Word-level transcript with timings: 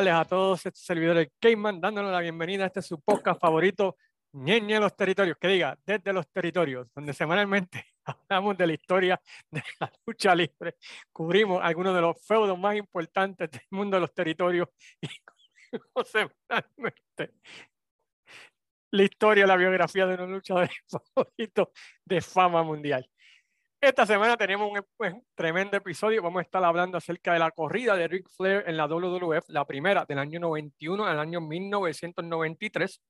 tardes 0.00 0.14
a 0.14 0.24
todos 0.24 0.64
estos 0.64 0.82
servidores 0.82 1.28
Cayman, 1.38 1.78
dándonos 1.78 2.10
la 2.10 2.20
bienvenida 2.20 2.64
a 2.64 2.68
este 2.68 2.80
su 2.80 3.02
podcast 3.02 3.38
favorito, 3.38 3.98
Ñeñe 4.32 4.80
los 4.80 4.96
Territorios, 4.96 5.36
que 5.38 5.48
diga, 5.48 5.78
desde 5.84 6.14
los 6.14 6.26
territorios, 6.30 6.88
donde 6.94 7.12
semanalmente 7.12 7.84
hablamos 8.04 8.56
de 8.56 8.66
la 8.66 8.72
historia 8.72 9.20
de 9.50 9.62
la 9.78 9.92
lucha 10.06 10.34
libre, 10.34 10.76
cubrimos 11.12 11.60
algunos 11.62 11.94
de 11.94 12.00
los 12.00 12.16
feudos 12.26 12.58
más 12.58 12.76
importantes 12.76 13.50
del 13.50 13.60
mundo 13.72 13.98
de 13.98 14.00
los 14.00 14.14
territorios 14.14 14.68
y 15.02 15.08
semanalmente 16.06 17.34
la 18.92 19.02
historia, 19.02 19.46
la 19.46 19.56
biografía 19.56 20.06
de 20.06 20.22
un 20.22 20.32
luchador 20.32 20.70
favorito 21.14 21.72
de 22.06 22.22
fama 22.22 22.62
mundial. 22.62 23.06
Esta 23.82 24.04
semana 24.04 24.36
tenemos 24.36 24.70
un, 24.70 24.84
pues, 24.94 25.14
un, 25.14 25.24
tremendo 25.34 25.74
episodio. 25.74 26.22
Vamos 26.22 26.40
a 26.40 26.42
estar 26.42 26.62
hablando 26.62 26.98
acerca 26.98 27.32
de 27.32 27.38
la 27.38 27.50
corrida 27.50 27.96
de 27.96 28.08
Ric 28.08 28.28
Flair 28.28 28.62
en 28.66 28.76
la 28.76 28.86
WWF, 28.86 29.48
la 29.48 29.66
primera 29.66 30.04
del 30.04 30.18
año 30.18 30.38
91 30.38 31.06
al 31.06 31.18
año 31.18 31.40
1993. 31.40 33.00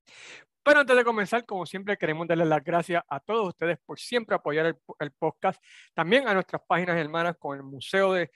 Pero 0.62 0.80
antes 0.80 0.96
de 0.96 1.04
comenzar, 1.04 1.44
como 1.44 1.66
siempre, 1.66 1.96
queremos 1.96 2.28
darles 2.28 2.46
las 2.46 2.62
gracias 2.62 3.02
a 3.08 3.18
todos 3.18 3.48
ustedes 3.48 3.78
por 3.84 3.98
siempre 3.98 4.36
apoyar 4.36 4.66
el, 4.66 4.76
el 5.00 5.10
podcast. 5.10 5.60
También 5.92 6.28
a 6.28 6.34
nuestras 6.34 6.62
páginas 6.68 6.96
hermanas 6.96 7.36
con 7.36 7.56
el 7.56 7.64
Museo 7.64 8.12
de 8.12 8.30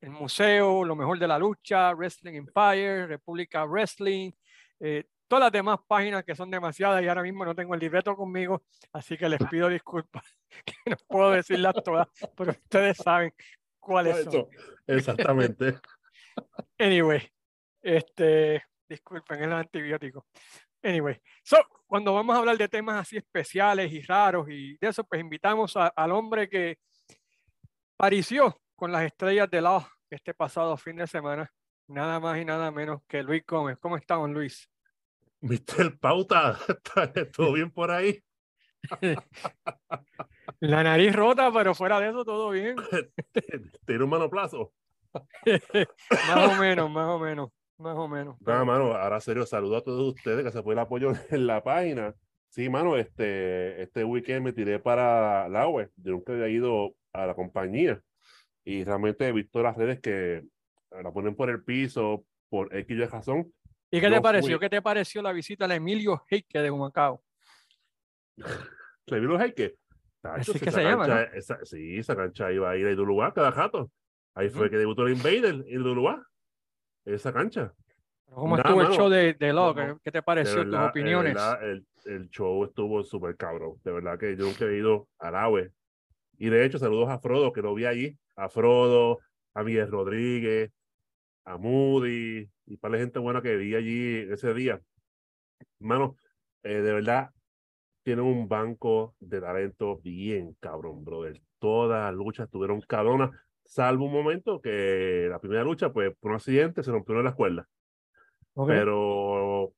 el 0.00 0.10
Museo, 0.10 0.84
Lo 0.84 0.96
Mejor 0.96 1.20
de 1.20 1.28
la 1.28 1.38
Lucha, 1.38 1.92
Wrestling 1.92 2.34
Empire, 2.34 3.06
República 3.06 3.64
Wrestling, 3.64 4.32
eh, 4.80 5.04
todas 5.32 5.44
las 5.44 5.52
demás 5.52 5.78
páginas 5.88 6.24
que 6.24 6.34
son 6.34 6.50
demasiadas 6.50 7.02
y 7.02 7.08
ahora 7.08 7.22
mismo 7.22 7.42
no 7.42 7.54
tengo 7.54 7.72
el 7.72 7.80
libreto 7.80 8.14
conmigo, 8.14 8.64
así 8.92 9.16
que 9.16 9.30
les 9.30 9.40
pido 9.48 9.66
disculpas 9.70 10.22
que 10.66 10.74
no 10.90 10.96
puedo 11.08 11.30
decirlas 11.30 11.72
todas, 11.82 12.06
pero 12.36 12.50
ustedes 12.50 12.98
saben 12.98 13.32
cuáles 13.80 14.24
son. 14.24 14.46
Exactamente. 14.86 15.80
anyway, 16.78 17.26
este, 17.80 18.62
disculpen, 18.86 19.38
es 19.38 19.46
el 19.46 19.52
antibiótico. 19.54 20.26
Anyway, 20.82 21.18
so, 21.42 21.56
cuando 21.86 22.12
vamos 22.12 22.36
a 22.36 22.40
hablar 22.40 22.58
de 22.58 22.68
temas 22.68 23.00
así 23.00 23.16
especiales 23.16 23.90
y 23.90 24.02
raros 24.02 24.50
y 24.50 24.76
de 24.76 24.88
eso, 24.88 25.02
pues 25.02 25.18
invitamos 25.18 25.74
a, 25.78 25.86
al 25.86 26.12
hombre 26.12 26.46
que 26.46 26.76
apareció 27.96 28.60
con 28.76 28.92
las 28.92 29.04
estrellas 29.04 29.48
de 29.50 29.62
la 29.62 29.90
este 30.10 30.34
pasado 30.34 30.76
fin 30.76 30.96
de 30.96 31.06
semana, 31.06 31.50
nada 31.88 32.20
más 32.20 32.38
y 32.38 32.44
nada 32.44 32.70
menos 32.70 33.00
que 33.08 33.22
Luis 33.22 33.42
Gómez. 33.46 33.78
¿Cómo 33.80 33.96
estamos, 33.96 34.28
Luis? 34.28 34.68
Mr. 35.42 35.98
Pauta, 35.98 36.56
¿todo 37.36 37.52
bien 37.52 37.70
por 37.70 37.90
ahí? 37.90 38.22
La 40.60 40.82
nariz 40.82 41.14
rota, 41.14 41.50
pero 41.52 41.74
fuera 41.74 41.98
de 42.00 42.10
eso 42.10 42.24
todo 42.24 42.50
bien. 42.50 42.76
¿Tiene 43.86 44.04
un 44.04 44.10
manoplazo? 44.10 44.72
más 45.14 46.58
o 46.58 46.60
menos, 46.60 46.90
más 46.90 47.08
o 47.08 47.18
menos, 47.18 47.50
más 47.76 47.96
o 47.96 48.08
menos. 48.08 48.40
Nada, 48.40 48.64
mano, 48.64 48.94
ahora 48.94 49.20
serio, 49.20 49.44
saludo 49.44 49.76
a 49.76 49.82
todos 49.82 50.14
ustedes 50.14 50.44
que 50.44 50.52
se 50.52 50.62
fue 50.62 50.74
el 50.74 50.78
apoyo 50.78 51.12
en 51.30 51.46
la 51.46 51.62
página. 51.62 52.14
Sí, 52.48 52.68
mano, 52.68 52.96
este, 52.96 53.82
este 53.82 54.04
weekend 54.04 54.44
me 54.44 54.52
tiré 54.52 54.78
para 54.78 55.48
la 55.48 55.66
web. 55.66 55.90
Yo 55.96 56.12
nunca 56.12 56.32
había 56.32 56.48
ido 56.48 56.94
a 57.12 57.26
la 57.26 57.34
compañía 57.34 58.00
y 58.64 58.84
realmente 58.84 59.26
he 59.26 59.32
visto 59.32 59.62
las 59.62 59.76
redes 59.76 60.00
que 60.00 60.44
la 60.90 61.10
ponen 61.12 61.34
por 61.34 61.50
el 61.50 61.64
piso, 61.64 62.24
por 62.48 62.74
X 62.76 62.96
y 62.96 63.04
razón. 63.06 63.52
¿Y 63.94 64.00
qué 64.00 64.08
te 64.08 64.20
pareció? 64.22 64.56
Fui. 64.56 64.58
¿Qué 64.58 64.70
te 64.70 64.80
pareció 64.80 65.20
la 65.20 65.32
visita 65.32 65.66
a 65.66 65.74
Emilio 65.74 66.24
Heike 66.30 66.62
de 66.62 66.70
Humacao? 66.70 67.22
¿Emilio 69.06 69.38
Heike? 69.38 69.76
Así 70.22 70.58
que 70.58 70.70
se 70.70 70.82
llama, 70.82 71.06
¿no? 71.06 71.18
esa, 71.20 71.58
Sí, 71.64 71.98
esa 71.98 72.16
cancha 72.16 72.50
iba 72.50 72.70
a 72.70 72.76
ir 72.76 72.86
a 72.86 72.92
Iduluá 72.92 73.34
cada 73.34 73.50
rato. 73.50 73.90
Ahí 74.34 74.48
fue 74.48 74.68
mm. 74.68 74.70
que 74.70 74.76
debutó 74.78 75.06
el 75.06 75.12
Invader 75.12 75.44
en 75.44 75.66
Iduluá. 75.68 76.26
Esa 77.04 77.34
cancha. 77.34 77.74
¿Cómo 78.24 78.56
Nada, 78.56 78.70
estuvo 78.70 78.82
el 78.82 78.96
show 78.96 79.08
de, 79.10 79.34
de 79.34 79.52
Log? 79.52 79.76
No, 79.76 80.00
¿Qué 80.02 80.10
te 80.10 80.22
pareció? 80.22 80.58
verdad, 80.58 80.84
tus 80.84 80.90
opiniones. 80.90 81.34
Verdad, 81.34 81.62
el, 81.68 81.86
el, 82.06 82.30
show 82.30 82.64
estuvo 82.64 83.02
súper 83.02 83.36
cabrón. 83.36 83.74
De 83.84 83.92
verdad 83.92 84.18
que 84.18 84.34
yo 84.36 84.46
nunca 84.46 84.64
he 84.64 84.78
ido 84.78 85.08
a 85.18 85.28
Araue. 85.28 85.70
Y 86.38 86.48
de 86.48 86.64
hecho, 86.64 86.78
saludos 86.78 87.10
a 87.10 87.18
Frodo, 87.18 87.52
que 87.52 87.60
lo 87.60 87.74
vi 87.74 87.84
allí. 87.84 88.16
A 88.36 88.48
Frodo, 88.48 89.18
a 89.52 89.62
Miguel 89.62 89.90
Rodríguez, 89.90 90.72
a 91.44 91.58
Moody 91.58 92.48
y 92.72 92.78
para 92.78 92.92
la 92.92 93.00
gente 93.00 93.18
buena 93.18 93.42
que 93.42 93.54
vi 93.56 93.74
allí 93.74 94.16
ese 94.32 94.54
día. 94.54 94.80
Hermano, 95.78 96.16
eh, 96.62 96.80
de 96.80 96.92
verdad, 96.94 97.30
tienen 98.02 98.24
un 98.24 98.48
banco 98.48 99.14
de 99.20 99.42
talento 99.42 99.98
bien 99.98 100.56
cabrón, 100.58 101.04
brother. 101.04 101.38
Todas 101.58 102.02
las 102.02 102.14
luchas 102.14 102.48
tuvieron 102.48 102.80
cabronas, 102.80 103.30
salvo 103.62 104.06
un 104.06 104.12
momento 104.12 104.62
que 104.62 105.26
la 105.28 105.38
primera 105.38 105.64
lucha, 105.64 105.92
pues 105.92 106.16
por 106.18 106.30
un 106.30 106.36
accidente 106.36 106.82
se 106.82 106.90
rompió 106.90 107.14
en 107.18 107.24
la 107.24 107.30
escuela. 107.30 107.68
Okay. 108.54 108.74
Pero 108.74 109.74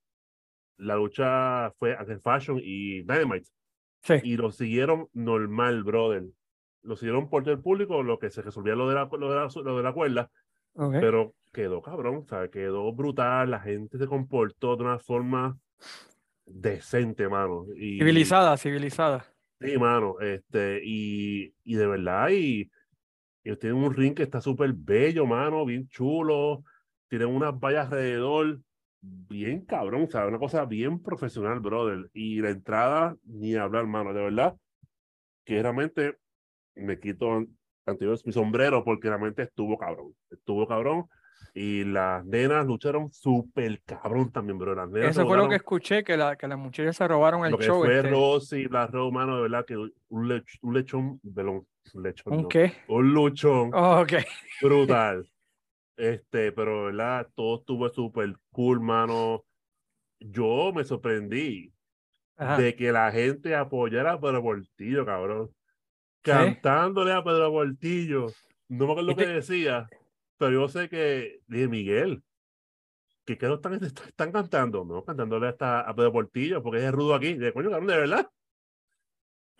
la 0.76 0.94
lucha 0.94 1.72
fue 1.76 1.96
Angel 1.96 2.20
Fashion 2.20 2.60
y 2.62 3.02
Dynamite. 3.02 3.48
Sí. 4.02 4.14
Y 4.22 4.36
lo 4.36 4.52
siguieron 4.52 5.08
normal, 5.14 5.82
brother. 5.82 6.22
Lo 6.82 6.94
siguieron 6.94 7.28
por 7.28 7.48
el 7.48 7.60
público, 7.60 8.04
lo 8.04 8.20
que 8.20 8.30
se 8.30 8.42
resolvía 8.42 8.76
lo 8.76 8.88
de 8.88 8.94
la, 8.94 9.08
lo 9.10 9.30
de 9.30 9.36
la, 9.36 9.48
lo 9.64 9.76
de 9.78 9.82
la 9.82 9.92
cuerda. 9.92 10.30
Okay. 10.74 11.00
Pero 11.00 11.34
quedó 11.52 11.80
cabrón, 11.80 12.26
¿sabes? 12.26 12.50
Quedó 12.50 12.92
brutal, 12.92 13.50
la 13.50 13.60
gente 13.60 13.96
se 13.96 14.06
comportó 14.06 14.76
de 14.76 14.82
una 14.82 14.98
forma 14.98 15.56
decente, 16.44 17.28
mano. 17.28 17.66
Y, 17.76 17.98
civilizada, 17.98 18.56
civilizada. 18.56 19.24
Sí, 19.60 19.78
mano, 19.78 20.20
este, 20.20 20.80
y, 20.84 21.54
y 21.62 21.74
de 21.76 21.86
verdad, 21.86 22.28
y, 22.30 22.70
y 23.44 23.56
tienen 23.56 23.78
un 23.78 23.94
ring 23.94 24.14
que 24.14 24.24
está 24.24 24.40
súper 24.40 24.72
bello, 24.72 25.26
mano, 25.26 25.64
bien 25.64 25.88
chulo, 25.88 26.64
tienen 27.08 27.28
unas 27.28 27.58
vallas 27.58 27.86
alrededor, 27.86 28.60
bien 29.00 29.64
cabrón, 29.64 30.08
¿sabes? 30.10 30.28
Una 30.28 30.38
cosa 30.38 30.64
bien 30.64 31.00
profesional, 31.00 31.60
brother. 31.60 32.10
Y 32.12 32.40
la 32.40 32.50
entrada, 32.50 33.16
ni 33.24 33.54
hablar, 33.54 33.86
mano, 33.86 34.12
de 34.12 34.22
verdad, 34.22 34.56
que 35.44 35.62
realmente 35.62 36.16
me 36.74 36.98
quito 36.98 37.46
anteriores 37.86 38.24
mi 38.26 38.32
sombrero 38.32 38.84
porque 38.84 39.08
realmente 39.08 39.42
estuvo 39.42 39.78
cabrón, 39.78 40.14
estuvo 40.30 40.66
cabrón 40.66 41.06
y 41.56 41.84
las 41.84 42.24
nenas 42.26 42.66
lucharon 42.66 43.12
súper 43.12 43.80
cabrón 43.84 44.32
también, 44.32 44.58
bro. 44.58 44.74
Las 44.74 44.88
nenas 44.88 45.10
Eso 45.10 45.26
fue 45.26 45.36
lo 45.36 45.48
que 45.48 45.54
escuché, 45.54 46.02
que, 46.02 46.16
la, 46.16 46.34
que 46.36 46.48
las 46.48 46.58
muchachas 46.58 46.96
se 46.96 47.06
robaron 47.06 47.44
el 47.44 47.52
lo 47.52 47.58
que 47.58 47.66
show. 47.66 47.84
Fue 47.84 47.96
este. 47.96 48.10
Rosy, 48.10 48.64
la 48.64 48.88
Romano, 48.88 49.36
de 49.36 49.42
verdad 49.42 49.64
que 49.64 49.76
un, 49.76 50.28
lech, 50.28 50.58
un 50.62 50.74
lechón, 50.74 51.20
un 51.22 52.02
lechón. 52.02 52.32
¿Un 52.32 52.42
no, 52.42 52.48
qué? 52.48 52.72
Un 52.88 53.14
luchón. 53.14 53.70
Oh, 53.72 54.00
ok. 54.00 54.14
Brutal. 54.62 55.30
Este, 55.96 56.50
pero 56.50 56.86
verdad, 56.86 57.28
todo 57.36 57.60
estuvo 57.60 57.88
súper 57.88 58.34
cool, 58.50 58.80
mano. 58.80 59.44
Yo 60.18 60.72
me 60.74 60.82
sorprendí 60.82 61.72
Ajá. 62.36 62.56
de 62.56 62.74
que 62.74 62.90
la 62.90 63.12
gente 63.12 63.54
apoyara 63.54 64.12
a 64.12 64.20
Pedro 64.20 64.42
Portillo, 64.42 65.06
cabrón. 65.06 65.50
Cantándole 66.24 67.12
a 67.12 67.22
Pedro 67.22 67.50
Portillo. 67.50 68.26
No 68.68 68.86
me 68.86 68.92
acuerdo 68.92 69.10
lo 69.10 69.16
que 69.16 69.26
decía 69.26 69.88
pero 70.38 70.52
yo 70.52 70.68
sé 70.68 70.88
que 70.88 71.40
dije 71.46 71.68
Miguel, 71.68 72.22
que 73.24 73.38
qué 73.38 73.46
no 73.46 73.54
están, 73.54 73.82
están 73.82 74.32
cantando, 74.32 74.84
no, 74.84 75.04
cantándole 75.04 75.48
hasta 75.48 75.80
a 75.80 75.94
Pedro 75.94 76.12
Portillo, 76.12 76.62
porque 76.62 76.84
es 76.84 76.92
rudo 76.92 77.14
aquí, 77.14 77.34
de 77.34 77.52
coño, 77.52 77.70
cabrón, 77.70 77.88
de 77.88 77.96
verdad. 77.96 78.30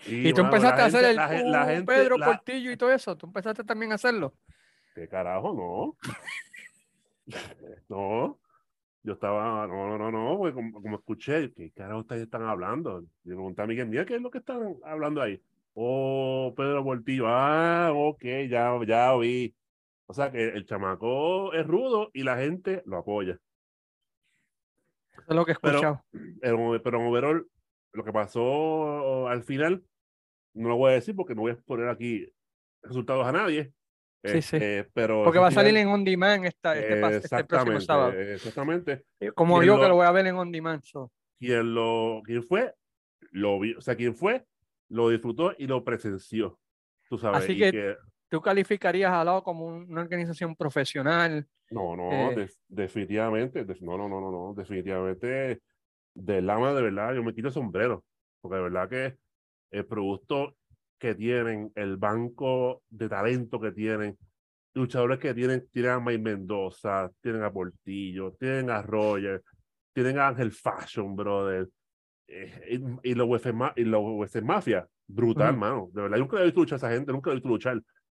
Y, 0.07 0.29
y 0.29 0.33
tú 0.33 0.43
bueno, 0.43 0.57
empezaste 0.57 0.83
a 0.83 0.85
hacer 0.87 1.05
el 1.05 1.17
la, 1.17 1.43
la 1.43 1.67
gente, 1.67 1.87
Pedro 1.87 2.19
la... 2.19 2.27
Portillo 2.27 2.71
y 2.71 2.77
todo 2.77 2.93
eso, 2.93 3.17
tú 3.17 3.27
empezaste 3.27 3.65
también 3.65 3.93
a 3.93 3.95
hacerlo. 3.95 4.35
¿Qué 4.95 5.09
carajo? 5.09 5.97
No. 6.07 6.13
no. 7.89 8.39
Yo 9.03 9.13
estaba, 9.13 9.67
no, 9.67 9.87
no, 9.87 9.99
no, 9.99 10.11
no, 10.11 10.39
porque 10.39 10.55
como, 10.55 10.83
como 10.83 10.97
escuché, 10.97 11.53
¿qué 11.53 11.71
carajo 11.73 12.01
ustedes 12.01 12.23
están 12.23 12.43
hablando? 12.43 13.03
Y 13.25 13.29
me 13.29 13.35
pregunté 13.35 13.63
a 13.63 13.67
Miguel, 13.67 13.89
mira, 13.89 14.05
¿qué 14.05 14.17
es 14.17 14.23
lo 14.23 14.31
que 14.31 14.39
están 14.39 14.77
hablando 14.85 15.21
ahí? 15.21 15.41
Oh, 15.75 16.55
Pedro 16.57 16.85
Portillo, 16.85 17.27
ah, 17.27 17.91
ok, 17.93 18.23
ya, 18.49 18.79
ya 18.87 19.17
vi. 19.17 19.55
O 20.07 20.15
sea 20.15 20.31
que 20.31 20.45
el 20.45 20.67
chamaco 20.67 21.53
es 21.53 21.67
rudo 21.67 22.11
y 22.13 22.23
la 22.23 22.37
gente 22.37 22.83
lo 22.87 22.99
apoya. 22.99 23.39
Eso 25.13 25.25
es 25.29 25.35
lo 25.35 25.45
que 25.45 25.53
he 25.53 25.55
escuchado. 25.55 26.05
Pero, 26.41 26.83
pero 26.83 27.01
en 27.01 27.07
overall, 27.07 27.49
lo 27.93 28.05
que 28.05 28.13
pasó 28.13 29.29
al 29.29 29.43
final, 29.43 29.83
no 30.55 30.69
lo 30.69 30.77
voy 30.77 30.93
a 30.93 30.95
decir 30.95 31.17
porque 31.17 31.35
no 31.35 31.43
voy 31.43 31.53
a 31.53 31.57
poner 31.57 31.89
aquí 31.89 32.29
resultados 32.83 33.27
a 33.27 33.33
nadie. 33.33 33.73
Sí, 34.25 34.43
sí. 34.43 34.57
Eh, 34.61 34.89
pero 34.95 35.23
porque 35.23 35.39
va 35.39 35.49
a 35.49 35.51
salir 35.51 35.77
en 35.77 35.89
on 35.89 36.03
demand 36.03 36.47
esta, 36.47 36.79
este, 36.79 36.99
eh, 36.99 37.17
este 37.17 37.45
próximo 37.45 37.81
sábado. 37.81 38.13
Exactamente. 38.13 39.05
Como 39.35 39.63
yo 39.63 39.77
lo, 39.77 39.83
que 39.83 39.89
lo 39.89 39.97
voy 39.97 40.07
a 40.07 40.13
ver 40.13 40.27
en 40.27 40.37
on 40.37 40.51
demand. 40.51 40.83
So. 40.83 41.13
Quien, 41.39 41.75
lo, 41.75 42.23
quien 42.25 42.43
fue, 42.43 42.75
lo 43.33 43.61
vi, 43.61 43.75
o 43.75 43.81
sea, 43.81 43.97
quien 43.97 44.15
fue, 44.15 44.45
lo 44.95 45.09
disfrutó 45.09 45.55
y 45.59 45.67
lo 45.67 45.85
presenció. 45.85 46.59
Tú 47.09 47.19
sabes. 47.19 47.45
Así 47.45 47.59
que, 47.59 47.71
que 47.73 47.97
¿Tú 48.29 48.41
calificarías 48.41 49.13
a 49.13 49.25
Lao 49.25 49.43
como 49.43 49.67
una 49.67 50.01
organización 50.01 50.57
profesional? 50.57 51.47
No, 51.71 51.97
no, 51.97 52.11
eh, 52.13 52.35
de, 52.35 52.51
definitivamente, 52.69 53.65
de, 53.65 53.77
no, 53.81 53.99
no, 53.99 54.09
no, 54.09 54.21
no, 54.21 54.31
no, 54.31 54.55
definitivamente, 54.55 55.61
de 56.15 56.43
Lama, 56.43 56.73
de 56.73 56.83
verdad, 56.83 57.15
yo 57.15 57.23
me 57.23 57.35
quito 57.35 57.49
el 57.49 57.55
sombrero, 57.55 58.05
porque 58.41 58.57
de 58.57 58.63
verdad 58.63 58.89
que 58.89 59.17
el 59.71 59.87
producto 59.87 60.57
que 60.99 61.15
tienen, 61.15 61.73
el 61.75 61.97
banco 61.97 62.83
de 62.89 63.09
talento 63.09 63.61
que 63.61 63.73
tienen, 63.73 64.17
luchadores 64.75 65.19
que 65.19 65.35
tienen, 65.35 65.69
tienen 65.71 65.93
a 65.93 66.01
May 66.01 66.19
Mendoza, 66.19 67.11
tienen 67.21 67.43
a 67.43 67.53
Portillo, 67.53 68.33
tienen 68.39 68.71
a 68.71 68.83
Roger, 68.83 69.43
tienen 69.93 70.19
a 70.19 70.29
Ángel 70.29 70.53
Fashion, 70.53 71.15
brother. 71.15 71.69
Eh, 72.27 72.79
y, 73.03 73.11
y 73.11 73.15
los 73.15 73.29
UFC, 73.29 73.53
y 73.77 73.85
los 73.85 74.01
UFC 74.03 74.41
Mafia, 74.43 74.89
brutal, 75.07 75.51
Ujú. 75.51 75.61
mano. 75.61 75.89
De 75.93 76.03
verdad, 76.03 76.17
yo 76.17 76.23
nunca 76.25 76.41
he 76.41 76.45
visto 76.45 76.61
luchar 76.61 76.77
a 76.77 76.79
esa 76.79 76.91
gente, 76.91 77.13
nunca 77.13 77.31
he 77.31 77.35
visto 77.35 77.49
luchar. 77.49 77.75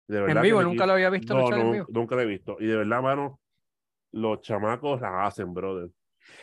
De 0.08 0.22
verdad 0.22 0.30
En 0.30 0.42
que 0.42 0.48
vivo, 0.48 0.64
nunca 0.64 0.86
lo 0.86 0.94
había 0.94 1.10
visto 1.10 1.34
no, 1.34 1.42
luchar 1.42 1.60
en 1.60 1.66
no, 1.66 1.72
vivo. 1.74 1.86
nunca 1.90 2.16
lo 2.16 2.22
he 2.22 2.26
visto. 2.26 2.58
Y 2.60 2.66
de 2.68 2.78
verdad, 2.78 3.02
mano, 3.02 3.40
los 4.14 4.42
chamacos 4.42 5.02
la 5.02 5.26
hacen, 5.26 5.54
brother. 5.54 5.90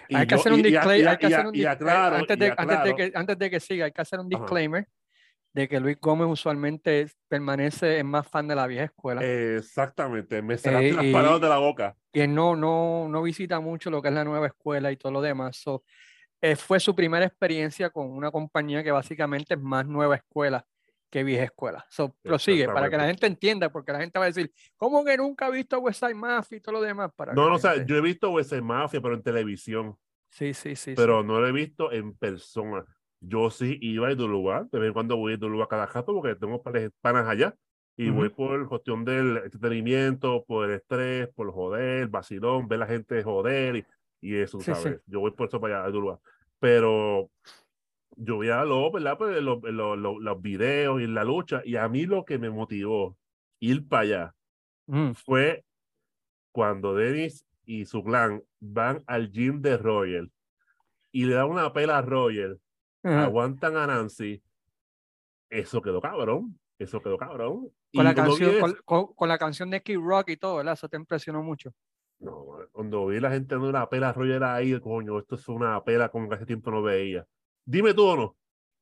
Y 0.08 0.16
hay 0.16 0.26
que 0.26 0.34
yo- 0.36 0.42
disclaimer, 0.56 1.18
que 1.18 1.26
hacer 1.26 1.46
un 1.46 1.54
y 1.54 1.58
dis- 1.60 1.64
eh, 1.64 2.16
antes 2.16 2.38
de, 2.38 2.46
antes 2.56 2.66
de 2.68 2.74
aclaro- 2.92 2.96
que 2.96 3.12
antes 3.14 3.38
de 3.38 3.50
que 3.50 3.60
siga, 3.60 3.84
hay 3.86 3.92
que 3.92 4.00
hacer 4.02 4.20
un 4.20 4.26
Ajá. 4.32 4.42
disclaimer 4.42 4.86
de 5.52 5.68
que 5.68 5.80
Luis 5.80 5.98
Gómez 6.00 6.26
usualmente 6.28 7.06
permanece 7.28 7.98
es 7.98 8.04
más 8.04 8.26
fan 8.28 8.48
de 8.48 8.56
la 8.56 8.66
vieja 8.66 8.84
escuela 8.86 9.20
Exactamente, 9.24 10.42
me 10.42 10.58
sacaste 10.58 10.88
Eh, 10.88 10.92
las 10.94 11.04
palabras 11.06 11.40
de 11.40 11.48
la 11.48 11.58
boca. 11.58 11.96
él 12.12 12.34
no, 12.34 12.56
no, 12.56 13.08
no 13.08 13.22
visita 13.22 13.60
mucho 13.60 13.90
lo 13.90 14.02
que 14.02 14.08
es 14.08 14.14
la 14.14 14.24
nueva 14.24 14.46
escuela 14.48 14.90
y 14.90 14.96
todo 14.96 15.12
lo 15.12 15.20
demás. 15.20 15.56
So, 15.56 15.84
eh, 16.44 16.56
fue 16.56 16.78
su 16.78 16.94
primera 16.94 17.24
experiencia 17.24 17.88
con 17.88 18.10
una 18.10 18.30
compañía 18.30 18.84
que 18.84 18.90
básicamente 18.90 19.54
es 19.54 19.60
más 19.60 19.86
nueva 19.86 20.16
escuela 20.16 20.66
que 21.10 21.24
vieja 21.24 21.44
escuela. 21.44 21.86
So, 21.88 22.14
prosigue 22.22 22.66
para 22.66 22.90
que 22.90 22.98
la 22.98 23.06
gente 23.06 23.26
entienda, 23.26 23.70
porque 23.70 23.92
la 23.92 24.00
gente 24.00 24.18
va 24.18 24.26
a 24.26 24.28
decir, 24.28 24.52
¿cómo 24.76 25.02
que 25.04 25.16
nunca 25.16 25.46
ha 25.46 25.50
visto 25.50 25.78
West 25.78 26.00
Side 26.00 26.14
Mafia 26.14 26.58
y 26.58 26.60
todo 26.60 26.74
lo 26.74 26.80
demás? 26.82 27.12
Para 27.16 27.32
No, 27.32 27.48
no, 27.48 27.54
o 27.54 27.58
sea, 27.58 27.86
yo 27.86 27.96
he 27.96 28.00
visto 28.02 28.38
ese 28.38 28.60
Mafia, 28.60 29.00
pero 29.00 29.14
en 29.14 29.22
televisión, 29.22 29.96
Sí, 30.28 30.52
sí, 30.52 30.76
sí. 30.76 30.90
sí. 30.90 30.94
pero 30.94 31.22
no 31.22 31.40
lo 31.40 31.46
he 31.46 31.52
visto 31.52 31.90
en 31.92 32.14
persona. 32.14 32.84
Yo 33.20 33.48
sí 33.48 33.78
iba 33.80 34.08
a 34.08 34.12
Idulugar, 34.12 34.68
de 34.68 34.78
vez 34.80 34.88
en 34.88 34.92
cuando 34.92 35.16
voy 35.16 35.32
a 35.32 35.36
Idulugar 35.36 35.68
cada 35.68 35.86
rato 35.86 36.12
porque 36.12 36.34
tengo 36.34 36.62
panas 37.00 37.26
allá 37.26 37.54
y 37.96 38.10
voy 38.10 38.26
Ujú. 38.26 38.36
por 38.36 38.68
cuestión 38.68 39.02
del 39.04 39.38
entretenimiento, 39.38 40.44
por 40.44 40.68
el 40.68 40.76
estrés, 40.76 41.28
por 41.28 41.50
joder, 41.52 42.08
vacilón, 42.08 42.68
ver 42.68 42.80
la 42.80 42.86
gente 42.86 43.22
joder 43.22 43.76
y, 43.76 43.86
y 44.20 44.34
eso, 44.36 44.58
Sí, 44.60 44.74
sí. 44.74 44.82
¿sabes? 44.82 45.00
Yo 45.06 45.20
voy 45.20 45.30
por 45.30 45.48
eso 45.48 45.60
para 45.60 45.76
allá 45.76 45.86
a 45.86 45.90
Idulugar. 45.90 46.18
Pero 46.64 47.30
yo 48.16 48.38
veía 48.38 48.64
los, 48.64 48.92
¿verdad? 48.92 49.18
Pues 49.18 49.42
los, 49.42 49.62
los, 49.62 49.98
los, 49.98 50.16
los 50.18 50.42
videos 50.42 51.02
y 51.02 51.06
la 51.06 51.24
lucha 51.24 51.62
y 51.64 51.76
a 51.76 51.88
mí 51.88 52.06
lo 52.06 52.24
que 52.24 52.38
me 52.38 52.50
motivó 52.50 53.18
ir 53.60 53.86
para 53.88 54.02
allá 54.02 54.34
Mm, 54.88 55.12
fue 55.14 55.64
cuando 56.52 56.94
Dennis 56.94 57.46
y 57.66 57.86
su 57.86 58.04
clan 58.04 58.42
van 58.60 59.04
al 59.06 59.32
gym 59.32 59.62
de 59.62 59.76
Royal 59.78 60.32
y 61.12 61.26
le 61.26 61.34
dan 61.34 61.50
una 61.50 61.72
pela 61.72 61.98
a 61.98 62.02
Royal, 62.02 62.60
aguantan 63.04 63.76
a 63.76 63.86
Nancy, 63.86 64.42
eso 65.50 65.80
quedó 65.82 66.00
cabrón, 66.00 66.58
eso 66.78 67.00
quedó 67.00 67.16
cabrón. 67.18 67.70
Y 67.92 67.98
Con 67.98 68.04
la, 68.04 68.14
cuando 68.14 68.36
vi 68.36 68.40
canción, 68.40 68.60
con, 68.60 68.76
con- 68.84 69.14
con 69.14 69.28
la 69.28 69.38
canción 69.38 69.70
de 69.70 69.82
Kid 69.82 69.98
Rock 69.98 70.30
y 70.30 70.36
todo, 70.36 70.56
¿verdad? 70.56 70.74
Eso 70.74 70.88
te 70.88 70.96
impresionó 70.96 71.42
mucho. 71.42 71.72
No, 72.24 72.46
cuando 72.72 73.06
vi 73.06 73.20
la 73.20 73.30
gente 73.30 73.54
dando 73.54 73.68
una 73.68 73.88
pela 73.88 74.08
a 74.08 74.12
Royal 74.12 74.42
ahí, 74.44 74.78
coño, 74.80 75.18
esto 75.18 75.34
es 75.36 75.46
una 75.48 75.82
pela 75.84 76.08
como 76.08 76.28
que 76.28 76.34
hace 76.36 76.46
tiempo 76.46 76.70
no 76.70 76.82
veía. 76.82 77.26
Dime 77.64 77.94
tú 77.94 78.04
o 78.06 78.16
no, 78.16 78.36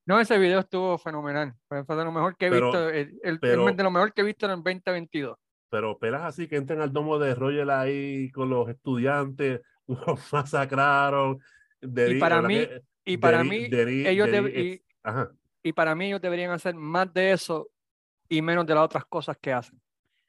No, 0.07 0.19
ese 0.19 0.37
video 0.39 0.59
estuvo 0.61 0.99
fenomenal. 0.99 1.55
Fue, 1.69 1.83
de 1.85 2.05
lo 2.05 2.11
mejor 2.13 2.37
que 2.37 2.47
he 2.47 2.51
Pero- 2.51 2.67
visto. 2.67 2.89
El, 2.89 2.97
el- 2.97 3.21
el- 3.23 3.41
pero- 3.41 3.65
de 3.73 3.83
lo 3.83 3.91
mejor 3.91 4.13
que 4.13 4.23
he 4.23 4.25
visto 4.25 4.47
en 4.47 4.53
el 4.53 4.63
2022. 4.63 5.37
pero 5.71 5.99
pelas 5.99 6.23
así 6.23 6.47
que 6.49 6.57
entran 6.57 6.81
al 6.83 6.93
domo 6.93 7.19
de 7.19 7.35
Royal 7.35 7.71
ahí 7.71 8.31
con 8.31 8.51
los 8.51 8.69
estudiantes, 8.69 9.61
los 9.87 10.33
masacraron. 10.33 11.39
Dennis- 11.81 12.21
para 12.21 12.37
¿verdad 12.43 12.49
mí- 12.49 12.67
que 12.67 12.83
Y 13.05 13.17
para 13.17 13.43
mí, 13.45 13.69
ellos 13.73 14.29
y, 14.55 14.83
ajá. 15.03 15.31
y 15.63 15.73
para 15.73 15.95
mí 15.97 16.07
ellos 16.07 16.21
deberían 16.21 16.51
hacer 16.53 16.75
más 16.77 17.13
de 17.13 17.33
eso 17.33 17.69
y 18.29 18.41
menos 18.43 18.65
de 18.67 18.75
las 18.75 18.85
otras 18.85 19.05
cosas 19.07 19.37
que 19.41 19.53
hacen. 19.53 19.81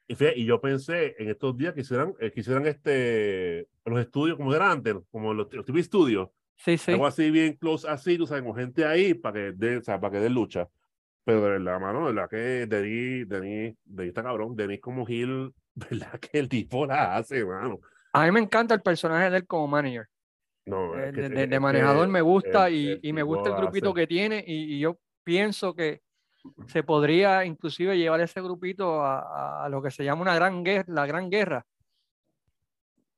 Y, 0.06 0.14
fíjate, 0.14 0.38
y 0.38 0.44
yo 0.44 0.60
pensé 0.60 1.14
en 1.18 1.30
estos 1.30 1.56
días 1.56 1.72
que 1.74 1.80
hicieran, 1.80 2.14
eh, 2.20 2.30
que 2.30 2.40
hicieran 2.40 2.66
este, 2.66 3.68
los 3.86 4.00
estudios 4.00 4.36
como 4.36 4.54
era 4.54 4.70
antes, 4.70 4.94
como 5.10 5.32
los, 5.32 5.52
los 5.52 5.64
TV 5.64 5.80
estudios, 5.80 6.28
Sí, 6.56 6.76
sí. 6.78 6.92
algo 6.92 7.06
así 7.06 7.30
bien 7.30 7.54
close 7.54 7.88
así, 7.88 8.16
tú 8.16 8.26
sabes, 8.26 8.44
con 8.44 8.54
gente 8.54 8.84
ahí 8.84 9.14
para 9.14 9.34
que 9.34 9.52
den, 9.56 9.78
o 9.78 9.82
sea, 9.82 9.98
para 10.00 10.12
que 10.12 10.20
den 10.20 10.34
lucha. 10.34 10.68
Pero 11.24 11.40
de 11.42 11.50
verdad, 11.52 11.80
mano, 11.80 12.00
de 12.06 12.12
verdad 12.12 12.28
que 12.28 12.36
Denis, 12.66 13.28
Denis, 13.28 13.74
Denis 13.84 14.08
está 14.10 14.22
cabrón, 14.22 14.54
Denis 14.54 14.80
como 14.80 15.06
Gil, 15.06 15.52
de 15.74 15.86
verdad 15.90 16.20
que 16.20 16.38
el 16.38 16.48
tipo 16.48 16.84
la 16.86 17.16
hace, 17.16 17.44
mano. 17.44 17.80
A 18.12 18.24
mí 18.26 18.30
me 18.30 18.40
encanta 18.40 18.74
el 18.74 18.82
personaje 18.82 19.30
de 19.30 19.38
él 19.38 19.46
como 19.46 19.66
manager. 19.66 20.06
No, 20.66 20.94
Eh, 20.98 21.08
es 21.08 21.14
que- 21.14 21.20
de, 21.22 21.26
es 21.26 21.32
de- 21.34 21.46
de 21.48 21.60
manejador 21.60 22.08
me 22.08 22.20
gusta 22.20 22.68
el- 22.68 22.74
y, 23.02 23.08
y 23.08 23.12
me 23.12 23.22
gusta 23.22 23.48
el 23.50 23.54
hace. 23.56 23.94
que 23.94 24.06
tiene 24.06 24.44
y, 24.46 24.74
y 24.76 24.80
yo 24.80 24.98
pienso 25.24 25.74
que 25.74 26.02
se 26.66 26.82
podría 26.82 27.44
inclusive 27.44 27.96
llevar 27.96 28.20
ese 28.20 28.40
grupito 28.42 29.02
a, 29.02 29.64
a 29.64 29.68
lo 29.68 29.82
que 29.82 29.90
se 29.90 30.04
llama 30.04 30.22
una 30.22 30.34
gran 30.34 30.62
guerra, 30.64 30.84
la 30.88 31.06
gran 31.06 31.30
guerra. 31.30 31.64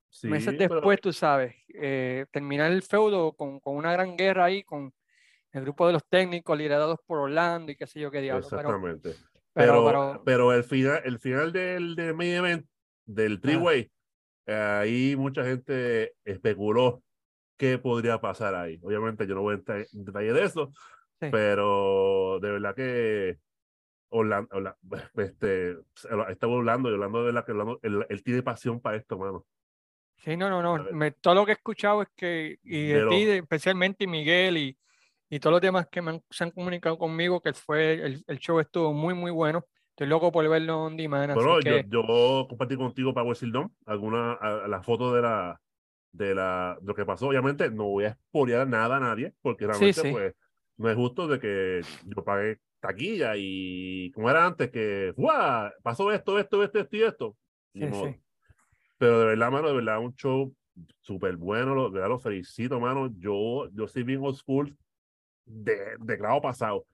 Sí, 0.09 0.29
Meses 0.29 0.55
pero- 0.57 0.75
después, 0.77 1.01
tú 1.01 1.13
sabes, 1.13 1.55
eh, 1.75 2.27
terminar 2.31 2.73
el 2.73 2.83
feudo 2.83 3.33
con, 3.33 3.61
con 3.61 3.77
una 3.77 3.93
gran 3.93 4.17
guerra 4.17 4.47
ahí, 4.47 4.63
con 4.63 4.93
el 5.53 5.63
grupo 5.63 5.87
de 5.87 5.93
los 5.95 6.07
técnicos 6.09 6.57
liderados 6.57 6.99
por 7.07 7.19
Orlando 7.19 7.73
y 7.73 7.77
qué 7.77 7.87
sé 7.87 8.01
yo 8.01 8.11
qué 8.11 8.21
diablo. 8.21 8.47
Pero, 8.49 8.61
Exactamente. 8.61 9.11
pero, 9.53 9.73
Pero, 9.73 9.85
pero- 9.87 10.23
pero 10.25 10.53
el 10.53 10.65
final, 10.65 11.03
el 11.05 11.19
final 11.19 11.53
del, 11.53 11.95
del 11.97 12.15
main 12.15 12.35
event, 12.35 12.67
del 13.05 13.41
three-way, 13.41 13.91
eh, 14.47 14.55
ahí 14.55 15.17
mucha 15.17 15.45
gente 15.45 16.15
especuló 16.25 17.03
qué 17.57 17.79
podría 17.79 18.21
pasar 18.21 18.55
ahí. 18.55 18.79
Obviamente 18.83 19.27
yo 19.27 19.35
no 19.35 19.43
voy 19.43 19.55
a 19.55 19.57
entrar 19.59 19.87
en 19.93 20.05
detalle 20.05 20.33
de 20.33 20.45
eso, 20.45 20.73
Sí. 21.21 21.29
pero 21.31 22.39
de 22.41 22.51
verdad 22.51 22.75
que 22.75 23.39
Orlando, 24.11 24.49
Orla- 24.55 24.77
este, 25.15 25.77
estaba 26.31 26.55
hablando 26.55 26.91
y 26.91 26.93
Orlando 26.95 27.21
de 27.21 27.25
verdad 27.27 27.45
que 27.47 27.53
Orlando- 27.53 27.81
él, 27.83 28.23
tiene 28.23 28.43
pasión 28.43 28.81
para 28.81 28.97
esto, 28.97 29.19
mano. 29.19 29.45
sí, 30.19 30.37
no, 30.37 30.49
no, 30.51 30.63
no. 30.63 30.85
me- 30.93 31.11
todo 31.13 31.35
lo 31.35 31.45
que 31.47 31.53
he 31.53 31.55
escuchado 31.55 32.03
es 32.03 32.09
que, 32.17 32.59
y 32.63 32.87
de 32.89 32.95
De 33.05 33.09
ti, 33.11 33.25
lo- 33.25 33.31
de- 33.33 33.37
especialmente 33.39 34.05
y 34.05 34.07
Miguel 34.07 34.57
y, 34.59 34.79
y 35.31 35.41
todos 35.41 35.53
los 35.53 35.61
demás 35.61 35.89
que 35.91 36.03
me 36.03 36.11
han- 36.13 36.23
se 36.31 36.45
han 36.45 36.51
comunicado 36.51 36.99
conmigo, 36.99 37.41
que 37.41 37.53
fue 37.53 37.95
el, 37.95 38.25
el 38.27 38.39
show 38.39 38.61
estuvo 38.61 38.93
muy, 38.93 39.15
muy 39.15 39.31
bueno. 39.31 39.65
Estoy 39.91 40.09
loco 40.09 40.31
por 40.31 40.47
verlo 40.47 40.83
on 40.85 40.97
demand, 40.99 41.33
Bueno, 41.35 41.59
que 41.61 41.85
yo, 41.91 42.03
yo 42.05 42.47
compartí 42.49 42.77
contigo 42.77 43.15
para 43.15 43.27
West 43.27 43.43
Dome 43.45 43.71
alguna 43.87 44.33
a- 44.35 44.65
a 44.67 44.69
la 44.69 44.83
foto 44.83 45.15
de 45.15 45.23
la 45.23 45.61
de 46.13 46.35
la 46.35 46.77
de 46.81 46.87
lo 46.87 46.95
que 46.95 47.05
pasó. 47.07 47.29
Obviamente 47.29 47.71
no 47.71 47.85
voy 47.85 48.05
a 48.05 48.15
spoilear 48.29 48.69
nada 48.69 48.97
a 48.99 49.01
nadie, 49.01 49.33
porque 49.43 49.67
realmente 49.67 50.01
sí. 50.01 50.11
pues 50.11 50.35
no 50.77 50.91
es 50.91 50.97
justo 50.97 51.27
de 51.29 51.39
que 51.41 51.81
yo 52.05 52.25
pagué 52.25 52.59
taquilla 52.81 53.33
y 53.37 54.11
como 54.13 54.31
era 54.31 54.47
antes 54.47 54.71
que 54.71 55.13
¡guau! 55.17 55.71
pasó 55.83 56.13
esto, 56.13 56.39
esto, 56.39 56.63
esto, 56.63 56.79
esto 56.81 56.97
y 56.97 57.03
esto. 57.03 57.37
Sí, 57.75 57.89
sí. 57.93 58.21
Pero 58.99 59.21
de 59.21 59.27
verdad, 59.27 59.51
mano, 59.51 59.69
de 59.69 59.75
verdad, 59.75 59.99
un 60.01 60.15
show 60.15 60.55
súper 61.01 61.37
bueno, 61.37 61.75
lo, 61.75 61.85
de 61.91 61.95
verdad 61.95 62.09
lo 62.09 62.19
felicito, 62.19 62.81
mano. 62.81 63.11
Yo, 63.19 63.69
yo 63.73 63.87
soy 63.89 64.03
bien 64.03 64.21
old 64.23 64.37
school 64.37 64.77
de, 65.45 65.97
de 65.99 66.17
grado 66.17 66.41
pasado. 66.41 66.87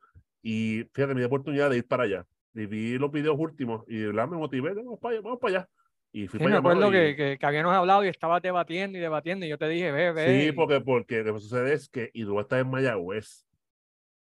Y 0.43 0.85
fíjate, 0.93 1.15
me 1.15 1.21
di 1.21 1.27
oportunidad 1.27 1.71
de 1.71 1.79
ir 1.79 1.87
para 1.87 2.05
allá. 2.05 2.27
Y 2.55 2.67
vi 2.67 2.99
los 2.99 3.11
videos 3.11 3.37
últimos 3.39 3.85
y 3.89 3.99
de 3.99 4.07
verdad 4.09 4.29
me 4.29 4.37
motivé, 4.37 4.75
vamos 4.75 4.99
para 5.01 5.15
allá, 5.15 5.23
vamos 5.23 5.39
para 5.41 5.59
allá. 5.59 5.69
Y 6.13 6.27
fui 6.27 6.39
Sí, 6.39 6.45
para 6.45 6.51
me 6.51 6.59
acuerdo 6.59 6.89
y- 6.91 6.93
que, 6.93 7.17
que, 7.17 7.39
que 7.39 7.47
habíamos 7.47 7.73
hablado 7.75 8.05
y 8.05 8.09
estabas 8.09 8.43
debatiendo 8.43 8.99
y 8.99 9.01
debatiendo 9.01 9.47
y 9.47 9.49
yo 9.49 9.57
te 9.59 9.69
dije, 9.69 9.91
ve, 9.93 10.13
ve. 10.13 10.47
Sí, 10.49 10.53
porque, 10.53 10.81
porque 10.81 11.23
lo 11.23 11.35
que 11.35 11.41
sucede 11.41 11.73
es 11.73 11.89
que 11.89 12.11
Idú 12.13 12.39
está 12.41 12.59
en 12.59 12.69
Mayagüez 12.71 13.47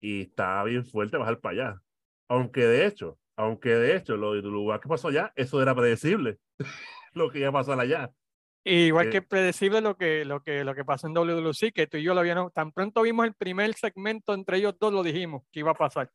y 0.00 0.23
está 0.23 0.62
bien 0.64 0.85
fuerte 0.85 1.16
bajar 1.16 1.40
para 1.40 1.52
allá. 1.52 1.83
Aunque 2.28 2.64
de 2.64 2.87
hecho, 2.87 3.19
aunque 3.37 3.71
de 3.71 3.97
hecho, 3.97 4.16
lo 4.16 4.35
de 4.35 4.42
lugar 4.42 4.80
que 4.80 4.88
pasó 4.88 5.09
allá, 5.09 5.33
eso 5.37 5.61
era 5.62 5.75
predecible. 5.75 6.38
lo 7.14 7.30
que 7.30 7.40
iba 7.40 7.49
a 7.49 7.52
pasar 7.52 7.78
allá. 7.80 8.11
y 8.64 8.87
igual 8.87 9.09
eh, 9.09 9.11
que 9.11 9.23
predecible 9.23 9.80
lo 9.80 9.97
que, 9.97 10.25
lo, 10.25 10.42
que, 10.42 10.64
lo 10.64 10.75
que 10.75 10.85
pasó 10.85 11.07
en 11.07 11.14
WWC, 11.14 11.73
que 11.73 11.87
tú 11.87 11.97
y 11.97 12.02
yo 12.02 12.14
lo 12.14 12.21
habíamos, 12.21 12.52
tan 12.52 12.73
pronto 12.73 13.02
vimos 13.02 13.26
el 13.26 13.35
primer 13.35 13.73
segmento 13.75 14.35
entre 14.35 14.59
ellos 14.59 14.76
dos, 14.78 14.92
lo 14.92 15.02
dijimos 15.02 15.42
que 15.50 15.61
iba 15.61 15.73
a 15.73 15.75
pasar. 15.75 16.11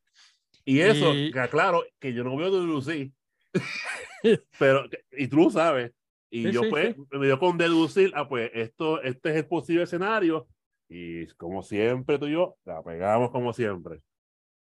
Y 0.64 0.80
eso, 0.80 1.14
Y- 1.14 1.30
que 1.30 1.40
aclaro, 1.40 1.84
que 1.98 2.12
yo 2.12 2.24
no 2.24 2.36
veo 2.36 2.48
Lucy, 2.48 3.12
pero, 4.58 4.84
y 5.12 5.28
tú 5.28 5.36
lo 5.36 5.50
sabes. 5.50 5.92
Y 6.30 6.44
Sí, 6.44 6.52
yo 6.52 6.62
sí, 6.64 6.70
pues 6.70 6.96
me 7.12 7.26
dio 7.26 7.38
con 7.38 7.56
deducir, 7.56 8.12
ah, 8.14 8.28
pues 8.28 8.50
esto, 8.52 9.00
este 9.02 9.30
es 9.30 9.36
el 9.36 9.46
posible 9.46 9.84
escenario. 9.84 10.48
Y 10.88 11.26
como 11.34 11.62
siempre 11.62 12.18
tú 12.18 12.26
y 12.26 12.32
yo, 12.32 12.56
la 12.64 12.82
pegamos 12.82 13.30
como 13.30 13.52
siempre. 13.52 14.02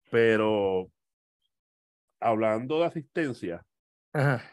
Pero 0.10 0.91
hablando 2.20 2.79
de 2.79 2.86
asistencia, 2.86 3.65
Ajá, 4.13 4.44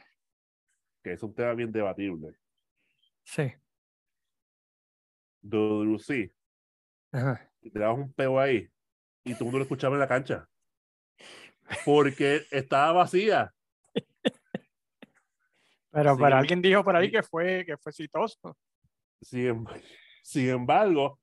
que 1.03 1.13
es 1.13 1.23
un 1.23 1.35
tema 1.35 1.55
bien 1.55 1.73
debatible, 1.73 2.37
sí, 3.25 3.53
WC, 5.43 6.33
ajá. 7.13 7.51
te 7.61 7.79
dabas 7.79 7.99
un 7.99 8.13
peo 8.13 8.39
ahí 8.39 8.69
y 9.25 9.33
todo 9.33 9.41
el 9.41 9.45
mundo 9.47 9.59
lo 9.59 9.65
escuchaba 9.65 9.95
en 9.95 10.01
la 10.01 10.09
cancha. 10.09 10.49
Porque 11.85 12.43
estaba 12.51 12.93
vacía. 12.93 13.53
Pero, 15.91 16.17
pero 16.17 16.37
alguien 16.37 16.63
dijo 16.63 16.83
por 16.83 16.97
ahí 16.97 17.11
que 17.11 17.23
fue, 17.23 17.65
que 17.67 17.77
fue 17.77 17.91
exitoso. 17.91 18.57
Sin, 19.21 19.47
em- 19.47 19.65
sin 20.23 20.49
embargo, 20.49 21.21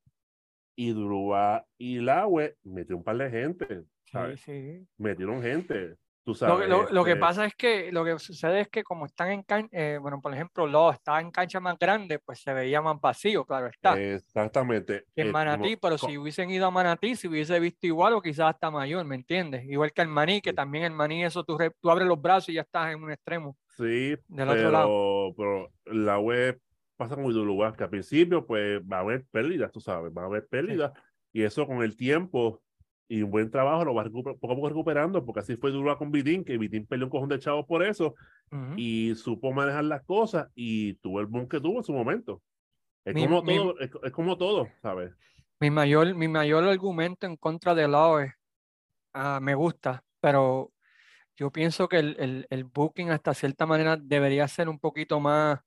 Idrúa 0.83 1.65
y 1.77 1.99
Laue 1.99 2.55
metió 2.63 2.95
un 2.97 3.03
par 3.03 3.17
de 3.17 3.29
gente. 3.29 3.65
Sí, 4.05 4.11
¿sabes? 4.11 4.41
sí. 4.41 4.85
Metieron 4.97 5.41
gente. 5.41 5.95
Tú 6.23 6.31
Lo, 6.31 6.35
sabes. 6.35 6.63
que- 6.63 6.67
lo- 6.69 6.89
lo 6.89 7.03
que 7.03 7.11
este, 7.11 7.19
pasa 7.21 7.45
es 7.45 7.55
que 7.55 7.91
lo 7.91 8.03
que 8.05 8.19
sucede 8.19 8.61
es 8.61 8.67
que 8.69 8.83
como 8.83 9.05
están 9.05 9.31
en 9.31 9.41
cancha, 9.43 9.99
bueno, 9.99 10.21
por 10.21 10.33
ejemplo, 10.33 10.67
Law 10.67 10.91
estaba 10.91 11.21
en 11.21 11.31
cancha 11.31 11.59
más 11.59 11.77
grande, 11.79 12.19
pues 12.19 12.41
se 12.41 12.53
veía 12.53 12.81
más 12.81 12.99
vacío, 13.01 13.45
claro 13.45 13.67
está. 13.67 13.99
Exactamente. 13.99 15.05
en 15.15 15.27
eh, 15.27 15.31
como- 15.31 15.33
Manatí, 15.33 15.75
pero 15.77 15.97
si 15.97 16.17
hubiesen 16.17 16.49
ido 16.51 16.65
a 16.67 16.71
Manatí, 16.71 17.15
se 17.15 17.27
hubiese 17.27 17.59
visto 17.59 17.87
igual 17.87 18.13
o 18.13 18.21
quizás 18.21 18.51
hasta 18.53 18.69
mayor, 18.69 19.05
¿me 19.05 19.15
entiendes? 19.15 19.63
Igual 19.65 19.91
que 19.91 20.01
el 20.01 20.07
Maní, 20.07 20.39
que 20.41 20.51
Sí. 20.51 20.55
también 20.55 20.83
el 20.85 20.91
Maní, 20.93 21.23
eso 21.23 21.43
tú, 21.43 21.57
re- 21.57 21.71
tú 21.81 21.89
abres 21.89 22.07
los 22.07 22.21
brazos 22.21 22.49
y 22.49 22.53
ya 22.53 22.61
estás 22.61 22.93
en 22.93 23.03
un 23.03 23.11
extremo. 23.11 23.57
Sí, 23.75 24.15
del 24.27 24.49
otro 24.49 24.71
lado. 24.71 25.33
pero, 25.35 25.69
pero 25.83 25.95
la 25.97 26.19
web 26.19 26.59
pasa 26.99 27.15
como 27.15 27.29
lugar 27.29 27.77
que 27.77 27.85
al 27.85 27.89
principio 27.89 28.45
pues 28.45 28.81
va 28.81 28.97
a 28.97 28.99
haber 28.99 29.25
pérdidas, 29.31 29.71
tú 29.71 29.79
sabes, 29.79 30.11
va 30.11 30.23
a 30.23 30.25
haber 30.25 30.45
pérdidas 30.49 30.91
y 31.31 31.43
eso 31.43 31.65
con 31.65 31.81
el 31.81 31.95
tiempo 31.95 32.61
y 33.07 33.21
un 33.21 33.31
buen 33.31 33.49
trabajo 33.49 33.85
lo 33.85 33.93
va 33.93 34.03
poco 34.09 34.31
a 34.31 34.35
poco 34.35 34.67
recuperando 34.67 35.25
porque 35.25 35.39
así 35.39 35.55
fue 35.55 35.71
duro 35.71 35.97
con 35.97 36.11
Vitín, 36.11 36.43
que 36.43 36.57
Vitín 36.57 36.85
perdió 36.85 37.05
un 37.05 37.09
cojón 37.09 37.29
de 37.29 37.39
chavos 37.39 37.65
por 37.65 37.83
eso 37.83 38.15
Ujú. 38.51 38.73
y 38.75 39.15
supo 39.15 39.53
manejar 39.53 39.85
las 39.85 40.03
cosas 40.03 40.49
y 40.55 40.95
tuvo 40.95 41.21
el 41.21 41.27
boom 41.27 41.47
que 41.47 41.61
tuvo 41.61 41.77
en 41.77 41.83
su 41.85 41.93
momento. 41.93 42.43
Es 43.05 43.15
Mi- 43.15 43.23
como 43.23 43.41
mi- 43.43 43.55
todo, 43.55 43.79
es, 43.79 43.91
es 44.03 44.11
como 44.11 44.37
todo, 44.37 44.67
¿sabes? 44.81 45.13
Mi 45.61 45.71
mayor, 45.71 46.13
mi 46.15 46.27
mayor 46.27 46.65
argumento 46.65 47.25
en 47.27 47.37
contra 47.37 47.73
de 47.73 47.87
Law 47.87 48.19
es, 48.19 48.33
ah, 49.13 49.39
me 49.41 49.55
gusta, 49.55 50.03
pero 50.19 50.73
yo 51.37 51.49
pienso 51.49 51.87
que 51.87 51.99
el, 51.99 52.17
el, 52.19 52.47
el 52.49 52.65
booking 52.65 53.09
hasta 53.09 53.33
cierta 53.33 53.65
manera 53.65 53.95
debería 53.95 54.45
ser 54.49 54.67
un 54.67 54.79
poquito 54.79 55.21
más 55.21 55.61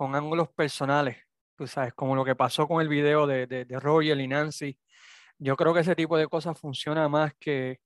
con 0.00 0.14
ángulos 0.14 0.48
personales, 0.48 1.18
tú 1.58 1.66
sabes, 1.66 1.92
como 1.92 2.16
lo 2.16 2.24
que 2.24 2.34
pasó 2.34 2.66
con 2.66 2.80
el 2.80 2.88
video 2.88 3.26
de, 3.26 3.46
de, 3.46 3.66
de 3.66 3.78
Roger 3.78 4.18
y 4.18 4.26
Nancy. 4.26 4.78
Yo 5.36 5.56
creo 5.56 5.74
que 5.74 5.80
ese 5.80 5.94
tipo 5.94 6.16
de 6.16 6.26
cosas 6.26 6.58
funciona 6.58 7.06
más 7.06 7.34
que, 7.38 7.80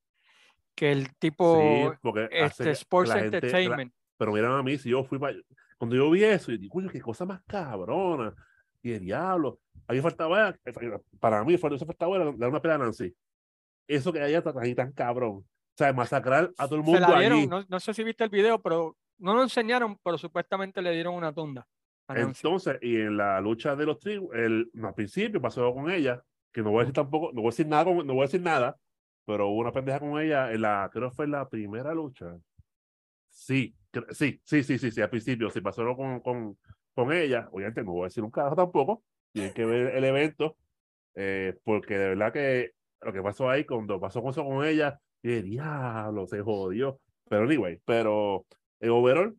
que 0.77 0.93
el 0.93 1.07
Sí, 1.09 1.13
tipo 1.19 1.93
porque 2.01 2.27
hace 2.41 2.45
este, 2.63 2.71
Sports 2.71 3.09
la 3.09 3.15
gente- 3.17 3.31
la- 3.41 3.47
Entertainment. 3.49 3.93
pero 4.17 4.31
mira 4.31 4.57
a 4.57 4.63
mí, 4.63 4.79
si 4.79 4.91
yo 4.91 5.03
fui 5.03 5.19
para... 5.19 5.37
Cuando 5.77 5.97
yo 5.97 6.09
vi 6.09 6.23
eso, 6.23 6.53
y 6.53 6.59
digo, 6.59 6.75
coño, 6.75 6.89
qué 6.89 7.01
cosa 7.01 7.25
más 7.27 7.43
cabrona. 7.49 8.33
Y 8.81 8.93
el 8.93 9.01
diablo. 9.01 9.59
A 9.89 9.93
mí 9.93 10.01
faltaba, 10.01 10.55
para 11.19 11.43
mí, 11.43 11.55
eso 11.55 11.85
faltaba 11.85 12.17
dar 12.33 12.49
una 12.49 12.63
pelea 12.63 12.77
a 12.77 12.79
Nancy. 12.79 13.13
Eso 13.89 14.13
que 14.13 14.21
haya 14.21 14.41
tan, 14.41 14.55
tan 14.77 14.93
cabrón. 14.93 15.39
O 15.39 15.77
sea, 15.77 15.93
masacrar 15.93 16.53
a 16.57 16.69
todo 16.69 16.77
el 16.79 16.85
Se 16.85 16.91
mundo 16.93 17.09
la 17.09 17.19
dieron, 17.19 17.39
allí. 17.39 17.47
no, 17.49 17.65
no 17.69 17.81
sé 17.81 17.93
si 17.93 18.05
viste 18.05 18.23
el 18.23 18.31
video, 18.31 18.63
pero 18.63 18.97
no 19.19 19.35
lo 19.35 19.43
enseñaron, 19.43 19.99
pero 20.05 20.17
supuestamente 20.17 20.81
le 20.81 20.93
dieron 20.93 21.15
una 21.17 21.33
tunda 21.33 21.67
Entonces, 22.09 22.79
y 22.83 22.97
en 22.97 23.17
la 23.17 23.41
lucha 23.41 23.75
de 23.77 23.87
los 23.87 23.99
tribus, 23.99 24.35
el, 24.35 24.71
al 24.83 24.95
principio 24.95 25.41
pasó 25.41 25.73
con 25.73 25.91
ella, 25.91 26.23
que 26.53 26.63
no 26.63 26.71
voy 26.71 26.79
a 26.79 26.83
decir 26.83 26.95
tampoco, 26.95 27.33
no 27.33 27.41
voy 27.41 27.49
a 27.49 27.51
decir 27.51 27.67
nada, 27.67 27.85
no 27.85 28.15
voy 28.15 28.21
a 28.21 28.27
decir 28.27 28.43
nada, 28.43 28.77
pero 29.25 29.49
hubo 29.49 29.61
una 29.61 29.73
pendeja 29.73 30.01
con 30.01 30.21
ella 30.21 30.53
en 30.53 30.61
la, 30.61 30.91
creo 30.93 31.09
que 31.09 31.17
fue 31.17 31.27
la 31.27 31.49
primera 31.49 31.95
lucha. 31.95 32.37
Sí, 33.31 33.75
sí, 34.11 34.41
sí, 34.43 34.63
sí, 34.63 34.79
sí, 34.79 34.91
sí, 34.91 35.01
al 35.01 35.11
principio, 35.11 35.51
sí 35.51 35.61
pasó 35.61 35.97
con, 35.97 36.21
con, 36.21 36.59
con 36.95 37.13
ella, 37.13 37.49
obviamente 37.51 37.83
no 37.83 37.93
voy 37.93 38.03
a 38.03 38.05
decir 38.05 38.23
un 38.23 38.31
carajo 38.31 38.57
tampoco, 38.57 39.03
tienen 39.33 39.55
que 39.55 39.65
ver 39.65 39.97
el 39.97 40.05
evento, 40.05 40.57
eh, 41.15 41.59
porque 41.65 41.97
de 41.97 42.09
verdad 42.11 42.33
que 42.33 42.73
lo 43.01 43.13
que 43.13 43.23
pasó 43.23 43.49
ahí, 43.49 43.65
cuando 43.65 43.99
pasó 43.99 44.21
con 44.23 44.31
eso 44.31 44.45
con 44.45 44.65
ella, 44.65 45.01
y 45.23 45.41
diablo, 45.41 46.27
se 46.27 46.43
jodió. 46.43 47.01
Pero 47.29 47.45
anyway, 47.45 47.81
pero 47.85 48.47
en 48.79 48.91
overall, 48.91 49.37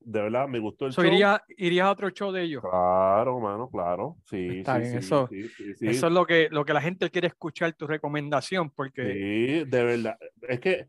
de 0.00 0.22
verdad 0.22 0.48
me 0.48 0.58
gustó 0.58 0.86
el 0.86 0.92
So, 0.92 1.02
show. 1.02 1.12
iría, 1.12 1.42
irías 1.56 1.86
a 1.86 1.90
otro 1.92 2.10
show 2.10 2.32
de 2.32 2.42
ellos. 2.42 2.62
Claro, 2.62 3.38
mano, 3.40 3.68
claro. 3.70 4.16
Sí, 4.24 4.48
Está 4.60 4.74
sí, 4.76 4.80
bien, 4.80 4.90
sí, 4.92 4.98
eso- 4.98 5.28
sí. 5.28 5.86
Eso 5.88 6.06
es 6.06 6.12
lo 6.12 6.26
que, 6.26 6.48
lo 6.50 6.64
que 6.64 6.72
la 6.74 6.80
gente 6.80 7.10
quiere 7.10 7.28
escuchar, 7.28 7.72
tu 7.74 7.86
recomendación, 7.86 8.70
porque 8.70 9.12
Sí, 9.12 9.64
de 9.64 9.84
verdad. 9.84 10.18
Es 10.48 10.60
que 10.60 10.88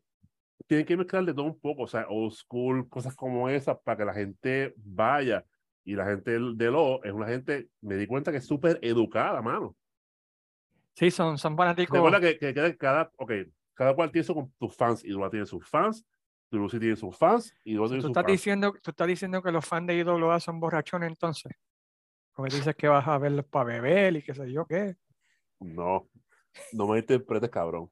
tienen 0.68 0.86
que 0.86 0.96
mezclar 0.98 1.26
de 1.26 1.34
todo 1.34 1.46
un 1.46 1.60
poco, 1.60 1.84
o 1.84 1.88
sea, 1.88 2.06
old 2.10 2.32
school, 2.34 2.88
cosas 2.90 3.16
como 3.16 3.50
esas, 3.50 3.78
para 3.84 3.98
que 3.98 4.06
la 4.06 4.14
gente 4.14 4.74
vaya. 4.78 5.46
Y 5.84 5.96
la 5.96 6.06
gente 6.06 6.32
de 6.32 6.72
lo 6.72 7.04
es 7.04 7.12
una 7.12 7.28
gente, 7.28 7.70
me 7.82 7.96
di 7.96 8.06
cuenta 8.08 8.32
que 8.32 8.38
es 8.38 8.46
súper 8.46 8.80
educada, 8.82 9.42
mano. 9.42 9.76
sí, 10.94 11.10
son, 11.10 11.38
son 11.38 11.58
fanáticos. 11.58 11.96
Recuerda 11.96 12.20
que, 12.20 12.38
que, 12.38 12.54
que 12.54 12.78
cada, 12.78 13.12
ok, 13.18 13.32
cada 13.74 13.96
cual 13.96 14.12
tiene 14.12 14.28
tus 14.60 14.76
fans, 14.76 15.04
y 15.04 15.10
Dula 15.10 15.30
tiene 15.30 15.46
sus 15.46 15.68
fans, 15.68 16.06
Lucy 16.58 16.80
tiene 16.80 16.96
sus 16.96 17.18
fans, 17.18 17.54
y 17.64 17.76
Tú 17.76 17.88
sus 17.88 18.06
estás, 18.06 18.14
fans. 18.24 18.28
diciendo, 18.28 18.74
tú 18.82 18.92
estás 18.92 19.08
diciendo 19.08 19.42
que 19.42 19.52
los 19.52 19.66
fans 19.66 19.88
de 19.88 19.98
IWA 19.98 20.40
son 20.40 20.60
borrachones 20.60 21.10
entonces. 21.10 21.54
Porque 22.34 22.56
dices 22.56 22.76
que 22.76 22.88
vas 22.88 23.08
a 23.08 23.18
verlos 23.18 23.46
para 23.46 23.66
beber 23.66 24.16
y 24.18 24.22
qué 24.24 24.34
sé 24.34 24.52
yo 24.52 24.66
qué. 24.66 24.96
No, 25.60 26.10
no 26.74 26.88
me 26.88 27.00
interpretes, 27.00 27.50
cabrón. 27.50 27.90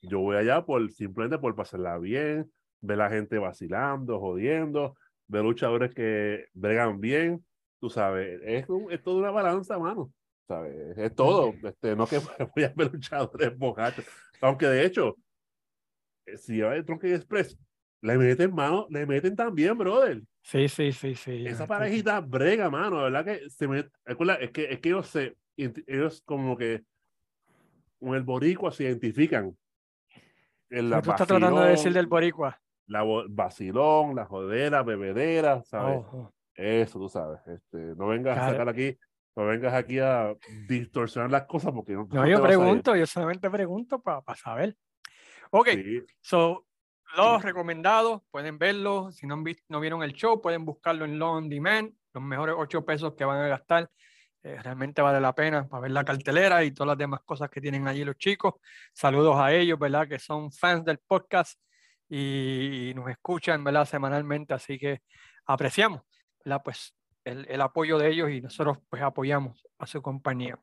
Yo 0.00 0.20
voy 0.20 0.36
allá 0.36 0.64
por 0.64 0.90
simplemente 0.92 1.38
por 1.38 1.54
pasarla 1.54 1.98
bien, 1.98 2.50
ver 2.80 2.98
la 2.98 3.10
gente 3.10 3.38
vacilando, 3.38 4.20
jodiendo, 4.20 4.96
ver 5.26 5.42
luchadores 5.42 5.94
que 5.94 6.46
bregan 6.52 7.00
bien, 7.00 7.44
tú 7.80 7.90
sabes, 7.90 8.40
es, 8.44 8.68
un- 8.68 8.90
es 8.92 9.02
toda 9.02 9.18
una 9.18 9.30
balanza, 9.30 9.78
mano. 9.78 10.12
¿Sabes? 10.46 10.96
Es 10.98 11.14
todo. 11.14 11.54
Este, 11.62 11.96
no 11.96 12.06
que 12.06 12.18
voy 12.54 12.64
a 12.64 12.72
ver 12.76 12.92
luchadores 12.92 13.56
borrachos. 13.56 14.06
Aunque 14.42 14.66
de 14.66 14.84
hecho, 14.84 15.16
eh, 16.26 16.36
si 16.36 16.60
va 16.60 16.76
el 16.76 16.84
Tronque 16.84 17.14
Express, 17.14 17.58
le 18.04 18.18
meten 18.18 18.54
mano, 18.54 18.86
le 18.90 19.06
meten 19.06 19.34
también, 19.34 19.76
brother. 19.78 20.22
Sí, 20.42 20.68
sí, 20.68 20.92
sí, 20.92 21.14
sí. 21.14 21.46
Esa 21.46 21.66
parejita 21.66 22.20
brega, 22.20 22.68
mano, 22.68 22.96
la 22.96 23.02
verdad 23.04 23.24
que 23.24 23.48
se 23.48 23.66
me 23.66 23.78
es 24.04 24.50
que 24.50 24.64
es 24.72 24.80
que 24.80 24.88
ellos 24.90 25.08
se 25.08 25.36
ellos 25.56 26.22
como 26.26 26.56
que 26.56 26.84
con 27.98 28.14
el 28.14 28.22
boricua 28.22 28.70
se 28.72 28.84
identifican 28.84 29.56
en 30.68 30.90
la 30.90 31.00
Tú 31.00 31.10
estás 31.12 31.26
tratando 31.28 31.60
de 31.62 31.70
decir 31.70 31.84
vacilón, 31.86 31.94
del 31.94 32.06
boricua. 32.06 32.60
la 32.86 33.04
vacilón, 33.30 34.14
la 34.16 34.26
jodera, 34.26 34.82
bebedera, 34.82 35.62
¿sabes? 35.62 36.00
Oh, 36.12 36.18
oh. 36.18 36.30
Eso 36.54 36.98
tú 36.98 37.08
sabes, 37.08 37.40
este, 37.46 37.78
no 37.96 38.08
vengas 38.08 38.36
a 38.36 38.40
Claro. 38.40 38.52
sacar 38.52 38.68
aquí, 38.68 38.98
no 39.34 39.46
vengas 39.46 39.72
aquí 39.72 39.98
a 39.98 40.34
distorsionar 40.68 41.30
las 41.30 41.46
cosas 41.46 41.72
porque 41.72 41.94
no, 41.94 42.06
No, 42.10 42.26
yo 42.28 42.38
a 42.38 42.42
pregunto, 42.42 42.94
yo 42.94 43.06
solamente 43.06 43.50
pregunto 43.50 44.00
para 44.02 44.22
saber. 44.36 44.76
Ok, 45.50 45.68
Sí, 45.72 46.02
so, 46.20 46.63
los 47.16 47.42
recomendados, 47.42 48.22
pueden 48.30 48.58
verlo. 48.58 49.10
Si 49.12 49.26
no, 49.26 49.34
han 49.34 49.44
visto, 49.44 49.62
no 49.68 49.80
vieron 49.80 50.02
el 50.02 50.12
show, 50.12 50.40
pueden 50.40 50.64
buscarlo 50.64 51.04
en 51.04 51.20
on 51.20 51.48
Demand. 51.48 51.92
Los 52.12 52.22
mejores 52.22 52.54
ocho 52.58 52.84
pesos 52.84 53.14
que 53.14 53.24
van 53.24 53.40
a 53.40 53.48
gastar. 53.48 53.90
eh, 54.42 54.60
realmente 54.62 55.00
vale 55.00 55.20
la 55.20 55.34
pena 55.34 55.66
para 55.68 55.82
ver 55.82 55.90
la 55.92 56.04
cartelera 56.04 56.62
y 56.64 56.70
todas 56.72 56.88
las 56.88 56.98
demás 56.98 57.20
cosas 57.24 57.48
que 57.48 57.60
tienen 57.60 57.88
allí 57.88 58.04
los 58.04 58.16
chicos. 58.16 58.54
Saludos 58.92 59.36
a 59.38 59.52
ellos, 59.54 59.78
¿verdad? 59.78 60.06
Que 60.06 60.18
son 60.18 60.52
fans 60.52 60.84
del 60.84 60.98
podcast 60.98 61.58
y, 62.08 62.92
nos 62.94 63.08
escuchan, 63.10 63.64
¿verdad? 63.64 63.86
Semanalmente, 63.86 64.52
así 64.54 64.78
que 64.78 65.02
apreciamos, 65.46 66.02
¿verdad? 66.44 66.60
Pues 66.62 66.94
el, 67.24 67.46
el 67.48 67.60
apoyo 67.60 67.98
de 67.98 68.08
ellos 68.10 68.30
y 68.30 68.40
nosotros 68.42 68.78
pues 68.90 69.02
apoyamos 69.02 69.66
a 69.78 69.86
su 69.86 70.02
compañía. 70.02 70.58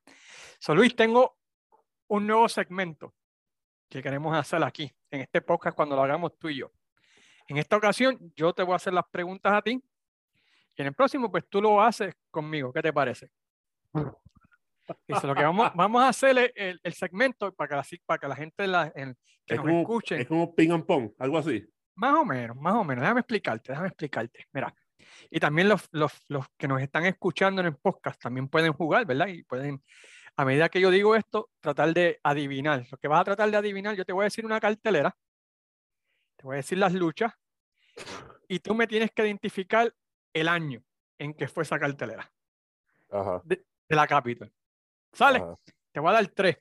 So, 0.60 0.76
Luis, 0.76 0.96
tengo 0.96 1.38
un 2.08 2.28
nuevo 2.28 2.48
segmento 2.50 3.16
que 3.92 4.02
queremos 4.02 4.36
hacer 4.36 4.64
aquí, 4.64 4.90
en 5.12 5.22
este 5.22 5.42
podcast, 5.42 5.76
cuando 5.76 5.98
lo 5.98 6.04
hagamos 6.04 6.38
tú 6.40 6.48
y 6.48 6.60
yo. 6.60 6.72
En 7.48 7.58
esta 7.58 7.76
ocasión, 7.76 8.18
yo 8.38 8.54
te 8.54 8.64
voy 8.64 8.74
a 8.74 8.76
hacer 8.78 8.94
las 8.94 9.04
preguntas 9.12 9.52
a 9.52 9.62
ti 9.62 9.84
y 10.78 10.82
en 10.82 10.88
el 10.88 10.94
próximo, 10.94 11.30
pues 11.30 11.44
tú 11.50 11.62
lo 11.62 11.82
haces 11.82 12.14
conmigo. 12.30 12.72
¿Qué 12.72 12.82
te 12.82 12.94
parece? 12.94 13.30
Dice, 15.06 15.28
lo 15.28 15.36
que 15.36 15.44
vamos, 15.44 15.72
vamos 15.76 16.02
a 16.02 16.08
hacer 16.08 16.38
es 16.38 16.52
el, 16.56 16.80
el 16.82 16.94
segmento 16.94 17.54
para 17.54 17.68
que, 17.68 17.76
la, 17.76 18.00
para 18.06 18.20
que 18.20 18.28
la 18.30 18.36
gente 18.36 18.68
la, 18.68 18.92
que 18.92 19.02
es 19.02 19.58
nos 19.58 19.66
como, 19.66 19.82
escuche, 19.82 20.22
es 20.22 20.28
como 20.28 20.56
ping 20.56 20.72
and 20.72 20.86
pong, 20.86 21.12
algo 21.20 21.38
así. 21.38 21.68
más 21.96 22.14
o 22.14 22.24
menos, 22.24 22.56
más 22.56 22.76
o 22.76 22.86
menos. 22.86 23.02
Déjame 23.02 23.20
explicarte, 23.20 23.74
déjame 23.74 23.90
explicarte. 23.90 24.46
Mira, 24.54 24.74
y 25.30 25.40
también 25.42 25.68
los, 25.68 25.90
los, 25.92 26.14
los 26.30 26.46
que 26.58 26.70
nos 26.70 26.82
están 26.82 27.06
escuchando 27.06 27.60
en 27.60 27.68
el 27.68 27.76
podcast 27.76 28.22
también 28.22 28.48
pueden 28.48 28.72
jugar, 28.72 29.06
¿verdad? 29.06 29.28
Y 29.28 29.44
pueden, 29.44 29.84
a 30.42 30.46
medida 30.46 30.70
que 30.70 30.82
yo 30.82 30.90
digo 30.90 31.16
esto, 31.16 31.52
tratar 31.60 31.94
de 31.94 32.20
adivinar. 32.24 32.88
Lo 32.90 32.98
que 32.98 33.08
vas 33.08 33.22
a 33.22 33.26
tratar 33.26 33.52
de 33.52 33.58
adivinar, 33.58 33.96
yo 33.96 34.04
te 34.04 34.12
voy 34.12 34.24
a 34.24 34.26
decir 34.26 34.44
una 34.44 34.60
cartelera, 34.60 35.16
te 36.36 36.44
voy 36.44 36.56
a 36.56 36.58
decir 36.58 36.80
las 36.80 36.94
luchas, 36.94 37.32
y 38.48 38.58
tú 38.58 38.74
me 38.74 38.88
tienes 38.88 39.12
que 39.12 39.24
identificar 39.24 39.94
el 40.34 40.48
año 40.48 40.84
en 41.20 41.36
que 41.36 41.48
fue 41.48 41.62
esa 41.62 41.78
cartelera 41.78 42.34
Ajá. 43.12 43.44
de 43.46 43.64
la 43.90 44.08
Capitol. 44.08 44.52
¿Sale? 45.14 45.38
ajá. 45.38 45.56
Te 45.92 46.00
voy 46.00 46.10
a 46.10 46.14
dar 46.14 46.28
tres. 46.30 46.58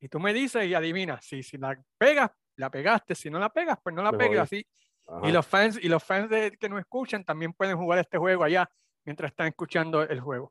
Y 0.00 0.08
tú 0.08 0.20
me 0.20 0.32
dices 0.32 0.64
y 0.64 0.72
adivinas. 0.72 1.22
Si, 1.22 1.42
si 1.42 1.58
la 1.58 1.78
pegas, 1.98 2.30
la 2.56 2.70
pegaste. 2.70 3.14
Si 3.14 3.28
no 3.28 3.38
la 3.38 3.52
pegas, 3.52 3.78
pues 3.82 3.94
no 3.94 4.02
la 4.02 4.08
jodí. 4.08 4.38
Así. 4.38 4.66
ajá. 5.06 5.28
Y 5.28 5.32
los 5.32 5.46
fans, 5.46 5.78
y 5.82 5.88
los 5.90 6.02
fans 6.02 6.30
de, 6.30 6.52
que 6.52 6.70
nos 6.70 6.80
escuchan 6.80 7.24
también 7.24 7.52
pueden 7.52 7.76
jugar 7.76 7.98
este 7.98 8.16
juego 8.16 8.42
allá 8.42 8.70
mientras 9.04 9.32
están 9.32 9.48
escuchando 9.48 10.02
el 10.02 10.20
juego. 10.20 10.50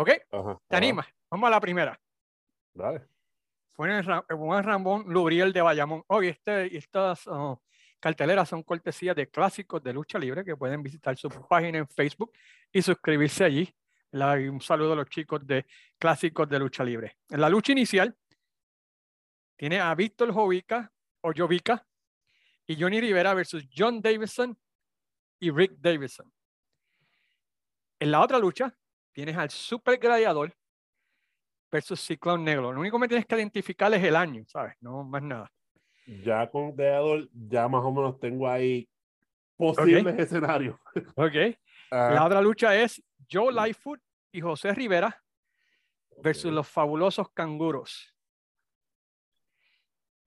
¿Ok? 0.00 0.08
Ajá, 0.08 0.58
¿Te 0.66 0.76
ajá. 0.76 0.78
animas? 0.78 1.06
Vamos 1.30 1.46
a 1.46 1.50
la 1.50 1.60
primera. 1.60 2.00
Dale. 2.72 3.06
Fue 3.72 4.02
Juan 4.30 4.64
Ramón 4.64 5.04
Lubriel 5.08 5.52
de 5.52 5.60
Bayamón. 5.60 6.04
Hoy 6.06 6.28
este, 6.28 6.68
y 6.72 6.78
estas 6.78 7.26
oh, 7.26 7.62
carteleras 8.00 8.48
son 8.48 8.62
cortesías 8.62 9.14
de 9.14 9.28
clásicos 9.28 9.82
de 9.82 9.92
lucha 9.92 10.18
libre 10.18 10.42
que 10.42 10.56
pueden 10.56 10.82
visitar 10.82 11.18
su 11.18 11.28
página 11.46 11.76
en 11.76 11.86
Facebook 11.86 12.32
y 12.72 12.80
suscribirse 12.80 13.44
allí. 13.44 13.74
Y 14.10 14.48
un 14.48 14.62
saludo 14.62 14.94
a 14.94 14.96
los 14.96 15.10
chicos 15.10 15.46
de 15.46 15.66
clásicos 15.98 16.48
de 16.48 16.58
lucha 16.58 16.82
libre. 16.82 17.18
En 17.28 17.42
la 17.42 17.50
lucha 17.50 17.72
inicial 17.72 18.16
tiene 19.54 19.80
a 19.80 19.94
Víctor 19.94 20.32
Jovica 20.32 20.90
o 21.20 21.30
Jovica 21.36 21.86
y 22.66 22.80
Johnny 22.80 23.02
Rivera 23.02 23.34
versus 23.34 23.68
John 23.76 24.00
Davidson 24.00 24.58
y 25.40 25.50
Rick 25.50 25.72
Davidson. 25.76 26.32
En 27.98 28.10
la 28.10 28.22
otra 28.22 28.38
lucha 28.38 28.74
tienes 29.12 29.36
al 29.36 29.50
Super 29.50 29.98
Gladiador 29.98 30.52
versus 31.70 32.00
Ciclón 32.00 32.44
Negro. 32.44 32.72
Lo 32.72 32.80
único 32.80 32.96
que 32.96 33.00
me 33.02 33.08
tienes 33.08 33.26
que 33.26 33.36
identificar 33.36 33.92
es 33.94 34.02
el 34.02 34.16
año, 34.16 34.44
¿sabes? 34.46 34.74
No 34.80 35.04
más 35.04 35.22
nada. 35.22 35.50
Ya 36.06 36.48
con 36.50 36.74
Gladiador, 36.74 37.28
ya 37.32 37.68
más 37.68 37.84
o 37.84 37.92
menos 37.92 38.18
tengo 38.18 38.48
ahí 38.48 38.88
posibles 39.56 40.18
escenarios. 40.18 40.76
Ok. 41.16 41.56
Ah, 41.92 42.10
La 42.14 42.24
otra 42.24 42.40
lucha 42.40 42.74
es 42.80 43.02
Joe 43.30 43.52
Lightfoot 43.52 44.00
y 44.32 44.40
José 44.40 44.72
Rivera 44.74 45.22
versus 46.22 46.46
Ok. 46.50 46.54
los 46.54 46.68
fabulosos 46.68 47.28
canguros. 47.32 48.14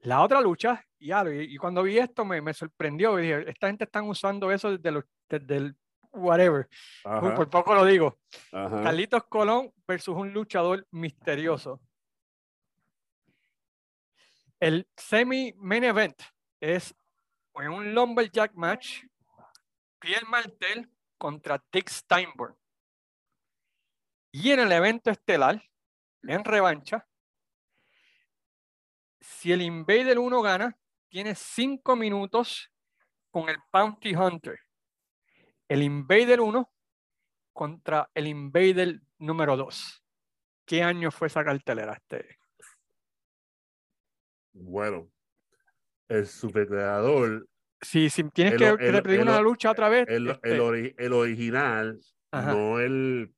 La 0.02 0.22
otra 0.22 0.42
lucha, 0.42 0.84
y, 1.00 1.12
y 1.14 1.58
cuando 1.58 1.84
vi 1.84 1.98
esto 1.98 2.26
me, 2.26 2.42
me 2.42 2.54
sorprendió. 2.54 3.18
y 3.20 3.24
dije, 3.24 3.50
esta 3.50 3.68
gente 3.68 3.86
están 3.86 4.08
usando 4.10 4.52
eso 4.52 4.72
desde, 4.76 4.92
los, 4.92 5.06
desde 5.30 5.56
el 5.58 5.78
whatever. 6.14 6.68
Ajá, 7.04 7.36
por 7.36 7.50
poco 7.50 7.74
lo 7.74 7.86
digo. 7.86 8.18
ajá. 8.52 8.84
Carlitos 8.84 9.24
Colón 9.26 9.74
versus 9.88 10.16
un 10.16 10.32
luchador 10.34 10.88
misterioso. 10.92 11.82
El 14.60 14.88
semi-main 14.96 15.84
event 15.84 16.22
es 16.62 16.96
en 17.56 17.70
un 17.70 17.94
lumberjack 17.94 18.54
match. 18.54 19.04
Pierre 20.00 20.26
Martel 20.26 20.90
contra 21.18 21.64
Dick 21.72 21.90
Steinberg. 21.90 22.56
Y 24.32 24.52
en 24.52 24.60
el 24.62 24.72
evento 24.72 25.12
estelar, 25.12 25.62
en 26.24 26.44
revancha, 26.44 27.06
si 29.20 29.52
el 29.52 29.62
Invader 29.62 30.18
1 30.20 30.42
gana, 30.42 30.78
tiene 31.08 31.36
5 31.36 31.96
minutos 31.96 32.70
con 33.30 33.48
el 33.48 33.58
Bounty 33.72 34.16
Hunter. 34.16 34.60
El 35.74 35.82
Invader 35.82 36.40
1 36.40 36.72
contra 37.52 38.08
el 38.14 38.28
Invader 38.28 39.02
número 39.18 39.58
2. 39.58 40.04
¿Qué 40.68 40.84
año 40.84 41.10
fue 41.10 41.26
esa 41.30 41.44
cartelera? 41.44 41.94
Este? 41.94 42.38
Bueno, 44.54 45.10
el 46.10 46.28
supercreador, 46.28 47.48
Si, 47.82 48.08
si 48.12 48.24
tienes 48.30 48.54
El 48.54 48.60
que, 48.60 48.78
que 48.78 48.88
el- 48.88 48.94
repetir 48.94 49.22
el 49.22 49.28
una 49.28 49.42
lucha 49.42 49.72
otra 49.72 49.90
vez, 49.90 50.08
el, 50.10 50.30
este, 50.30 50.60
ori- 50.60 51.12
original, 51.12 52.00
Ajá. 52.30 52.54
no 52.54 52.80
el, 52.80 53.34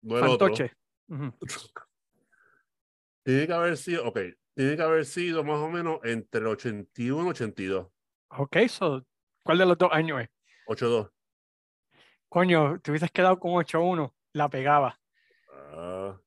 no 0.00 0.16
el 0.18 0.24
otro. 0.24 0.46
fantoche. 0.46 0.72
Ujú. 1.08 1.34
Tiene 3.22 3.46
que 3.46 3.52
haber 3.52 3.76
sido, 3.76 4.06
ok, 4.08 4.18
tiene 4.54 4.76
que 4.76 4.82
haber 4.82 5.04
sido 5.04 5.44
más 5.44 5.58
o 5.58 5.68
menos 5.68 6.00
entre 6.04 6.40
el 6.40 6.46
81 6.46 7.26
y 7.26 7.30
82. 7.32 7.86
Ok, 8.30 8.56
so, 8.70 9.04
¿cuál 9.44 9.58
de 9.58 9.66
los 9.66 9.76
dos 9.76 9.90
años 9.92 10.22
es? 10.22 10.30
82. 10.68 11.10
Coño, 12.28 12.78
te 12.80 12.90
hubieses 12.90 13.10
quedado 13.10 13.38
con 13.38 13.52
8-1, 13.52 14.12
la 14.34 14.48
pegaba. 14.48 14.98
Ah, 15.72 16.18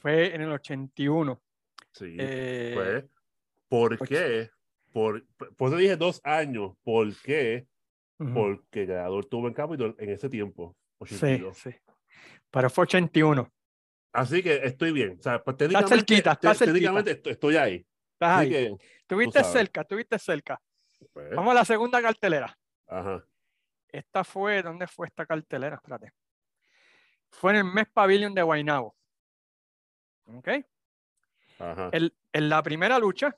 Fue 0.00 0.34
en 0.34 0.42
el 0.42 0.52
81. 0.52 1.40
sí, 1.92 2.16
Eh, 2.18 2.72
pues, 2.74 3.04
¿por 3.68 3.94
och- 3.98 4.06
qué? 4.08 4.50
Por, 4.92 5.24
por 5.56 5.68
eso 5.68 5.76
dije 5.78 5.96
dos 5.96 6.20
años. 6.24 6.72
¿Por 6.82 7.14
qué? 7.22 7.66
ujú, 8.18 8.34
Porque 8.34 8.80
el 8.82 8.86
creador 8.88 9.24
tuvo 9.26 9.48
en 9.48 9.54
Capitol 9.54 9.94
en 9.98 10.10
ese 10.10 10.28
tiempo, 10.28 10.76
Sí, 11.06 11.14
82. 11.14 11.56
sí. 11.56 11.70
Pero 12.50 12.68
fue 12.68 12.82
81. 12.82 13.48
Así 14.12 14.42
que 14.42 14.56
estoy 14.64 14.92
bien. 14.92 15.16
O 15.18 15.22
sea, 15.22 15.42
pues, 15.42 15.56
técnicamente, 15.56 15.94
cerquita, 15.96 16.32
está 16.32 16.50
te- 16.52 16.58
cerquita. 16.58 16.72
técnicamente 16.72 17.30
estoy, 17.30 17.56
ahí. 17.56 17.86
Estás 18.14 18.38
ahí. 18.40 18.50
que, 18.50 18.76
Estuviste 19.02 19.38
sabes. 19.40 19.52
cerca, 19.52 19.80
estuviste 19.82 20.18
cerca. 20.18 20.60
pues, 21.14 21.30
Vamos 21.34 21.52
a 21.52 21.54
la 21.54 21.64
segunda 21.64 22.02
cartelera. 22.02 22.58
ajá. 22.88 23.24
Esta 23.92 24.24
fue, 24.24 24.62
¿dónde 24.62 24.86
fue 24.86 25.06
esta 25.08 25.26
cartelera? 25.26 25.76
Espérate. 25.76 26.12
Fue 27.30 27.52
en 27.52 27.58
el 27.58 27.64
Mes 27.64 27.88
Pavilion 27.92 28.34
de 28.34 28.42
Guaynabo. 28.42 28.96
¿Ok? 30.26 30.48
Ajá. 31.58 31.90
El- 31.92 32.16
en 32.32 32.48
la 32.48 32.62
primera 32.62 32.98
lucha 32.98 33.36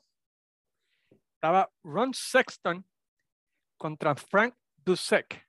estaba 1.33 1.71
Ron 1.83 2.13
Sexton 2.13 2.85
contra 3.77 4.15
Frank 4.15 4.55
Dusek. 4.77 5.47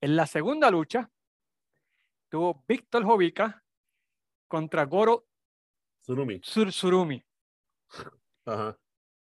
En 0.00 0.14
la 0.16 0.26
segunda 0.26 0.70
lucha 0.70 1.10
tuvo 2.28 2.64
Víctor 2.68 3.04
Jovica 3.04 3.64
contra 4.46 4.84
Goro 4.84 5.26
Tsunami. 6.02 6.40
Sursurumi. 6.42 7.24
Ajá. 8.44 8.78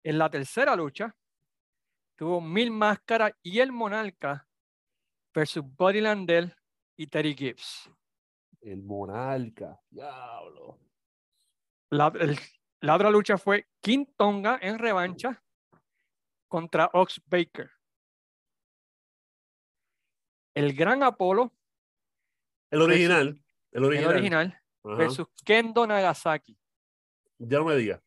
En 0.04 0.18
la 0.18 0.30
tercera 0.30 0.76
lucha 0.76 1.16
tuvo 2.16 2.42
Mil 2.42 2.72
Máscara 2.72 3.36
y 3.42 3.60
el 3.60 3.72
Monarca 3.72 4.48
versus 5.34 5.64
Buddy 5.66 6.02
Landell 6.02 6.54
y 6.98 7.08
Terry 7.08 7.36
Gibbs. 7.36 7.90
El 8.62 8.82
monarca. 8.84 9.80
Diablo. 9.90 10.80
La, 11.90 12.12
el- 12.20 12.38
la 12.82 12.96
otra 12.96 13.10
lucha 13.10 13.38
fue 13.38 13.68
King 13.82 14.06
Tonga 14.18 14.58
en 14.62 14.80
revancha 14.80 15.44
contra 16.48 16.90
Ox 16.94 17.22
Baker. 17.26 17.70
El 20.56 20.74
Gran 20.76 21.04
Apolo, 21.04 21.52
El 22.70 22.82
original. 22.82 23.28
El 23.72 23.80
el 23.80 23.86
original. 23.86 24.14
original, 24.16 24.62
Ajá. 24.84 24.96
versus 24.96 25.28
Kendo 25.44 25.88
Nagasaki. 25.88 26.58
Ya 27.40 27.58
no 27.60 27.66
me 27.66 27.76
digas. 27.76 28.02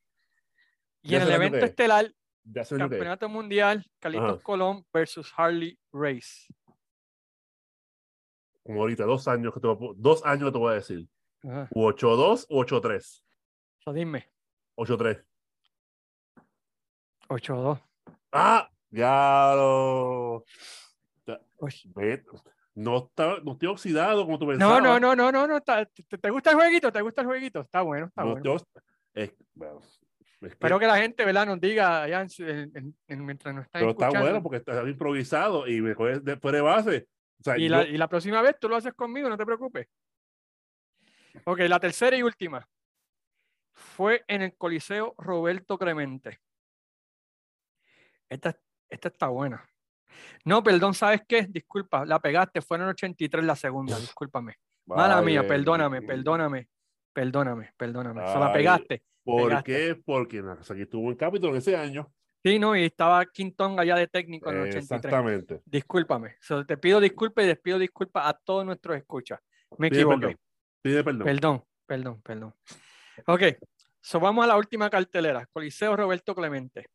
Y 1.02 1.10
Ya 1.10 1.16
en 1.18 1.22
el 1.24 1.28
el 1.28 1.34
evento 1.34 1.64
estelar, 1.66 2.14
Ya 2.48 2.62
que 2.62 2.74
es. 2.74 2.78
Campeonato 2.78 3.28
Mundial, 3.28 3.84
Carlitos. 3.98 4.42
Colón 4.42 4.84
versus 4.92 5.32
Harley 5.36 5.78
Race. 5.92 6.46
Como 8.62 8.80
ahorita, 8.80 9.04
dos 9.04 9.26
años 9.28 9.52
que 9.54 9.60
te 9.60 9.68
dos 9.96 10.24
años 10.24 10.44
que 10.46 10.52
te 10.52 10.58
voy 10.58 10.72
a 10.72 10.76
decir. 10.76 11.08
Ajá. 11.44 11.68
U 11.72 11.82
8-2 11.86 12.46
o 12.48 12.64
8-3. 12.64 13.22
So, 13.78 13.92
dime, 13.92 14.28
8-3. 14.76 15.24
8-2. 17.28 17.80
¡Ah! 18.32 18.70
Uy. 21.58 21.72
Ve, 21.94 22.24
No, 22.74 22.98
está, 23.06 23.38
no 23.42 23.52
estoy 23.52 23.68
oxidado 23.68 24.24
como 24.24 24.38
tú 24.38 24.44
No, 24.44 24.50
pensabas. 24.52 24.82
no, 24.82 25.00
no, 25.00 25.16
no, 25.16 25.32
no, 25.32 25.46
no. 25.46 25.56
está- 25.56 25.86
¿Te, 25.86 26.18
te 26.18 26.30
gusta 26.30 26.50
el 26.50 26.56
jueguito? 26.56 26.92
¿Te 26.92 27.00
gusta 27.00 27.22
el 27.22 27.26
jueguito? 27.26 27.60
Está 27.60 27.82
bueno, 27.82 28.06
está 28.06 28.22
No 28.22 28.32
bueno. 28.32 28.54
estoy 28.54 28.66
ox- 28.66 28.84
es- 29.14 29.34
bueno, 29.54 29.80
es 30.46 30.52
que- 30.52 30.56
Espero 30.56 30.78
que 30.78 30.86
la 30.86 30.96
gente, 30.98 31.24
¿verdad? 31.24 31.46
Nos 31.46 31.60
diga 31.60 32.02
allá 32.02 32.20
en 32.22 32.28
su- 32.30 32.44
en- 32.44 32.70
en- 32.76 32.96
en- 33.08 33.24
mientras 33.24 33.54
nos 33.54 33.64
están 33.64 33.80
pero 33.80 33.90
está 33.92 34.06
escuchando. 34.06 34.26
bueno 34.28 34.42
porque 34.42 34.56
está 34.58 34.82
improvisado 34.88 35.66
y 35.66 35.80
después 35.80 36.52
de 36.52 36.60
base. 36.60 37.08
O 37.40 37.42
sea, 37.42 37.58
Y 37.58 37.64
yo- 37.68 37.76
la, 37.76 37.84
y 37.86 37.96
la 37.96 38.08
próxima 38.08 38.40
vez 38.42 38.56
tú 38.58 38.68
lo 38.68 38.76
haces 38.76 38.94
conmigo, 38.94 39.28
no 39.28 39.36
te 39.36 39.44
preocupes. 39.46 39.86
Ok, 41.44 41.60
la 41.68 41.78
tercera 41.78 42.16
y 42.16 42.22
última 42.22 42.66
fue 43.74 44.24
en 44.26 44.42
el 44.42 44.56
Coliseo 44.56 45.14
Roberto 45.18 45.76
Clemente. 45.78 46.40
Esta, 48.28 48.56
esta 48.88 49.08
está 49.08 49.28
buena. 49.28 49.64
No, 50.44 50.62
perdón, 50.62 50.94
¿sabes 50.94 51.22
qué? 51.28 51.46
Disculpa, 51.48 52.04
la 52.06 52.18
pegaste, 52.18 52.62
fue 52.62 52.78
en 52.78 52.84
el 52.84 52.88
83 52.90 53.44
la 53.44 53.54
segunda, 53.56 53.98
discúlpame. 53.98 54.54
Mala 54.86 55.20
mía, 55.20 55.40
Vale, 55.42 55.48
perdóname, 55.48 56.02
perdóname, 56.02 56.68
perdóname, 57.12 57.72
perdóname. 57.76 58.20
Se 58.32 58.38
la 58.38 58.46
Ay, 58.46 58.52
pegaste. 58.54 59.02
¿Por 59.26 59.48
pegaste. 59.48 59.72
qué? 59.72 59.94
Porque 59.96 60.40
Nagasaki 60.40 60.82
estuvo 60.82 61.10
en 61.10 61.16
Capitol 61.16 61.50
en 61.50 61.56
ese 61.56 61.76
año. 61.76 62.10
Sí, 62.44 62.60
no, 62.60 62.76
y 62.76 62.84
estaba 62.84 63.26
Quintón 63.26 63.78
allá 63.80 63.96
de 63.96 64.06
técnico 64.06 64.50
en 64.50 64.56
el 64.58 64.62
83. 64.68 64.84
Exactamente. 65.04 65.62
Discúlpame. 65.64 66.36
So, 66.40 66.64
te 66.64 66.76
pido 66.76 67.00
disculpas 67.00 67.44
y 67.44 67.48
les 67.48 67.58
pido 67.58 67.76
disculpas 67.78 68.26
a 68.28 68.34
todos 68.34 68.64
nuestros 68.64 68.96
escuchas. 68.96 69.40
Me 69.78 69.90
Pide 69.90 70.02
equivoqué. 70.02 70.20
perdón. 70.20 70.40
Pide 70.80 71.04
perdón. 71.04 71.24
Perdón, 71.24 71.64
perdón, 71.86 72.22
perdón. 72.22 72.54
Ok, 73.26 73.42
so 74.00 74.20
vamos 74.20 74.44
a 74.44 74.46
la 74.46 74.56
última 74.56 74.88
cartelera. 74.88 75.44
Coliseo 75.46 75.96
Roberto 75.96 76.34
Clemente. 76.36 76.86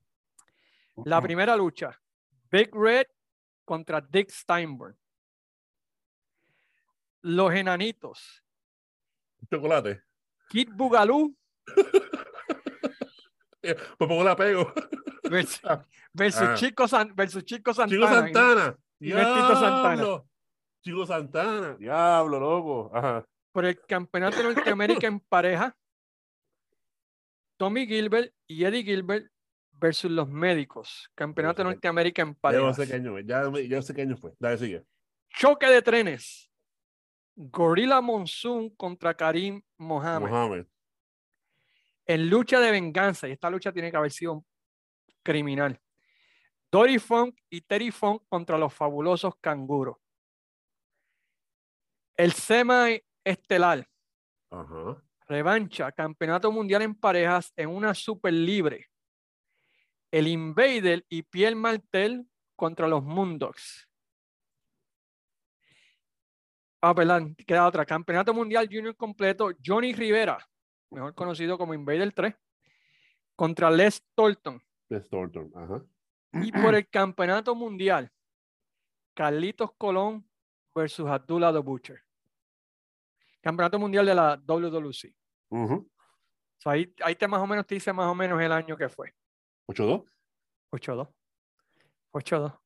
La 1.03 1.21
primera 1.21 1.55
lucha, 1.57 1.99
Big 2.49 2.69
Red 2.73 3.07
contra 3.65 3.99
Dick 3.99 4.29
Steinberg. 4.29 4.95
Los 7.23 7.53
enanitos, 7.53 8.43
Chocolate. 9.51 10.01
Kid 10.49 10.69
Bugalú 10.73 11.35
Eh, 13.63 13.75
Por 13.97 14.07
poco 14.07 14.23
la 14.23 14.35
pego. 14.35 14.73
versus, 15.29 15.61
versus 16.13 16.41
Ah. 16.41 16.55
Chico, 16.55 16.87
San- 16.87 17.15
versus 17.15 17.43
Chico 17.45 17.73
Santana. 17.73 18.01
Chico 18.01 18.07
Santana. 18.15 18.75
y 18.99 19.11
es 19.11 19.17
Tito 19.17 19.55
Santana. 19.55 20.23
Chico 20.83 21.05
Santana. 21.05 21.75
Diablo, 21.77 22.39
loco. 22.39 22.91
Ajá. 22.91 23.23
Por 23.51 23.65
el 23.65 23.79
campeonato 23.85 24.37
de 24.37 24.43
Norteamérica 24.45 25.05
en 25.05 25.19
pareja, 25.19 25.75
Tommy 27.57 27.85
Gilbert 27.85 28.33
y 28.47 28.65
Eddie 28.65 28.83
Gilbert 28.83 29.27
versus 29.73 30.09
los 30.09 30.27
médicos. 30.27 31.07
Campeonato 31.13 31.61
de 31.63 31.69
Norteamérica 31.69 32.23
en 32.23 32.33
Ya 32.33 32.39
pareja. 32.39 32.63
no 32.65 32.73
sé 32.73 32.87
qué 32.87 32.93
año. 32.95 33.19
Ya, 33.19 33.43
ya 33.69 33.81
sé 33.83 33.93
qué 33.93 34.01
año 34.01 34.17
fue. 34.17 34.33
Dale, 34.39 34.57
sigue. 34.57 34.83
Choque 35.29 35.67
de 35.67 35.81
trenes. 35.83 36.49
Gorilla 37.35 38.01
Monsoon 38.01 38.69
contra 38.71 39.13
Karim 39.13 39.61
Mohamed. 39.77 40.29
Mohamed. 40.29 40.65
En 42.11 42.29
lucha 42.29 42.59
de 42.59 42.71
venganza, 42.71 43.29
y 43.29 43.31
esta 43.31 43.49
lucha 43.49 43.71
tiene 43.71 43.89
que 43.89 43.95
haber 43.95 44.11
sido 44.11 44.43
criminal. 45.23 45.79
Dory 46.69 46.99
Funk 46.99 47.39
y 47.49 47.61
Terry 47.61 47.89
Funk 47.89 48.23
contra 48.27 48.57
los 48.57 48.73
fabulosos 48.73 49.35
canguros. 49.39 49.95
El 52.17 52.33
semi 52.33 53.01
estelar. 53.23 53.87
Ajá. 54.49 55.01
Revancha, 55.25 55.89
campeonato 55.93 56.51
mundial 56.51 56.81
en 56.81 56.95
parejas 56.95 57.53
en 57.55 57.69
una 57.69 57.93
super 57.93 58.33
libre. 58.33 58.89
El 60.11 60.27
Invader 60.27 61.05
y 61.07 61.23
Pierre 61.23 61.55
Martel 61.55 62.27
contra 62.57 62.89
los 62.89 63.01
Moondogs. 63.05 63.87
Ah, 66.81 66.93
perdón, 66.93 67.35
queda 67.35 67.65
otra. 67.65 67.85
Campeonato 67.85 68.33
mundial 68.33 68.67
junior 68.69 68.97
completo. 68.97 69.51
Johnny 69.65 69.93
Rivera, 69.93 70.45
mejor 70.91 71.15
conocido 71.15 71.57
como 71.57 71.73
Invader 71.73 72.11
3, 72.13 72.35
contra 73.35 73.71
Les 73.71 74.03
Thornton. 74.13 74.61
Les 74.89 75.09
Thornton, 75.09 75.51
ajá. 75.55 75.83
Y 76.33 76.51
por 76.51 76.75
el 76.75 76.87
campeonato 76.89 77.55
mundial, 77.55 78.11
Carlitos 79.13 79.71
Colón 79.77 80.29
versus 80.75 81.07
Abdullah 81.07 81.51
the 81.51 81.59
Butcher. 81.59 82.01
Campeonato 83.41 83.79
mundial 83.79 84.05
de 84.05 84.15
la 84.15 84.35
WWC. 84.45 85.13
Uh 85.49 85.85
So 86.57 86.69
ahí, 86.69 86.93
ahí 87.03 87.15
te 87.15 87.27
más 87.27 87.41
o 87.41 87.47
menos 87.47 87.65
te 87.65 87.73
dice 87.75 87.91
más 87.91 88.05
o 88.07 88.13
menos 88.13 88.39
el 88.39 88.51
año 88.51 88.77
que 88.77 88.87
fue. 88.87 89.13
8-2. 89.67 90.05
8-2. 90.71 91.09
8-2. 92.13 92.59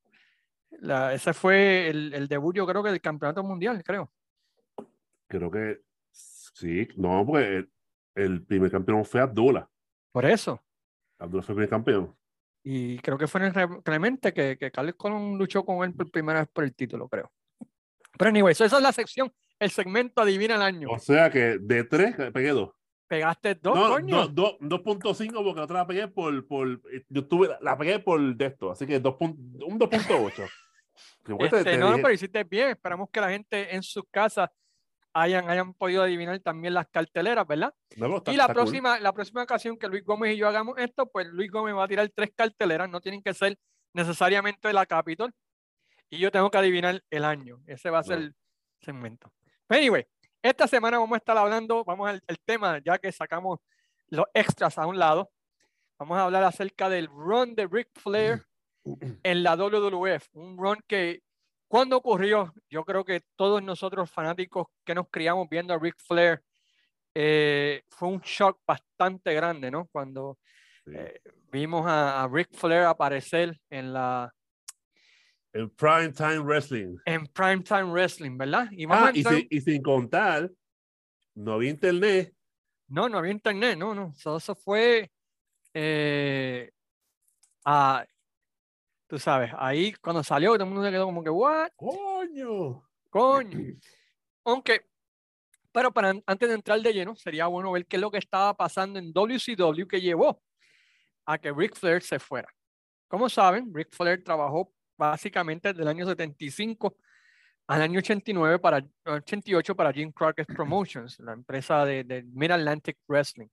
La- 0.82 1.14
Ese 1.14 1.34
fue 1.34 1.88
el, 1.88 2.14
el 2.14 2.28
debut, 2.28 2.54
yo 2.56 2.68
creo 2.68 2.84
que 2.84 2.90
del 2.90 3.00
campeonato 3.00 3.42
mundial, 3.42 3.82
creo. 3.86 4.12
Creo 5.28 5.50
que 5.50 5.82
sí. 6.12 6.88
No, 6.98 7.26
porque 7.26 7.70
el, 8.15 8.43
primer 8.45 8.71
campeón 8.71 9.04
fue 9.06 9.21
Abdullah. 9.21 9.67
Por 10.12 10.25
eso. 10.25 10.63
Abdullah 11.19 11.43
fue 11.43 11.54
el 11.54 11.56
primer 11.58 11.69
campeón. 11.69 12.15
Y 12.63 12.97
creo 12.99 13.17
que 13.17 13.28
fue 13.28 13.45
en 13.45 13.56
el 13.58 13.84
Clemente 13.84 14.34
que, 14.34 14.58
que 14.58 14.71
Carlos 14.71 14.95
Colón 14.95 15.38
luchó 15.38 15.63
con 15.63 15.84
él 15.88 15.93
por 15.93 16.10
primera 16.10 16.39
vez 16.39 16.49
por 16.51 16.63
el 16.63 16.73
título, 16.73 17.08
creo. 17.08 17.32
Pero 18.17 18.30
anyway, 18.30 18.56
so 18.56 18.65
esa 18.65 18.78
es 18.78 18.84
la 18.84 18.91
sección, 18.93 19.32
el 19.60 19.69
segmento 19.69 20.21
Adivina 20.21 20.56
el 20.56 20.62
año. 20.62 20.88
O 20.89 20.97
sea 20.97 21.30
que 21.30 21.58
de 21.60 21.84
3 21.84 22.32
pegué 22.34 22.49
2. 22.49 22.71
Pegaste 23.08 23.54
dos, 23.56 23.75
No, 23.75 23.89
coño. 23.89 24.28
do- 24.30 24.58
do- 24.60 24.80
2.5 24.84 25.43
porque 25.43 25.60
la 25.60 25.63
otra 25.65 25.78
la 25.80 25.86
pegué 25.88 26.08
por, 26.08 26.47
por 26.47 26.82
yo 27.08 27.28
tuve, 27.28 27.49
la 27.62 27.78
pegué 27.78 27.99
por 27.99 28.19
de 28.36 28.45
esto, 28.47 28.71
así 28.71 28.88
que 28.88 28.99
2 28.99 29.13
pun- 29.15 29.38
un 29.63 29.78
2.8. 29.78 30.43
Que 31.23 31.36
fue, 31.36 31.49
te- 31.49 31.58
Este, 31.58 31.71
te 31.71 31.78
no, 31.78 31.89
dije- 31.91 32.01
pero 32.01 32.13
hiciste 32.13 32.43
bien. 32.45 32.69
Esperamos 32.69 33.10
que 33.12 33.21
la 33.21 33.30
gente 33.30 33.75
en 33.75 33.84
sus 33.84 34.06
casas 34.10 34.49
hayan, 35.15 35.49
hayan 35.49 35.73
podido 35.73 36.04
adivinar 36.04 36.39
también 36.41 36.73
las 36.73 36.88
carteleras, 36.89 37.47
¿verdad? 37.47 37.73
no, 37.95 38.17
está- 38.17 38.34
y 38.34 38.36
la 38.36 38.43
está 38.43 38.54
cool. 38.54 38.63
próxima, 38.63 38.99
la 38.99 39.13
próxima 39.13 39.43
ocasión 39.43 39.78
que 39.78 39.88
Luis 39.88 40.04
Gómez 40.04 40.34
y 40.36 40.38
yo 40.38 40.47
hagamos 40.47 40.78
esto, 40.78 41.08
pues 41.10 41.28
Luis 41.28 41.49
Gómez 41.49 41.73
va 41.73 41.86
a 41.86 41.88
tirar 41.88 42.10
tres 42.13 42.32
carteleras, 42.36 42.89
no 42.89 42.99
tienen 43.01 43.23
que 43.23 43.34
ser 43.34 43.58
necesariamente 43.93 44.67
de 44.67 44.73
la 44.73 44.86
Capitol. 44.86 45.34
Y 46.10 46.19
yo 46.19 46.32
tengo 46.32 46.51
que 46.51 46.58
adivinar 46.58 47.01
el 47.10 47.23
año. 47.25 47.62
Ese 47.65 47.89
va 47.89 47.99
a 47.99 48.04
ser 48.04 48.19
No. 48.19 48.25
el 48.25 48.36
segmento. 48.82 49.32
Pero 49.67 49.80
anyway, 49.82 50.06
esta 50.41 50.67
semana 50.67 50.99
vamos 50.99 51.15
a 51.15 51.17
estar 51.17 51.38
hablando, 51.38 51.84
vamos 51.86 52.10
al 52.10 52.21
el 52.28 52.38
tema, 52.41 52.80
ya 52.84 52.97
que 52.99 53.12
sacamos 53.12 53.60
los 54.10 54.25
extras 54.34 54.78
a 54.78 54.86
un 54.86 54.99
lado. 54.99 55.32
Vamos 55.97 56.17
a 56.17 56.25
hablar 56.25 56.43
acerca 56.43 56.89
del 56.89 57.08
run 57.08 57.56
de 57.56 57.67
Ric 57.67 57.88
Flair 57.95 58.45
en 59.23 59.43
la 59.43 59.56
WWF. 59.56 60.28
Un 60.34 60.58
run 60.58 60.78
que, 60.88 61.23
cuando 61.76 61.98
ocurrió, 61.98 62.54
yo 62.70 62.86
creo 62.86 63.04
que 63.04 63.22
todos 63.36 63.62
nosotros 63.62 64.10
fanáticos 64.10 64.68
que 64.86 64.96
nos 64.96 65.10
criamos 65.10 65.50
viendo 65.50 65.74
a 65.74 65.78
Ric 65.78 65.96
Flair, 65.98 66.42
eh, 67.14 67.84
fue 67.90 68.08
un 68.08 68.22
shock 68.22 68.62
bastante 68.66 69.34
grande, 69.34 69.70
¿no? 69.70 69.86
Cuando 69.92 70.38
eh, 70.86 71.20
vimos 71.52 71.86
a, 71.86 72.24
a 72.24 72.28
Ric 72.30 72.48
Flair 72.54 72.84
aparecer 72.84 73.60
en 73.70 73.92
la 73.92 74.34
El 75.52 75.70
Prime 75.72 76.14
Time 76.14 76.40
Wrestling. 76.40 76.96
en 77.06 77.28
Primetime 77.28 77.92
Wrestling, 77.92 78.38
¿verdad? 78.38 78.68
Y 78.72 78.86
Ah, 78.90 79.12
y, 79.14 79.20
entrar- 79.20 79.36
sin- 79.36 79.48
y 79.50 79.60
sin 79.60 79.82
contar, 79.82 80.50
no 81.34 81.54
había 81.56 81.72
internet. 81.72 82.34
No, 82.88 83.10
no 83.10 83.18
había 83.18 83.32
internet, 83.34 83.78
no, 83.78 83.94
no. 83.94 84.14
Eso, 84.16 84.38
eso 84.38 84.56
fue 84.56 85.12
eh, 85.74 86.72
a- 87.66 88.06
tú 89.08 89.20
sabes, 89.20 89.52
ahí 89.58 89.94
cuando 90.02 90.24
salió, 90.24 90.54
todo 90.54 90.63
el 90.63 90.70
mundo 90.70 90.84
se 90.84 90.91
quedó 90.91 91.06
como 91.06 91.24
que, 91.24 91.30
¿what? 91.30 91.70
¡Coño! 91.76 92.84
Coño. 93.10 93.60
Aunque, 94.46 94.86
pero 95.72 95.91
para 95.94 96.10
an- 96.10 96.24
antes 96.26 96.50
de 96.50 96.56
entrar 96.56 96.80
de 96.82 96.94
lleno, 96.94 97.15
sería 97.15 97.48
bueno 97.48 97.72
ver 97.72 97.86
qué 97.86 97.96
es 97.98 98.02
lo 98.02 98.12
que 98.12 98.18
estaba 98.18 98.54
pasando 98.56 99.00
en 99.00 99.12
WCW 99.13 99.88
que 99.88 100.02
llevó 100.02 100.41
a 101.26 101.38
que 101.38 101.52
Ric 101.52 101.76
Flair 101.76 102.02
se 102.02 102.20
fuera. 102.20 102.48
Como 103.08 103.30
saben, 103.30 103.72
Ric 103.74 103.89
Flair 103.96 104.24
trabajó 104.24 104.72
básicamente 104.98 105.70
desde 105.70 105.82
el 105.84 105.88
año 105.88 106.06
75 106.06 106.98
al 107.68 107.82
año 107.82 107.98
89 108.00 108.60
para, 108.60 108.86
88 109.06 109.76
para 109.76 109.91
Jim 109.91 110.12
Crockett 110.12 110.48
Promotions, 110.54 111.20
la 111.20 111.34
empresa 111.34 111.84
de, 111.84 112.04
de 112.04 112.22
Mid 112.24 112.52
Atlantic 112.52 112.98
Wrestling. 113.08 113.48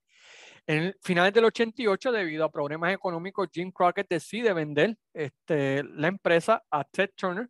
En 0.65 0.95
finales 1.01 1.33
del 1.33 1.45
88, 1.45 2.11
debido 2.11 2.45
a 2.45 2.51
problemas 2.51 2.93
económicos, 2.93 3.49
Jim 3.51 3.71
Crockett 3.71 4.07
decide 4.09 4.53
vender 4.53 4.97
este, 5.13 5.83
la 5.83 6.07
empresa 6.07 6.63
a 6.71 6.83
Ted 6.85 7.09
Turner 7.15 7.49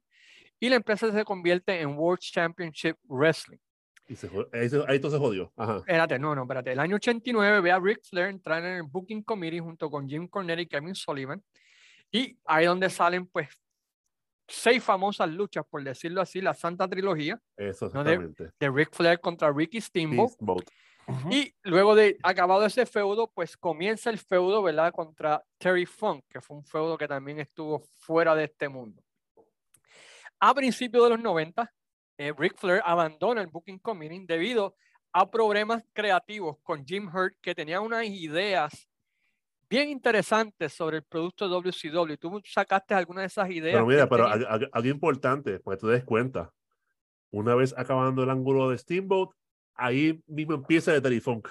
y 0.60 0.70
la 0.70 0.78
empresa 0.78 1.12
se 1.12 1.24
convierte 1.24 1.80
en 1.80 1.96
World 1.98 2.20
Championship 2.22 2.98
Wrestling. 3.08 3.60
Y 4.08 4.16
se 4.16 4.30
ahí, 4.52 4.68
se- 4.70 4.84
ahí 4.88 5.00
todo 5.00 5.12
se 5.12 5.18
jodió. 5.18 5.54
Ajá. 5.56 5.78
Espérate, 5.78 6.18
no, 6.20 6.34
no, 6.36 6.42
espérate. 6.44 6.72
El 6.72 6.80
año 6.80 6.96
89 6.96 7.62
ve 7.62 7.72
a 7.72 7.80
Ric 7.80 8.00
Flair 8.04 8.30
entrar 8.30 8.64
en 8.66 8.76
el 8.78 8.84
Booking 8.84 9.24
Committee 9.24 9.60
junto 9.60 9.90
con 9.90 10.08
Jim 10.10 10.28
Cornette 10.28 10.62
y 10.62 10.68
Kevin 10.68 10.96
Sullivan. 10.96 11.42
Y 12.12 12.38
ahí 12.46 12.66
donde 12.66 12.90
salen, 12.90 13.28
pues, 13.28 13.48
seis 14.48 14.84
famosas 14.84 15.30
luchas, 15.30 15.64
por 15.70 15.84
decirlo 15.84 16.20
así, 16.22 16.42
la 16.42 16.54
Santa 16.54 16.88
Trilogía 16.88 17.40
Eso 17.56 17.90
No, 17.94 18.04
de- 18.04 18.14
exactamente. 18.14 18.50
de 18.60 18.70
Ric 18.70 18.90
Flair 18.94 19.20
contra 19.20 19.52
Ricky 19.54 19.80
Steamboat. 19.80 20.32
Steamboat. 20.32 20.66
Y 21.30 21.54
luego 21.64 21.96
de 21.96 22.18
acabado 22.24 22.66
ese 22.66 22.86
feudo, 22.86 23.30
pues 23.34 23.58
comienza 23.58 24.10
el 24.10 24.20
feudo, 24.20 24.64
¿verdad? 24.64 24.94
Contra 24.94 25.44
Terry 25.58 25.86
Funk, 25.86 26.24
que 26.30 26.42
fue 26.42 26.58
un 26.58 26.66
feudo 26.66 26.98
que 26.98 27.08
también 27.08 27.40
estuvo 27.40 27.84
fuera 28.00 28.36
de 28.36 28.46
este 28.46 28.70
mundo. 28.70 29.02
A 30.40 30.54
principios 30.54 31.04
de 31.06 31.10
los 31.12 31.20
90, 31.20 31.72
eh, 32.18 32.34
Ric 32.38 32.58
Flair 32.58 32.82
abandona 32.86 33.42
el 33.42 33.48
Booking 33.48 33.80
Committee 33.80 34.26
debido 34.26 34.76
a 35.14 35.30
problemas 35.30 35.84
creativos 35.94 36.58
con 36.64 36.86
Jim 36.86 37.08
Hurt, 37.14 37.36
que 37.42 37.56
tenía 37.56 37.80
unas 37.80 38.06
ideas 38.06 38.90
bien 39.70 39.90
interesantes 39.90 40.74
sobre 40.74 40.98
el 40.98 41.04
producto 41.04 41.48
WCW. 41.48 42.16
¿Tú 42.20 42.42
sacaste 42.46 42.94
alguna 42.94 43.22
de 43.22 43.28
esas 43.28 43.50
ideas? 43.50 43.74
Pero 43.74 43.86
mira, 43.86 44.08
pero 44.08 44.28
algo, 44.28 44.88
importante, 44.88 45.60
para 45.60 45.78
que 45.78 45.82
te 45.82 45.88
des 45.88 46.04
cuenta. 46.04 46.52
Una 47.32 47.56
vez 47.56 47.74
acabando 47.78 48.24
el 48.24 48.30
ángulo 48.30 48.70
de 48.70 48.78
Steamboat, 48.78 49.32
ahí 49.76 50.22
mismo 50.28 50.54
empieza 50.56 50.94
el 50.94 51.02
Terifunk. 51.02 51.48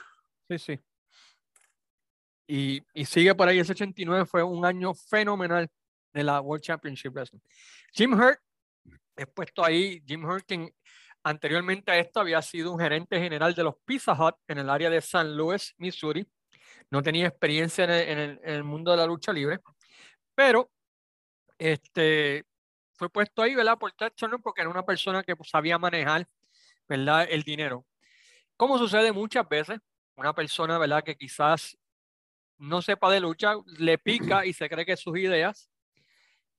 Sí, 0.49 0.59
sí. 0.59 0.81
Y, 2.47 2.83
y 2.93 3.05
sigue 3.05 3.35
por 3.35 3.49
ahí, 3.49 3.59
ese 3.59 3.73
89 3.73 4.27
fue 4.27 4.43
un 4.43 4.65
año 4.65 4.93
fenomenal 4.95 5.69
de 6.13 6.23
la 6.23 6.41
World 6.41 6.63
Championship 6.63 7.13
Wrestling. 7.13 7.41
Jim 7.93 8.13
Hurt, 8.13 8.39
he 9.17 9.27
puesto 9.27 9.65
ahí, 9.65 10.03
Jim 10.07 10.25
Hurt, 10.25 10.45
quien 10.47 10.75
anteriormente 11.23 11.93
a 11.93 11.99
esto 11.99 12.21
había 12.21 12.43
sido 12.43 12.73
un 12.73 12.81
gerente 12.81 13.19
general 13.19 13.55
de 13.55 13.63
los 13.63 13.75
Pizza 13.85 14.13
Hut 14.13 14.35
en 14.49 14.59
el 14.59 14.69
área 14.69 14.91
de 14.91 15.01
San 15.01 15.37
Luis, 15.37 15.75
Missouri. 15.79 16.27
No 16.91 17.03
tenía 17.03 17.29
experiencia 17.29 17.85
en 17.85 18.41
el 18.43 18.65
mundo 18.65 18.91
de 18.91 18.97
la 18.99 19.07
lucha 19.07 19.33
libre, 19.33 19.61
pero 20.35 20.71
este, 21.59 22.45
fue 22.95 23.09
puesto 23.09 23.43
ahí, 23.43 23.55
¿verdad? 23.55 23.79
Por 23.79 23.93
Ted 23.93 24.13
Turner 24.15 24.41
porque 24.43 24.61
era 24.61 24.71
una 24.71 24.85
persona 24.85 25.23
que 25.23 25.37
pues, 25.37 25.49
sabía 25.49 25.79
manejar, 25.79 26.27
¿verdad? 26.89 27.27
El 27.31 27.43
dinero. 27.43 27.87
Como 28.57 28.79
sucede 28.79 29.13
muchas 29.13 29.49
veces, 29.49 29.79
una 30.17 30.35
persona, 30.35 30.79
¿verdad? 30.79 31.03
Que 31.03 31.17
quizás 31.17 31.77
no 32.59 32.81
sepa 32.81 33.11
de 33.11 33.21
lucha, 33.21 33.55
le 33.79 33.99
pica 33.99 34.47
y 34.47 34.53
se 34.53 34.69
cree 34.69 34.87
que 34.87 34.97
sus 34.97 35.19
ideas, 35.19 35.71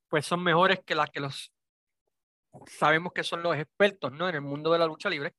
pues 0.09 0.25
son 0.25 0.43
mejores 0.43 0.79
que 0.85 0.95
las 0.95 1.09
que 1.09 1.19
los 1.19 1.53
sabemos 2.67 3.13
que 3.13 3.23
son 3.23 3.41
los 3.41 3.55
expertos, 3.55 4.11
¿no? 4.11 4.29
En 4.29 4.35
el 4.35 4.41
mundo 4.41 4.71
de 4.71 4.79
la 4.79 4.85
lucha 4.85 5.09
libre. 5.09 5.33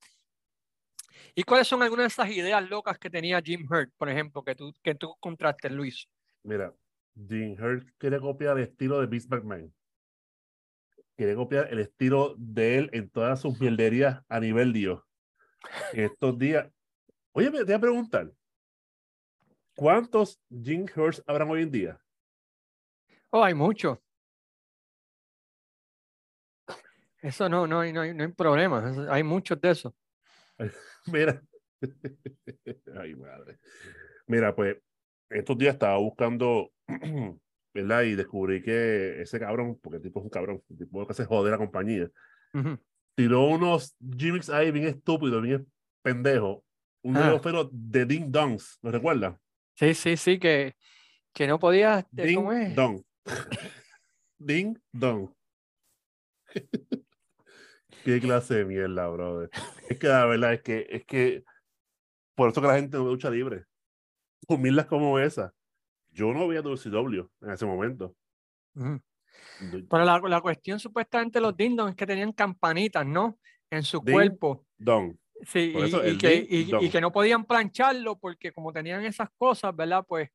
¿Y 1.35 1.43
cuáles 1.43 1.69
son 1.69 1.83
algunas 1.83 2.05
de 2.05 2.09
esas 2.09 2.31
ideas 2.31 2.69
locas 2.69 2.99
que 2.99 3.11
tenía 3.11 3.41
Jim 3.41 3.67
Hurt, 3.71 3.91
por 3.97 4.09
ejemplo, 4.09 4.43
que 4.43 4.55
tú, 4.55 4.73
que 4.83 4.95
tú 4.95 5.15
contraste, 5.21 5.71
Luis? 5.71 6.09
Mira, 6.43 6.73
Jim 7.15 7.57
Hurt 7.61 7.89
quiere 7.99 8.19
copiar 8.19 8.57
el 8.59 8.65
estilo 8.65 9.01
de 9.01 9.07
Vince 9.07 9.29
McMahon. 9.29 9.75
Quiere 11.17 11.35
copiar 11.37 11.69
el 11.71 11.79
estilo 11.79 12.35
de 12.37 12.79
él 12.79 12.91
en 12.93 13.09
todas 13.09 13.41
sus 13.41 13.61
mierderías 13.61 14.23
a 14.29 14.41
nivel 14.41 14.73
Dios. 14.73 15.04
Estos 15.93 16.39
días. 16.39 16.71
Oye, 17.33 17.51
me 17.51 17.59
te 17.59 17.65
voy 17.65 17.75
a 17.75 17.79
preguntar. 17.81 18.33
¿Cuántos 19.77 20.41
Jim 20.51 20.87
Hurts 20.95 21.23
habrán 21.27 21.51
hoy 21.51 21.63
en 21.63 21.71
día? 21.71 22.01
Oh, 23.31 23.43
hay 23.43 23.55
mucho. 23.55 24.01
Eso 27.21 27.49
no, 27.49 27.67
no, 27.67 27.81
hay- 27.81 27.93
no, 27.93 28.03
hay, 28.03 28.15
no 28.15 28.25
hay 28.25 28.33
problema. 28.33 28.93
Hay 29.11 29.23
muchos 29.23 29.61
de 29.61 29.71
esos. 29.71 29.93
Mira. 31.07 31.43
Ay, 32.97 33.15
madre. 33.17 33.59
Mira, 34.27 34.55
pues, 34.55 34.77
estos 35.31 35.59
días 35.59 35.75
estaba 35.75 35.99
buscando 35.99 36.71
¿verdad? 37.75 38.03
Y 38.03 38.15
descubrí 38.15 38.63
que 38.63 39.21
ese 39.23 39.41
cabrón, 39.41 39.79
porque 39.83 39.97
el 39.97 40.03
tipo 40.03 40.21
es 40.21 40.25
un 40.25 40.31
cabrón, 40.31 40.63
el 40.71 40.77
tipo 40.79 41.07
que 41.07 41.15
se 41.15 41.25
jode 41.25 41.51
la 41.51 41.59
compañía, 41.59 42.09
Ujú. 42.55 42.79
Tiró 43.15 43.45
unos 43.47 43.97
gimmicks 44.01 44.51
ahí 44.51 44.71
bien 44.71 44.87
estúpidos, 44.87 45.43
bien 45.43 45.71
pendejos. 46.03 46.63
Un 47.03 47.17
Ah. 47.17 47.33
de 47.33 47.39
fueron 47.41 47.69
de 47.73 48.07
Ding 48.07 48.31
Dongs, 48.31 48.79
¿lo 48.83 48.91
recuerdas? 48.91 49.39
Sí, 49.75 49.93
sí, 49.95 50.17
sí, 50.17 50.39
que, 50.39 50.75
que 51.33 51.47
no 51.47 51.59
podía, 51.59 51.99
este, 52.01 52.25
Ding 52.25 52.37
¿cómo 52.37 52.53
es? 52.53 52.75
Dong. 52.75 53.03
Ding 54.39 54.79
Dong. 54.93 55.31
Qué 58.05 58.21
clase 58.21 58.55
de 58.55 58.65
mierda, 58.65 59.09
brother. 59.09 59.51
Es 59.89 59.99
que 59.99 60.07
la 60.09 60.27
verdad 60.27 60.55
es 60.55 60.63
que, 60.63 60.87
es 60.91 61.05
que 61.07 61.45
por 62.35 62.51
eso 62.51 62.61
que 62.61 62.67
la 62.67 62.77
gente 62.77 62.97
no 62.97 63.05
lucha 63.05 63.31
libre. 63.31 63.65
Con 64.47 64.61
mierdas 64.61 64.87
como 64.87 65.19
esa. 65.19 65.55
Yo 66.11 66.33
no 66.33 66.47
veía 66.47 66.61
WCW 66.63 67.29
en 67.41 67.51
ese 67.51 67.65
momento. 67.65 68.15
Pero 69.89 70.05
la, 70.05 70.19
la 70.19 70.41
cuestión 70.41 70.79
supuestamente 70.81 71.39
de 71.39 71.43
los 71.43 71.57
ding-dong 71.57 71.91
es 71.91 71.95
que 71.97 72.07
tenían 72.07 72.33
campanitas, 72.33 73.07
¿no? 73.07 73.39
En 73.71 73.83
su 73.83 74.01
Ding 74.01 74.13
cuerpo. 74.15 74.67
Dong. 74.77 75.15
Sí, 75.43 75.71
Por 75.75 75.83
y, 75.83 75.89
eso 75.89 76.07
y 76.07 76.17
que, 76.19 76.47
y- 76.49 76.71
y 76.87 76.89
que 76.91 77.01
no 77.01 77.13
podían 77.13 77.45
plancharlo 77.45 78.19
porque 78.19 78.53
como 78.53 78.73
tenían 78.73 79.05
esas 79.05 79.29
cosas, 79.37 79.75
¿verdad? 79.75 80.05
Pues 80.09 80.31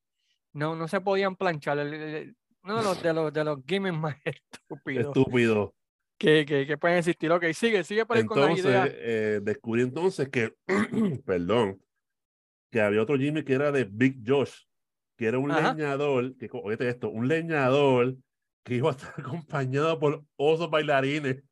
no, 0.53 0.75
no 0.75 0.87
se 0.87 1.01
podían 1.01 1.35
planchar. 1.35 1.77
Uno 1.79 2.77
de 2.77 2.83
los, 2.83 3.01
de 3.01 3.13
los, 3.13 3.33
de 3.33 3.43
los 3.43 3.59
gimmicks 3.67 3.97
más 3.97 4.15
estúpidos 4.25 5.07
Estúpido. 5.15 5.73
que, 6.17 6.45
que, 6.45 6.67
que 6.67 6.77
pueden 6.77 6.97
existir. 6.97 7.31
Ok, 7.31 7.45
sigue, 7.53 7.83
sigue 7.83 8.05
por 8.05 8.17
ahí 8.17 8.25
con 8.25 8.39
las 8.41 8.49
Entonces, 8.51 8.65
ideas. 8.65 8.89
eh, 8.93 9.39
descubrí 9.41 9.81
entonces 9.81 10.29
que, 10.29 10.53
perdón, 11.25 11.81
que 12.71 12.81
había 12.81 13.01
otro 13.01 13.17
Jimmy 13.17 13.43
que 13.43 13.53
era 13.53 13.71
de 13.71 13.85
Big 13.85 14.21
Josh, 14.27 14.63
que 15.17 15.25
era 15.27 15.39
un 15.39 15.51
Ajá. 15.51 15.73
leñador, 15.73 16.35
que, 16.37 16.49
oíste 16.51 16.89
esto, 16.89 17.09
un 17.09 17.27
leñador 17.27 18.15
que 18.69 18.75
iba 18.75 18.89
a 18.89 18.91
estar 18.91 19.13
acompañado 19.17 19.99
por 19.99 20.23
osos 20.37 20.69
bailarines. 20.69 21.43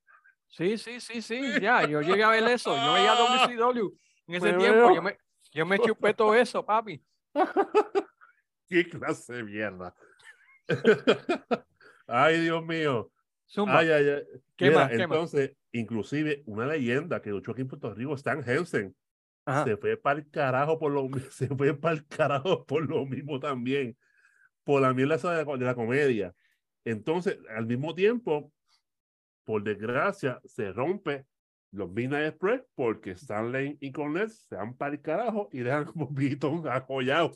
Sí, 0.47 0.77
sí, 0.77 1.01
sí, 1.01 1.21
sí, 1.21 1.59
ya, 1.59 1.85
yo 1.85 2.01
llegué 2.01 2.23
a 2.23 2.29
ver 2.29 2.43
eso. 2.45 2.73
Yo 2.73 2.93
veía 2.93 3.13
WCW 3.15 3.89
en 4.27 4.35
ese 4.35 4.53
Me 4.53 4.57
tiempo. 4.57 4.77
veo. 4.77 4.95
Yo 4.95 5.01
me, 5.01 5.17
yo 5.51 5.65
me 5.65 5.79
chupé 5.79 6.13
todo 6.13 6.33
eso, 6.35 6.65
papi. 6.65 7.03
¡Qué 8.69 8.87
clase 8.87 9.33
de 9.33 9.43
mierda! 9.43 9.93
Ay, 12.07 12.39
Dios 12.39 12.65
mío. 12.65 13.11
Zumba. 13.49 13.79
Ay, 13.79 13.89
ay, 13.91 14.09
ay. 14.09 14.23
¿Qué 14.55 14.69
Mira, 14.69 14.79
más? 14.81 14.89
¿Qué 14.89 14.97
más? 14.97 15.03
entonces, 15.03 15.51
inclusive, 15.71 16.43
una 16.45 16.65
leyenda 16.65 17.21
que 17.21 17.29
luchó 17.29 17.51
aquí 17.51 17.61
en 17.61 17.67
Puerto 17.67 17.93
Rico, 17.93 18.13
Stan 18.15 18.43
Hensen, 18.45 18.95
Ajá. 19.45 19.63
se 19.65 19.77
fue 19.77 19.97
para 19.97 20.19
el 20.19 20.29
carajo 20.29 20.77
por 20.79 20.91
lo 20.91 21.09
se 21.31 21.47
fue 21.47 21.73
para 21.73 21.95
el 21.95 22.05
carajo 22.07 22.65
por 22.65 22.87
lo 22.87 23.05
mismo 23.05 23.39
también 23.39 23.97
por 24.63 24.81
la 24.81 24.93
mierda 24.93 25.15
esa 25.15 25.33
de 25.33 25.45
la, 25.45 25.57
de 25.57 25.65
la 25.65 25.75
comedia 25.75 26.33
entonces 26.91 27.39
al 27.55 27.65
mismo 27.65 27.93
tiempo 27.95 28.51
por 29.43 29.63
desgracia 29.63 30.41
se 30.45 30.71
rompe 30.71 31.25
los 31.71 31.89
Midnight 31.91 32.29
Express 32.29 32.61
porque 32.75 33.11
Stanley 33.11 33.77
y 33.81 33.91
Cornette 33.91 34.31
se 34.31 34.55
van 34.55 34.75
para 34.75 34.93
el 34.95 35.01
carajo 35.01 35.49
y 35.51 35.59
dejan 35.59 35.85
como 35.85 36.07
Beaton 36.09 36.67
apoyado 36.67 37.31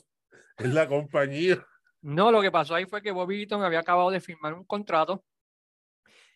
en 0.58 0.74
la 0.74 0.88
compañía 0.88 1.64
No, 2.02 2.30
lo 2.32 2.40
que 2.42 2.50
pasó 2.50 2.74
ahí 2.74 2.86
fue 2.86 3.02
que 3.02 3.12
Bobby 3.12 3.42
Eaton 3.42 3.62
había 3.62 3.80
acabado 3.80 4.10
de 4.10 4.20
firmar 4.20 4.54
un 4.54 4.64
contrato 4.64 5.24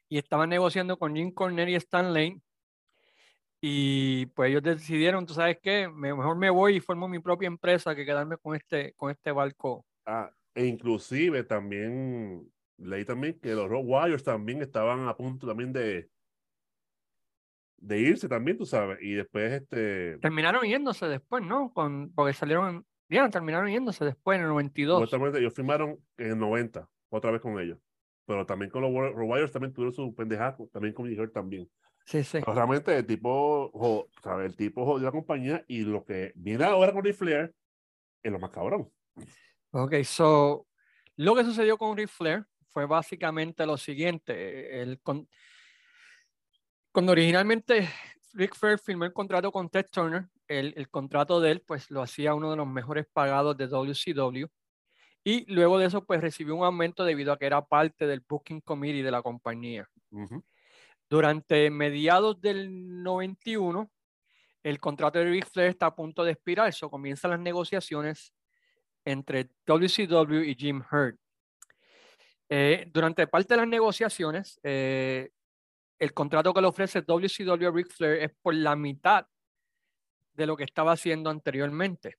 y 0.09 0.19
estaban 0.19 0.49
negociando 0.49 0.99
con 0.99 1.15
Jim 1.17 1.33
Cornette 1.33 1.71
y 1.71 1.75
Stan 1.77 2.13
Lane. 2.13 2.41
Y 3.61 4.27
pues 4.27 4.51
ellos 4.51 4.63
decidieron, 4.63 5.27
tú 5.27 5.35
sabes 5.35 5.59
qué, 5.61 5.89
Me- 5.89 6.15
mejor 6.15 6.37
me 6.37 6.51
voy 6.51 6.77
y 6.77 6.81
formo 6.81 7.09
mi 7.09 7.19
propia 7.19 7.47
empresa 7.49 7.95
que 7.95 8.05
quedarme 8.05 8.37
con 8.37 8.55
este, 8.55 8.93
con 8.95 9.11
este 9.11 9.33
barco. 9.33 9.85
Ah, 10.05 10.31
e 10.55 10.67
inclusive 10.67 11.43
también 11.45 12.51
leí 12.79 13.05
también 13.05 13.39
que 13.41 13.55
los 13.55 13.69
Road 13.69 13.85
Warriors 13.85 14.25
también 14.25 14.63
estaban 14.63 15.09
a 15.09 15.17
punto 15.17 15.47
también 15.47 15.73
de 15.73 16.11
de 17.79 17.99
irse 18.01 18.29
también, 18.29 18.57
tú 18.57 18.65
sabes, 18.65 18.99
y 19.03 19.13
después 19.15 19.53
este 19.53 20.19
Terminaron 20.19 20.65
yéndose 20.65 21.07
después, 21.07 21.45
¿no? 21.45 21.73
Con, 21.73 22.11
porque 22.15 22.33
salieron, 22.33 22.87
ya, 23.09 23.29
terminaron 23.29 23.69
yéndose 23.69 24.05
después 24.05 24.37
en 24.37 24.45
el 24.45 24.49
92. 24.49 24.97
Supuestamente 24.97 25.39
ellos 25.39 25.53
firmaron 25.55 25.99
en 26.17 26.31
el 26.33 26.39
90, 26.39 26.89
otra 27.11 27.31
vez 27.31 27.41
con 27.43 27.61
ellos. 27.61 27.79
Pero 28.25 28.45
también 28.47 28.71
con 28.71 28.83
los 28.83 28.93
Road 28.93 29.29
Warriors 29.29 29.53
también 29.53 29.73
tuvieron 29.73 29.93
su 29.95 30.15
pendejazo, 30.15 30.69
también 30.73 30.95
con 30.95 31.07
Miguel 31.07 31.31
también. 31.31 31.71
Sí, 32.07 32.25
sí. 32.25 32.39
Pero 32.41 32.55
realmente 32.55 32.97
el 32.97 33.07
tipo, 33.07 33.71
jo- 33.73 34.09
¿sabe? 34.23 34.47
el 34.47 34.57
tipo 34.57 34.85
jodió 34.85 35.05
la 35.05 35.13
compañía 35.13 35.65
y 35.69 35.83
lo 35.83 36.05
que 36.05 36.33
viene 36.35 36.65
ahora 36.65 36.93
con 36.93 37.05
Ric 37.05 37.15
Flair 37.15 37.55
es 38.23 38.33
lo 38.33 38.39
más 38.39 38.51
cabrón. 38.51 38.91
Ok, 39.73 39.95
so, 40.03 40.67
lo 41.17 41.35
que 41.37 41.45
sucedió 41.45 41.77
con 41.77 41.97
Ric 41.97 42.09
Flair 42.09 42.47
fue 42.77 42.85
básicamente 42.85 43.65
lo 43.65 43.79
siguiente. 43.79 44.83
El, 44.83 45.01
con- 45.01 45.27
cuando 46.93 47.13
originalmente 47.13 47.89
Ric 48.35 48.55
Flair 48.55 48.79
firmó 48.79 49.07
el 49.07 49.15
contrato 49.15 49.51
con 49.51 49.71
Ted 49.71 49.87
Turner, 49.91 50.27
el, 50.47 50.75
el 50.77 50.91
contrato 50.91 51.41
de 51.41 51.53
él 51.53 51.63
pues 51.67 51.91
lo 51.91 52.03
hacía 52.03 52.35
uno 52.35 52.51
de 52.51 52.59
los 52.59 52.67
mejores 52.67 53.07
pagados 53.11 53.57
de 53.57 53.67
WCW. 53.67 54.45
Y 55.25 55.51
luego 55.51 55.79
de 55.79 55.87
eso 55.87 56.05
pues 56.05 56.21
recibió 56.21 56.55
un 56.55 56.65
aumento 56.67 57.03
debido 57.07 57.33
a 57.33 57.39
que 57.39 57.47
era 57.47 57.65
parte 57.65 58.07
del 58.07 58.21
Booking 58.21 58.61
Committee 58.61 59.03
de 59.03 59.11
la 59.11 59.23
compañía. 59.23 59.89
Durante 61.09 61.71
mediados 61.71 62.39
del 62.43 63.03
91, 63.03 63.91
el 64.63 64.79
contrato 64.81 65.19
de 65.19 65.31
Ric 65.31 65.47
Flair 65.47 65.71
está 65.71 65.87
a 65.87 65.97
punto 65.97 66.25
de 66.25 66.33
expirar, 66.33 66.75
so 66.75 66.91
comienzan 66.91 67.31
las 67.31 67.41
negociaciones 67.41 68.35
entre 69.03 69.49
WCW 69.65 70.43
y 70.45 70.55
Jim 70.55 70.83
Hurt. 70.93 71.19
Eh, 72.49 72.89
durante 72.93 73.27
parte 73.27 73.55
de 73.55 73.59
las 73.59 73.69
negociaciones, 73.69 74.61
eh, 74.63 75.31
el 75.99 76.13
contrato 76.13 76.53
que 76.55 76.61
le 76.61 76.67
ofrece 76.67 77.03
WCW 77.03 77.67
a 77.67 77.71
Ric 77.71 77.91
Flair 77.93 78.23
es 78.23 78.31
por 78.41 78.55
la 78.55 78.77
mitad 78.77 79.27
de 80.35 80.47
lo 80.47 80.57
que 80.57 80.65
estaba 80.65 80.93
haciendo 80.93 81.31
anteriormente. 81.31 82.17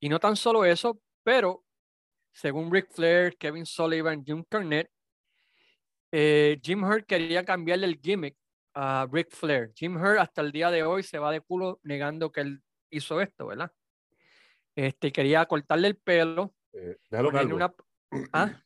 Y 0.00 0.08
no 0.08 0.18
tan 0.18 0.34
solo 0.36 0.64
eso, 0.64 1.00
pero 1.22 1.64
según 2.32 2.72
Ric 2.72 2.90
Flair, 2.90 3.36
Kevin 3.36 3.66
Sullivan, 3.66 4.24
Jim 4.24 4.44
Cornette, 4.50 4.90
eh, 6.12 6.58
Jim 6.62 6.82
Hurt 6.82 7.06
quería 7.06 7.44
cambiarle 7.44 7.86
el 7.86 8.00
gimmick 8.00 8.36
a 8.74 9.06
Ric 9.10 9.30
Flair. 9.30 9.72
Jim 9.74 9.96
Hurt 9.96 10.18
hasta 10.18 10.40
el 10.40 10.50
día 10.50 10.70
de 10.70 10.82
hoy 10.82 11.02
se 11.02 11.18
va 11.18 11.30
de 11.30 11.40
culo 11.40 11.78
negando 11.82 12.32
que 12.32 12.40
él 12.40 12.62
hizo 12.90 13.20
esto, 13.20 13.46
¿verdad? 13.46 13.70
Este, 14.74 15.12
quería 15.12 15.44
cortarle 15.46 15.88
el 15.88 15.96
pelo, 15.96 16.54
Eh, 16.72 16.96
déjalo 17.10 17.30
calvo. 17.32 17.56
una, 17.56 17.74
¿ah? 18.32 18.62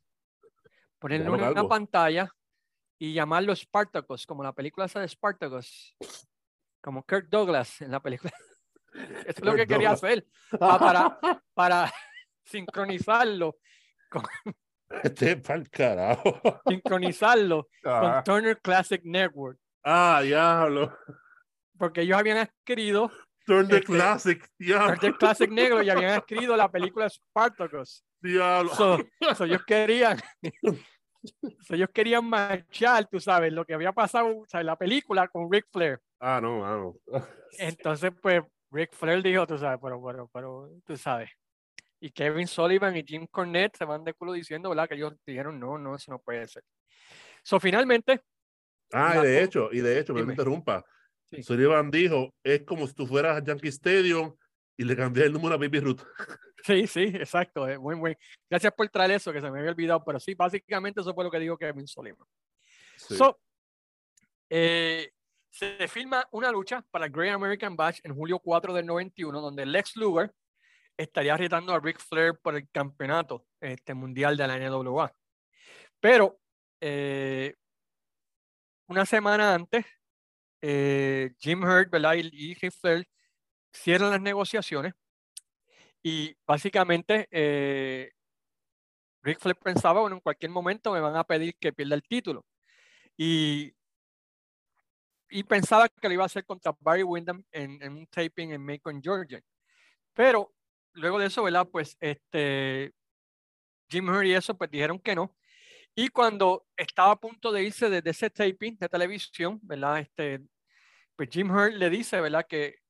Ponerle 1.05 1.29
una, 1.29 1.51
una 1.51 1.69
pantalla 1.69 2.31
y 2.99 3.13
llamarlo 3.13 3.55
Spartacus, 3.55 4.25
como 4.27 4.43
la 4.43 4.55
película 4.55 4.87
esa 4.87 5.01
de 5.01 5.09
Spartacus, 5.09 5.95
como 6.83 7.05
Kirk 7.05 7.29
Douglas 7.29 7.83
en 7.83 7.91
la 7.91 8.01
película. 8.01 8.33
Eso 9.27 9.39
es 9.41 9.45
lo 9.45 9.55
que 9.55 9.67
quería 9.67 9.91
hacer 9.91 10.27
pa- 10.59 10.79
para, 10.79 11.21
para 11.53 11.93
sincronizarlo, 12.47 13.59
Este 15.03 15.37
para 15.37 15.59
el 15.59 15.69
carajo. 15.69 16.41
sincronizarlo 16.67 17.69
Ah, 17.85 18.23
con 18.25 18.25
Turner 18.25 18.59
Classic 18.63 19.03
Network, 19.05 19.59
ah, 19.85 20.21
diablo. 20.23 20.97
porque 21.79 22.01
ellos 22.01 22.19
habían 22.19 22.39
escrito 22.39 23.13
Turn 23.45 23.69
the 23.69 23.75
Este, 23.77 23.87
Classic. 23.93 24.51
Diablo. 24.59 24.95
Turner 24.97 25.19
Classic 25.19 25.51
Negro 25.51 25.83
y 25.83 25.91
habían 25.91 26.13
escrito 26.17 26.57
la 26.57 26.71
película 26.71 27.11
Spartacus. 27.11 28.03
Diablo. 28.23 28.75
So, 28.75 28.99
so 29.37 29.45
ellos 29.45 29.63
querían, 29.67 30.19
ellos 31.71 31.89
querían 31.93 32.25
marchar, 32.25 33.07
tú 33.09 33.21
sabes, 33.21 33.53
lo 33.53 33.65
que 33.65 33.75
había 33.75 33.93
pasado 33.93 34.45
en 34.53 34.67
la 34.67 34.77
película 34.77 35.29
con 35.29 35.51
Ric 35.51 35.67
Flair. 35.73 36.01
Ah, 36.21 36.41
no, 36.43 36.61
mano. 36.61 36.95
Entonces, 37.59 38.13
pues, 38.21 38.43
Ric 38.71 38.93
Flair 38.93 39.23
dijo, 39.23 39.47
tú 39.47 39.59
sabes, 39.59 39.79
pero, 39.83 40.03
pero, 40.05 40.31
pero, 40.33 40.71
tú 40.85 40.97
sabes. 40.97 41.31
Y 42.01 42.11
Kevin 42.11 42.47
Sullivan 42.47 42.97
y 42.97 43.03
Jim 43.03 43.27
Cornette 43.31 43.77
se 43.79 43.85
van 43.85 44.05
de 44.05 44.13
culo 44.15 44.33
diciendo, 44.33 44.69
¿verdad? 44.69 44.89
Que 44.89 44.95
ellos 44.95 45.15
dijeron, 45.27 45.59
no, 45.59 45.79
no, 45.79 45.95
eso 45.97 46.11
no 46.11 46.19
puede 46.19 46.47
ser. 46.47 46.63
So, 47.43 47.59
finalmente, 47.61 48.21
Ah, 48.93 49.17
y 49.19 49.27
de 49.27 49.43
hecho, 49.43 49.69
y 49.73 49.81
de 49.81 49.99
hecho, 49.99 50.15
me 50.15 50.21
Dime. 50.21 50.35
interrumpa. 50.35 50.85
Sí. 51.25 51.43
Sullivan 51.43 51.91
dijo, 51.91 52.33
es 52.45 52.63
como 52.63 52.87
si 52.87 52.95
tú 52.95 53.07
fueras 53.07 53.37
a 53.37 53.45
Yankee 53.45 53.69
Stadium 53.69 54.37
y 54.77 54.85
le 54.85 54.97
cambias 54.97 55.27
el 55.27 55.33
número 55.33 55.55
a 55.55 55.59
Baby 55.59 55.81
Ruth. 55.81 56.03
sí, 56.65 56.87
sí, 56.87 57.03
exacto. 57.15 57.69
eh, 57.69 57.77
buen, 57.77 58.01
buen. 58.01 58.17
Gracias 58.49 58.73
por 58.73 58.89
traer 58.89 59.13
eso, 59.13 59.33
que 59.33 59.41
se 59.41 59.51
me 59.51 59.59
había 59.59 59.71
olvidado, 59.71 60.03
pero 60.05 60.19
sí, 60.19 60.35
básicamente 60.35 61.01
eso 61.01 61.15
fue 61.15 61.25
lo 61.25 61.31
que 61.31 61.39
dijo 61.39 61.57
Kevin 61.57 61.87
Sullivan. 61.87 62.27
Sí. 62.97 63.17
So, 63.17 63.39
eh, 64.51 65.11
se 65.51 65.89
filma 65.89 66.27
una 66.33 66.51
lucha 66.51 66.85
para 66.91 67.07
el 67.07 67.13
Great 67.13 67.35
American 67.35 67.77
Bash 67.77 68.01
en 68.03 68.15
julio 68.15 68.39
4 68.41 68.73
del 68.73 68.87
91, 68.87 69.41
donde 69.41 69.67
Lex 69.67 69.97
Luger 69.97 70.35
estaría 70.97 71.37
retando 71.37 71.73
a 71.73 71.81
Ric 71.81 71.99
Flair 72.01 72.39
por 72.41 72.57
el 72.57 72.69
campeonato 72.71 73.47
este, 73.61 73.95
mundial 73.95 74.37
de 74.37 74.47
la 74.47 74.59
NWA. 74.59 75.13
Pero 76.01 76.41
eh, 76.81 77.55
una 78.89 79.07
semana 79.07 79.55
antes, 79.55 79.87
eh, 80.61 81.35
Jim 81.39 81.63
Hurt 81.63 81.91
¿verdad? 81.91 82.15
y 82.15 82.55
Ric 82.55 82.73
Flair 82.73 83.09
cierran 83.73 84.11
las 84.11 84.21
negociaciones 84.21 84.95
y 86.05 86.37
básicamente 86.47 87.27
eh, 87.31 88.13
Rick 89.23 89.41
Flair 89.41 89.57
pensaba, 89.57 90.03
bueno, 90.03 90.17
en 90.17 90.21
cualquier 90.21 90.51
momento 90.51 90.93
me 90.93 91.01
van 91.01 91.17
a 91.17 91.25
pedir 91.25 91.57
que 91.59 91.73
pierda 91.73 91.95
el 91.95 92.03
título. 92.03 92.45
Y, 93.17 93.73
y 95.31 95.43
pensaba 95.45 95.89
que 95.89 96.09
lo 96.09 96.15
iba 96.15 96.25
a 96.25 96.27
hacer 96.27 96.45
contra 96.45 96.77
Barry 96.79 97.03
Windham 97.03 97.43
en, 97.51 97.83
en 97.83 97.95
un 97.95 98.07
taping 98.07 98.51
en 98.53 98.63
Macon, 98.63 99.01
Georgia. 99.03 99.41
Pero 100.13 100.53
luego 100.93 101.19
de 101.19 101.27
eso, 101.27 101.43
¿verdad? 101.43 101.67
Pues 101.73 101.97
este, 102.01 102.93
Jim 103.89 104.07
Hurt 104.09 104.27
y 104.27 104.35
eso, 104.35 104.57
pues 104.59 104.71
dijeron 104.71 104.99
que 104.99 105.15
no. 105.15 105.35
Y 105.95 106.09
cuando 106.09 106.67
estaba 106.77 107.13
a 107.13 107.21
punto 107.21 107.51
de 107.51 107.65
irse 107.65 107.89
desde 107.89 108.11
ese 108.11 108.31
taping 108.31 108.77
de 108.77 108.91
televisión, 108.91 109.59
¿verdad? 109.63 110.01
Este, 110.01 110.41
pues 111.17 111.31
Jim 111.31 111.51
Hurt 111.51 111.73
le 111.75 111.89
dice, 111.89 112.21
¿verdad? 112.21 112.47
Que 112.47 112.84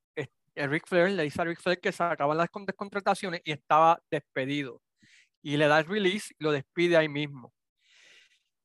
Rick 0.57 0.87
Flair 0.87 1.11
le 1.11 1.25
dice 1.25 1.41
a 1.41 1.45
Rick 1.45 1.61
Flair 1.61 1.81
que 1.81 1.93
se 1.93 2.03
acaban 2.03 2.37
las 2.37 2.49
descontrataciones 2.67 3.41
y 3.45 3.53
estaba 3.53 4.01
despedido. 4.11 4.81
Y 5.43 5.57
le 5.57 5.69
da 5.69 5.81
el 5.81 5.87
release 5.87 6.35
y 6.39 6.45
lo 6.45 6.53
despide 6.53 6.97
ahí 6.97 7.09
mismo. 7.09 7.53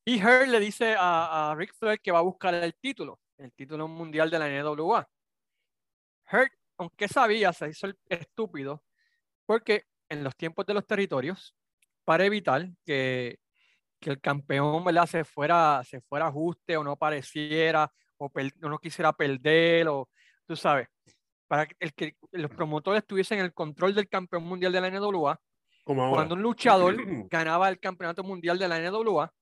Y 0.05 0.23
Hurt 0.23 0.47
le 0.47 0.59
dice 0.59 0.95
a, 0.97 1.53
Rick 1.57 1.73
Flair 1.75 1.99
que 1.99 2.11
va 2.11 2.19
a 2.19 2.23
buscar 2.23 2.53
el 2.53 2.73
título, 2.75 3.19
el 3.37 3.51
título 3.53 3.87
mundial 3.87 4.29
de 4.29 4.39
la 4.39 4.47
NWA. 4.47 5.07
Hurt, 6.31 6.53
aunque 6.77 7.07
sabía, 7.07 7.53
se 7.53 7.69
hizo 7.69 7.87
estúpido, 8.07 8.83
porque 9.45 9.85
en 10.09 10.23
los 10.23 10.35
tiempos 10.35 10.65
de 10.65 10.73
los 10.73 10.87
territorios, 10.87 11.55
para 12.05 12.25
evitar 12.25 12.69
que, 12.85 13.39
que 13.99 14.09
el 14.09 14.21
campeón. 14.21 14.83
Se, 15.07 15.23
fuera, 15.23 15.83
se 15.83 16.01
fuera 16.01 16.27
ajuste 16.27 16.77
o 16.77 16.83
no 16.83 16.91
apareciera 16.91 17.91
o, 18.17 18.31
no 18.61 18.79
quisiera 18.79 19.13
perder 19.13 19.87
o 19.87 20.09
tú 20.45 20.55
sabes, 20.55 20.87
para 21.49 21.67
el 21.79 21.93
que 21.95 22.15
los 22.31 22.51
promotores 22.51 23.05
tuviesen 23.07 23.39
el 23.39 23.53
control 23.53 23.95
del 23.95 24.07
campeón 24.07 24.43
mundial 24.43 24.71
de 24.71 24.81
la 24.81 24.91
NWA. 24.91 25.41
Cuando 25.83 26.35
un 26.35 26.43
luchador 26.43 26.95
ganaba 27.27 27.67
el 27.69 27.79
campeonato 27.79 28.23
mundial 28.23 28.59
de 28.59 28.67
la 28.67 28.79
NWA, 28.79 29.33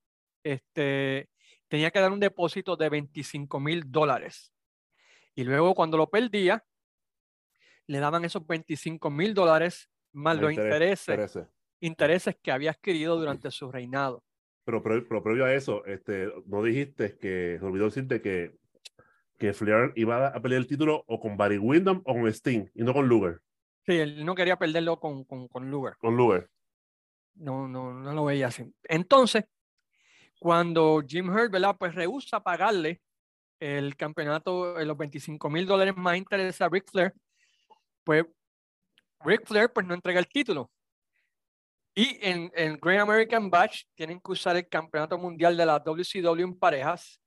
este, 0.41 1.29
tenía 1.67 1.91
que 1.91 1.99
dar 1.99 2.13
un 2.13 2.21
depósito 2.21 2.77
de 2.77 2.87
25 2.87 3.59
mil 3.59 3.91
dólares. 3.91 4.53
Y 5.35 5.43
luego 5.43 5.75
cuando 5.75 5.97
lo 5.97 6.09
perdía, 6.09 6.63
le 7.87 7.99
daban 7.99 8.23
esos 8.23 8.47
25 8.47 9.09
mil 9.09 9.33
dólares 9.33 9.89
más 10.13 10.39
los 10.39 10.53
intereses, 10.53 11.37
intereses, 11.81 12.37
que 12.41 12.53
había 12.53 12.71
adquirido 12.71 13.19
durante 13.19 13.51
su 13.51 13.69
reinado. 13.69 14.23
Pero, 14.63 14.81
pero, 14.81 15.21
previo 15.21 15.43
a 15.43 15.53
eso, 15.53 15.85
este, 15.85 16.31
no 16.45 16.63
dijiste 16.63 17.17
que, 17.17 17.57
se 17.59 17.65
olvidó 17.65 17.85
decirte 17.85 18.21
que 18.21 18.57
que 19.37 19.53
Flair 19.53 19.93
iba 19.95 20.27
a 20.27 20.41
pelear 20.41 20.61
el 20.61 20.67
título 20.67 21.03
o 21.07 21.19
con 21.19 21.37
Barry 21.37 21.57
Windham 21.57 22.01
o 22.05 22.13
con 22.13 22.27
Sting 22.27 22.69
y 22.73 22.83
no 22.83 22.93
con 22.93 23.07
Luger. 23.07 23.39
Sí, 23.85 23.93
él 23.93 24.25
no 24.25 24.35
quería 24.35 24.57
perderlo 24.57 24.99
con, 24.99 25.23
con, 25.23 25.47
con 25.47 25.69
Luger. 25.69 25.95
Con 25.97 26.17
Luger. 26.17 26.49
No, 27.35 27.67
no, 27.67 27.93
no 27.93 28.13
lo 28.13 28.25
veía 28.25 28.47
así. 28.47 28.63
Entonces, 28.83 29.45
cuando 30.39 31.03
Jim 31.07 31.29
Hurt, 31.29 31.51
¿verdad? 31.51 31.75
Pues 31.77 31.93
rehúsa 31.95 32.41
pagarle 32.41 33.01
el 33.59 33.95
campeonato, 33.95 34.77
los 34.83 34.97
25 34.97 35.49
mil 35.49 35.65
dólares 35.65 35.95
más 35.95 36.17
interesa 36.17 36.65
a 36.65 36.69
Ric 36.69 36.89
Flair, 36.89 37.13
pues 38.03 38.25
Ric 39.21 39.45
Flair 39.45 39.71
pues 39.71 39.85
no 39.85 39.93
entrega 39.93 40.19
el 40.19 40.27
título. 40.27 40.71
Y 41.95 42.19
en, 42.21 42.51
en 42.53 42.77
Great 42.77 43.01
American 43.01 43.49
Batch 43.49 43.85
tienen 43.95 44.19
que 44.19 44.31
usar 44.31 44.55
el 44.55 44.67
campeonato 44.67 45.17
mundial 45.17 45.57
de 45.57 45.65
la 45.65 45.79
WCW 45.79 46.43
en 46.43 46.59
parejas. 46.59 47.19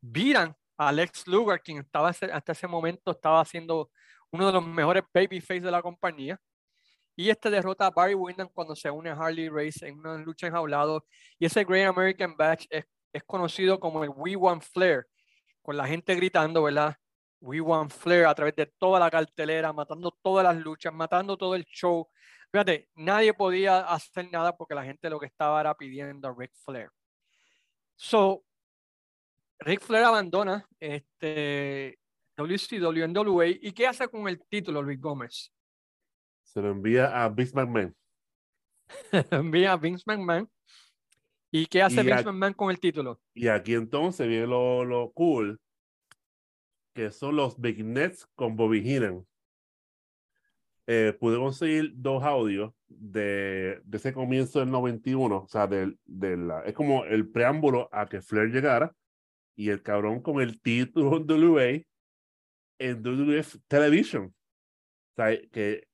Viran 0.00 0.54
Alex 0.76 1.26
Luger, 1.26 1.60
quien 1.60 1.78
estaba 1.78 2.08
hasta 2.08 2.52
ese 2.52 2.66
momento 2.66 3.12
estaba 3.12 3.40
haciendo 3.40 3.90
uno 4.30 4.46
de 4.46 4.52
los 4.52 4.66
mejores 4.66 5.04
babyface 5.12 5.60
de 5.60 5.70
la 5.70 5.82
compañía. 5.82 6.40
Y 7.16 7.30
este 7.30 7.48
derrota 7.48 7.86
a 7.86 7.90
Barry 7.90 8.14
Windham 8.14 8.48
cuando 8.52 8.74
se 8.74 8.90
une 8.90 9.10
a 9.10 9.14
Harley 9.14 9.48
Race 9.48 9.86
en 9.86 9.98
una 9.98 10.18
lucha 10.18 10.48
enjaulado. 10.48 11.06
Y 11.38 11.46
ese 11.46 11.64
Great 11.64 11.88
American 11.88 12.36
Batch 12.36 12.66
es, 12.70 12.84
conocido 13.26 13.78
como 13.78 14.02
el 14.02 14.10
We 14.10 14.34
Want 14.34 14.64
Flair, 14.64 15.06
con 15.62 15.76
la 15.76 15.86
gente 15.86 16.16
gritando, 16.16 16.64
¿verdad? 16.64 16.96
We 17.40 17.60
Want 17.60 17.92
Flair 17.92 18.26
a 18.26 18.34
través 18.34 18.56
de 18.56 18.66
toda 18.66 18.98
la 18.98 19.10
cartelera, 19.10 19.72
matando 19.72 20.10
todas 20.20 20.42
las 20.44 20.56
luchas, 20.56 20.92
matando 20.92 21.36
todo 21.36 21.54
el 21.54 21.64
show. 21.66 22.08
Fíjate, 22.50 22.88
nadie 22.96 23.32
podía 23.32 23.80
hacer 23.80 24.28
nada 24.32 24.56
porque 24.56 24.74
la 24.74 24.82
gente 24.82 25.08
lo 25.08 25.20
que 25.20 25.26
estaba 25.26 25.60
era 25.60 25.74
pidiendo 25.76 26.26
a 26.26 26.34
Ric 26.36 26.52
Flair. 26.64 26.90
So, 27.94 28.44
Rick 29.64 29.80
Flair 29.80 30.04
abandona 30.04 30.68
este, 30.78 31.98
WCW, 32.36 33.08
NWA. 33.08 33.46
¿Y 33.46 33.72
qué 33.72 33.86
hace 33.86 34.06
con 34.08 34.28
el 34.28 34.38
título, 34.46 34.82
Luis 34.82 35.00
Gómez? 35.00 35.50
Se 36.42 36.60
lo 36.60 36.70
envía 36.70 37.24
a 37.24 37.30
Vince 37.30 37.54
McMahon. 37.54 37.96
envía 39.30 39.72
a 39.72 39.76
Vince 39.78 40.04
McMahon. 40.06 40.50
¿Y 41.50 41.64
qué 41.66 41.80
hace 41.80 42.02
Vince 42.02 42.24
McMahon 42.24 42.52
con 42.52 42.70
el 42.70 42.78
título? 42.78 43.20
Y 43.32 43.48
aquí 43.48 43.72
entonces 43.72 44.28
viene 44.28 44.46
lo, 44.46 44.84
lo 44.84 45.12
cool, 45.12 45.58
que 46.92 47.10
son 47.10 47.36
los 47.36 47.58
Big 47.58 47.82
Nets 47.82 48.26
con 48.34 48.56
Bobby 48.56 48.80
Heenan. 48.80 49.26
Eh, 50.86 51.16
pude 51.18 51.38
conseguir 51.38 51.92
dos 51.94 52.22
audios 52.22 52.74
de, 52.86 53.80
de, 53.84 53.96
ese 53.96 54.12
comienzo 54.12 54.60
del 54.60 54.70
91, 54.70 55.34
o 55.34 55.48
sea, 55.48 55.66
de, 55.66 55.96
de 56.04 56.36
la, 56.36 56.60
es 56.64 56.74
como 56.74 57.06
el 57.06 57.30
preámbulo 57.30 57.88
a 57.90 58.06
que 58.06 58.20
Flair 58.20 58.50
llegara 58.50 58.94
y 59.56 59.70
el 59.70 59.82
cabrón 59.82 60.20
con 60.20 60.40
el 60.40 60.60
título 60.60 61.16
en 61.16 61.30
WA 61.30 61.82
en 62.78 63.02
WF 63.02 63.56
Television. 63.68 64.26
O 64.26 65.14
sea, 65.16 65.40
que 65.50 65.86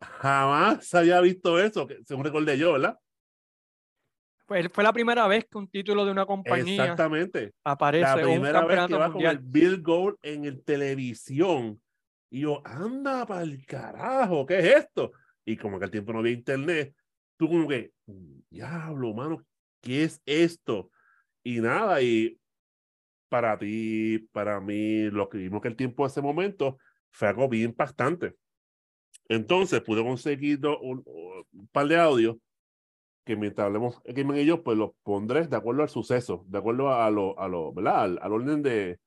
jamás 0.00 0.94
había 0.94 1.20
visto 1.20 1.58
eso, 1.58 1.86
que 1.86 1.98
según 2.04 2.24
recordé 2.24 2.58
yo, 2.58 2.72
¿verdad? 2.72 2.98
Pues 4.46 4.68
fue 4.72 4.82
la 4.82 4.92
primera 4.92 5.26
vez 5.26 5.46
que 5.50 5.58
un 5.58 5.68
título 5.68 6.06
de 6.06 6.10
una 6.10 6.24
compañía 6.24 6.82
Exactamente. 6.82 7.52
aparece 7.64 8.04
la 8.04 8.22
primera 8.22 8.64
vez 8.64 8.86
que 8.86 8.94
va 8.94 9.12
con 9.12 9.22
el 9.22 9.38
Bill 9.38 9.82
Gold 9.82 10.16
en 10.22 10.46
el 10.46 10.62
televisión. 10.62 11.80
Y 12.30 12.40
yo, 12.40 12.62
anda 12.64 13.26
para 13.26 13.42
el 13.42 13.64
carajo, 13.66 14.46
¿qué 14.46 14.58
es 14.58 14.76
esto? 14.76 15.12
Y 15.44 15.56
como 15.56 15.78
que 15.78 15.84
al 15.84 15.90
tiempo 15.90 16.12
no 16.12 16.20
había 16.20 16.32
internet, 16.32 16.94
tú 17.38 17.48
como 17.48 17.68
que, 17.68 17.92
diablo, 18.50 19.14
mano, 19.14 19.44
¿qué 19.82 20.04
es 20.04 20.20
esto? 20.24 20.90
Y 21.42 21.60
nada, 21.60 22.00
y 22.02 22.38
para 23.28 23.58
ti, 23.58 24.18
para 24.32 24.60
mí, 24.60 25.10
lo 25.10 25.28
que 25.28 25.38
vimos 25.38 25.60
que 25.62 25.68
el 25.68 25.76
tiempo 25.76 26.04
de 26.04 26.08
ese 26.08 26.22
momento 26.22 26.78
fue 27.10 27.28
algo 27.28 27.48
bien 27.48 27.70
impactante. 27.70 28.34
Entonces 29.28 29.80
pude 29.82 30.02
conseguir 30.02 30.60
un, 30.66 31.04
par 31.70 31.86
de 31.86 31.98
audios 31.98 32.36
que 33.24 33.36
mientras 33.36 33.66
hablemos 33.66 34.00
aquí 34.08 34.22
en 34.22 34.34
ellos, 34.34 34.60
pues 34.64 34.78
los 34.78 34.92
pondré 35.02 35.46
de 35.46 35.56
acuerdo 35.56 35.82
al 35.82 35.90
suceso, 35.90 36.44
de 36.48 36.58
acuerdo 36.58 36.92
a 36.92 37.10
lo, 37.10 37.38
a 37.38 37.46
lo 37.46 37.72
¿verdad? 37.74 38.16
Al, 38.22 38.32
orden 38.32 38.62
de, 38.62 38.98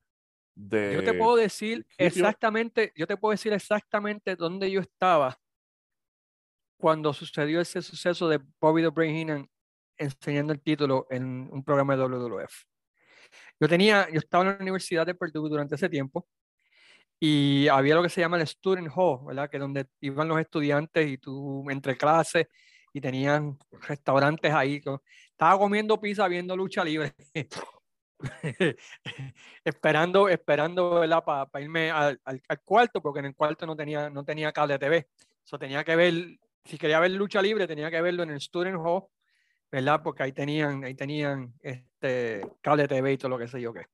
de... 0.53 0.93
Yo 0.93 1.03
te 1.03 1.15
puedo 1.15 1.35
decir 1.35 1.87
exactamente, 1.97 2.93
yo 2.95 3.07
te 3.07 3.17
puedo 3.17 3.31
decir 3.31 3.51
exactamente 3.51 4.35
dónde 4.35 4.69
yo 4.69 4.79
estaba 4.79 5.39
cuando 6.77 7.13
sucedió 7.13 7.61
ese 7.61 7.81
suceso 7.81 8.29
de 8.29 8.39
Bobby 8.59 8.83
the 8.83 8.89
Brain 8.89 9.49
enseñando 9.97 10.53
el 10.53 10.61
título 10.61 11.07
en 11.09 11.49
un 11.51 11.63
programa 11.63 11.95
de 11.95 12.03
WWF. 12.03 12.70
Yo 13.59 13.67
tenía, 13.67 14.07
yo 14.11 14.19
estaba 14.19 14.43
en 14.43 14.49
la 14.51 14.57
Universidad 14.59 15.05
de 15.05 15.15
Purdue 15.15 15.49
durante 15.49 15.75
ese 15.75 15.89
tiempo 15.89 16.27
y 17.19 17.67
había 17.67 17.95
lo 17.95 18.03
que 18.03 18.09
se 18.09 18.21
llama 18.21 18.37
el 18.37 18.47
Student 18.47 18.89
Hall, 18.95 19.19
¿verdad? 19.27 19.49
Que 19.49 19.59
donde 19.59 19.85
iban 19.99 20.27
los 20.27 20.39
estudiantes 20.39 21.07
y 21.07 21.17
tú 21.19 21.69
entre 21.69 21.95
clases 21.95 22.47
y 22.93 22.99
tenían 22.99 23.57
restaurantes 23.87 24.51
ahí. 24.53 24.81
Estaba 25.29 25.59
comiendo 25.59 26.01
pizza 26.01 26.27
viendo 26.27 26.55
lucha 26.55 26.83
libre. 26.83 27.13
esperando, 29.63 30.29
esperando, 30.29 30.99
¿verdad? 30.99 31.23
Para 31.23 31.63
irme 31.63 31.91
al, 31.91 32.19
al, 32.25 32.61
cuarto, 32.63 33.01
porque 33.01 33.19
en 33.19 33.25
el 33.25 33.35
cuarto 33.35 33.65
no 33.67 33.75
tenía, 33.75 34.09
no 34.09 34.23
tenía 34.23 34.51
cable 34.51 34.79
TV. 34.79 35.07
Eso 35.45 35.59
tenía 35.59 35.83
que 35.83 35.95
ver, 35.95 36.13
si 36.65 36.77
quería 36.77 36.99
ver 36.99 37.11
lucha 37.11 37.41
libre, 37.41 37.67
tenía 37.67 37.91
que 37.91 38.01
verlo 38.01 38.23
en 38.23 38.31
el 38.31 38.41
Student 38.41 38.77
Hall 38.83 39.03
¿verdad? 39.71 40.01
Porque 40.03 40.23
ahí 40.23 40.33
tenían, 40.33 40.83
ahí 40.83 40.93
tenían 40.93 41.53
este 41.61 42.45
cable 42.61 42.87
TV 42.87 43.13
y 43.13 43.17
todo 43.17 43.29
lo 43.29 43.37
que 43.37 43.47
sé 43.47 43.61
yo 43.61 43.73
qué. 43.73 43.85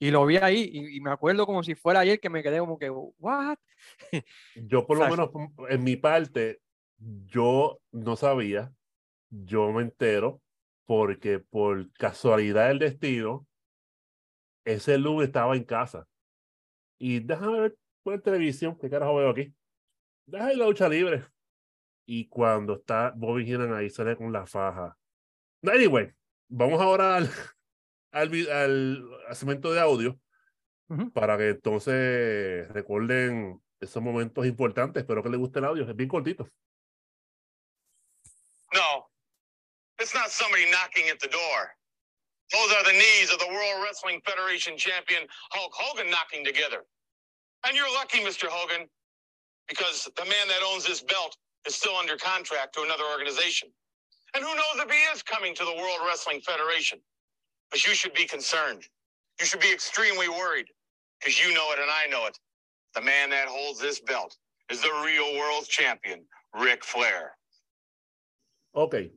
Y 0.00 0.10
lo 0.10 0.26
vi 0.26 0.38
ahí 0.38 0.70
y, 0.72 1.00
me 1.00 1.10
acuerdo 1.10 1.46
como 1.46 1.62
si 1.62 1.74
fuera 1.74 2.00
ayer 2.00 2.18
que 2.18 2.30
me 2.30 2.42
quedé 2.42 2.58
como 2.58 2.78
que, 2.78 2.90
¿what? 2.90 3.58
Yo 4.56 4.86
por 4.86 4.98
lo 4.98 5.08
menos 5.08 5.30
en 5.68 5.84
mi 5.84 5.96
parte, 5.96 6.60
yo 6.98 7.80
no 7.92 8.14
sabía, 8.14 8.72
yo 9.30 9.72
me 9.72 9.82
entero 9.82 10.42
porque 10.84 11.38
por 11.38 11.90
casualidad 11.92 12.68
del 12.68 12.78
destino, 12.78 13.46
ese 14.66 14.98
lunes 14.98 15.28
estaba 15.28 15.56
en 15.56 15.64
casa. 15.64 16.06
Y 16.98 17.20
déjame 17.20 17.60
ver 17.60 17.78
por 18.02 18.20
televisión, 18.20 18.76
¿qué 18.78 18.90
carajo 18.90 19.16
veo 19.16 19.30
aquí? 19.30 19.54
Déjame 20.26 20.56
la 20.56 20.66
lucha 20.66 20.88
libre. 20.90 21.24
Y 22.04 22.28
cuando 22.28 22.74
está 22.74 23.14
Bobby 23.16 23.50
Heenan 23.50 23.72
ahí, 23.72 23.88
sale 23.88 24.14
con 24.16 24.30
la 24.30 24.46
faja 24.46 24.99
Anyway, 25.62 26.12
vamos 26.48 26.80
ahora 26.80 27.16
al, 27.16 27.30
al, 28.12 28.50
al, 28.50 29.36
segmento 29.36 29.72
de 29.72 29.80
audio 29.80 30.18
para 31.14 31.36
que 31.36 31.50
entonces 31.50 32.68
recuerden 32.68 33.62
esos 33.80 34.02
momentos 34.02 34.46
importantes. 34.46 35.02
Espero 35.02 35.22
que 35.22 35.28
les 35.28 35.38
guste 35.38 35.58
el 35.58 35.66
audio, 35.66 35.88
es 35.88 35.94
bien 35.94 36.08
cortito. 36.08 36.48
No, 38.72 39.10
It's 40.00 40.14
not 40.14 40.30
somebody 40.30 40.64
knocking 40.70 41.10
at 41.10 41.20
the 41.20 41.28
door. 41.28 41.76
Those 42.50 42.72
are 42.72 42.84
the 42.84 42.96
knees 42.98 43.30
of 43.30 43.38
the 43.38 43.46
World 43.48 43.84
Wrestling 43.84 44.20
Federation 44.24 44.76
champion 44.78 45.28
Hulk 45.50 45.72
Hogan 45.74 46.10
knocking 46.10 46.42
together. 46.42 46.84
And 47.66 47.76
you're 47.76 47.92
lucky, 47.92 48.20
Mr. 48.20 48.46
Hogan, 48.48 48.88
because 49.68 50.08
the 50.16 50.24
man 50.24 50.48
that 50.48 50.62
owns 50.64 50.86
this 50.86 51.02
belt 51.02 51.36
is 51.66 51.74
still 51.74 51.96
under 51.96 52.16
contract 52.16 52.74
to 52.76 52.82
another 52.82 53.04
organization. 53.12 53.68
And 54.34 54.44
who 54.44 54.54
knows 54.54 54.84
if 54.84 54.90
he 54.90 55.02
is 55.14 55.22
coming 55.22 55.54
to 55.54 55.64
the 55.64 55.74
World 55.74 56.00
Wrestling 56.06 56.40
Federation. 56.40 57.00
But 57.70 57.86
you 57.86 57.94
should 57.94 58.14
be 58.14 58.26
concerned. 58.26 58.82
You 59.40 59.46
should 59.46 59.60
be 59.60 59.72
extremely 59.72 60.28
worried 60.28 60.66
because 61.18 61.38
you 61.38 61.52
know 61.54 61.72
it 61.72 61.78
and 61.80 61.90
I 61.90 62.10
know 62.10 62.26
it. 62.26 62.38
The 62.94 63.00
man 63.00 63.30
that 63.30 63.48
holds 63.48 63.80
this 63.80 64.00
belt 64.00 64.36
is 64.70 64.80
the 64.80 64.92
real 65.04 65.38
world 65.38 65.66
champion, 65.68 66.24
Ric 66.54 66.84
Flair. 66.84 67.32
Ok. 68.72 69.12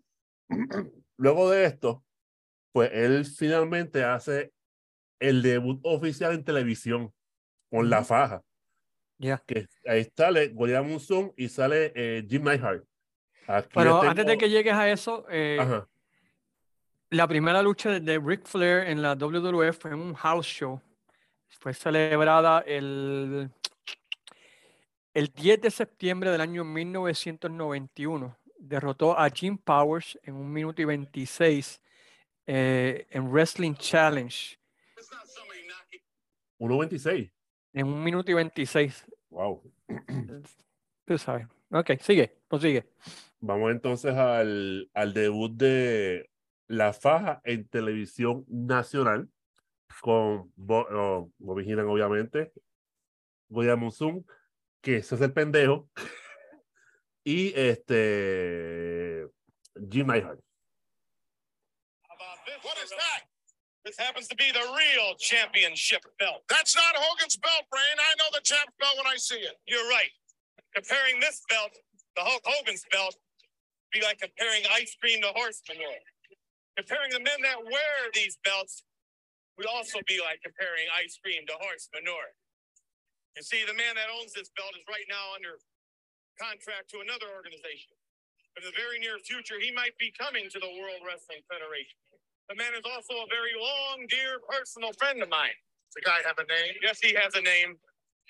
Luego 1.18 1.50
de 1.50 1.66
esto, 1.66 2.04
pues 2.72 2.90
él 2.94 3.26
finalmente 3.26 4.04
hace 4.04 4.52
el 5.20 5.42
debut 5.42 5.80
oficial 5.84 6.34
en 6.34 6.44
televisión 6.44 7.14
con 7.70 7.90
la 7.90 8.04
faja. 8.04 8.42
Ya. 9.20 9.44
Que 9.48 9.68
ahí 9.86 10.12
sale 10.16 10.52
William 10.54 10.88
Monsoon 10.88 11.34
y 11.38 11.50
sale 11.50 11.94
eh, 11.96 12.26
Jim 12.28 12.44
Neidhart. 12.44 12.84
Aquí 13.48 13.70
Pero 13.74 14.00
tengo- 14.00 14.10
antes 14.10 14.26
de 14.26 14.38
que 14.38 14.50
llegues 14.50 14.74
a 14.74 14.90
eso, 14.90 15.26
eh, 15.30 15.82
la 17.10 17.28
primera 17.28 17.62
lucha 17.62 18.00
de, 18.00 18.20
Ric 18.20 18.46
Flair 18.46 18.88
en 18.88 19.02
la 19.02 19.16
WWF 19.16 19.78
fue 19.78 19.92
en 19.92 20.00
un 20.00 20.14
house 20.14 20.48
show. 20.48 20.82
Fue 21.60 21.74
celebrada 21.74 22.62
el, 22.62 23.50
el 25.14 25.28
10 25.28 25.62
de 25.62 25.72
septiembre 25.72 26.32
del 26.32 26.42
año 26.42 26.64
1991. 26.64 28.36
Derrotó 28.58 29.18
a 29.18 29.30
Jim 29.30 29.58
Powers 29.58 30.18
en 30.24 30.36
un 30.36 30.52
minuto 30.52 30.82
y 30.82 30.86
26 30.86 31.82
eh, 32.48 33.06
en 33.10 33.32
Wrestling 33.32 33.76
Challenge. 33.76 34.58
It's 34.98 35.12
not 35.12 35.26
somebody 35.28 35.62
knocking. 35.68 36.02
1.26. 36.60 37.32
En 37.74 37.88
un 37.88 38.04
minuto 38.04 38.32
y 38.32 38.34
26. 38.34 39.06
Wow. 39.30 39.62
Tú 41.06 41.18
sabes. 41.18 41.48
Ok, 41.72 41.92
sigue, 42.02 42.38
prosigue. 42.48 42.86
Vamos 43.46 43.72
entonces 43.72 44.14
al, 44.16 44.90
al 44.94 45.14
debut 45.14 45.52
de 45.52 46.30
la 46.70 46.94
faja 46.94 47.42
en 47.44 47.68
televisión 47.68 48.46
nacional 48.48 49.28
con 50.00 50.50
Bo, 50.56 50.88
oh, 50.90 51.30
Bobby 51.40 51.74
obviamente, 51.74 52.54
William 53.50 53.82
Monsoon, 53.82 54.26
que 54.82 55.04
se 55.04 55.16
hace 55.16 55.26
el 55.26 55.34
pendejo, 55.34 55.90
y 57.26 57.52
este 57.54 59.28
Jim 59.92 60.08
this? 60.08 60.24
What 62.64 62.78
is 62.82 62.92
that? 62.92 63.24
This 63.84 63.98
happens 64.00 64.30
to 64.30 64.38
be 64.38 64.54
the 64.54 64.60
real 64.62 65.16
championship 65.20 66.06
belt. 66.18 66.44
That's 66.48 66.78
not 66.78 66.96
Hogan's 66.96 67.36
belt, 67.36 67.66
Brain. 67.70 68.00
I 68.00 68.16
know 68.18 68.30
the 68.34 68.40
champ 68.42 68.70
belt 68.80 68.96
when 68.96 69.08
I 69.08 69.18
see 69.18 69.36
it. 69.36 69.58
You're 69.68 69.90
right. 69.90 70.12
Comparing 70.74 71.20
this 71.20 71.42
belt, 71.50 71.72
the 72.16 72.22
Hulk 72.22 72.42
Hogan's 72.46 72.86
belt, 72.90 73.18
be 73.94 74.02
like 74.02 74.20
comparing 74.20 74.66
ice 74.74 74.98
cream 75.00 75.22
to 75.22 75.32
horse 75.38 75.62
manure. 75.70 76.02
Comparing 76.76 77.14
the 77.14 77.22
men 77.22 77.40
that 77.46 77.62
wear 77.62 78.10
these 78.18 78.42
belts 78.42 78.82
would 79.58 79.70
also 79.70 80.02
be 80.10 80.18
like 80.18 80.42
comparing 80.42 80.90
ice 80.98 81.16
cream 81.22 81.46
to 81.46 81.56
horse 81.62 81.88
manure. 81.94 82.34
You 83.38 83.46
see, 83.46 83.62
the 83.66 83.78
man 83.78 83.94
that 83.98 84.10
owns 84.10 84.34
this 84.34 84.50
belt 84.58 84.74
is 84.74 84.86
right 84.90 85.06
now 85.10 85.38
under 85.38 85.62
contract 86.42 86.90
to 86.94 87.02
another 87.06 87.30
organization. 87.34 87.94
In 88.58 88.66
the 88.66 88.74
very 88.78 89.02
near 89.02 89.18
future, 89.22 89.58
he 89.58 89.74
might 89.74 89.98
be 89.98 90.14
coming 90.14 90.50
to 90.50 90.60
the 90.62 90.70
World 90.78 91.02
Wrestling 91.06 91.42
Federation. 91.50 91.98
The 92.50 92.58
man 92.58 92.78
is 92.78 92.86
also 92.86 93.26
a 93.26 93.28
very 93.30 93.54
long, 93.58 94.06
dear, 94.10 94.38
personal 94.46 94.94
friend 94.94 95.22
of 95.22 95.30
mine. 95.30 95.58
Does 95.90 95.98
the 95.98 96.06
guy 96.06 96.22
have 96.26 96.38
a 96.38 96.46
name? 96.46 96.78
Yes, 96.82 97.02
he 97.02 97.14
has 97.18 97.34
a 97.34 97.42
name. 97.42 97.78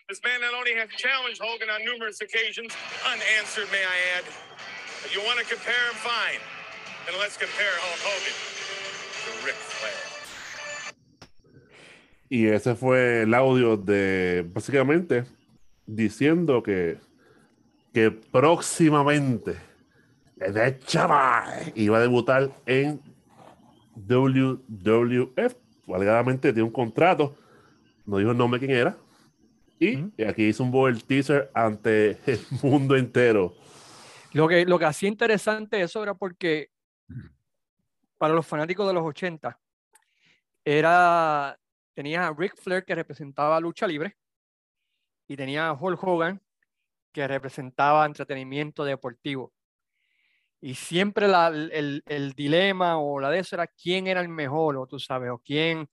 This 0.07 0.20
man 0.24 0.41
not 0.41 0.53
only 0.55 0.76
has 0.76 0.88
challenged 0.95 1.41
Hogan 1.43 1.70
on 1.70 1.84
numerous 1.84 2.22
occasions, 2.22 2.72
unanswered, 3.07 3.72
may 3.72 3.84
I 3.84 3.97
add. 4.20 4.26
If 5.06 5.14
you 5.14 5.22
want 5.26 5.39
to 5.39 5.45
compare 5.45 5.74
him, 5.89 5.95
fine. 5.95 6.39
Then 7.06 7.20
let's 7.20 7.38
compare 7.38 7.74
Hulk 7.84 8.01
Hogan 8.08 8.36
to 9.24 9.45
Ric 9.45 9.56
Flair. 9.56 10.14
Y 12.30 12.47
ese 12.47 12.76
fue 12.76 13.24
el 13.24 13.34
audio 13.34 13.78
de 13.78 14.43
básicamente 14.54 15.26
diciendo 15.86 16.64
que, 16.64 16.97
que 17.93 18.10
próximamente 18.12 19.56
el 20.39 20.80
chaval 20.86 21.72
iba 21.76 21.97
a 21.97 22.01
debutar 22.01 22.49
en 22.66 22.99
WWF. 23.95 25.56
Alegadamente 25.93 26.54
tiene 26.54 26.64
un 26.64 26.74
contrato, 26.74 27.36
no 28.06 28.18
dijo 28.18 28.32
el 28.32 28.38
nombre 28.38 28.60
de 28.60 28.66
quién 28.66 28.80
era. 28.80 28.97
Y 29.80 29.97
Ujú. 29.97 30.12
aquí 30.28 30.45
hizo 30.45 30.64
un 30.64 30.72
buen 30.72 30.99
teaser 31.01 31.51
ante 31.54 32.18
el 32.26 32.39
mundo 32.64 32.95
entero. 32.95 33.54
Lo 34.34 34.48
que, 34.48 34.66
lo 34.66 34.80
que 34.80 34.86
hacía 34.86 35.10
interesante 35.10 35.82
eso 35.82 36.02
era 36.04 36.14
porque 36.16 36.70
para 38.18 38.34
los 38.34 38.46
fanáticos 38.46 38.88
de 38.88 38.94
los 38.94 39.04
80 39.04 39.60
era 40.66 41.58
tenía 41.94 42.28
a 42.28 42.34
Ric 42.34 42.56
Flair 42.58 42.86
que 42.86 42.96
representaba 42.96 43.60
lucha 43.60 43.86
libre 43.86 44.18
y 45.28 45.36
tenía 45.36 45.68
a 45.68 45.74
Hulk 45.74 46.04
Hogan 46.04 46.42
que 47.12 47.28
representaba 47.28 48.06
entretenimiento 48.06 48.84
deportivo. 48.84 49.54
Y 50.62 50.76
siempre 50.76 51.28
la- 51.28 51.48
el, 51.50 52.02
el 52.06 52.32
dilema 52.34 52.98
o 52.98 53.20
la 53.20 53.30
de 53.30 53.40
eso 53.40 53.56
era 53.56 53.68
quién 53.68 54.08
era 54.08 54.22
el 54.22 54.30
mejor, 54.30 54.78
o 54.78 54.88
tú 54.88 54.98
sabes, 54.98 55.30
o 55.30 55.38
quién, 55.40 55.88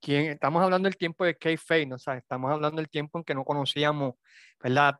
quién. 0.00 0.26
Estamos 0.32 0.62
hablando 0.62 0.86
del 0.88 0.96
tiempo 0.96 1.24
de 1.24 1.36
Kayfabe, 1.36 1.86
¿no? 1.86 1.98
sabes 1.98 2.22
estamos 2.22 2.50
hablando 2.50 2.76
del 2.80 2.88
tiempo 2.88 3.18
en 3.18 3.24
que 3.24 3.34
no 3.34 3.44
conocíamos, 3.44 4.14
¿verdad? 4.62 4.98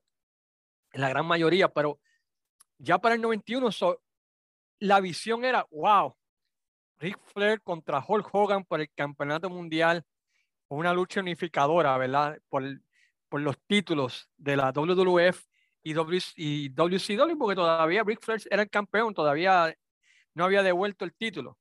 La 0.93 1.09
gran 1.09 1.27
mayoría, 1.27 1.69
pero 1.69 2.01
ya 2.83 2.99
para 2.99 3.15
el 3.15 3.21
91, 3.21 3.71
so- 3.71 4.03
la 4.81 5.01
visión 5.01 5.45
era, 5.45 5.67
wow, 5.71 6.17
Ric 6.99 7.19
Flair 7.33 7.63
contra 7.63 8.05
Hulk 8.07 8.29
Hogan 8.33 8.65
por 8.65 8.81
el 8.81 8.91
campeonato 8.93 9.49
mundial, 9.49 10.05
una 10.69 10.93
lucha 10.93 11.21
unificadora, 11.21 11.97
¿verdad? 11.97 12.39
Por, 12.49 12.65
por 13.29 13.41
los 13.41 13.57
títulos 13.67 14.29
de 14.37 14.57
la 14.57 14.73
WWF 14.73 15.45
y, 15.85 15.95
WCW, 15.95 17.39
porque 17.39 17.55
todavía 17.55 18.03
Ric 18.05 18.21
Flair 18.21 18.43
era 18.51 18.63
el 18.63 18.71
campeón, 18.71 19.15
todavía 19.15 19.75
no 20.35 20.45
había 20.45 20.63
devuelto 20.63 21.05
el 21.05 21.15
título. 21.15 21.59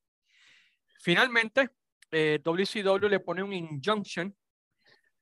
Finalmente, 1.00 1.70
eh, 2.12 2.40
WCW 2.44 3.08
le 3.10 3.20
pone 3.20 3.44
un 3.44 3.54
injunction 3.54 4.36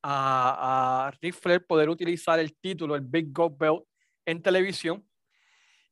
a, 0.02 1.08
a 1.08 1.10
Ric 1.20 1.34
Flair 1.34 1.66
poder 1.66 1.90
utilizar 1.90 2.38
el 2.38 2.56
título, 2.56 2.94
el 2.94 3.02
Big 3.02 3.32
Gold 3.32 3.58
Belt, 3.58 3.84
en 4.24 4.42
televisión 4.42 5.09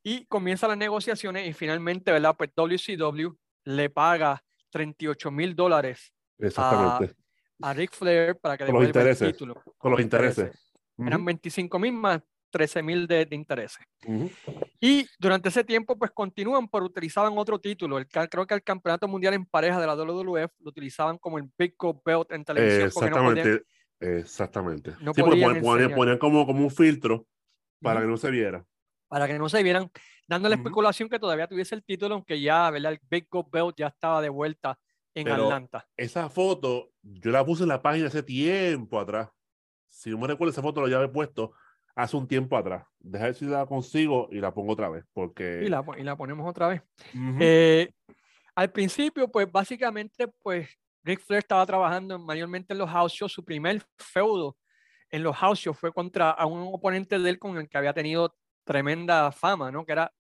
y 0.09 0.25
comienzan 0.27 0.71
las 0.71 0.79
negociaciones 0.79 1.47
y 1.49 1.53
finalmente, 1.53 2.11
¿verdad? 2.13 2.35
Pues 2.37 2.51
WCW 2.55 3.29
le 3.65 3.91
paga 3.91 4.43
38 4.71 5.31
mil 5.31 5.55
dólares 5.55 6.13
Exactamente. 6.39 7.15
a 7.61 7.73
Ric 7.75 7.93
Flair 7.93 8.37
para 8.37 8.57
que 8.57 8.65
Con 8.65 8.73
devuelva 8.75 8.85
el 8.85 8.89
intereses, 9.09 9.33
título. 9.33 9.63
con 9.77 9.91
los 9.93 10.01
intereses. 10.01 10.51
Eran 10.99 11.25
25 11.25 11.79
mil 11.79 11.93
más 11.93 12.21
13 12.51 12.83
mil 12.83 13.07
de, 13.07 13.27
de 13.27 13.37
intereses. 13.37 13.85
Ujú. 14.07 14.31
Y 14.81 15.07
durante 15.19 15.51
ese 15.51 15.63
tiempo, 15.65 15.99
pues 15.99 16.11
continúan, 16.13 16.67
pero 16.69 16.87
utilizaban 16.87 17.37
otro 17.37 17.59
título. 17.61 17.99
El, 17.99 18.09
creo 18.09 18.47
que 18.47 18.55
el 18.55 18.63
Campeonato 18.63 19.07
Mundial 19.07 19.35
en 19.35 19.45
pareja 19.45 19.79
de 19.81 19.87
la 19.87 19.95
WWF 19.95 20.53
lo 20.61 20.71
utilizaban 20.71 21.19
como 21.19 21.37
el 21.39 21.45
Big 21.59 21.75
Gold 21.77 22.01
Belt 22.05 22.33
en 22.33 22.45
televisión. 22.45 22.91
porque 22.95 23.11
no 23.11 23.17
podían- 23.17 23.39
Exactamente. 23.39 23.65
Exactamente. 24.01 24.91
no 25.01 25.13
sí, 25.13 25.21
podían 25.23 25.61
ponían, 25.61 25.95
ponían- 25.95 26.19
como, 26.19 26.47
como 26.47 26.65
un 26.65 26.71
filtro 26.71 27.27
para 27.83 28.01
que 28.01 28.07
no 28.07 28.17
se 28.17 28.31
viera. 28.31 28.65
Para 29.09 29.27
que 29.27 29.39
no 29.39 29.49
se 29.49 29.63
vieran, 29.63 29.91
dando 30.27 30.49
la 30.49 30.55
Ujú. 30.57 30.63
especulación 30.63 31.09
que 31.09 31.19
todavía 31.19 31.49
tuviese 31.49 31.75
el 31.75 31.83
título, 31.83 32.15
aunque 32.15 32.41
ya, 32.41 32.71
¿verdad? 32.71 32.93
El 32.93 33.01
Big 33.11 33.27
Gold 33.31 33.51
Belt 33.51 33.75
ya 33.77 33.89
estaba 33.89 34.21
de 34.21 34.29
vuelta 34.29 34.79
en 35.15 35.25
Pero- 35.25 35.45
Atlanta. 35.45 35.89
Esa 35.97 36.29
foto, 36.29 36.91
yo 37.03 37.31
la 37.31 37.45
puse 37.45 37.63
en 37.65 37.71
la 37.71 37.83
página 37.83 38.07
hace 38.09 38.23
tiempo 38.23 39.01
atrás. 39.01 39.29
Si 39.87 40.11
no 40.11 40.19
me 40.19 40.27
recuerdo, 40.29 40.53
esa 40.53 40.63
foto 40.63 40.83
la 40.83 40.91
ya 40.91 40.97
había 40.97 41.13
puesto 41.13 41.53
hace 41.97 42.17
un 42.17 42.29
tiempo 42.29 42.57
atrás. 42.57 42.85
Deja 43.01 43.25
ver 43.25 43.35
si 43.35 43.47
la 43.47 43.67
consigo 43.67 44.29
y 44.31 44.37
la 44.41 44.53
pongo 44.55 44.73
otra 44.75 44.89
vez, 44.89 45.05
porque... 45.13 45.63
Y 45.65 45.69
la, 45.69 45.85
y 45.99 46.03
la 46.03 46.17
ponemos 46.17 46.49
otra 46.49 46.69
vez. 46.69 46.83
Ujú. 47.15 47.39
Eh, 47.41 47.91
al 48.55 48.71
principio, 48.71 49.27
pues 49.29 49.51
básicamente, 49.51 50.29
pues 50.29 50.69
Ric 51.03 51.21
Flair 51.21 51.39
estaba 51.39 51.65
trabajando 51.65 52.19
mayormente 52.19 52.75
en 52.75 52.79
los 52.79 52.91
house 52.91 53.13
shows. 53.15 53.33
Su 53.33 53.45
primer 53.45 53.83
feudo 53.97 54.57
en 55.11 55.23
los 55.23 55.35
house 55.37 55.59
shows 55.61 55.79
fue 55.79 55.93
contra 55.93 56.31
a 56.31 56.45
un 56.45 56.69
oponente 56.73 57.19
de 57.19 57.31
él 57.31 57.39
con 57.39 57.57
el 57.57 57.69
que 57.69 57.79
había 57.79 57.95
tenido 57.95 58.37
tremenda 58.69 59.33
fama, 59.33 59.73
¿no? 59.73 59.87
Que 59.87 59.93
era 59.93 60.13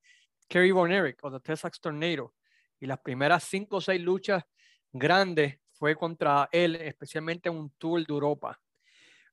Kerry 0.49 0.71
Von 0.71 0.91
Erich 0.91 1.19
o 1.23 1.31
The 1.31 1.41
Texas 1.41 1.79
Tornado. 1.79 2.35
Y 2.81 2.87
las 2.87 2.99
primeras 2.99 3.45
cinco 3.45 3.77
o 3.77 3.81
seis 3.83 4.01
luchas 4.01 4.43
grandes 4.91 5.61
fue 5.75 5.95
contra 5.95 6.49
él, 6.51 6.77
especialmente 6.77 7.51
en 7.51 7.57
un 7.57 7.71
tour 7.73 8.01
de 8.01 8.11
Europa. 8.11 8.59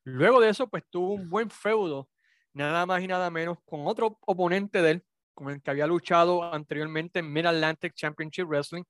Luego 0.04 0.42
de 0.42 0.50
eso, 0.50 0.68
pues 0.68 0.84
tuvo 0.90 1.14
un 1.14 1.30
buen 1.30 1.50
feudo, 1.50 2.10
nada 2.52 2.86
más 2.86 3.02
y 3.02 3.08
nada 3.08 3.30
menos, 3.30 3.58
con 3.64 3.88
otro 3.88 4.20
oponente 4.28 4.82
de 4.82 4.92
él, 4.92 5.06
con 5.34 5.50
el 5.50 5.62
que 5.62 5.72
había 5.72 5.88
luchado 5.88 6.54
anteriormente 6.54 7.20
en 7.20 7.32
Mid 7.32 7.46
Atlantic 7.46 7.94
Championship 7.94 8.48
Wrestling 8.48 8.84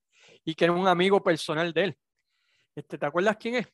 y 0.43 0.55
que 0.55 0.65
era 0.65 0.73
un 0.73 0.87
amigo 0.87 1.21
personal 1.21 1.71
de 1.71 1.83
él. 1.83 1.97
Este, 2.75 2.97
¿Te 2.97 3.05
acuerdas 3.05 3.37
quién 3.37 3.55
es? 3.57 3.67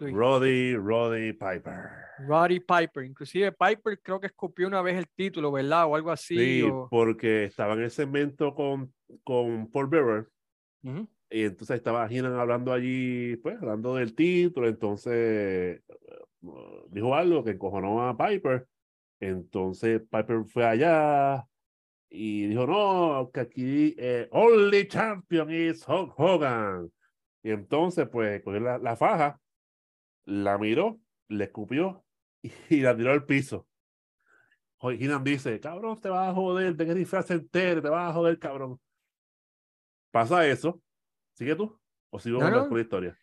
Luis? 0.00 0.14
Roddy, 0.14 0.76
Roddy 0.76 1.32
Piper. 1.32 1.90
Roddy 2.26 2.60
Piper. 2.60 3.04
Inclusive 3.04 3.52
Piper 3.52 4.00
creo 4.02 4.18
que 4.20 4.26
escupió 4.28 4.66
una 4.68 4.82
vez 4.82 4.96
el 4.96 5.06
título, 5.08 5.52
¿verdad? 5.52 5.86
O 5.86 5.94
algo 5.96 6.10
así. 6.10 6.36
Sí, 6.36 6.62
o- 6.62 6.88
porque 6.90 7.44
estaba 7.44 7.74
en 7.74 7.82
el 7.82 7.90
segmento 7.90 8.54
con, 8.54 8.92
con 9.24 9.70
Paul 9.70 9.86
Bearer 9.88 10.28
Ujú. 10.82 11.08
y 11.30 11.42
entonces 11.44 11.76
estaba 11.76 12.06
Heenan 12.08 12.34
hablando 12.34 12.72
allí, 12.72 13.36
pues, 13.36 13.56
hablando 13.60 13.94
del 13.96 14.14
título, 14.14 14.68
entonces 14.68 15.12
eh, 15.14 15.80
dijo 16.90 17.14
algo 17.14 17.42
que 17.44 17.50
encojonó 17.50 18.08
a 18.08 18.16
Piper, 18.16 18.66
entonces 19.20 20.00
Piper 20.10 20.44
fue 20.44 20.64
allá 20.64 21.44
y 22.08 22.46
dijo, 22.46 22.66
no, 22.66 23.30
que 23.34 23.40
aquí 23.40 23.94
eh, 23.98 24.28
only 24.30 24.86
champion 24.86 25.50
is 25.50 25.86
Hulk 25.86 26.14
Hogan. 26.18 26.90
Y 27.42 27.50
entonces, 27.50 28.08
pues, 28.08 28.42
cogió 28.42 28.60
la, 28.60 28.78
la 28.78 28.96
faja, 28.96 29.38
la 30.26 30.58
miró, 30.58 31.00
le 31.28 31.44
escupió 31.44 32.04
y 32.70 32.80
la 32.80 32.96
tiró 32.96 33.12
al 33.12 33.24
piso. 33.24 33.66
Hoy 34.78 34.98
Heenan 35.02 35.24
dice, 35.24 35.58
cabrón, 35.58 35.98
te 36.00 36.08
vas 36.10 36.28
a 36.28 36.34
joder, 36.34 36.76
de 36.76 36.84
que 36.86 36.94
disfraz 36.94 37.30
entero, 37.30 37.80
te 37.80 37.88
vas 37.88 38.10
a 38.10 38.12
joder, 38.12 38.38
cabrón. 38.38 38.78
Pasa 40.10 40.46
eso. 40.46 40.80
¿Sigue 41.34 41.54
tú? 41.56 41.78
¿O 42.10 42.18
sigo 42.18 42.38
No, 42.38 42.44
con 42.44 42.52
la- 42.52 42.62
no. 42.62 42.68
con 42.68 42.76
la 42.78 42.82
historia? 42.82 43.18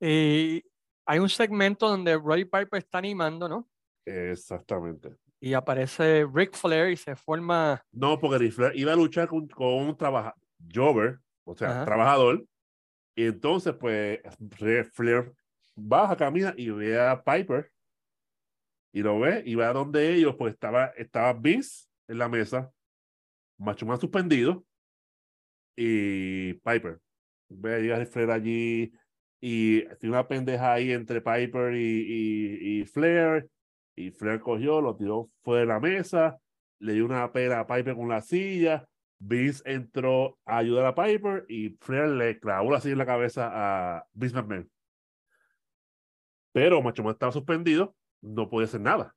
Y 0.00 0.62
hay 1.06 1.18
un 1.18 1.28
segmento 1.28 1.88
donde 1.88 2.16
Roddy 2.16 2.44
Piper 2.44 2.78
está 2.78 2.98
animando, 2.98 3.48
¿no? 3.48 3.68
Exactamente. 4.04 5.16
Y 5.40 5.54
aparece 5.54 6.26
Ric 6.32 6.54
Flair 6.54 6.90
y 6.92 6.96
se 6.96 7.14
forma. 7.14 7.80
No, 7.92 8.18
porque 8.18 8.38
Ric 8.38 8.52
Flair 8.52 8.72
iba 8.76 8.92
a 8.92 8.96
luchar 8.96 9.28
con, 9.28 9.46
con 9.48 9.68
un 9.74 9.96
trabajador, 9.96 10.34
Jover, 10.72 11.20
o 11.44 11.54
sea, 11.56 11.70
Ajá. 11.70 11.84
trabajador. 11.84 12.44
Y 13.16 13.26
entonces, 13.26 13.74
pues, 13.78 14.20
Ric 14.38 14.90
Flair 14.92 15.32
baja, 15.78 16.16
camina 16.16 16.54
y 16.56 16.70
ve 16.70 17.00
a 17.00 17.22
Piper. 17.22 17.70
Y 18.92 19.02
lo 19.02 19.20
ve 19.20 19.42
y 19.44 19.54
va 19.54 19.68
a 19.68 19.72
donde 19.72 20.14
ellos, 20.14 20.34
pues 20.36 20.54
estaba, 20.54 20.86
estaba 20.96 21.32
Vince 21.32 21.86
en 22.08 22.18
la 22.18 22.28
mesa, 22.28 22.72
Macho 23.58 23.86
más 23.86 24.00
suspendido, 24.00 24.64
y 25.76 26.54
Piper. 26.54 27.00
Ve 27.50 27.74
a 27.74 27.78
llegar 27.78 28.06
Flair 28.06 28.30
allí 28.30 28.92
y 29.40 29.82
tiene 29.96 30.16
una 30.16 30.26
pendeja 30.26 30.72
ahí 30.72 30.92
entre 30.92 31.20
Piper 31.20 31.74
y, 31.74 31.80
y, 31.80 32.80
y 32.80 32.84
Flair. 32.84 33.48
Y 33.96 34.10
Flair 34.10 34.40
cogió, 34.40 34.80
lo 34.80 34.96
tiró 34.96 35.30
fuera 35.42 35.60
de 35.60 35.66
la 35.66 35.80
mesa, 35.80 36.38
le 36.80 36.94
dio 36.94 37.04
una 37.04 37.32
pera 37.32 37.60
a 37.60 37.66
Piper 37.66 37.94
con 37.94 38.08
la 38.08 38.20
silla. 38.20 38.88
Vince 39.20 39.62
entró 39.66 40.38
a 40.44 40.58
ayudar 40.58 40.86
a 40.86 40.94
Piper 40.94 41.44
y 41.48 41.70
Flair 41.80 42.08
le 42.08 42.38
clavó 42.38 42.70
la 42.70 42.80
silla 42.80 42.92
en 42.92 42.98
la 42.98 43.06
cabeza 43.06 43.50
a 43.52 44.06
Vince 44.12 44.36
McMahon. 44.36 44.70
Pero 46.52 46.82
Macho 46.82 47.02
Man 47.02 47.12
estaba 47.12 47.32
suspendido, 47.32 47.94
no 48.20 48.48
podía 48.48 48.66
hacer 48.66 48.80
nada. 48.80 49.14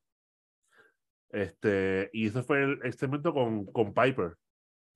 Este, 1.30 2.10
y 2.14 2.28
ese 2.28 2.44
fue 2.44 2.64
el, 2.64 2.94
segmento 2.94 3.34
con, 3.34 3.66
con 3.66 3.94
Piper, 3.94 4.36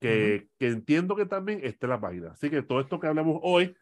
que, 0.00 0.48
que 0.58 0.68
entiendo 0.68 1.16
que 1.16 1.26
también 1.26 1.60
está 1.62 1.86
en 1.86 1.90
la 1.90 2.00
página. 2.00 2.32
Así 2.32 2.50
que 2.50 2.62
todo 2.62 2.80
esto 2.80 3.00
que 3.00 3.06
hablamos 3.06 3.40
hoy, 3.42 3.74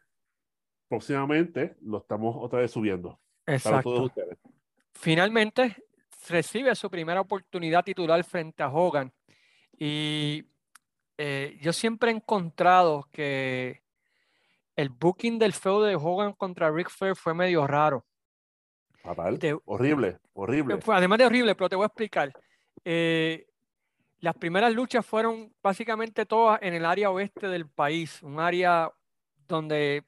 próximamente 0.87 1.75
lo 1.81 1.97
estamos 1.97 2.35
otra 2.39 2.59
vez 2.59 2.71
subiendo 2.71 3.19
para 3.45 3.57
Exacto. 3.57 3.93
todos 3.93 4.05
ustedes. 4.07 4.37
finalmente 4.93 5.75
recibe 6.29 6.73
su 6.75 6.89
primera 6.89 7.21
oportunidad 7.21 7.83
titular 7.83 8.23
frente 8.23 8.63
a 8.63 8.69
Hogan. 8.69 9.13
Y 9.77 10.45
eh, 11.17 11.57
yo 11.61 11.73
siempre 11.73 12.11
he 12.11 12.15
encontrado 12.15 13.07
que 13.11 13.81
el 14.75 14.89
booking 14.89 15.37
del 15.37 15.53
feudo 15.53 15.83
de 15.83 15.95
Hogan 15.95 16.33
contra 16.33 16.71
Ric 16.71 16.89
Flair 16.89 17.15
fue 17.15 17.33
medio 17.33 17.67
raro. 17.67 18.05
Fatal. 19.05 19.39
Te- 19.39 19.57
horrible, 19.65 20.17
horrible. 20.33 20.79
Además 20.87 21.19
de 21.19 21.25
horrible, 21.25 21.55
pero 21.55 21.69
te 21.69 21.75
voy 21.75 21.83
a 21.83 21.87
explicar. 21.87 22.33
Eh, 22.83 23.45
las 24.19 24.35
primeras 24.35 24.73
luchas 24.73 25.05
fueron 25.05 25.53
básicamente 25.61 26.25
todas 26.25 26.59
en 26.61 26.73
el 26.73 26.85
área 26.85 27.11
oeste 27.11 27.47
del 27.47 27.69
país, 27.69 28.23
un 28.23 28.39
área 28.39 28.91
donde 29.47 30.03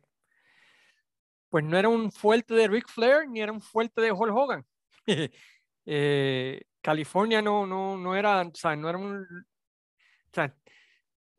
pues 1.49 1.63
no 1.63 1.77
era 1.77 1.87
un 1.89 2.11
fuerte 2.11 2.53
de 2.53 2.67
Ric 2.67 2.87
Flair 2.89 3.29
ni 3.29 3.39
era 3.39 3.51
un 3.51 3.61
fuerte 3.61 4.01
de 4.01 4.11
Hulk 4.11 4.35
Hogan. 4.35 4.65
Eh, 5.89 6.63
California 6.81 7.41
no, 7.41 7.65
no, 7.65 7.97
no 7.97 8.13
era, 8.13 8.41
o 8.41 8.51
sea, 8.53 8.75
no 8.75 8.89
era 8.89 8.97
un, 8.97 9.21
o 9.21 10.33
sea, 10.33 10.53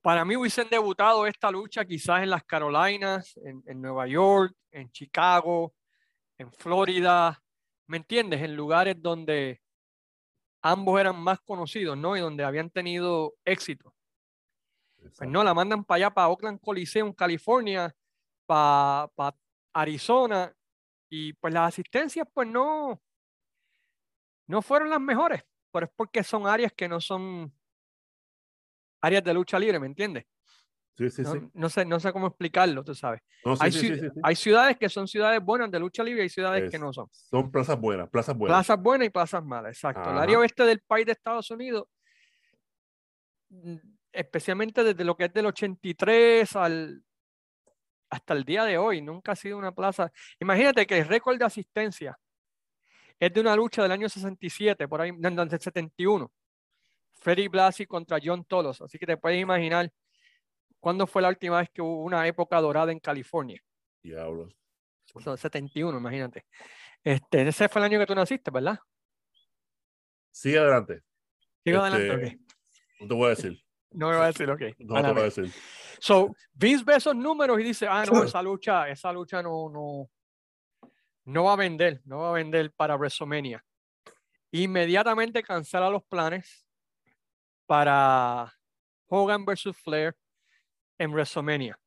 para 0.00 0.24
mí 0.24 0.36
hubiesen 0.36 0.70
debutado 0.70 1.26
esta 1.26 1.50
lucha 1.50 1.84
quizás 1.84 2.22
en 2.22 2.30
las 2.30 2.44
Carolinas, 2.44 3.36
en, 3.44 3.62
en 3.66 3.82
Nueva 3.82 4.06
York, 4.06 4.54
en 4.70 4.90
Chicago, 4.90 5.74
en 6.38 6.50
Florida, 6.50 7.38
¿me 7.88 7.96
entiendes? 7.96 8.42
En 8.42 8.54
lugares 8.54 8.96
donde 9.00 9.60
ambos 10.62 11.00
eran 11.00 11.20
más 11.20 11.40
conocidos, 11.40 11.96
¿no? 11.96 12.16
Y 12.16 12.20
donde 12.20 12.44
habían 12.44 12.70
tenido 12.70 13.34
éxito. 13.44 13.94
Pues 15.16 15.28
no, 15.30 15.42
la 15.42 15.54
mandan 15.54 15.84
para 15.84 15.96
allá, 15.96 16.10
para 16.10 16.28
Oakland 16.28 16.60
Coliseum, 16.60 17.12
California, 17.12 17.94
para 18.46 19.34
Arizona, 19.72 20.52
y 21.10 21.32
pues 21.34 21.54
las 21.54 21.68
asistencias, 21.68 22.26
pues 22.32 22.46
no, 22.48 23.00
no 24.46 24.62
fueron 24.62 24.90
las 24.90 25.00
mejores, 25.00 25.44
pero 25.72 25.86
es 25.86 25.92
porque 25.96 26.22
son 26.22 26.46
áreas 26.46 26.72
que 26.72 26.88
no 26.88 27.00
son 27.00 27.52
áreas 29.00 29.24
de 29.24 29.34
lucha 29.34 29.58
libre, 29.58 29.78
¿me 29.80 29.86
entiendes? 29.86 30.24
Sí, 30.98 31.10
sí, 31.10 31.22
no, 31.22 31.32
sí. 31.32 31.50
no 31.54 31.68
sé, 31.68 31.84
no 31.84 32.00
sé 32.00 32.12
cómo 32.12 32.26
explicarlo, 32.26 32.82
tú 32.82 32.92
sabes. 32.92 33.20
No, 33.44 33.54
hay, 33.60 34.34
ciudades 34.34 34.76
que 34.76 34.88
son 34.88 35.06
ciudades 35.06 35.40
buenas 35.40 35.70
de 35.70 35.78
lucha 35.78 36.02
libre 36.02 36.22
y 36.22 36.24
hay 36.24 36.28
ciudades 36.28 36.68
que 36.68 36.76
no 36.76 36.92
son. 36.92 37.06
Son 37.12 37.52
plazas 37.52 37.78
buenas, 37.78 38.08
plazas 38.10 38.36
buenas. 38.36 38.56
Plazas 38.56 38.82
buenas 38.82 39.06
y 39.06 39.10
plazas 39.10 39.44
malas, 39.44 39.76
exacto. 39.76 40.10
El 40.10 40.18
área 40.18 40.40
oeste 40.40 40.64
del 40.64 40.80
país 40.80 41.06
de 41.06 41.12
Estados 41.12 41.48
Unidos, 41.52 41.86
mm, 43.50 43.76
especialmente 44.10 44.82
desde 44.82 45.04
lo 45.04 45.16
que 45.16 45.26
es 45.26 45.32
del 45.32 45.46
83 45.46 46.56
al, 46.56 47.04
hasta 48.10 48.34
el 48.34 48.42
día 48.42 48.64
de 48.64 48.76
hoy, 48.76 49.00
nunca 49.00 49.32
ha 49.32 49.36
sido 49.36 49.56
una 49.56 49.70
plaza. 49.70 50.10
Imagínate 50.40 50.84
que 50.84 50.98
el 50.98 51.06
récord 51.06 51.38
de 51.38 51.44
asistencia 51.44 52.18
es 53.20 53.32
de 53.32 53.40
una 53.40 53.54
lucha 53.54 53.84
del 53.84 53.92
año 53.92 54.08
67, 54.08 54.88
por 54.88 55.00
ahí, 55.00 55.12
no, 55.12 55.30
del 55.30 55.60
71. 55.60 56.32
Freddy 57.20 57.46
Blasi 57.46 57.86
contra 57.86 58.18
John 58.20 58.44
Tolos. 58.44 58.82
Así 58.82 58.98
que 58.98 59.06
te 59.06 59.16
puedes 59.16 59.40
imaginar 59.40 59.92
cuándo 60.80 61.06
fue 61.06 61.22
la 61.22 61.28
última 61.28 61.58
vez 61.58 61.70
que 61.70 61.82
hubo 61.82 62.02
una 62.04 62.26
época 62.26 62.60
dorada 62.60 62.92
en 62.92 63.00
California. 63.00 63.62
Diablos. 64.02 64.54
O 65.14 65.20
sea, 65.20 65.36
71, 65.36 65.98
imagínate. 65.98 66.46
Este, 67.02 67.48
ese 67.48 67.68
fue 67.68 67.80
el 67.80 67.86
año 67.86 67.98
que 67.98 68.06
tú 68.06 68.14
naciste, 68.14 68.50
¿verdad? 68.50 68.78
Sigue 70.30 70.58
adelante. 70.58 71.02
Sigo 71.64 71.84
Este, 71.84 71.96
adelante, 71.96 72.26
ok. 72.26 72.40
No 73.00 73.08
te 73.08 73.14
voy 73.14 73.26
a 73.26 73.30
decir. 73.30 73.64
No 73.90 74.10
me 74.10 74.16
va 74.16 74.24
a 74.24 74.26
decir, 74.28 74.50
ok. 74.50 74.62
No 74.78 75.02
te 75.02 75.12
voy 75.12 75.20
a 75.20 75.24
decir. 75.24 75.52
So, 76.00 76.34
Vince 76.52 76.84
ve 76.84 76.96
esos 76.96 77.16
números 77.16 77.58
y 77.60 77.64
dice, 77.64 77.86
ah, 77.88 78.04
no, 78.04 78.12
esa 78.24 78.42
lucha, 78.42 78.88
esa 78.88 79.12
lucha 79.12 79.42
no, 79.42 79.68
no, 79.70 80.10
no 81.24 81.44
va 81.44 81.52
a 81.54 81.56
vender, 81.56 82.00
no 82.04 82.20
va 82.20 82.30
a 82.30 82.32
vender 82.34 82.72
para 82.72 82.96
WrestleMania. 82.96 83.64
Inmediatamente 84.50 85.42
cancela 85.42 85.90
los 85.90 86.04
planes 86.04 86.66
para 87.66 88.52
Hogan 89.08 89.44
versus 89.44 89.76
Flair 89.76 90.16
en 90.98 91.12
WrestleMania. 91.12 91.78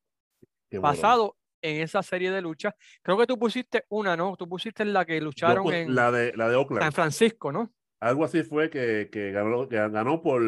Bueno. 0.72 0.82
Basado 0.82 1.38
en 1.62 1.82
esa 1.82 2.01
serie 2.01 2.32
de 2.32 2.41
luchas. 2.41 2.74
Creo 3.01 3.18
que 3.18 3.28
tú 3.28 3.38
pusiste 3.38 3.86
una, 3.89 4.18
¿no? 4.18 4.36
Tú 4.36 4.47
pusiste 4.47 4.84
la 4.86 5.05
que 5.05 5.22
lucharon 5.22 5.72
en 5.74 5.93
la 5.93 6.12
de 6.12 6.34
la 6.36 6.49
de 6.49 6.55
Oakland. 6.55 6.84
San 6.84 6.91
Francisco, 6.91 7.51
¿no? 7.51 7.72
Algo 7.99 8.26
así 8.26 8.41
fue 8.43 8.70
que, 8.70 9.09
que 9.12 9.32
ganó, 9.32 9.70
que 9.70 9.76
ganó 9.76 10.24
por, 10.24 10.41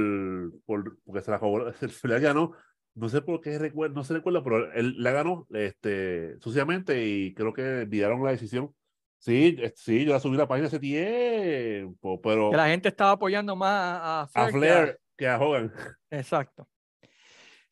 por 0.66 0.98
porque 1.04 1.22
se 1.22 1.32
la 1.32 1.40
se 1.90 2.08
la 2.08 2.20
ganó. 2.20 2.54
No 2.96 3.10
sé 3.10 3.22
por 3.22 3.42
qué 3.42 3.58
recuerdo, 3.58 3.96
no 3.96 4.04
se 4.04 4.14
recuerda, 4.14 4.44
pero 4.44 4.72
él 4.74 4.96
la 5.02 5.12
ganó 5.12 5.48
este, 5.52 6.40
suciamente 6.40 7.06
y 7.06 7.34
creo 7.34 7.54
que 7.54 7.82
enviaron 7.82 8.24
la 8.24 8.32
decisión. 8.32 8.74
Sí, 9.18 9.58
sí, 9.76 10.06
yo 10.06 10.14
la 10.14 10.20
subí 10.20 10.36
a 10.36 10.40
la 10.40 10.48
página 10.48 10.68
hace 10.68 10.80
tiempo, 10.80 12.22
pero 12.22 12.52
Que 12.52 12.58
la 12.58 12.68
gente 12.68 12.90
estaba 12.90 13.12
apoyando 13.12 13.56
más 13.56 14.00
a, 14.02 14.22
a 14.22 14.28
Flair. 14.28 14.48
a 14.48 14.52
que 14.52 14.58
Flair 14.58 15.00
que 15.18 15.28
a 15.28 15.40
Hogan. 15.40 15.74
Exacto. 16.12 16.68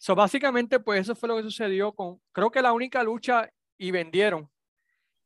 So, 0.02 0.16
básicamente, 0.16 0.80
pues 0.80 1.02
eso 1.02 1.14
fue 1.14 1.30
lo 1.30 1.38
que 1.38 1.44
sucedió 1.44 1.94
con, 1.94 2.20
creo 2.32 2.50
que 2.50 2.64
la 2.64 2.74
única 2.74 3.04
lucha 3.04 3.48
y 3.78 3.92
vendieron 3.92 4.50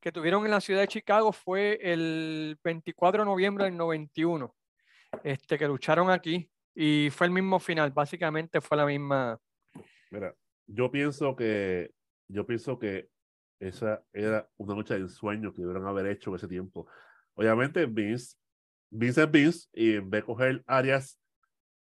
que 0.01 0.11
tuvieron 0.11 0.43
en 0.43 0.51
la 0.51 0.59
ciudad 0.59 0.81
de 0.81 0.89
Chicago 0.89 1.31
fue 1.31 1.79
el 1.81 2.59
24 2.61 3.21
de 3.21 3.25
noviembre 3.25 3.63
del 3.63 3.77
91, 3.77 4.53
este, 5.23 5.57
que 5.57 5.67
lucharon 5.69 6.09
aquí 6.09 6.51
y 6.75 7.09
fue 7.09 7.27
el 7.27 7.31
mismo 7.31 7.57
final, 7.57 7.91
básicamente 7.91 8.59
fue 8.59 8.75
la 8.75 8.85
misma. 8.85 9.39
Mira, 10.11 10.35
yo 10.67 10.91
pienso 10.91 11.37
que, 11.37 11.91
yo 12.27 12.45
pienso 12.45 12.77
que 12.77 13.07
esa 13.61 14.03
era 14.11 14.45
una 14.57 14.75
lucha 14.75 14.95
de 14.95 14.99
ensueño 14.99 15.53
que 15.53 15.61
debieron 15.61 15.87
haber 15.87 16.07
hecho 16.07 16.31
en 16.31 16.35
ese 16.35 16.49
tiempo. 16.49 16.85
Obviamente, 17.35 17.85
Vince, 17.85 18.35
Vince 18.89 19.23
es 19.23 19.31
Vince, 19.31 19.69
y 19.71 19.93
en 19.93 20.09
vez 20.09 20.23
de 20.23 20.25
coger 20.25 20.63
áreas 20.67 21.17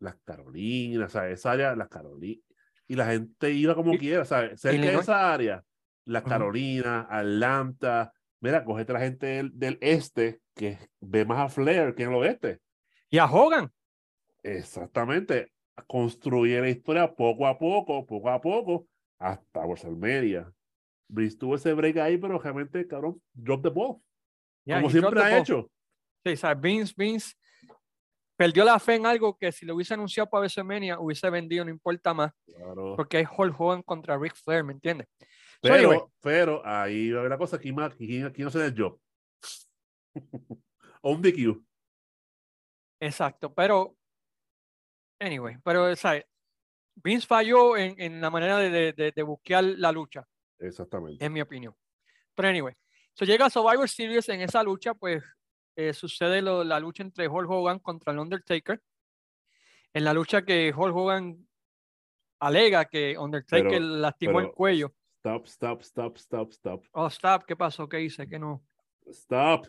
las 0.00 0.16
Carolinas, 0.24 1.06
o 1.06 1.12
sea, 1.12 1.30
esa 1.30 1.52
área, 1.52 1.76
las 1.76 1.88
Carolinas. 1.88 2.42
Y 2.88 2.96
la 2.96 3.06
gente 3.06 3.50
iba 3.52 3.74
como 3.74 3.96
quiera, 3.96 4.24
¿sabes? 4.24 4.60
Cerca 4.60 4.86
de 4.86 4.94
esa 4.94 5.32
área, 5.32 5.64
las. 6.04 6.22
Carolinas, 6.22 7.06
Atlanta. 7.08 8.12
Mira, 8.40 8.64
cogete 8.64 8.92
la 8.92 9.00
gente 9.00 9.26
del, 9.26 9.58
del 9.58 9.78
este 9.80 10.40
que 10.54 10.78
ve 11.00 11.24
más 11.24 11.38
a 11.38 11.48
Flair 11.48 11.94
que 11.94 12.02
en 12.02 12.10
el 12.10 12.16
oeste. 12.16 12.60
Y 13.08 13.18
a 13.18 13.26
Hogan. 13.26 13.70
Exactamente. 14.42 15.52
Construye 15.86 16.60
la 16.60 16.68
historia 16.68 17.14
poco 17.14 17.46
a 17.46 17.58
poco, 17.58 18.04
poco 18.04 18.30
a 18.30 18.40
poco, 18.40 18.86
hasta 19.18 19.64
WrestleMania. 19.64 20.52
Vince 21.08 21.36
tuvo 21.36 21.54
ese 21.56 21.72
break 21.72 21.98
ahí, 21.98 22.18
pero 22.18 22.38
realmente, 22.38 22.86
cabrón, 22.86 23.22
drop 23.32 23.62
the 23.62 23.68
ball. 23.68 23.98
Yeah, 24.64 24.78
como 24.78 24.90
siempre 24.90 25.20
ha 25.20 25.28
ball. 25.30 25.38
hecho. 25.40 25.70
Sí, 26.24 26.32
o 26.32 26.36
sea, 26.36 26.54
Vince, 26.54 26.94
Vince 26.96 27.34
perdió 28.42 28.64
la 28.64 28.80
fe 28.80 28.96
en 28.96 29.06
algo 29.06 29.36
que 29.38 29.52
si 29.52 29.64
lo 29.64 29.76
hubiese 29.76 29.94
anunciado 29.94 30.28
para 30.28 30.40
WrestleMania 30.40 30.98
hubiese 30.98 31.30
vendido, 31.30 31.64
no 31.64 31.70
importa 31.70 32.12
más, 32.12 32.32
Claro. 32.44 32.96
porque 32.96 33.20
es 33.20 33.28
Hulk 33.38 33.54
Hogan 33.60 33.82
contra 33.82 34.18
Ric 34.18 34.34
Flair, 34.34 34.64
¿me 34.64 34.72
entiendes? 34.72 35.06
So, 35.16 35.26
Pero, 35.62 35.74
anyway, 35.76 36.00
pero 36.20 36.60
ahí 36.66 37.12
va 37.12 37.20
a 37.20 37.22
ver 37.22 37.30
la 37.30 37.38
cosa, 37.38 37.54
aquí, 37.54 37.72
aquí, 37.80 38.20
aquí 38.20 38.42
no 38.42 38.50
se 38.50 38.58
da 38.58 38.66
el 38.66 38.74
job. 38.76 38.98
o 41.02 41.12
un 41.12 41.22
DQ. 41.22 41.62
exacto, 43.00 43.54
pero, 43.54 43.96
anyway, 45.20 45.56
pero, 45.62 45.94
sea, 45.94 46.20
Vince 46.96 47.24
falló 47.24 47.76
en, 47.76 47.94
en 48.00 48.20
la 48.20 48.28
manera 48.28 48.58
de, 48.58 48.92
de 49.14 49.22
buscar 49.22 49.62
la 49.62 49.92
lucha, 49.92 50.26
Exactamente. 50.58 51.24
en 51.24 51.32
mi 51.32 51.40
opinión. 51.40 51.76
Pero, 52.34 52.48
anyway, 52.48 52.74
so 53.14 53.24
llega 53.24 53.48
Survivor 53.48 53.88
Series 53.88 54.28
en 54.30 54.40
esa 54.40 54.64
lucha, 54.64 54.94
pues 54.94 55.22
eh, 55.76 55.92
sucede 55.92 56.42
lo- 56.42 56.64
la 56.64 56.78
lucha 56.80 57.02
entre 57.02 57.28
Hulk 57.28 57.50
Hogan 57.50 57.78
contra 57.78 58.12
el 58.12 58.18
Undertaker. 58.18 58.80
En 59.94 60.04
la 60.04 60.12
lucha 60.14 60.42
que 60.44 60.72
Hulk 60.76 60.94
Hogan 60.96 61.46
alega 62.40 62.84
que 62.86 63.16
Undertaker 63.18 63.68
Pero- 63.68 63.80
lastimó 63.84 64.40
el 64.40 64.46
pero- 64.46 64.54
cuello. 64.54 64.94
Stop, 65.24 65.44
stop, 65.46 65.80
stop, 65.82 66.16
stop, 66.16 66.50
stop. 66.50 66.84
Oh, 66.92 67.06
stop, 67.06 67.44
¿qué 67.44 67.54
pasó? 67.54 67.88
¿Qué 67.88 68.00
hice? 68.00 68.26
Que 68.26 68.38
no. 68.40 68.60
Stop. 69.06 69.68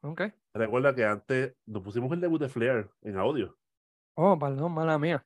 Ok. 0.00 0.22
Recuerda 0.52 0.94
que 0.94 1.04
antes 1.04 1.54
nos 1.66 1.82
pusimos 1.82 2.10
el 2.12 2.20
debut 2.20 2.40
de 2.40 2.48
Flair 2.48 2.90
en 3.02 3.16
audio. 3.16 3.56
Oh, 4.14 4.38
perdón, 4.38 4.72
mala 4.72 4.98
mía. 4.98 5.24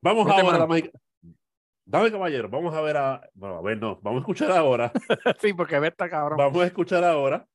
Vamos 0.00 0.26
Vete, 0.26 0.40
ahora 0.40 0.64
a. 0.64 0.90
Dame, 1.84 2.10
caballero, 2.12 2.48
vamos 2.48 2.74
a 2.74 2.80
ver 2.80 2.96
a. 2.96 3.28
Bueno, 3.34 3.56
a 3.58 3.62
ver, 3.62 3.78
no, 3.78 3.96
vamos 4.02 4.18
a 4.18 4.22
escuchar 4.22 4.50
ahora. 4.52 4.92
sí, 5.40 5.52
porque 5.52 5.76
esta 5.86 6.08
cabrón. 6.08 6.36
Vamos 6.38 6.62
a 6.62 6.66
escuchar 6.66 7.04
ahora 7.04 7.46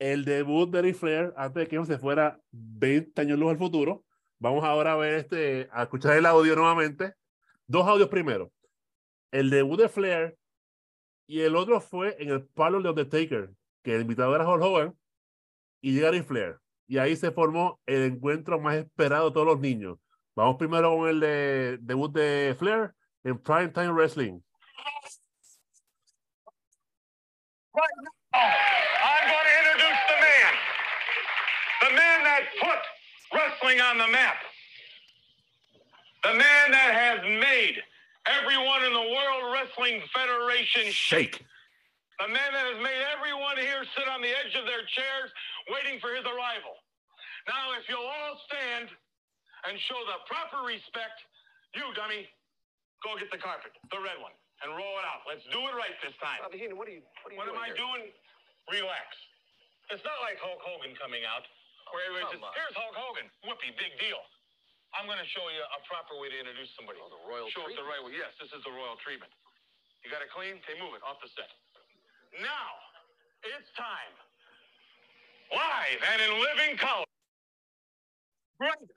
el 0.00 0.24
debut 0.24 0.68
de 0.70 0.82
Ric 0.82 0.96
Flair 0.96 1.32
antes 1.36 1.62
de 1.62 1.68
que 1.68 1.84
se 1.84 1.98
fuera 1.98 2.40
20 2.50 3.20
años 3.20 3.38
luz 3.38 3.50
al 3.50 3.58
futuro. 3.58 4.04
Vamos 4.38 4.64
ahora 4.64 4.94
a 4.94 4.96
ver 4.96 5.14
este, 5.14 5.68
a 5.70 5.82
escuchar 5.82 6.16
el 6.16 6.26
audio 6.26 6.56
nuevamente. 6.56 7.14
Dos 7.66 7.86
audios 7.86 8.08
primero. 8.08 8.50
El 9.30 9.50
debut 9.50 9.78
de 9.78 9.88
Flair 9.88 10.36
y 11.26 11.42
el 11.42 11.54
otro 11.54 11.80
fue 11.80 12.16
en 12.18 12.30
el 12.30 12.46
palo 12.46 12.80
de 12.80 12.88
Undertaker, 12.88 13.50
que 13.84 13.94
el 13.94 14.00
invitado 14.00 14.34
era 14.34 14.48
Hulk 14.48 14.62
Hogan 14.62 14.98
y 15.82 15.92
llega 15.92 16.10
Ric 16.10 16.24
Flair. 16.24 16.58
Y 16.88 16.96
ahí 16.96 17.14
se 17.14 17.30
formó 17.30 17.78
el 17.84 18.14
encuentro 18.14 18.58
más 18.58 18.76
esperado 18.76 19.28
de 19.28 19.34
todos 19.34 19.46
los 19.46 19.60
niños. 19.60 19.98
Vamos 20.34 20.56
primero 20.56 20.96
con 20.96 21.08
el 21.10 21.20
de, 21.20 21.78
debut 21.82 22.10
de 22.10 22.56
Flair 22.58 22.92
en 23.22 23.38
Prime 23.38 23.68
Time 23.68 23.92
Wrestling. 23.92 24.40
That 32.40 32.48
put 32.56 32.80
wrestling 33.36 33.80
on 33.80 34.00
the 34.00 34.08
map. 34.08 34.40
The 36.24 36.32
man 36.36 36.66
that 36.72 36.92
has 36.92 37.20
made 37.24 37.76
everyone 38.28 38.84
in 38.84 38.92
the 38.92 39.08
World 39.12 39.52
Wrestling 39.52 40.00
Federation 40.12 40.88
shake. 40.92 41.44
The 42.20 42.28
man 42.28 42.50
that 42.52 42.66
has 42.68 42.80
made 42.84 43.00
everyone 43.16 43.56
here 43.56 43.80
sit 43.96 44.04
on 44.08 44.20
the 44.20 44.28
edge 44.28 44.52
of 44.52 44.68
their 44.68 44.84
chairs 44.92 45.28
waiting 45.72 45.96
for 46.00 46.12
his 46.12 46.24
arrival. 46.28 46.76
Now, 47.48 47.72
if 47.80 47.88
you'll 47.88 48.04
all 48.04 48.36
stand 48.44 48.92
and 49.64 49.72
show 49.88 49.96
the 50.04 50.20
proper 50.28 50.60
respect, 50.64 51.16
you, 51.72 51.88
dummy, 51.96 52.28
go 53.00 53.16
get 53.16 53.32
the 53.32 53.40
carpet, 53.40 53.72
the 53.88 54.00
red 54.00 54.20
one, 54.20 54.36
and 54.60 54.68
roll 54.76 55.00
it 55.00 55.06
out. 55.08 55.24
Let's 55.24 55.44
do 55.48 55.60
it 55.64 55.72
right 55.72 55.96
this 56.04 56.12
time. 56.20 56.44
Bobby 56.44 56.60
Heenan, 56.60 56.76
what 56.76 56.92
are 56.92 56.96
you, 56.96 57.00
what 57.24 57.32
are 57.32 57.36
you 57.36 57.40
What 57.40 57.48
am 57.48 57.56
I 57.56 57.72
here? 57.72 57.80
doing? 57.80 58.12
Relax. 58.68 59.08
It's 59.88 60.04
not 60.04 60.20
like 60.20 60.36
Hulk 60.36 60.60
Hogan 60.60 60.92
coming 61.00 61.24
out. 61.24 61.48
Where 61.90 62.06
it 62.06 62.12
was 62.14 62.26
just, 62.30 62.42
here's 62.54 62.76
Hulk 62.78 62.94
Hogan. 62.94 63.26
Whoopee, 63.42 63.74
big 63.74 63.98
deal. 63.98 64.22
I'm 64.94 65.06
going 65.06 65.22
to 65.22 65.30
show 65.30 65.46
you 65.50 65.62
a 65.62 65.80
proper 65.86 66.18
way 66.18 66.30
to 66.30 66.38
introduce 66.38 66.70
somebody. 66.74 66.98
Oh, 66.98 67.10
the 67.10 67.22
royal 67.26 67.46
Show 67.54 67.66
it 67.70 67.78
the 67.78 67.86
right 67.86 68.02
way. 68.02 68.14
Yes, 68.18 68.34
this 68.42 68.50
is 68.50 68.62
the 68.66 68.74
royal 68.74 68.98
treatment. 69.02 69.30
You 70.02 70.10
got 70.10 70.22
it 70.22 70.30
clean? 70.34 70.58
Okay, 70.62 70.74
move 70.82 70.98
it 70.98 71.02
off 71.06 71.22
the 71.22 71.30
set. 71.30 71.50
Now, 72.42 72.70
it's 73.46 73.70
time. 73.78 74.14
Live 75.50 76.00
and 76.14 76.18
in 76.22 76.32
living 76.38 76.74
color. 76.78 77.06
Great. 78.58 78.90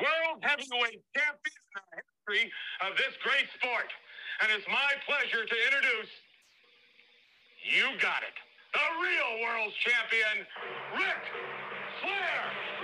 World 0.00 0.40
heavyweight 0.40 1.04
champion 1.12 1.60
in 1.60 1.72
the 1.76 1.84
history 2.00 2.44
of 2.84 2.96
this 2.96 3.12
great 3.20 3.48
sport. 3.60 3.88
And 4.40 4.48
it's 4.52 4.64
my 4.68 4.96
pleasure 5.04 5.44
to 5.44 5.56
introduce 5.68 6.12
you 7.60 7.92
got 8.00 8.24
it. 8.24 8.36
The 8.72 8.88
real 9.04 9.44
world 9.44 9.72
champion, 9.84 10.46
Ric 10.96 11.22
Flair. 12.00 12.79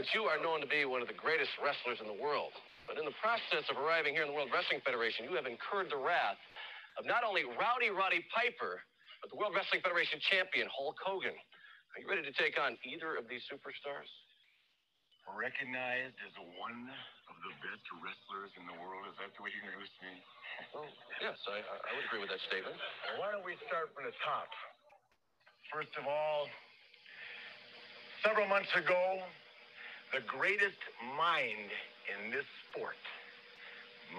That 0.00 0.08
you 0.16 0.24
are 0.24 0.40
known 0.40 0.64
to 0.64 0.70
be 0.72 0.88
one 0.88 1.04
of 1.04 1.12
the 1.12 1.20
greatest 1.20 1.52
wrestlers 1.60 2.00
in 2.00 2.08
the 2.08 2.16
world. 2.16 2.56
But 2.88 2.96
in 2.96 3.04
the 3.04 3.12
process 3.20 3.68
of 3.68 3.76
arriving 3.76 4.16
here 4.16 4.24
in 4.24 4.32
the 4.32 4.36
World 4.36 4.48
Wrestling 4.48 4.80
Federation, 4.80 5.28
you 5.28 5.36
have 5.36 5.44
incurred 5.44 5.92
the 5.92 6.00
wrath 6.00 6.40
of 6.96 7.04
not 7.04 7.20
only 7.20 7.44
Rowdy 7.44 7.92
Roddy 7.92 8.24
Piper, 8.32 8.80
but 9.20 9.28
the 9.28 9.36
World 9.36 9.52
Wrestling 9.52 9.84
Federation 9.84 10.16
champion, 10.32 10.72
Hulk 10.72 10.96
Hogan. 11.04 11.36
Are 11.36 11.98
you 12.00 12.08
ready 12.08 12.24
to 12.24 12.32
take 12.32 12.56
on 12.56 12.80
either 12.80 13.20
of 13.20 13.28
these 13.28 13.44
superstars? 13.52 14.08
Recognized 15.28 16.16
as 16.24 16.32
one 16.56 16.88
of 17.28 17.36
the 17.44 17.52
best 17.60 17.84
wrestlers 18.00 18.50
in 18.56 18.64
the 18.64 18.74
world. 18.80 19.04
Is 19.04 19.20
that 19.20 19.36
the 19.36 19.44
way 19.44 19.52
you 19.52 19.60
introduce 19.60 19.92
me? 20.00 20.16
Oh, 20.80 20.88
yes, 21.20 21.36
I, 21.44 21.60
I 21.60 21.76
I 21.76 21.90
would 21.92 22.08
agree 22.08 22.24
with 22.24 22.32
that 22.32 22.40
statement. 22.48 22.72
Why 23.20 23.36
don't 23.36 23.44
we 23.44 23.52
start 23.68 23.92
from 23.92 24.08
the 24.08 24.16
top? 24.24 24.48
First 25.68 25.92
of 26.00 26.08
all, 26.08 26.48
several 28.24 28.48
months 28.48 28.72
ago, 28.74 29.22
the 30.12 30.20
greatest 30.26 30.78
mind 31.16 31.70
in 32.10 32.30
this 32.32 32.44
sport, 32.68 32.96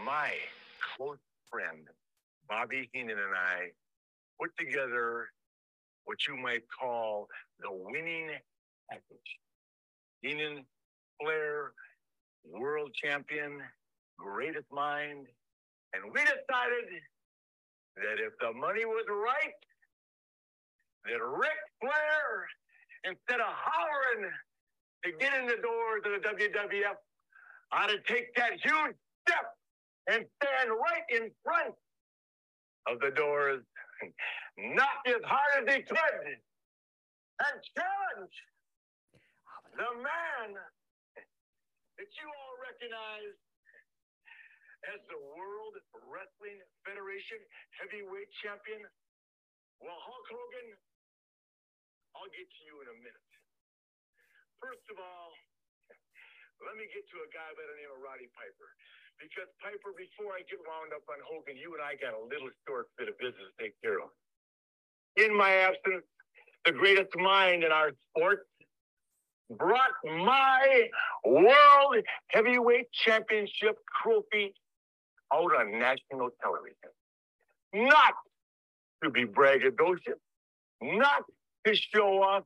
my 0.05 0.31
close 0.95 1.17
friend, 1.49 1.85
Bobby 2.47 2.89
Heenan 2.93 3.17
and 3.17 3.35
I, 3.35 3.71
put 4.39 4.51
together 4.57 5.27
what 6.05 6.17
you 6.27 6.37
might 6.37 6.63
call 6.79 7.27
the 7.59 7.69
winning 7.71 8.29
package. 8.89 9.31
Heenan, 10.21 10.65
Flair, 11.21 11.73
world 12.49 12.91
champion, 12.93 13.59
greatest 14.17 14.71
mind, 14.71 15.27
and 15.93 16.03
we 16.05 16.21
decided 16.21 16.87
that 17.97 18.23
if 18.23 18.31
the 18.39 18.53
money 18.57 18.85
was 18.85 19.05
right, 19.09 19.59
that 21.03 21.21
Rick 21.21 21.59
Flair, 21.81 22.47
instead 23.03 23.41
of 23.41 23.47
hollering 23.49 24.31
to 25.03 25.11
get 25.19 25.33
in 25.33 25.47
the 25.47 25.57
doors 25.61 26.01
of 26.05 26.11
the 26.11 26.21
WWF, 26.27 26.97
ought 27.71 27.89
to 27.89 27.99
take 28.05 28.33
that 28.35 28.53
huge 28.61 28.95
step 29.27 29.47
and 30.07 30.25
stand 30.41 30.69
right 30.69 31.07
in 31.09 31.31
front 31.43 31.73
of 32.87 32.99
the 32.99 33.11
doors, 33.11 33.61
knock 34.57 35.01
as 35.07 35.21
hard 35.25 35.67
as 35.67 35.75
he 35.75 35.81
could, 35.83 36.25
and 37.41 37.55
challenge 37.77 38.35
the 39.77 39.91
man 39.97 40.49
that 41.97 42.09
you 42.17 42.27
all 42.27 42.55
recognize 42.59 43.37
as 44.89 44.99
the 45.07 45.19
World 45.37 45.77
Wrestling 46.09 46.57
Federation 46.81 47.37
heavyweight 47.77 48.29
champion? 48.41 48.81
Well, 49.77 49.97
Hulk 49.97 50.27
Hogan, 50.29 50.67
I'll 52.17 52.29
get 52.33 52.45
to 52.45 52.61
you 52.65 52.81
in 52.85 52.87
a 52.89 52.97
minute. 52.97 53.40
First 54.62 54.86
of 54.93 55.01
all, 55.01 55.34
let 56.62 56.78
me 56.78 56.86
get 56.93 57.01
to 57.09 57.18
a 57.26 57.30
guy 57.34 57.49
by 57.57 57.66
the 57.66 57.76
name 57.82 57.89
of 57.89 57.99
Roddy 57.99 58.30
Piper. 58.38 58.70
Because 59.18 59.49
Piper, 59.57 59.89
before 59.97 60.38
I 60.38 60.45
get 60.45 60.62
wound 60.62 60.93
up 60.93 61.01
on 61.09 61.18
Hogan, 61.26 61.57
you 61.57 61.74
and 61.74 61.82
I 61.82 61.97
got 61.97 62.14
a 62.14 62.22
little 62.22 62.53
short 62.70 62.93
bit 62.97 63.09
of 63.09 63.18
business 63.18 63.41
to 63.41 63.55
take 63.57 63.74
care 63.82 63.97
of. 63.97 64.14
In 65.18 65.36
my 65.36 65.49
absence, 65.66 66.05
the 66.66 66.72
greatest 66.72 67.09
mind 67.18 67.64
in 67.66 67.72
our 67.72 67.91
sport 68.09 68.45
brought 69.49 69.97
my 70.05 70.89
World 71.26 71.97
Heavyweight 72.30 72.91
Championship 72.93 73.78
trophy 74.01 74.53
out 75.34 75.51
on 75.57 75.80
national 75.80 76.30
television. 76.41 76.93
Not 77.74 78.14
to 79.03 79.09
be 79.09 79.26
braggadocious, 79.26 80.22
not 80.82 81.24
to 81.66 81.76
show 81.76 82.22
off, 82.22 82.43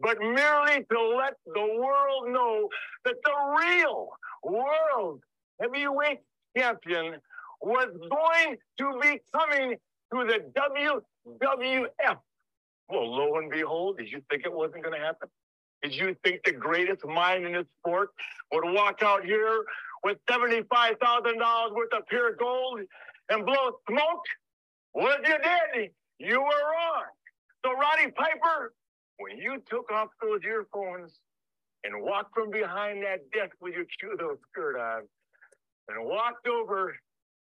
but 0.00 0.18
merely 0.20 0.84
to 0.90 1.16
let 1.16 1.34
the 1.46 1.78
world 1.80 2.28
know 2.28 2.68
that 3.04 3.16
the 3.24 3.66
real 3.66 4.08
world 4.42 5.20
heavyweight 5.60 6.20
champion 6.56 7.16
was 7.60 7.88
going 8.10 8.56
to 8.78 9.00
be 9.00 9.20
coming 9.34 9.76
to 10.12 10.24
the 10.24 11.02
WWF. 11.26 12.18
Well, 12.88 13.16
lo 13.16 13.36
and 13.36 13.50
behold, 13.50 13.98
did 13.98 14.10
you 14.10 14.22
think 14.30 14.44
it 14.46 14.52
wasn't 14.52 14.84
going 14.84 14.98
to 14.98 15.04
happen? 15.04 15.28
Did 15.82 15.94
you 15.94 16.16
think 16.24 16.42
the 16.44 16.52
greatest 16.52 17.04
mind 17.04 17.44
in 17.46 17.52
this 17.52 17.66
sport 17.78 18.10
would 18.52 18.64
walk 18.64 19.02
out 19.02 19.24
here 19.24 19.64
with 20.02 20.18
$75,000 20.26 21.74
worth 21.74 21.92
of 21.92 22.06
pure 22.08 22.34
gold 22.34 22.80
and 23.28 23.44
blow 23.44 23.78
smoke? 23.88 24.24
Well, 24.94 25.16
if 25.20 25.28
you 25.28 25.36
did, 25.38 25.90
you 26.18 26.40
were 26.40 26.44
wrong. 26.44 27.04
So, 27.64 27.72
Roddy 27.74 28.10
Piper, 28.10 28.72
when 29.18 29.38
you 29.38 29.62
took 29.68 29.90
off 29.92 30.08
those 30.22 30.40
earphones 30.44 31.12
and 31.84 32.02
walked 32.02 32.34
from 32.34 32.50
behind 32.50 33.02
that 33.02 33.20
desk 33.32 33.54
with 33.60 33.74
your 33.74 33.84
Cudo 33.84 34.36
skirt 34.50 34.78
on 34.78 35.02
and 35.88 36.04
walked 36.04 36.46
over 36.46 36.94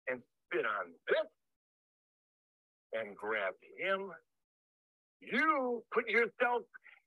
and 0.09 0.21
spit 0.45 0.65
on 0.65 0.91
this 1.07 1.27
and 2.93 3.15
grabbed 3.15 3.61
him, 3.79 4.11
you 5.21 5.83
put 5.93 6.09
yourself 6.09 6.63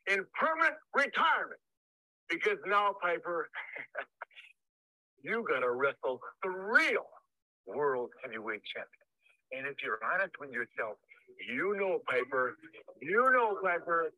in 0.07 0.25
permanent 0.39 0.75
retirement 0.95 1.61
because 2.29 2.59
now, 2.67 2.95
Piper, 3.03 3.49
you 5.23 5.45
got 5.49 5.61
to 5.61 5.71
wrestle 5.71 6.21
the 6.43 6.51
real 6.51 7.07
world 7.67 8.11
heavyweight 8.23 8.63
champion. 8.75 9.07
And 9.53 9.67
if 9.67 9.77
you're 9.83 9.99
honest 10.03 10.33
with 10.41 10.51
yourself, 10.51 10.97
you 11.49 11.77
know, 11.79 12.01
Piper, 12.09 12.57
you 13.01 13.31
know, 13.33 13.59
Piper, 13.63 14.13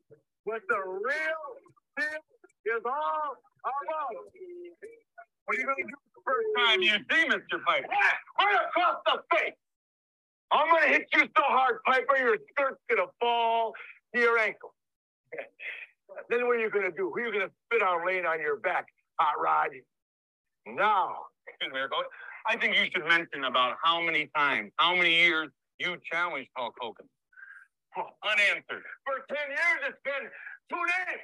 what 0.45 0.61
the 0.69 0.77
real 0.77 1.45
thing 1.99 2.21
is 2.65 2.81
all 2.85 3.35
about. 3.63 4.15
What 5.45 5.57
are 5.57 5.59
you 5.59 5.65
going 5.65 5.77
to 5.77 5.83
do 5.83 5.97
the 6.15 6.21
first 6.23 6.47
time 6.57 6.81
you 6.81 6.95
see 7.11 7.23
Mr. 7.27 7.63
Piper? 7.65 7.87
Right 8.39 8.59
across 8.67 8.97
the 9.05 9.23
face. 9.35 9.53
I'm 10.51 10.69
going 10.69 10.83
to 10.83 10.89
hit 10.89 11.07
you 11.13 11.21
so 11.21 11.43
hard, 11.43 11.77
Piper, 11.85 12.17
your 12.17 12.37
skirt's 12.51 12.79
going 12.89 13.05
to 13.05 13.11
fall 13.19 13.73
to 14.13 14.21
your 14.21 14.37
ankle. 14.37 14.73
then 16.29 16.45
what 16.45 16.57
are 16.57 16.59
you 16.59 16.69
going 16.69 16.85
to 16.89 16.95
do? 16.95 17.11
Who 17.13 17.21
are 17.21 17.25
you 17.25 17.33
going 17.33 17.47
to 17.47 17.53
spit 17.65 17.81
on 17.81 18.05
laying 18.05 18.25
on 18.25 18.39
your 18.39 18.57
back, 18.57 18.85
Hot 19.19 19.41
Rod? 19.41 19.69
Now, 20.67 21.15
I 22.47 22.57
think 22.57 22.75
you 22.75 22.85
should 22.93 23.07
mention 23.07 23.45
about 23.45 23.77
how 23.83 23.99
many 24.01 24.29
times, 24.35 24.71
how 24.77 24.95
many 24.95 25.15
years 25.15 25.49
you 25.79 25.97
challenged 26.11 26.49
Hulk 26.55 26.75
Hogan. 26.79 27.07
Unanswered. 27.95 28.83
For 29.05 29.17
10 29.29 29.37
years, 29.49 29.79
it's 29.89 30.01
been 30.03 30.25
two 30.69 30.83
names 30.83 31.23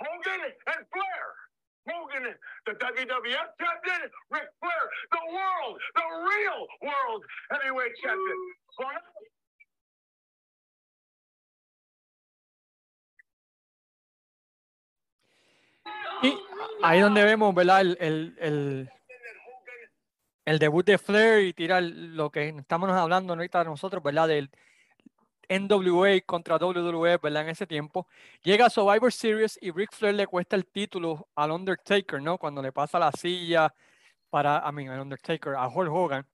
Hogan 0.00 0.40
and 0.72 0.82
Flair. 0.92 1.26
Hogan, 1.88 2.24
the 2.66 2.72
WWF 2.78 3.48
champion, 3.58 4.00
Ric 4.30 4.48
Flair, 4.62 4.84
the 5.10 5.22
world, 5.34 5.76
the 5.94 6.06
real 6.30 6.60
world 6.80 7.22
heavyweight 7.50 7.92
champion. 8.02 8.38
Now- 8.80 9.00
Y 16.22 16.38
ahí 16.82 17.00
donde 17.00 17.24
vemos, 17.24 17.54
¿verdad? 17.54 17.80
El, 17.80 17.96
el, 18.00 18.36
el, 18.38 18.90
el 20.44 20.58
debut 20.58 20.84
de 20.86 20.98
Flair 20.98 21.44
y 21.46 21.52
tirar 21.52 21.82
lo 21.82 22.30
que 22.30 22.48
estamos 22.48 22.90
hablando 22.90 23.32
ahorita 23.34 23.64
nosotros, 23.64 24.02
¿verdad? 24.02 24.28
Del 24.28 24.50
NWA 25.60 26.20
contra 26.26 26.56
WWE, 26.56 27.18
¿verdad? 27.18 27.42
En 27.42 27.48
ese 27.50 27.66
tiempo. 27.66 28.06
Llega 28.42 28.66
a 28.66 28.70
Survivor 28.70 29.12
Series 29.12 29.58
y 29.60 29.70
Ric 29.70 29.92
Flair 29.92 30.14
le 30.14 30.26
cuesta 30.26 30.56
el 30.56 30.66
título 30.66 31.28
al 31.34 31.50
Undertaker, 31.50 32.20
¿no? 32.22 32.38
Cuando 32.38 32.62
le 32.62 32.72
pasa 32.72 32.98
la 32.98 33.12
silla 33.12 33.72
para, 34.30 34.62
I 34.68 34.72
mean, 34.72 34.88
al 34.90 35.00
Undertaker, 35.00 35.54
a 35.54 35.68
Hulk 35.68 35.90
Hogan, 35.92 36.26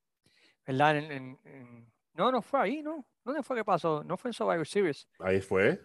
¿verdad? 0.66 0.96
En- 0.98 1.12
en- 1.12 1.38
en- 1.44 1.92
no, 2.14 2.30
no 2.32 2.42
fue 2.42 2.60
ahí, 2.60 2.82
¿no? 2.82 3.04
¿Dónde 3.24 3.42
fue 3.42 3.56
que 3.56 3.64
pasó? 3.64 4.02
No 4.04 4.16
fue 4.16 4.30
en 4.30 4.32
Survivor 4.34 4.66
Series. 4.66 5.08
Ahí 5.18 5.40
fue. 5.40 5.80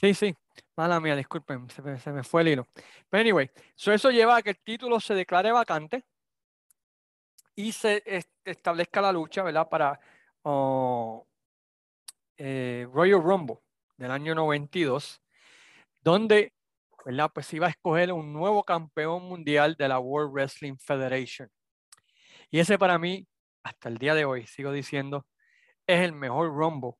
Sí, 0.00 0.14
sí. 0.14 0.34
Mala 0.76 0.98
mía, 0.98 1.14
disculpen, 1.14 1.68
se 1.68 1.82
me, 1.82 1.98
se 1.98 2.10
me 2.10 2.22
fue 2.22 2.42
el 2.42 2.48
hilo. 2.48 2.66
Pero 3.08 3.20
anyway, 3.20 3.50
so 3.74 3.92
eso 3.92 4.10
lleva 4.10 4.36
a 4.36 4.42
que 4.42 4.50
el 4.50 4.58
título 4.58 4.98
se 4.98 5.14
declare 5.14 5.52
vacante 5.52 6.04
y 7.54 7.72
se 7.72 8.02
es- 8.06 8.30
establezca 8.44 9.00
la 9.02 9.12
lucha, 9.12 9.42
¿verdad? 9.42 9.68
Para 9.68 10.00
oh, 10.42 11.26
eh, 12.42 12.88
Royal 12.90 13.22
Rumble 13.22 13.58
del 13.98 14.10
año 14.10 14.34
92, 14.34 15.20
donde, 16.00 16.54
¿verdad? 17.04 17.30
Pues 17.34 17.52
iba 17.52 17.66
a 17.66 17.70
escoger 17.70 18.12
un 18.14 18.32
nuevo 18.32 18.64
campeón 18.64 19.24
mundial 19.24 19.76
de 19.76 19.88
la 19.88 19.98
World 19.98 20.32
Wrestling 20.32 20.76
Federation. 20.78 21.50
Y 22.50 22.58
ese 22.58 22.78
para 22.78 22.98
mí, 22.98 23.28
hasta 23.62 23.90
el 23.90 23.98
día 23.98 24.14
de 24.14 24.24
hoy, 24.24 24.46
sigo 24.46 24.72
diciendo, 24.72 25.26
es 25.86 26.00
el 26.00 26.14
mejor 26.14 26.48
Rumble 26.48 26.92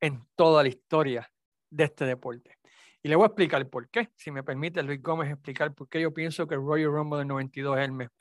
en 0.00 0.24
toda 0.36 0.62
la 0.62 0.68
historia 0.68 1.28
de 1.70 1.84
este 1.84 2.04
deporte. 2.04 2.56
Y 3.02 3.08
le 3.08 3.16
voy 3.16 3.24
a 3.24 3.26
explicar 3.26 3.68
por 3.68 3.88
qué, 3.90 4.10
si 4.14 4.30
me 4.30 4.44
permite 4.44 4.80
Luis 4.84 5.02
Gómez 5.02 5.28
explicar 5.28 5.74
por 5.74 5.88
qué 5.88 6.00
yo 6.00 6.14
pienso 6.14 6.46
que 6.46 6.54
el 6.54 6.60
Royal 6.60 6.92
Rumble 6.92 7.18
del 7.18 7.26
92 7.26 7.78
es 7.78 7.84
el 7.84 7.92
mejor. 7.92 8.16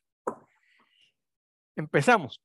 Empezamos. 1.75 2.41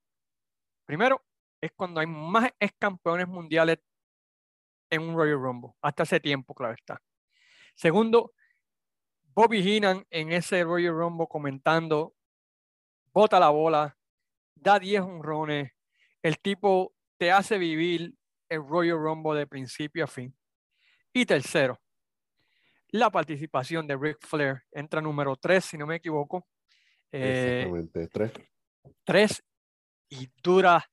Primero, 0.84 1.24
es 1.62 1.72
cuando 1.72 2.00
hay 2.00 2.06
más 2.06 2.50
ex 2.60 2.74
campeones 2.78 3.26
mundiales 3.26 3.78
en 4.90 5.02
un 5.02 5.14
Royal 5.14 5.40
Rumble, 5.40 5.72
hasta 5.82 6.02
ese 6.02 6.20
tiempo, 6.20 6.54
claro 6.54 6.74
está. 6.74 7.00
Segundo, 7.74 8.32
Bobby 9.34 9.62
Heenan 9.62 10.04
en 10.10 10.32
ese 10.32 10.64
Royal 10.64 10.94
Rumble 10.94 11.26
comentando, 11.28 12.14
bota 13.12 13.38
la 13.38 13.50
bola, 13.50 13.96
da 14.54 14.78
10 14.78 15.02
honrones, 15.02 15.72
el 16.22 16.38
tipo 16.40 16.94
te 17.16 17.30
hace 17.30 17.58
vivir 17.58 18.14
el 18.48 18.66
Royal 18.66 18.98
Rumble 18.98 19.38
de 19.38 19.46
principio 19.46 20.04
a 20.04 20.06
fin. 20.06 20.34
Y 21.12 21.24
tercero, 21.26 21.80
la 22.90 23.10
participación 23.10 23.86
de 23.86 23.96
Ric 23.96 24.18
Flair 24.26 24.62
entra 24.72 25.00
número 25.00 25.36
3, 25.36 25.64
si 25.64 25.78
no 25.78 25.86
me 25.86 25.96
equivoco. 25.96 26.46
Eh, 27.12 27.62
Exactamente. 27.64 28.08
Tres. 28.08 28.32
tres 29.04 29.44
y 30.10 30.28
dura 30.42 30.84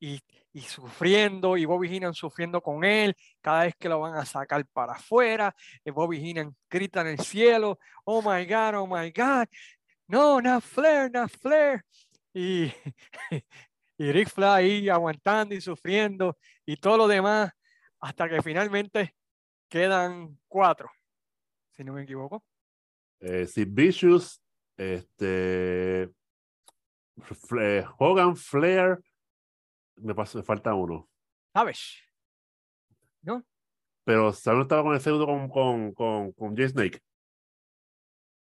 y, 0.00 0.20
y 0.54 0.62
sufriendo 0.62 1.58
y 1.58 1.66
Bobby 1.66 1.88
Heenan 1.88 2.14
sufriendo 2.14 2.62
con 2.62 2.84
él 2.84 3.14
cada 3.42 3.64
vez 3.64 3.74
que 3.76 3.90
lo 3.90 4.00
van 4.00 4.14
a 4.14 4.24
sacar 4.24 4.64
para 4.72 4.94
afuera 4.94 5.54
y 5.84 5.90
Bobby 5.90 6.18
Heenan 6.18 6.56
grita 6.70 7.02
en 7.02 7.08
el 7.08 7.18
cielo 7.18 7.78
oh 8.04 8.22
my 8.22 8.46
god 8.46 8.76
oh 8.76 8.86
my 8.86 9.10
god 9.10 9.46
no 10.06 10.40
not 10.40 10.62
Flair 10.62 11.10
not 11.12 11.30
Flair 11.30 11.82
y 12.32 12.72
y 13.98 14.12
Ric 14.12 14.30
Flair 14.30 14.52
ahí 14.52 14.88
aguantando 14.88 15.54
y 15.54 15.60
sufriendo 15.60 16.38
y 16.64 16.76
todo 16.78 16.96
lo 16.96 17.08
demás 17.08 17.50
hasta 18.00 18.28
que 18.28 18.40
finalmente 18.40 19.14
quedan 19.68 20.38
cuatro 20.48 20.90
si 21.76 21.84
no 21.84 21.92
me 21.92 22.02
equivoco. 22.02 22.44
Eh, 23.20 23.46
Sid 23.46 23.68
Vicious, 23.70 24.40
este, 24.76 26.10
Hogan, 27.98 28.36
Flair, 28.36 29.00
me, 29.96 30.14
pasó, 30.14 30.38
me 30.38 30.44
falta 30.44 30.74
uno. 30.74 31.08
¿sabes? 31.54 32.02
Pero 34.04 34.32
Samuel 34.32 34.62
estaba 34.62 34.82
con 34.82 34.94
el 34.94 35.00
feudo 35.00 35.24
con, 35.24 35.48
con, 35.48 35.94
con, 35.94 36.32
con 36.32 36.56
Jay 36.56 36.68
Snake. 36.68 37.00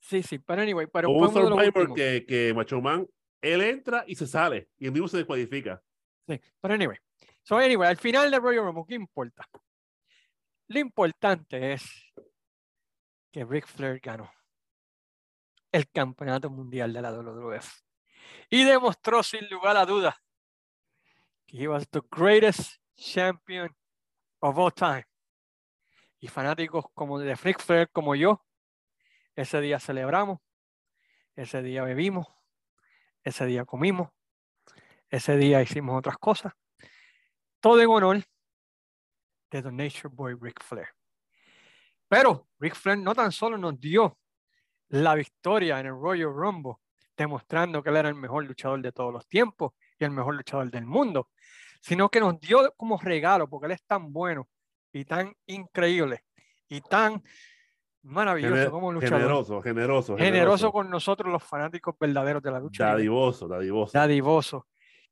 Sí, 0.01 0.22
sí, 0.22 0.39
pero 0.39 0.62
anyway, 0.62 0.86
pero 0.86 1.11
un 1.11 1.32
Survivor 1.32 1.95
que, 1.95 2.26
que 2.26 2.53
Macho 2.55 2.80
Man, 2.80 3.07
él 3.41 3.62
entra 3.62 4.05
y 4.07 4.14
se 4.14 4.26
sale, 4.26 4.68
y 4.76 4.86
el 4.86 4.93
mismo 4.93 5.09
se 5.09 5.16
descualifica. 5.16 5.82
Sí, 6.26 6.39
pero 6.61 6.74
anyway. 6.74 6.99
So 7.43 7.57
anyway, 7.57 7.89
al 7.89 7.97
final 7.97 8.30
de 8.30 8.39
Royal 8.39 8.64
Rumble, 8.64 8.84
¿qué 8.86 8.95
importa? 8.95 9.49
Lo 10.66 10.78
importante 10.78 11.72
es 11.72 11.82
que 13.32 13.45
Ric 13.45 13.66
Flair 13.66 14.01
ganó 14.01 14.30
el 15.72 15.89
campeonato 15.89 16.51
mundial 16.51 16.93
de 16.93 17.03
la 17.03 17.12
WWF 17.12 17.80
y 18.51 18.64
demostró 18.64 19.22
sin 19.22 19.49
lugar 19.49 19.78
a 19.78 19.86
dudas 19.86 20.14
he 21.49 21.67
was 21.67 21.87
the 21.91 22.03
greatest 22.11 22.79
champion 22.97 23.71
of 24.41 24.59
all 24.59 24.71
time. 24.71 25.05
Y 26.21 26.29
fanáticos 26.29 26.85
como 26.95 27.19
de 27.19 27.35
Ric 27.35 27.61
Flair 27.61 27.89
como 27.91 28.15
yo, 28.15 28.45
ese 29.35 29.61
día 29.61 29.79
celebramos, 29.79 30.39
ese 31.37 31.63
día 31.63 31.85
bebimos, 31.85 32.27
ese 33.23 33.47
día 33.47 33.65
comimos, 33.65 34.09
ese 35.09 35.37
día 35.37 35.63
hicimos 35.63 35.97
otras 35.97 36.19
cosas. 36.19 36.53
Todo 37.61 37.81
en 37.81 37.89
honor 37.89 38.23
de 39.51 39.63
The 39.63 39.73
Nature 39.73 40.11
Boy 40.13 40.35
Ric 40.39 40.63
Flair. 40.63 40.89
Pero 42.09 42.49
Ric 42.59 42.75
Flair 42.75 42.99
no 42.99 43.15
tan 43.15 43.33
solo 43.33 43.57
nos 43.57 43.79
dio 43.81 44.19
la 44.89 45.15
victoria 45.15 45.79
en 45.81 45.87
el 45.87 45.93
Royal 45.93 46.33
Rumble, 46.33 46.75
demostrando 47.17 47.83
que 47.83 47.91
él 47.91 47.97
era 47.97 48.09
el 48.09 48.15
mejor 48.15 48.45
luchador 48.45 48.83
de 48.83 48.93
todos 48.93 49.13
los 49.13 49.27
tiempos 49.29 49.73
y 49.99 50.05
el 50.05 50.11
mejor 50.11 50.35
luchador 50.37 50.71
del 50.71 50.87
mundo, 50.87 51.29
sino 51.81 52.09
que 52.09 52.21
nos 52.21 52.39
dio 52.41 52.73
como 52.77 52.99
regalo, 52.99 53.49
porque 53.49 53.67
él 53.67 53.73
es 53.73 53.83
tan 53.85 54.13
bueno 54.13 54.49
y 54.93 55.05
tan 55.05 55.35
increíble 55.47 56.25
y 56.69 56.81
tan 56.81 57.23
maravilloso 58.03 58.55
Gener- 58.55 58.71
como 58.71 58.93
luchador. 58.93 59.19
generoso, 59.21 59.63
generoso, 59.63 60.17
generoso 60.17 60.73
con 60.73 60.91
nosotros 60.91 61.31
los 61.33 61.43
fanáticos 61.43 61.95
verdaderos 61.99 62.43
de 62.43 62.51
la 62.51 62.61
lucha. 62.61 62.87
Dadivoso, 62.87 63.49
dadivoso. 63.49 63.99
dadivoso, 63.99 64.67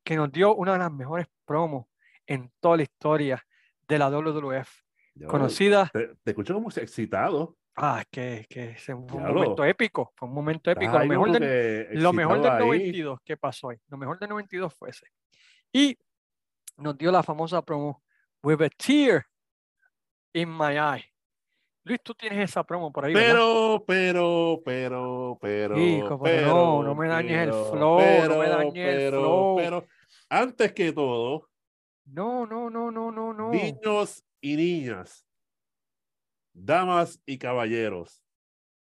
que 0.04 0.16
nos 0.16 0.30
dio 0.32 0.54
una 0.54 0.72
de 0.74 0.78
las 0.78 0.92
mejores 0.92 1.26
promos 1.44 1.86
en 2.26 2.50
toda 2.60 2.76
la 2.78 2.82
historia 2.84 3.46
de 3.88 3.98
la 3.98 4.08
WWF, 4.10 4.68
Ya, 5.14 5.26
conocida, 5.28 5.90
Te, 5.92 6.08
te 6.22 6.30
escucho 6.30 6.54
como 6.54 6.68
excitado. 6.70 7.56
Ah, 7.76 8.04
que, 8.10 8.46
que 8.48 8.70
ese 8.70 8.92
fue 8.92 8.94
un 8.94 9.06
Diablo. 9.06 9.34
momento 9.34 9.64
épico, 9.64 10.12
fue 10.16 10.28
un 10.28 10.34
momento 10.34 10.70
épico, 10.70 10.98
lo 10.98 11.06
mejor, 11.06 11.32
del, 11.32 11.40
que 11.40 11.88
lo 11.94 12.12
mejor 12.12 12.36
del 12.40 12.46
excitado 12.46 12.72
ahí. 12.72 12.78
92 12.78 13.20
que 13.24 13.36
pasó 13.36 13.70
ahí, 13.70 13.78
lo 13.88 13.96
mejor 13.96 14.18
del 14.18 14.28
92 14.30 14.74
fue 14.74 14.90
ese. 14.90 15.06
Y 15.72 15.98
nos 16.78 16.96
dio 16.96 17.10
la 17.12 17.22
famosa 17.22 17.62
promo, 17.62 18.02
With 18.42 18.62
a 18.62 18.68
Tear 18.68 19.26
in 20.32 20.50
My 20.56 20.76
Eye. 20.76 21.04
Luis, 21.84 22.00
tú 22.02 22.14
tienes 22.14 22.50
esa 22.50 22.64
promo 22.64 22.92
por 22.92 23.04
ahí, 23.04 23.14
¿verdad? 23.14 23.32
Pero, 23.34 23.84
pero, 23.86 24.62
pero, 24.64 25.38
pero. 25.40 25.78
Hijo, 25.78 26.20
pero 26.20 26.36
pero, 26.38 26.48
no, 26.48 26.82
no 26.82 26.94
me 26.96 27.06
dañes 27.08 27.38
el 27.44 27.50
pero, 27.50 27.64
flow, 27.70 27.98
no 28.00 28.04
me 28.04 28.18
pero, 28.18 28.38
dañes 28.38 28.88
el 28.88 28.96
pero, 28.96 29.20
flow. 29.20 29.56
Pero, 29.56 29.86
antes 30.28 30.72
que 30.72 30.92
todo, 30.92 31.48
No, 32.06 32.46
no, 32.46 32.70
no, 32.70 32.90
no, 32.90 33.12
no, 33.12 33.32
no. 33.32 33.50
niños 33.50 34.24
y 34.40 34.56
niñas, 34.56 35.25
damas 36.56 37.20
y 37.26 37.38
caballeros, 37.38 38.22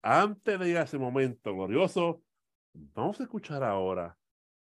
antes 0.02 0.60
de 0.60 0.70
ir 0.70 0.78
a 0.78 0.84
ese 0.84 0.98
momento 0.98 1.54
glorioso, 1.54 2.24
vamos 2.74 3.20
a 3.20 3.24
escuchar 3.24 3.64
ahora 3.64 4.18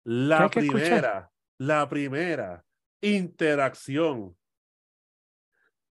la 0.04 0.48
primera, 0.48 1.30
la 1.58 1.88
primera 1.88 2.64
interacción. 3.00 4.36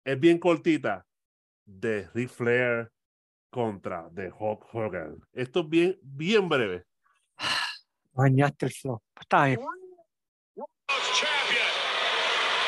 Es 0.05 0.19
bien 0.19 0.39
cortita 0.39 1.05
de 1.65 2.09
Ric 2.15 2.31
Flair 2.31 2.91
contra 3.51 4.09
de 4.11 4.31
Hulk 4.31 4.75
Hogan. 4.75 5.19
Esto 5.33 5.61
es 5.61 5.69
bien, 5.69 5.99
bien 6.03 6.49
breve. 6.49 6.85
Bañaste 8.13 8.67
el 8.67 8.73
flow. 8.73 9.03
Está 9.21 9.47
bien. 9.47 9.61
champion. 11.17 11.73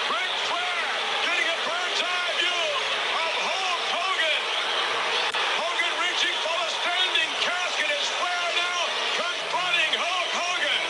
Ric 0.08 0.32
Flair 0.48 0.88
getting 1.20 1.48
a 1.52 1.58
bird's 1.68 2.00
eye 2.00 2.32
view 2.40 2.64
of 3.12 3.32
Hulk 3.44 3.82
Hogan. 3.92 4.40
Hogan 5.60 5.92
reaching 6.00 6.36
for 6.44 6.56
the 6.64 6.70
standing 6.80 7.32
casket 7.44 7.92
as 7.92 8.08
Flair 8.16 8.48
now 8.56 8.80
confronting 9.20 9.92
Hulk 10.00 10.32
Hogan. 10.32 10.80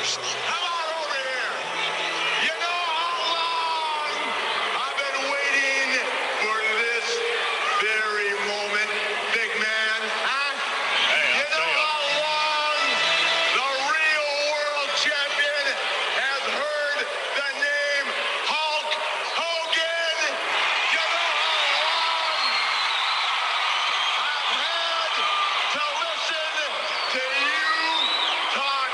This 0.00 0.10
is 0.12 0.16
the 0.16 0.22
worst. 0.22 0.46
Come 0.48 0.64
on 0.64 0.88
over 0.96 1.18
here. 1.20 1.52
You 2.48 2.54
know 2.56 2.80
how 2.96 3.14
long 3.36 4.12
I've 4.80 4.96
been 4.96 5.18
waiting 5.28 5.90
for 6.40 6.58
this 6.80 7.06
very 7.84 8.32
moment, 8.48 8.90
big 9.36 9.52
man. 9.60 10.00
Huh? 10.24 10.56
you 11.36 11.48
know 11.52 11.72
how 11.84 12.00
long 12.24 12.80
the 13.58 13.68
real 13.92 14.30
world 14.48 14.90
champion 15.04 15.64
has 16.16 16.42
heard 16.48 16.98
the 17.36 17.48
name 17.60 18.06
Hulk 18.48 18.90
Hogan. 19.36 20.16
You 20.96 21.04
know 21.12 21.32
how 21.44 21.76
long 21.84 22.44
I've 24.08 24.52
had 24.64 25.12
to 25.76 25.82
listen 26.04 26.52
to 27.12 27.22
you 27.44 27.68
talk 28.54 28.92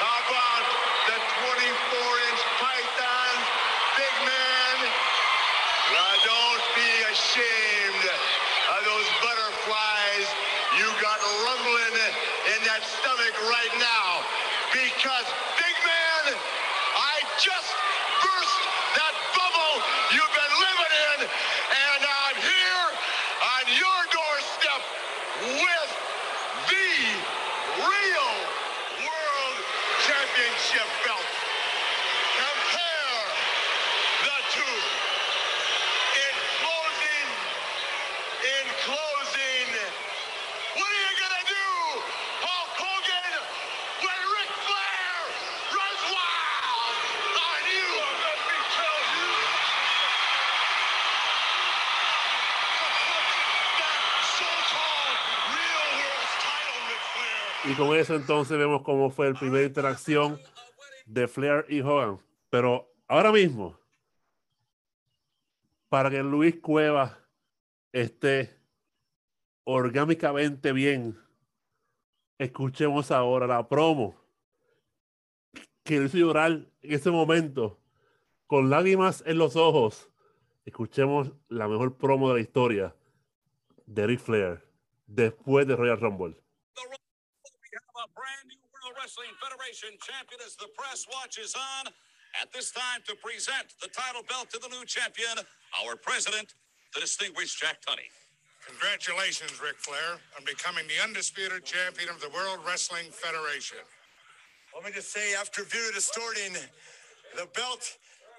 about 0.00 0.64
the 1.08 1.16
24-inch 1.18 2.42
pythons, 2.60 3.44
big 3.98 4.16
man. 4.26 4.76
Now 5.92 6.12
don't 6.24 6.64
be 6.76 6.90
ashamed 7.12 8.04
of 8.08 8.80
those 8.86 9.08
butterflies 9.22 10.28
you 10.78 10.88
got 11.02 11.20
rumbling 11.46 11.96
in 12.56 12.60
that 12.66 12.82
stomach 12.84 13.34
right 13.50 13.74
now. 13.78 14.24
Because, 14.72 15.26
big 15.60 15.76
man, 15.86 16.34
I 16.96 17.16
just 17.38 17.70
burst 18.24 18.60
that 18.98 19.14
bubble 19.36 19.74
you've 20.12 20.34
been 20.34 20.54
living 20.58 20.94
in, 21.14 21.18
and 21.28 22.00
I'm 22.02 22.38
here 22.40 22.88
on 23.56 23.64
your 23.78 24.00
doorstep 24.10 24.82
with 25.62 25.90
the 26.68 26.90
real 27.84 28.30
World 29.02 29.58
Championship 30.06 30.88
belt. 31.06 31.28
Compare 32.36 33.22
the 34.24 34.38
two. 34.54 34.76
In 36.14 36.34
closing, 36.60 37.28
in 38.44 38.66
closing, 38.86 39.68
what 40.76 40.88
are 40.88 41.02
you 41.06 41.14
gonna 41.20 41.46
do, 41.48 41.68
Hulk 42.44 42.72
Hogan, 42.78 43.32
when 44.02 44.20
Ric 44.36 44.50
Flair 44.66 45.14
runs 45.74 46.02
wild 46.12 46.96
on 47.38 47.60
you? 47.70 47.88
Let 48.24 48.38
me 48.48 48.58
tell 48.76 49.00
you. 49.16 49.30
That 53.80 54.00
so-called 54.38 55.18
real 55.54 55.86
world 56.00 56.30
title, 56.44 56.80
Ric 56.90 57.02
Flair. 57.14 57.63
Con 57.76 57.96
eso 57.96 58.14
entonces 58.14 58.56
vemos 58.56 58.82
cómo 58.82 59.10
fue 59.10 59.32
la 59.32 59.38
primera 59.38 59.64
interacción 59.64 60.38
de 61.06 61.26
Flair 61.26 61.66
y 61.68 61.80
Hogan. 61.80 62.20
Pero 62.48 62.88
ahora 63.08 63.32
mismo, 63.32 63.76
para 65.88 66.08
que 66.08 66.22
Luis 66.22 66.60
Cueva 66.60 67.18
esté 67.90 68.56
orgánicamente 69.64 70.72
bien, 70.72 71.18
escuchemos 72.38 73.10
ahora 73.10 73.48
la 73.48 73.68
promo 73.68 74.14
que 75.82 75.98
le 75.98 76.06
hizo 76.06 76.18
llorar 76.18 76.52
en 76.52 76.70
ese 76.92 77.10
momento, 77.10 77.80
con 78.46 78.70
lágrimas 78.70 79.24
en 79.26 79.38
los 79.38 79.56
ojos. 79.56 80.08
Escuchemos 80.64 81.32
la 81.48 81.66
mejor 81.66 81.96
promo 81.96 82.28
de 82.28 82.34
la 82.34 82.40
historia 82.40 82.94
de 83.84 84.06
Ric 84.06 84.20
Flair 84.20 84.62
después 85.06 85.66
de 85.66 85.74
Royal 85.74 86.00
Rumble. 86.00 86.43
We 88.04 88.12
a 88.12 88.20
brand 88.20 88.52
new 88.52 88.60
World 88.68 89.00
Wrestling 89.00 89.32
Federation 89.40 89.96
champion 89.96 90.36
as 90.44 90.60
the 90.60 90.68
press 90.76 91.08
watches 91.08 91.56
on. 91.56 91.88
At 92.36 92.52
this 92.52 92.68
time, 92.68 93.00
to 93.08 93.16
present 93.16 93.72
the 93.80 93.88
title 93.88 94.20
belt 94.28 94.52
to 94.52 94.60
the 94.60 94.68
new 94.68 94.84
champion, 94.84 95.40
our 95.80 95.96
president, 95.96 96.52
the 96.92 97.00
distinguished 97.00 97.56
Jack 97.56 97.80
Tunney. 97.80 98.12
Congratulations, 98.68 99.56
Ric 99.56 99.80
Flair, 99.80 100.20
on 100.36 100.44
becoming 100.44 100.84
the 100.84 101.00
undisputed 101.00 101.64
champion 101.64 102.12
of 102.12 102.20
the 102.20 102.28
World 102.28 102.60
Wrestling 102.66 103.08
Federation. 103.08 103.80
Let 104.76 104.84
me 104.84 104.92
just 104.92 105.08
say, 105.08 105.32
after 105.40 105.64
View 105.64 105.88
distorting 105.94 106.52
the 107.40 107.48
belt 107.56 107.88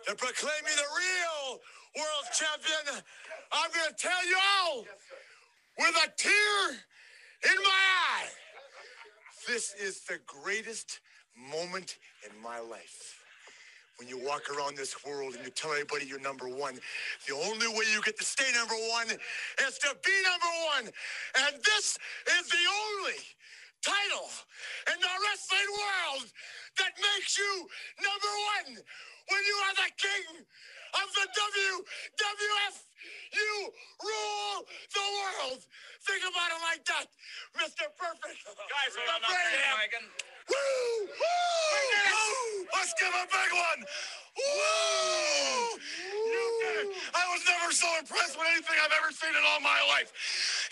to 0.05 0.13
proclaim 0.13 0.61
me 0.61 0.74
the 0.78 0.91
real 0.93 1.57
world 1.97 2.26
champion, 2.38 3.01
I'm 3.49 3.72
going 3.74 3.89
to 3.89 3.97
tell 3.97 4.22
you 4.30 4.38
all 4.38 4.86
with 5.80 5.95
a 6.05 6.09
tear 6.13 6.59
in 7.49 7.57
my 7.66 7.82
eye. 8.13 8.45
This 9.48 9.76
is 9.80 10.02
the 10.02 10.18
greatest 10.26 11.02
moment 11.38 12.00
in 12.26 12.34
my 12.41 12.60
life. 12.60 13.22
When 14.00 14.10
you 14.10 14.18
walk 14.18 14.50
around 14.50 14.76
this 14.76 15.06
world 15.06 15.36
and 15.36 15.46
you 15.46 15.52
tell 15.52 15.72
everybody 15.72 16.06
you're 16.06 16.20
number 16.20 16.50
one, 16.50 16.80
the 17.28 17.36
only 17.36 17.68
way 17.68 17.86
you 17.93 18.02
get 18.02 18.18
to 18.18 18.26
stay 18.26 18.50
number 18.58 18.74
one 18.89 19.08
is 19.08 19.78
to 19.80 19.96
be 20.04 20.16
number 20.26 20.52
one. 20.74 20.86
And 21.46 21.62
this 21.62 21.98
is 22.39 22.50
the 22.50 22.66
only 22.66 23.22
title 23.86 24.30
in 24.89 24.98
the 24.98 25.14
wrestling 25.30 25.72
world 25.78 26.26
that 26.82 26.91
makes 26.98 27.38
you 27.38 27.70
number 28.02 28.34
one. 28.58 28.82
When 29.30 29.41
you 29.46 29.58
are 29.70 29.76
the 29.78 29.91
king 29.93 30.46
of 30.96 31.08
the 31.12 31.26
WWF, 31.28 32.76
you 33.36 33.52
rule 34.00 34.58
the 34.93 35.06
world. 35.20 35.62
Think 36.08 36.24
about 36.24 36.50
it 36.56 36.62
like 36.64 36.84
that, 36.86 37.08
Mr. 37.60 37.89
Perfect. 37.98 38.39
Guys, 38.46 38.93
the 38.96 39.18
brain. 39.28 40.06
Woo! 40.48 41.10
Woo! 41.10 42.68
Let's 42.74 42.93
give 43.00 43.10
a 43.12 43.26
big 43.26 43.52
one. 43.52 43.82
Woo! 44.38 45.80
You 45.82 46.43
did 46.62 46.76
it. 46.86 46.89
I 47.16 47.26
was 47.34 47.41
never 47.50 47.72
so 47.74 47.89
impressed 48.00 48.38
with 48.38 48.48
anything 48.54 48.78
I've 48.78 48.93
ever 49.02 49.12
seen 49.12 49.34
in 49.34 49.43
all 49.43 49.60
my 49.60 49.80
life. 49.89 50.14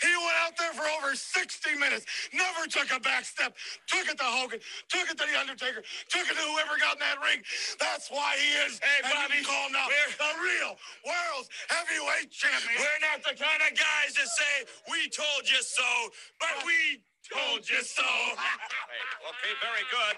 He 0.04 0.12
went 0.20 0.36
out 0.44 0.52
there 0.60 0.76
for 0.76 0.84
over 1.00 1.16
60 1.16 1.80
minutes, 1.80 2.04
never 2.36 2.68
took 2.68 2.92
a 2.92 3.00
back 3.00 3.24
step, 3.24 3.56
took 3.88 4.04
it 4.04 4.20
to 4.20 4.28
Hogan, 4.28 4.60
took 4.92 5.08
it 5.08 5.16
to 5.16 5.24
The 5.24 5.32
Undertaker, 5.40 5.80
took 6.12 6.28
it 6.28 6.36
to 6.36 6.44
whoever 6.44 6.76
got 6.76 7.00
in 7.00 7.02
that 7.08 7.24
ring. 7.24 7.40
That's 7.80 8.12
why 8.12 8.36
he 8.36 8.52
is, 8.68 8.76
hey, 8.84 9.00
Bobby, 9.08 9.40
you 9.40 9.48
can 9.48 9.48
call 9.48 9.64
him 9.64 9.72
now, 9.72 9.88
the 9.88 10.32
real 10.44 10.76
world's 11.08 11.48
heavyweight 11.72 12.28
champion. 12.28 12.76
We're 12.76 13.00
not 13.00 13.24
the 13.24 13.32
kind 13.32 13.64
of 13.64 13.72
guys 13.72 14.12
that 14.20 14.28
say, 14.28 14.54
we 14.92 15.08
told 15.08 15.48
you 15.48 15.64
so, 15.64 15.88
but 16.36 16.52
we 16.68 17.00
told 17.24 17.64
you 17.64 17.80
so. 17.80 18.04
okay, 19.32 19.52
very 19.64 19.84
good. 19.88 20.14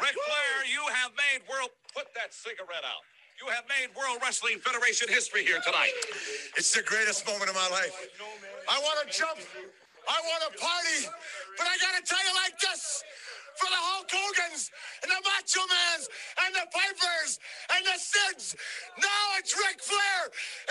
Rick 0.00 0.16
Flair, 0.16 0.56
you 0.72 0.80
have 0.88 1.12
made 1.16 1.44
world. 1.48 1.68
Put 1.92 2.12
that 2.16 2.32
cigarette 2.32 2.84
out. 2.84 3.04
You 3.40 3.52
have 3.52 3.64
made 3.68 3.92
World 3.92 4.16
Wrestling 4.24 4.56
Federation 4.64 5.08
history 5.08 5.44
here 5.44 5.60
tonight. 5.60 5.92
It's 6.56 6.72
the 6.72 6.80
greatest 6.80 7.26
moment 7.26 7.50
of 7.50 7.56
my 7.56 7.68
life. 7.68 7.92
I 8.68 8.76
want 8.80 8.98
to 9.02 9.06
jump. 9.18 9.38
I 10.08 10.18
want 10.28 10.42
to 10.46 10.50
party. 10.58 11.00
But 11.58 11.66
I 11.66 11.74
got 11.84 11.92
to 11.98 12.02
tell 12.06 12.22
you 12.26 12.34
like 12.42 12.56
this. 12.60 13.02
For 13.56 13.68
the 13.72 13.80
Hulk 13.88 14.10
Hogan's 14.12 14.70
and 15.02 15.10
the 15.10 15.20
Macho 15.24 15.64
Mans 15.64 16.04
and 16.44 16.52
the 16.54 16.66
Pipers 16.76 17.38
and 17.74 17.82
the 17.86 17.96
Sids. 17.96 18.54
Now 19.00 19.24
it's 19.38 19.56
Ric 19.56 19.80
Flair. 19.80 20.20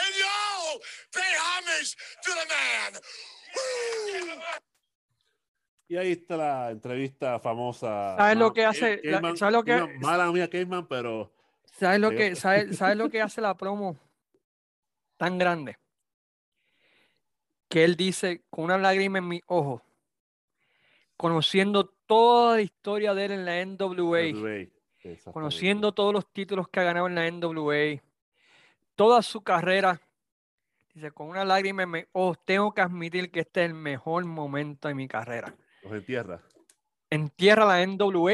And 0.06 0.12
y'all 0.22 0.78
pay 1.12 1.32
homage 1.50 1.98
to 2.26 2.30
the 2.30 2.46
man. 2.54 2.92
Woo! 3.56 4.42
Y 5.88 5.98
ahí 5.98 6.12
está 6.14 6.38
la 6.38 6.70
entrevista 6.72 7.40
famosa. 7.40 8.16
¿Sabes 8.18 8.38
lo 8.38 8.54
que 8.54 8.66
hace- 8.66 9.02
sabes 9.38 9.54
lo 9.54 9.64
que- 9.64 9.98
Mala 10.00 10.32
mía, 10.32 10.48
Cayman, 10.50 10.88
pero 10.88 11.32
¿Sabes 11.80 12.00
lo 12.00 12.10
que, 12.12 12.36
sabes, 12.36 12.78
sabes 12.78 12.98
lo 12.98 13.10
que 13.10 13.22
hace 13.22 13.42
la 13.42 13.56
promo 13.56 13.98
tan 15.18 15.38
grande? 15.38 15.78
Que 17.68 17.84
él 17.84 17.96
dice 17.96 18.44
con 18.50 18.66
una 18.66 18.78
lágrima 18.78 19.18
en 19.18 19.28
mi 19.28 19.42
ojo, 19.48 19.82
conociendo 21.18 21.86
toda 22.06 22.58
la 22.58 22.62
historia 22.62 23.14
de 23.14 23.26
él 23.26 23.32
en 23.32 23.46
la 23.46 23.66
NWA, 23.66 24.68
conociendo 25.32 25.94
todos 25.94 26.14
los 26.14 26.32
títulos 26.32 26.68
que 26.70 26.80
ha 26.80 26.84
ganado 26.84 27.08
en 27.08 27.16
la 27.16 27.30
NWA, 27.30 28.02
toda 28.96 29.22
su 29.22 29.42
carrera, 29.42 30.02
dice 30.94 31.12
con 31.12 31.28
una 31.28 31.44
lágrima 31.44 31.84
en 31.84 31.92
mi 31.92 32.04
ojo, 32.12 32.36
tengo 32.46 32.74
que 32.74 32.82
admitir 32.82 33.32
que 33.32 33.42
este 33.42 33.64
es 33.64 33.70
el 33.70 33.76
mejor 33.76 34.26
momento 34.26 34.88
de 34.88 34.96
mi 34.96 35.08
carrera. 35.08 35.56
Los 35.84 35.94
entierra. 35.94 36.42
Entierra 37.10 37.66
la 37.66 37.86
NWA, 37.86 38.34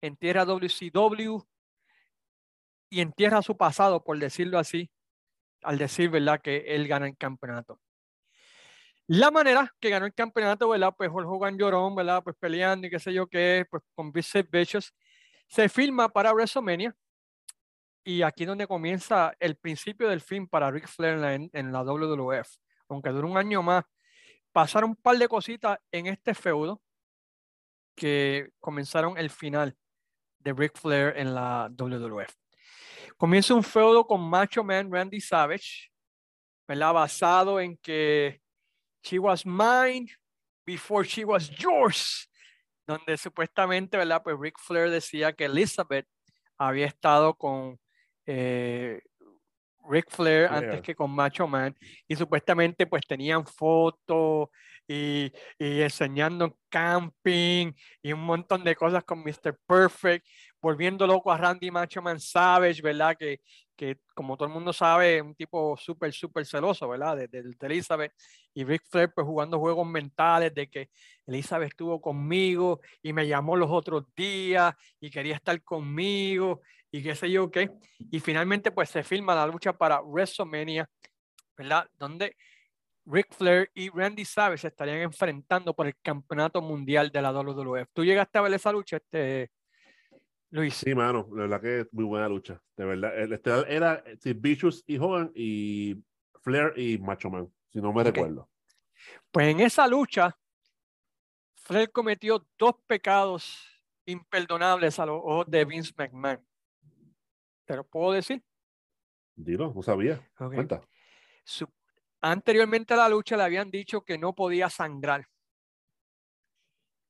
entierra 0.00 0.44
WCW 0.44 1.42
y 2.90 3.00
entierra 3.00 3.42
su 3.42 3.56
pasado, 3.56 4.04
por 4.04 4.18
decirlo 4.18 4.58
así, 4.58 4.90
al 5.62 5.78
decir, 5.78 6.10
¿verdad?, 6.10 6.40
que 6.40 6.58
él 6.74 6.86
gana 6.86 7.06
el 7.06 7.16
campeonato. 7.16 7.80
La 9.06 9.30
manera 9.30 9.70
que 9.80 9.90
ganó 9.90 10.06
el 10.06 10.14
campeonato, 10.14 10.68
¿verdad? 10.68 10.94
Pues 10.96 11.10
Hulk 11.12 11.28
Hogan 11.28 11.58
llorón, 11.58 11.94
¿verdad? 11.94 12.22
Pues 12.22 12.36
peleando 12.38 12.86
y 12.86 12.90
qué 12.90 12.98
sé 12.98 13.12
yo 13.12 13.26
qué, 13.26 13.66
pues 13.70 13.82
con 13.94 14.10
Vince 14.10 14.42
Vicious. 14.42 14.94
Se 15.46 15.68
filma 15.68 16.08
para 16.08 16.32
WrestleMania 16.32 16.96
y 18.02 18.22
aquí 18.22 18.44
es 18.44 18.48
donde 18.48 18.66
comienza 18.66 19.34
el 19.40 19.56
principio 19.56 20.08
del 20.08 20.22
fin 20.22 20.48
para 20.48 20.70
Ric 20.70 20.88
Flair 20.88 21.22
en 21.22 21.50
en 21.52 21.72
la 21.72 21.82
WWF. 21.82 22.48
Aunque 22.88 23.10
dura 23.10 23.26
un 23.26 23.36
año 23.36 23.62
más, 23.62 23.84
pasaron 24.52 24.90
un 24.90 24.96
par 24.96 25.18
de 25.18 25.28
cositas 25.28 25.78
en 25.90 26.06
este 26.06 26.34
feudo 26.34 26.80
que 27.94 28.50
comenzaron 28.60 29.18
el 29.18 29.30
final 29.30 29.76
de 30.38 30.52
Ric 30.52 30.78
Flair 30.78 31.14
en 31.16 31.34
la 31.34 31.68
WWF. 31.70 32.32
Comienza 33.16 33.54
un 33.54 33.62
feudo 33.62 34.06
con 34.06 34.20
Macho 34.20 34.64
Man 34.64 34.90
Randy 34.90 35.20
Savage, 35.20 35.90
¿verdad? 36.66 36.92
Basado 36.92 37.60
en 37.60 37.76
que 37.76 38.43
she 39.04 39.18
was 39.18 39.44
mine 39.44 40.08
before 40.64 41.04
she 41.04 41.24
was 41.24 41.50
yours, 41.58 42.28
donde 42.86 43.16
supuestamente, 43.18 43.96
¿verdad? 43.96 44.22
Pues 44.22 44.36
Ric 44.38 44.58
Flair 44.58 44.90
decía 44.90 45.32
que 45.32 45.44
Elizabeth 45.44 46.06
había 46.58 46.86
estado 46.86 47.34
con 47.34 47.78
eh, 48.26 49.00
Ric 49.88 50.10
Flair 50.10 50.48
antes 50.50 50.80
que 50.80 50.94
con 50.94 51.10
Macho 51.10 51.46
Man 51.46 51.76
y 52.08 52.16
supuestamente 52.16 52.86
pues 52.86 53.06
tenían 53.06 53.44
fotos 53.46 54.48
y, 54.88 55.30
y 55.58 55.80
enseñando 55.82 56.58
camping 56.70 57.72
y 58.02 58.12
un 58.12 58.20
montón 58.20 58.64
de 58.64 58.74
cosas 58.74 59.04
con 59.04 59.22
Mr. 59.22 59.58
Perfect, 59.66 60.26
volviendo 60.60 61.06
loco 61.06 61.30
a 61.30 61.36
Randy 61.36 61.70
Macho 61.70 62.00
Man 62.00 62.20
Savage, 62.20 62.80
¿verdad? 62.80 63.16
Que, 63.18 63.40
que 63.76 63.98
como 64.14 64.36
todo 64.36 64.46
el 64.48 64.54
mundo 64.54 64.72
sabe, 64.72 65.20
un 65.22 65.34
tipo 65.34 65.76
súper, 65.76 66.12
súper 66.12 66.46
celoso, 66.46 66.88
¿verdad? 66.88 67.16
De, 67.16 67.28
de- 67.28 67.42
de 67.42 67.56
Elizabeth 67.66 68.12
y 68.54 68.64
Ric 68.64 68.82
Flair 68.88 69.12
pues 69.14 69.26
jugando 69.26 69.58
juegos 69.58 69.86
mentales 69.86 70.54
de 70.54 70.68
que 70.68 70.90
Elizabeth 71.26 71.68
estuvo 71.70 72.00
conmigo 72.00 72.80
y 73.02 73.12
me 73.12 73.26
llamó 73.26 73.56
los 73.56 73.70
otros 73.70 74.04
días 74.14 74.74
y 75.00 75.10
quería 75.10 75.34
estar 75.36 75.60
conmigo 75.62 76.60
y 76.90 77.02
qué 77.02 77.14
sé 77.14 77.30
yo 77.30 77.50
qué. 77.50 77.70
Y 78.10 78.20
finalmente 78.20 78.70
pues 78.70 78.90
se 78.90 79.02
filma 79.02 79.34
la 79.34 79.46
lucha 79.46 79.72
para 79.72 80.00
WrestleMania, 80.00 80.88
¿verdad? 81.56 81.88
Donde 81.98 82.36
Ric 83.06 83.34
Flair 83.34 83.70
y 83.74 83.90
Randy 83.90 84.24
Savage 84.24 84.58
se 84.62 84.68
estarían 84.68 84.98
enfrentando 84.98 85.74
por 85.74 85.86
el 85.86 85.96
campeonato 86.00 86.62
mundial 86.62 87.10
de 87.10 87.20
la 87.22 87.32
WWF. 87.32 87.88
¿Tú 87.92 88.04
llegaste 88.04 88.38
a 88.38 88.42
ver 88.42 88.54
esa 88.54 88.72
lucha, 88.72 88.96
este, 88.96 89.50
Luis? 90.54 90.74
Sí, 90.74 90.94
mano, 90.94 91.26
la 91.32 91.42
verdad 91.42 91.60
que 91.60 91.80
es 91.80 91.92
muy 91.92 92.04
buena 92.04 92.28
lucha. 92.28 92.62
De 92.76 92.84
verdad. 92.84 93.18
El 93.18 93.32
estelar 93.32 93.66
era 93.68 94.04
Sid 94.20 94.36
Vicious 94.38 94.84
y 94.86 94.98
Hogan 94.98 95.32
y 95.34 95.96
Flair 96.42 96.72
y 96.76 96.96
Macho 96.96 97.28
Man, 97.28 97.52
si 97.72 97.80
no 97.80 97.92
me 97.92 98.04
recuerdo. 98.04 98.48
Pues 99.32 99.48
en 99.48 99.58
esa 99.58 99.88
lucha, 99.88 100.38
Flair 101.56 101.90
cometió 101.90 102.46
dos 102.56 102.76
pecados 102.86 103.68
imperdonables 104.06 104.96
a 105.00 105.06
los 105.06 105.16
ojos 105.16 105.46
de 105.48 105.64
Vince 105.64 105.92
McMahon. 105.96 106.46
¿Te 107.64 107.74
lo 107.74 107.84
puedo 107.84 108.12
decir? 108.12 108.40
Dilo, 109.34 109.72
no 109.74 109.82
sabía. 109.82 110.24
Ok. 110.38 110.54
Cuenta. 110.54 110.82
Su- 111.42 111.66
anteriormente 112.20 112.94
a 112.94 112.98
la 112.98 113.08
lucha 113.08 113.36
le 113.36 113.42
habían 113.42 113.72
dicho 113.72 114.04
que 114.04 114.18
no 114.18 114.32
podía 114.36 114.70
sangrar. 114.70 115.26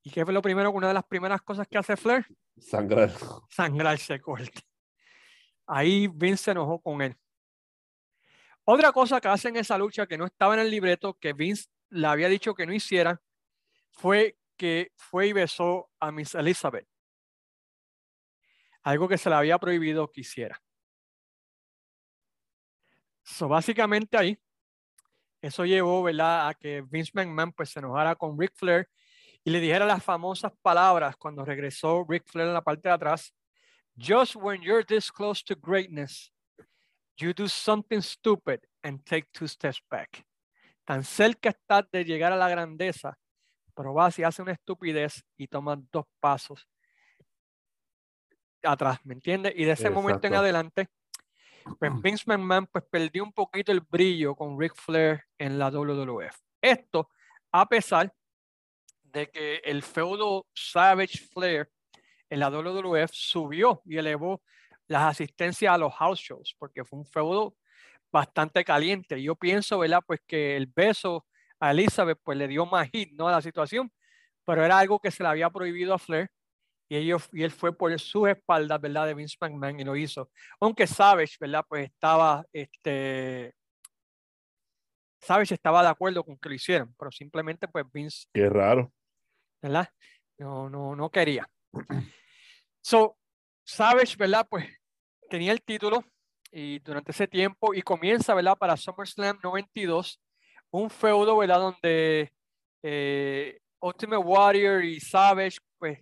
¿Y 0.07 0.11
qué 0.11 0.23
fue 0.23 0.35
lo 0.35 0.43
primero? 0.43 0.71
Una 0.71 0.89
de 0.89 0.95
las 0.95 1.05
primeras 1.05 1.41
cosas 1.41 1.67
que 1.67 1.79
hace 1.79 1.97
Flair, 1.97 2.27
Sangrar. 2.59 3.11
sangrarse 3.49 4.21
corte. 4.21 4.61
Ahí 5.67 6.09
Vince 6.09 6.45
se 6.45 6.51
enojó 6.51 6.79
con 6.81 7.01
él. 7.01 7.17
Otra 8.65 8.93
cosa 8.93 9.19
que 9.19 9.29
hace 9.29 9.49
en 9.49 9.57
esa 9.57 9.79
lucha 9.79 10.07
que 10.07 10.19
no 10.19 10.27
estaba 10.27 10.55
en 10.55 10.61
el 10.61 10.71
libreto, 10.71 11.15
que 11.19 11.33
Vince 11.33 11.69
le 11.89 12.07
había 12.07 12.29
dicho 12.29 12.55
que 12.55 12.67
no 12.67 12.75
hiciera, 12.75 13.23
fue 13.93 14.39
que 14.59 14.93
fue 14.95 15.29
y 15.29 15.33
besó 15.33 15.91
a 15.99 16.13
Miss 16.13 16.35
Elizabeth. 16.35 16.87
Algo 18.83 19.09
que 19.09 19.17
se 19.17 19.31
le 19.31 19.37
había 19.37 19.59
prohibido 19.59 20.11
que 20.11 20.21
hiciera. 20.21 20.63
So, 23.23 23.49
básicamente 23.49 24.19
ahí, 24.19 24.39
eso 25.41 25.65
llevó, 25.65 26.03
¿verdad?, 26.03 26.49
a 26.49 26.55
que 26.55 26.83
Vince 26.83 27.13
McMahon 27.15 27.53
pues 27.53 27.71
se 27.71 27.79
enojara 27.79 28.15
con 28.17 28.39
Ric 28.39 28.53
Flair 28.55 28.91
y 29.45 29.51
le 29.51 29.61
dijera 29.61 29.85
las 29.85 30.03
famosas 30.03 30.53
palabras 30.63 31.17
cuando 31.17 31.45
regresó 31.45 32.05
Ric 32.09 32.25
Flair 32.27 32.49
en 32.49 32.55
la 32.55 32.63
parte 32.63 32.89
de 32.89 32.95
atrás. 32.95 33.35
Just 33.97 34.37
when 34.37 34.63
you're 34.63 34.85
this 34.85 35.13
close 35.13 35.45
to 35.45 35.55
greatness, 35.55 36.33
you 37.19 37.33
do 37.35 37.47
something 37.47 38.01
stupid 38.01 38.61
and 38.83 39.05
take 39.05 39.29
two 39.33 39.47
steps 39.47 39.81
back. 39.91 40.25
Tan 40.85 41.05
cerca 41.05 41.51
estás 41.51 41.85
de 41.93 42.05
llegar 42.05 42.33
a 42.33 42.37
la 42.37 42.49
grandeza, 42.49 43.19
pero 43.75 43.93
vas 43.93 44.19
y 44.19 44.25
haces 44.25 44.41
una 44.41 44.53
estupidez 44.53 45.23
y 45.37 45.47
tomas 45.47 45.79
dos 45.93 46.07
pasos 46.21 46.67
atrás, 48.63 48.99
¿me 49.05 49.13
entiendes? 49.15 49.53
Y 49.57 49.65
de 49.65 49.73
ese 49.73 49.91
momento 49.91 50.27
en 50.27 50.35
Exacto. 50.35 50.39
adelante, 50.39 50.89
pues 51.79 51.93
Vince 52.03 52.25
McMahon 52.27 52.67
pues 52.67 52.85
perdió 52.91 53.23
un 53.23 53.33
poquito 53.33 53.73
el 53.73 53.81
brillo 53.81 54.35
con 54.35 54.59
Ric 54.59 54.75
Flair 54.75 55.25
en 55.39 55.59
la 55.59 55.71
WWF. 55.71 56.35
Esto 56.63 57.11
a 57.53 57.69
pesar 57.69 58.13
de 59.15 59.31
que 59.31 59.57
el 59.65 59.83
feudo 59.83 60.47
Savage 60.53 61.19
Flair 61.33 61.71
en 62.29 62.41
la 62.41 62.51
WWF 62.51 63.11
subió 63.13 63.81
y 63.87 63.97
elevó 63.97 64.43
las 64.89 65.05
asistencias 65.05 65.73
a 65.73 65.79
los 65.79 65.95
house 65.95 66.21
shows, 66.21 66.55
porque 66.59 66.85
fue 66.85 66.99
un 66.99 67.07
feudo 67.07 67.57
bastante 68.13 68.65
caliente. 68.65 69.23
Yo 69.23 69.37
pienso, 69.37 69.79
¿verdad? 69.79 70.01
Pues 70.05 70.21
que 70.27 70.57
el 70.57 70.67
beso 70.67 71.27
a 71.61 71.71
Elizabeth 71.71 72.19
pues 72.23 72.37
le 72.37 72.49
dio 72.49 72.67
más 72.67 72.91
hit, 72.91 73.13
¿no? 73.13 73.29
A 73.29 73.33
la 73.33 73.41
situación, 73.41 73.91
pero 74.45 74.65
era 74.65 74.79
algo 74.79 74.99
que 74.99 75.11
se 75.11 75.23
le 75.23 75.29
había 75.29 75.49
prohibido 75.49 75.95
a 75.95 75.99
Flair 75.99 76.29
y, 76.89 76.97
ellos, 76.97 77.29
y 77.33 77.43
él 77.45 77.51
fue 77.51 77.77
por 77.77 77.99
sus 77.99 78.29
espaldas, 78.29 78.81
¿verdad? 78.81 79.07
De 79.07 79.15
Vince 79.15 79.37
McMahon 79.41 79.81
y 79.81 79.85
lo 79.85 79.97
hizo. 79.97 80.31
Aunque 80.61 80.87
Savage, 80.87 81.37
¿verdad? 81.41 81.65
Pues 81.69 81.87
estaba, 81.87 82.45
este, 82.53 83.55
Savage 85.21 85.55
estaba 85.55 85.83
de 85.83 85.89
acuerdo 85.89 86.25
con 86.25 86.37
que 86.37 86.49
lo 86.49 86.55
hicieran, 86.57 86.95
pero 86.99 87.11
simplemente 87.11 87.69
pues 87.69 87.85
Vince 87.93 88.27
Qué 88.33 88.49
raro. 88.49 88.93
¿Verdad? 89.65 89.89
No, 90.37 90.69
no, 90.69 90.95
no 90.95 91.09
quería. 91.09 91.49
So, 92.83 93.17
Savage, 93.65 94.15
¿verdad? 94.19 94.47
Pues 94.49 94.67
tenía 95.31 95.53
el 95.53 95.63
título 95.63 96.05
y 96.53 96.81
durante 96.81 97.13
ese 97.13 97.27
tiempo 97.27 97.73
y 97.73 97.81
comienza, 97.81 98.35
¿verdad? 98.35 98.59
Para 98.59 98.77
SummerSlam 98.77 99.39
92, 99.43 100.21
un 100.71 100.91
feudo, 100.91 101.39
¿verdad? 101.39 101.61
Donde 101.61 102.31
eh, 102.83 103.59
Ultimate 103.81 104.23
Warrior 104.23 104.85
y 104.85 105.01
Savage, 105.01 105.57
pues, 105.79 105.99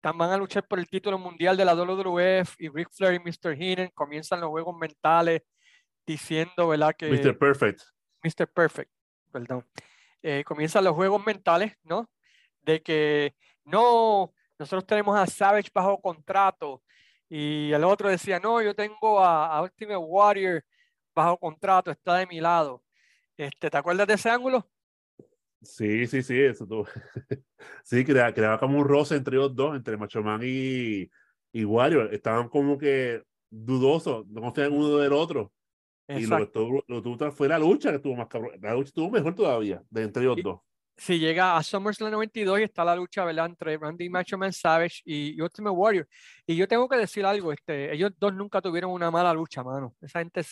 van 0.00 0.30
a 0.30 0.36
luchar 0.36 0.68
por 0.68 0.78
el 0.78 0.88
título 0.88 1.18
mundial 1.18 1.56
de 1.56 1.64
la 1.64 1.74
WWF 1.74 2.54
y 2.60 2.68
Ric 2.68 2.90
Flair 2.92 3.14
y 3.14 3.18
Mr. 3.18 3.60
Heenan 3.60 3.90
comienzan 3.92 4.40
los 4.40 4.50
juegos 4.50 4.76
mentales 4.78 5.42
diciendo, 6.06 6.68
¿verdad? 6.68 6.94
Que 6.96 7.10
Mr. 7.10 7.36
Perfect. 7.36 7.82
Mr. 8.22 8.46
Perfect, 8.46 8.92
perdón. 9.32 9.66
Eh, 10.22 10.44
comienzan 10.44 10.84
los 10.84 10.94
juegos 10.94 11.26
mentales, 11.26 11.76
¿no? 11.82 12.08
De 12.62 12.82
que 12.82 13.34
no, 13.64 14.32
nosotros 14.58 14.86
tenemos 14.86 15.18
a 15.18 15.26
Savage 15.26 15.70
bajo 15.72 16.00
contrato 16.00 16.82
y 17.28 17.72
el 17.72 17.84
otro 17.84 18.08
decía, 18.08 18.40
no, 18.40 18.60
yo 18.60 18.74
tengo 18.74 19.20
a, 19.20 19.56
a 19.56 19.62
Ultimate 19.62 19.96
Warrior 19.96 20.64
bajo 21.14 21.38
contrato, 21.38 21.90
está 21.90 22.16
de 22.16 22.26
mi 22.26 22.40
lado. 22.40 22.82
Este, 23.36 23.70
¿Te 23.70 23.76
acuerdas 23.76 24.06
de 24.06 24.14
ese 24.14 24.28
ángulo? 24.30 24.68
Sí, 25.62 26.06
sí, 26.06 26.22
sí, 26.22 26.40
eso 26.40 26.66
tú. 26.66 26.84
sí, 27.84 28.04
creaba, 28.04 28.32
creaba 28.32 28.58
como 28.58 28.78
un 28.78 28.84
roce 28.84 29.16
entre 29.16 29.36
los 29.36 29.54
dos, 29.54 29.76
entre 29.76 29.96
Macho 29.96 30.22
Man 30.22 30.40
y, 30.42 31.08
y 31.52 31.64
Warrior. 31.64 32.12
Estaban 32.12 32.48
como 32.48 32.78
que 32.78 33.22
dudosos, 33.50 34.26
no 34.28 34.40
confían 34.40 34.72
uno 34.72 34.96
del 34.96 35.12
otro. 35.12 35.52
Y 36.08 36.12
lo 36.12 36.18
que 36.18 36.24
Exacto. 36.24 36.60
tuvo, 36.66 36.84
lo 36.88 36.96
que 36.96 37.02
tuvo 37.02 37.32
fue 37.32 37.48
la 37.48 37.58
lucha 37.58 37.90
que 37.90 37.96
estuvo 37.96 38.16
más 38.16 38.26
cabrón. 38.26 38.58
La 38.60 38.74
lucha 38.74 38.88
estuvo 38.88 39.10
mejor 39.10 39.34
todavía, 39.34 39.82
de 39.90 40.02
entre 40.02 40.22
ellos 40.24 40.38
Y- 40.38 40.42
dos. 40.42 40.60
Si 41.00 41.18
llega 41.18 41.56
a 41.56 41.62
SummerSlam 41.62 42.10
92 42.12 42.60
y 42.60 42.62
está 42.64 42.84
la 42.84 42.94
lucha, 42.94 43.24
¿verdad? 43.24 43.46
Entre 43.46 43.78
Randy 43.78 44.10
Macho 44.10 44.36
Man 44.36 44.52
Savage 44.52 45.00
y, 45.06 45.40
Ultimate 45.40 45.74
Warrior. 45.74 46.06
Y 46.46 46.56
yo 46.56 46.68
tengo 46.68 46.86
que 46.90 46.98
decir 46.98 47.24
algo, 47.24 47.54
este, 47.54 47.94
ellos 47.94 48.12
dos 48.18 48.34
nunca 48.34 48.60
tuvieron 48.60 48.90
una 48.90 49.10
mala 49.10 49.32
lucha, 49.32 49.64
mano. 49.64 49.96
Esa 50.02 50.18
gente 50.18 50.42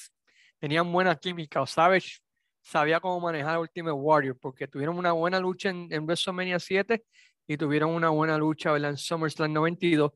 tenían 0.58 0.90
buena 0.90 1.14
química. 1.16 1.60
O 1.60 1.66
Savage 1.66 2.20
sabía 2.62 2.98
cómo 2.98 3.20
manejar 3.20 3.58
Ultimate 3.58 3.92
Warrior 3.92 4.38
porque 4.40 4.66
tuvieron 4.66 4.96
una 4.96 5.12
buena 5.12 5.38
lucha 5.38 5.68
en, 5.68 5.86
en 5.90 6.06
WrestleMania 6.06 6.58
7 6.58 7.04
y 7.46 7.56
tuvieron 7.58 7.90
una 7.90 8.08
buena 8.08 8.38
lucha, 8.38 8.72
¿verdad? 8.72 8.92
En 8.92 8.96
SummerSlam 8.96 9.52
92. 9.52 10.12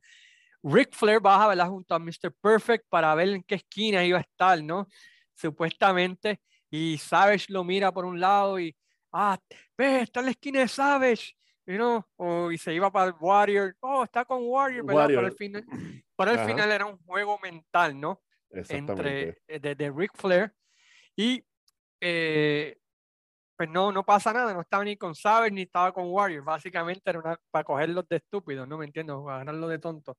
Ric 0.62 0.94
Flair 0.94 1.20
baja, 1.20 1.48
¿verdad? 1.48 1.68
Junto 1.68 1.94
a 1.94 1.98
Mr. 1.98 2.32
Perfect 2.40 2.86
para 2.88 3.14
ver 3.14 3.28
en 3.28 3.42
qué 3.42 3.56
esquina 3.56 4.02
iba 4.02 4.16
a 4.16 4.22
estar, 4.22 4.64
¿no? 4.64 4.88
Supuestamente. 5.34 6.40
Y 6.70 6.96
Savage 6.96 7.52
lo 7.52 7.64
mira 7.64 7.92
por 7.92 8.06
un 8.06 8.18
lado 8.18 8.58
y, 8.58 8.74
ah, 9.12 9.38
ve, 9.76 10.00
está 10.02 10.20
en 10.20 10.26
la 10.26 10.32
esquina 10.32 10.60
de 10.60 10.68
Savage, 10.68 11.34
you 11.66 11.76
know, 11.76 12.04
o, 12.16 12.50
y 12.50 12.58
se 12.58 12.74
iba 12.74 12.90
para 12.90 13.06
el 13.06 13.14
Warrior, 13.20 13.76
oh, 13.80 14.04
está 14.04 14.24
con 14.24 14.40
Warrior, 14.42 14.84
¿verdad? 14.84 15.02
Para 15.02 15.12
el 15.12 15.16
Warrior. 15.16 15.36
final, 15.36 15.66
para 16.16 16.32
el 16.32 16.38
Ajá. 16.38 16.48
final 16.48 16.72
era 16.72 16.86
un 16.86 16.98
juego 16.98 17.38
mental, 17.40 17.98
¿no? 18.00 18.22
Entre, 18.50 19.40
eh, 19.48 19.58
de, 19.60 19.74
de 19.74 19.90
Ric 19.90 20.12
Flair 20.14 20.52
y, 21.16 21.42
eh, 22.00 22.76
pues 23.56 23.68
no, 23.70 23.92
no 23.92 24.04
pasa 24.04 24.32
nada, 24.32 24.52
no 24.52 24.60
estaba 24.60 24.84
ni 24.84 24.96
con 24.96 25.14
Savage 25.14 25.52
ni 25.52 25.62
estaba 25.62 25.92
con 25.92 26.10
Warrior, 26.10 26.44
básicamente 26.44 27.02
era 27.08 27.18
una, 27.18 27.40
para 27.50 27.64
cogerlos 27.64 28.06
de 28.08 28.16
estúpidos, 28.16 28.66
¿no 28.68 28.76
me 28.76 28.86
entiendo? 28.86 29.24
Para 29.24 29.36
agarrarlos 29.36 29.70
de 29.70 29.78
tontos. 29.78 30.16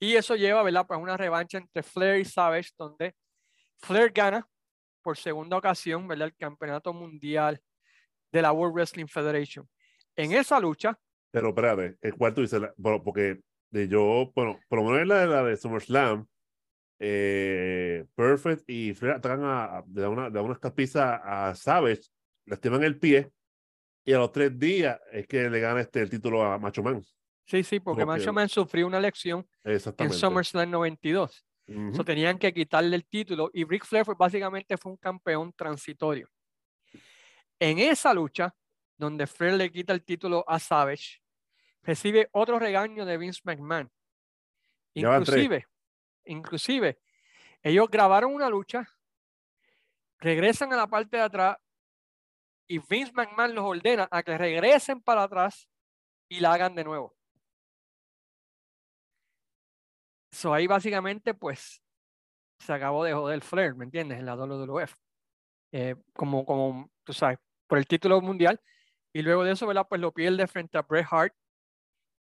Y 0.00 0.16
eso 0.16 0.34
lleva, 0.34 0.62
¿verdad? 0.62 0.84
Pues 0.86 0.98
una 1.00 1.16
revancha 1.16 1.58
entre 1.58 1.82
Flair 1.82 2.20
y 2.20 2.24
Savage, 2.24 2.70
donde 2.76 3.14
Flair 3.78 4.10
gana 4.12 4.46
por 5.00 5.16
segunda 5.16 5.56
ocasión, 5.56 6.08
¿verdad? 6.08 6.28
El 6.28 6.36
campeonato 6.36 6.92
mundial 6.92 7.60
de 8.32 8.42
la 8.42 8.52
World 8.52 8.74
Wrestling 8.74 9.06
Federation. 9.06 9.68
En 10.16 10.32
esa 10.32 10.58
lucha, 10.60 10.98
Pero 11.30 11.48
espérate, 11.50 11.96
el 12.02 12.14
cuarto 12.14 12.40
dice, 12.42 12.60
la- 12.60 12.74
bueno, 12.76 13.02
porque 13.02 13.40
de 13.70 13.88
yo, 13.88 14.30
bueno, 14.34 14.58
por 14.68 14.78
lo 14.80 14.84
menos 14.84 15.00
en 15.02 15.08
la 15.08 15.20
de, 15.20 15.26
la 15.28 15.42
de 15.44 15.56
SummerSlam, 15.56 16.26
eh, 16.98 18.04
Perfect 18.14 18.68
y 18.68 18.94
Flair 18.94 19.16
atacan 19.16 19.44
a, 19.44 19.78
a- 19.78 19.84
dan 19.86 20.10
una, 20.12 20.28
le 20.28 20.34
dan 20.34 20.44
una 20.44 20.54
escapiza 20.54 21.48
a 21.48 21.54
Savage, 21.54 22.02
lastiman 22.46 22.82
el 22.84 22.98
pie, 22.98 23.30
y 24.04 24.12
a 24.12 24.18
los 24.18 24.32
tres 24.32 24.58
días 24.58 25.00
es 25.12 25.26
que 25.26 25.48
le 25.48 25.60
gana 25.60 25.80
este, 25.80 26.00
el 26.00 26.10
título 26.10 26.42
a 26.44 26.58
Macho 26.58 26.82
Man. 26.82 27.02
sí, 27.44 27.62
sí, 27.62 27.80
porque 27.80 28.02
Como 28.02 28.12
que- 28.14 28.18
Macho 28.20 28.32
Man 28.32 28.48
sufrió 28.48 28.86
una 28.86 29.00
lección 29.00 29.46
en. 29.64 30.12
SummerSlam 30.12 30.70
92. 30.70 31.44
Ujú. 31.68 31.94
So, 31.94 32.04
tenían 32.04 32.38
que 32.38 32.52
quitarle 32.52 32.96
el 32.96 33.06
título 33.06 33.48
y 33.54 33.64
Ric 33.64 33.84
Flair 33.84 34.04
fue, 34.04 34.14
básicamente 34.18 34.76
fue 34.76 34.92
un 34.92 34.98
campeón 34.98 35.52
transitorio. 35.56 36.28
En 37.62 37.78
esa 37.78 38.12
lucha, 38.12 38.52
donde 38.96 39.24
Flair 39.24 39.54
le 39.54 39.70
quita 39.70 39.92
el 39.92 40.02
título 40.02 40.44
a 40.48 40.58
Savage, 40.58 41.22
recibe 41.82 42.28
otro 42.32 42.58
regaño 42.58 43.04
de 43.04 43.16
Vince 43.16 43.40
McMahon. 43.44 43.88
Inclusive, 44.94 45.68
inclusive, 46.24 46.98
ellos 47.62 47.88
grabaron 47.88 48.34
una 48.34 48.48
lucha, 48.48 48.84
regresan 50.18 50.72
a 50.72 50.76
la 50.76 50.88
parte 50.88 51.18
de 51.18 51.22
atrás 51.22 51.56
y 52.66 52.80
Vince 52.80 53.12
McMahon 53.12 53.54
los 53.54 53.64
ordena 53.64 54.08
a 54.10 54.24
que 54.24 54.36
regresen 54.36 55.00
para 55.00 55.22
atrás 55.22 55.68
y 56.28 56.40
la 56.40 56.54
hagan 56.54 56.74
de 56.74 56.82
nuevo. 56.82 57.16
So 60.32 60.52
ahí 60.52 60.66
básicamente 60.66 61.32
pues 61.32 61.80
se 62.58 62.72
acabó 62.72 63.04
de 63.04 63.12
joder 63.12 63.40
Flair, 63.40 63.76
¿me 63.76 63.84
entiendes? 63.84 64.18
En 64.18 64.26
la 64.26 64.34
WWF. 64.34 64.96
Eh, 65.70 65.94
como, 66.12 66.44
como, 66.44 66.90
tú 67.02 67.14
sabes, 67.14 67.38
por 67.72 67.78
el 67.78 67.86
título 67.86 68.20
mundial. 68.20 68.60
Y 69.14 69.22
luego 69.22 69.44
de 69.44 69.52
eso, 69.52 69.66
¿verdad? 69.66 69.86
Pues 69.88 69.98
lo 69.98 70.12
pierde 70.12 70.46
frente 70.46 70.76
a 70.76 70.82
Bret 70.82 71.06
Hart. 71.10 71.34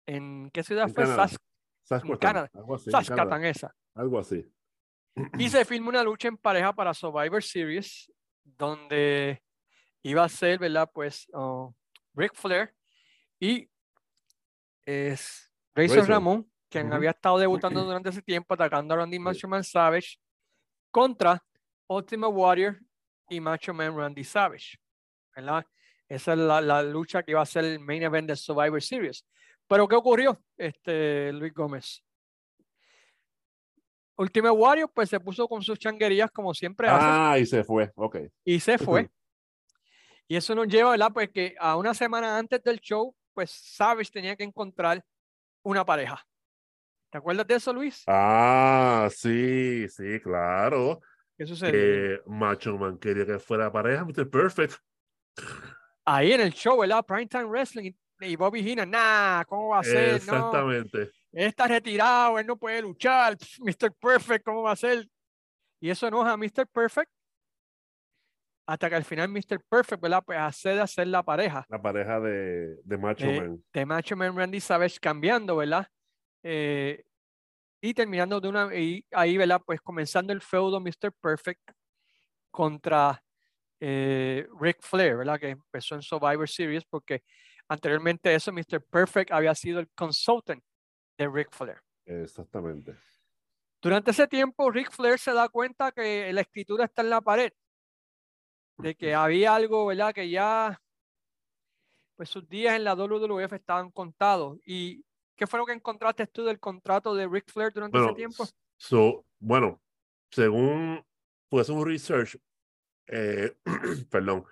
¿En 0.04 0.50
qué 0.50 0.64
ciudad 0.64 0.88
En 0.88 0.94
fue? 0.94 1.04
Canadá. 1.04 1.28
Sas- 1.28 1.38
Saskatoon, 1.84 2.18
Canadá. 2.18 2.50
algo 2.54 2.74
así. 2.74 2.90
Canadá, 2.90 3.48
esa. 3.48 3.72
Algo 3.94 4.18
así. 4.18 4.44
Y 5.38 5.48
se 5.48 5.64
firma 5.64 5.90
una 5.90 6.02
lucha 6.02 6.26
en 6.26 6.36
pareja 6.38 6.72
para 6.72 6.92
Survivor 6.92 7.40
Series, 7.40 8.12
donde 8.42 9.40
iba 10.02 10.24
a 10.24 10.28
ser, 10.28 10.58
¿verdad? 10.58 10.90
Pues 10.92 11.28
oh, 11.32 11.72
Ric 12.14 12.34
Flair 12.34 12.74
y 13.38 13.70
es 14.84 15.52
Razor 15.76 15.98
Razor. 15.98 16.10
Ramón, 16.10 16.52
quien 16.68 16.86
Ujú. 16.88 16.96
había 16.96 17.10
estado 17.10 17.38
debutando 17.38 17.84
durante 17.84 18.08
ese 18.08 18.22
tiempo, 18.22 18.54
atacando 18.54 18.92
a 18.94 18.96
Randy 18.96 19.20
Macho 19.20 19.46
Man 19.46 19.62
Savage, 19.62 20.18
contra 20.90 21.40
Ultimate 21.86 22.32
Warrior 22.34 22.80
y 23.28 23.38
Macho 23.38 23.72
Man 23.72 23.96
Randy 23.96 24.24
Savage. 24.24 24.78
¿Verdad? 25.38 25.64
Esa 26.08 26.32
es 26.32 26.38
la, 26.38 26.60
la 26.60 26.82
lucha 26.82 27.22
que 27.22 27.32
iba 27.32 27.40
a 27.42 27.46
ser 27.46 27.64
el 27.64 27.78
main 27.80 28.02
event 28.02 28.28
de 28.28 28.36
Survivor 28.36 28.82
Series. 28.82 29.24
Pero 29.66 29.86
¿qué 29.86 29.94
ocurrió, 29.94 30.42
este, 30.56 31.32
Luis 31.32 31.52
Gómez? 31.54 32.02
Ultimate 34.16 34.50
Warrior 34.52 34.90
pues 34.92 35.10
se 35.10 35.20
puso 35.20 35.46
con 35.46 35.62
sus 35.62 35.78
changuerías 35.78 36.30
como 36.32 36.52
siempre 36.52 36.88
hace 36.88 37.06
Ah, 37.08 37.38
y 37.38 37.46
se 37.46 37.62
fue. 37.62 37.92
Ok. 37.94 38.16
y 38.44 38.58
se 38.58 38.76
fue. 38.78 39.08
Y 40.26 40.36
eso 40.36 40.54
nos 40.54 40.66
lleva, 40.66 40.90
¿verdad? 40.90 41.12
Pues 41.12 41.30
que 41.30 41.54
a 41.58 41.76
una 41.76 41.94
semana 41.94 42.36
antes 42.36 42.62
del 42.64 42.80
show, 42.80 43.14
pues 43.32 43.50
Savage 43.50 44.10
tenía 44.10 44.34
que 44.34 44.42
encontrar 44.44 45.04
una 45.62 45.84
pareja. 45.84 46.26
¿Te 47.10 47.18
acuerdas 47.18 47.46
de 47.46 47.54
eso, 47.54 47.72
Luis? 47.72 48.02
Ah, 48.06 49.08
sí, 49.10 49.88
sí, 49.88 50.20
claro. 50.20 51.00
¿Qué 51.36 51.46
sucedió? 51.46 52.22
Macho 52.26 52.76
Man 52.76 52.98
quería 52.98 53.24
que 53.24 53.38
fuera 53.38 53.70
pareja, 53.70 54.04
Mr. 54.04 54.28
Perfect. 54.28 54.74
Ahí 56.04 56.32
en 56.32 56.40
el 56.40 56.52
show, 56.52 56.78
¿verdad? 56.78 57.04
Primetime 57.04 57.44
Wrestling 57.44 57.92
y, 58.20 58.36
Bobby 58.36 58.62
Heenan, 58.62 58.90
nah, 58.90 59.44
¿cómo 59.44 59.68
va 59.68 59.80
a 59.80 59.84
ser? 59.84 60.12
No, 60.26 60.36
Exactamente. 60.36 60.98
él 61.32 61.46
está 61.46 61.68
retirado, 61.68 62.38
él 62.38 62.46
no 62.46 62.56
puede 62.56 62.82
luchar. 62.82 63.36
Mr. 63.60 63.92
Perfect, 64.00 64.44
¿cómo 64.44 64.62
va 64.62 64.72
a 64.72 64.76
ser? 64.76 65.06
Y 65.80 65.90
eso 65.90 66.08
enoja 66.08 66.32
a 66.32 66.36
Mr. 66.36 66.66
Perfect. 66.66 67.10
Hasta 68.66 68.90
que 68.90 68.96
al 68.96 69.04
final 69.04 69.28
Mr. 69.28 69.62
Perfect, 69.68 70.02
¿verdad? 70.02 70.22
Pues 70.24 70.38
accede 70.38 70.80
a 70.80 70.86
ser 70.86 71.06
la 71.06 71.22
pareja. 71.22 71.64
La 71.68 71.80
pareja 71.80 72.20
de, 72.20 72.76
de 72.84 72.98
Macho 72.98 73.26
Man. 73.26 73.64
de 73.72 73.86
Macho 73.86 74.16
Man 74.16 74.36
Randy 74.36 74.60
Savage 74.60 74.98
cambiando, 75.00 75.56
¿verdad? 75.56 75.86
Eh, 76.42 77.04
y 77.80 77.94
terminando 77.94 78.40
de 78.40 78.48
una, 78.48 78.74
y 78.74 79.06
ahí, 79.12 79.36
¿verdad? 79.36 79.62
Pues 79.64 79.80
comenzando 79.80 80.32
el 80.32 80.40
feudo 80.40 80.80
Mr. 80.80 81.12
Perfect 81.20 81.70
contra 82.50 83.22
eh, 83.80 84.46
Ric 84.60 84.78
Flair, 84.82 85.16
¿verdad? 85.16 85.38
Que 85.38 85.50
empezó 85.50 85.94
en 85.94 86.02
Survivor 86.02 86.48
Series 86.48 86.84
porque 86.84 87.22
anteriormente 87.68 88.34
eso 88.34 88.52
Mr. 88.52 88.82
Perfect 88.90 89.30
había 89.32 89.54
sido 89.54 89.80
el 89.80 89.88
consultant 89.94 90.62
de 91.18 91.28
Ric 91.28 91.50
Flair. 91.52 91.80
Exactamente. 92.06 92.96
Durante 93.80 94.10
ese 94.10 94.26
tiempo, 94.26 94.70
Ric 94.70 94.90
Flair 94.90 95.18
se 95.18 95.32
da 95.32 95.48
cuenta 95.48 95.92
que 95.92 96.32
la 96.32 96.40
escritura 96.40 96.84
está 96.84 97.02
en 97.02 97.10
la 97.10 97.20
pared, 97.20 97.52
de 98.78 98.94
que 98.94 99.14
había 99.14 99.54
algo, 99.54 99.86
¿verdad? 99.86 100.14
Que 100.14 100.28
ya, 100.28 100.80
pues 102.16 102.28
sus 102.28 102.48
días 102.48 102.74
en 102.76 102.84
la 102.84 102.94
WWF 102.94 103.52
estaban 103.52 103.90
contados. 103.90 104.58
¿Y 104.64 105.04
qué 105.36 105.46
fue 105.46 105.58
lo 105.58 105.66
que 105.66 105.72
encontraste 105.72 106.26
tú 106.26 106.44
del 106.44 106.58
contrato 106.58 107.14
de 107.14 107.28
Ric 107.28 107.50
Flair 107.50 107.72
durante 107.72 107.98
Bueno, 107.98 108.06
ese 108.08 108.14
tiempo? 108.14 108.44
so, 108.76 109.24
bueno, 109.38 109.80
según 110.30 111.04
pues 111.48 111.68
un 111.68 111.84
research, 111.86 112.38
eh, 113.08 113.56
perdón, 114.10 114.44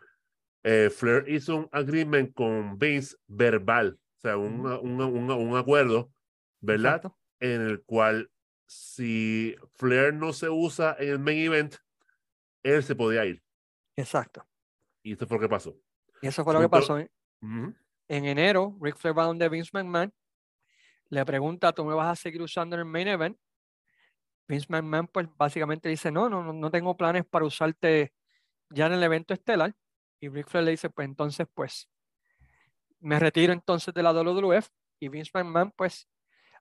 eh, 0.64 0.90
Flair 0.90 1.28
hizo 1.28 1.56
un 1.56 1.68
agreement 1.72 2.32
con 2.34 2.78
Vince 2.78 3.16
verbal, 3.26 3.98
o 4.16 4.20
sea, 4.20 4.36
un, 4.36 4.66
un, 4.66 5.00
un, 5.00 5.30
un 5.30 5.56
acuerdo, 5.56 6.12
¿verdad? 6.60 6.96
Exacto. 6.96 7.18
En 7.40 7.60
el 7.60 7.82
cual 7.84 8.30
si 8.66 9.54
Flair 9.74 10.14
no 10.14 10.32
se 10.32 10.48
usa 10.48 10.96
en 10.98 11.08
el 11.10 11.18
main 11.18 11.38
event, 11.38 11.74
él 12.64 12.82
se 12.82 12.96
podía 12.96 13.24
ir. 13.24 13.42
Exacto. 13.94 14.46
Y 15.02 15.12
esto 15.12 15.26
fue 15.26 15.36
lo 15.36 15.42
que 15.42 15.48
pasó. 15.48 15.76
Y 16.20 16.26
eso 16.26 16.42
fue 16.42 16.54
lo 16.54 16.60
que 16.60 16.68
pasó. 16.68 16.98
¿eh? 16.98 17.10
En 18.08 18.24
enero, 18.24 18.76
Ric 18.80 18.96
Flair 18.96 19.16
va 19.16 19.24
donde 19.24 19.48
Vince 19.48 19.70
McMahon, 19.72 20.12
le 21.10 21.24
pregunta, 21.24 21.72
¿tú 21.72 21.84
me 21.84 21.94
vas 21.94 22.08
a 22.08 22.16
seguir 22.20 22.42
usando 22.42 22.74
en 22.74 22.80
el 22.80 22.86
main 22.86 23.06
event? 23.06 23.38
Vince 24.48 24.66
McMahon, 24.68 25.06
pues 25.08 25.28
básicamente 25.36 25.88
dice, 25.88 26.10
no, 26.10 26.28
no- 26.28 26.52
no 26.52 26.70
tengo 26.70 26.96
planes 26.96 27.24
para 27.24 27.44
usarte 27.44 28.12
ya 28.70 28.86
en 28.86 28.94
el 28.94 29.02
evento 29.02 29.34
estelar. 29.34 29.74
Y 30.20 30.28
Ric 30.28 30.48
Flair 30.48 30.64
le 30.64 30.70
dice, 30.72 30.90
pues 30.90 31.06
entonces, 31.06 31.46
pues, 31.52 31.88
me 33.00 33.18
retiro 33.18 33.52
entonces 33.52 33.92
de 33.92 34.02
la 34.02 34.12
WWF. 34.12 34.68
Y 34.98 35.08
Vince 35.08 35.30
McMahon, 35.34 35.72
pues, 35.72 36.08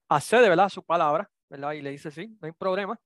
accede, 0.08 0.48
¿verdad? 0.48 0.66
A 0.66 0.70
su 0.70 0.84
palabra, 0.84 1.30
¿verdad? 1.48 1.72
Y 1.72 1.82
le 1.82 1.90
dice, 1.90 2.10
sí, 2.10 2.36
no 2.40 2.46
hay 2.46 2.52
problema. 2.52 3.00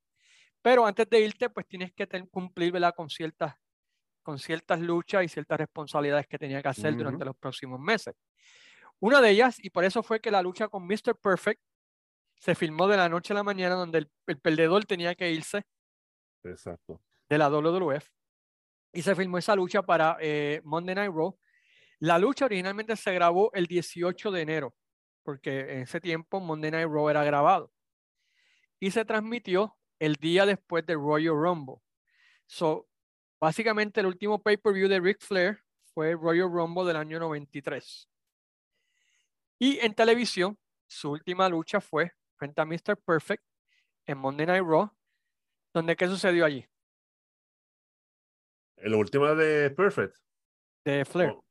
Pero 0.63 0.85
antes 0.85 1.09
de 1.09 1.21
irte, 1.21 1.49
pues 1.49 1.67
tienes 1.67 1.93
que 1.93 2.07
cumplir, 2.31 2.73
¿verdad? 2.73 2.95
Con 2.95 3.09
ciertas, 3.09 3.55
con 4.23 4.39
ciertas 4.39 4.81
luchas 4.81 5.25
y 5.25 5.29
ciertas 5.29 5.59
responsabilidades 5.59 6.27
que 6.27 6.39
tenía 6.39 6.61
que 6.63 6.69
hacer 6.69 6.95
durante 6.97 7.25
los 7.25 7.37
próximos 7.37 7.81
meses. 7.81 8.15
Una 8.99 9.21
de 9.23 9.31
ellas, 9.31 9.57
y 9.63 9.71
por 9.71 9.85
eso 9.85 10.03
fue 10.03 10.21
que 10.21 10.31
la 10.31 10.43
lucha 10.43 10.69
con 10.69 10.87
Mr. 10.87 11.17
Perfect 11.23 11.63
se 12.39 12.55
filmó 12.55 12.89
de 12.89 12.99
la 12.99 13.09
noche 13.09 13.33
a 13.33 13.37
la 13.37 13.43
mañana, 13.43 13.75
donde 13.75 13.99
el, 13.99 14.11
el 14.27 14.39
perdedor 14.39 14.85
tenía 14.85 15.15
que 15.15 15.31
irse 15.31 15.63
Exacto. 16.45 17.01
de 17.29 17.39
la 17.39 17.49
WWF. 17.49 18.07
Y 18.93 19.03
se 19.03 19.15
filmó 19.15 19.39
esa 19.39 19.55
lucha 19.55 19.83
para 19.83 20.17
eh, 20.21 20.61
Monday 20.65 20.95
Night 20.95 21.13
Raw. 21.15 21.39
La 22.01 22.19
lucha 22.19 22.47
originalmente 22.47 22.97
se 22.97 23.13
grabó 23.13 23.51
el 23.53 23.67
18 23.67 24.31
de 24.31 24.43
enero, 24.43 24.75
porque 25.23 25.61
en 25.61 25.81
ese 25.83 26.01
tiempo 26.01 26.41
Monday 26.41 26.71
Night 26.71 26.89
Raw 26.89 27.09
era 27.09 27.23
grabado. 27.25 27.73
Y 28.81 28.91
se 28.91 29.05
transmitió 29.05 29.77
el 29.99 30.15
día 30.15 30.47
después 30.47 30.85
de 30.87 30.95
Royal 30.95 31.35
Rumble. 31.35 31.77
So, 32.47 32.89
básicamente 33.39 34.01
el 34.01 34.07
último 34.07 34.43
pay-per-view 34.43 34.89
de 34.89 34.99
Ric 34.99 35.21
Flair 35.21 35.63
fue 35.93 36.15
Royal 36.15 36.51
Rumble 36.51 36.85
del 36.85 36.97
año 36.97 37.21
93. 37.21 38.09
Y 39.59 39.79
en 39.81 39.95
televisión, 39.95 40.59
su 40.87 41.11
última 41.11 41.49
lucha 41.49 41.81
fue 41.81 42.13
frente 42.37 42.61
a 42.61 42.65
Mr. 42.65 42.97
Perfect 43.05 43.45
en 44.07 44.19
Monday 44.19 44.47
Night 44.47 44.65
Raw, 44.65 44.91
donde 45.75 45.95
¿qué 45.95 46.07
sucedió 46.09 46.47
allí? 46.47 46.67
La 48.83 48.97
última 48.97 49.35
de 49.35 49.71
Perfect. 49.71 50.17
De 50.85 51.05
Flair. 51.05 51.31
Oh, 51.31 51.45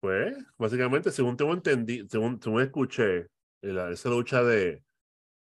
Pues, 0.00 0.36
básicamente, 0.56 1.10
según 1.10 1.36
tengo 1.36 1.52
entendido, 1.52 2.06
según, 2.08 2.40
según 2.42 2.62
escuché, 2.62 3.26
la- 3.60 3.90
esa 3.90 4.08
lucha 4.08 4.42
de, 4.42 4.82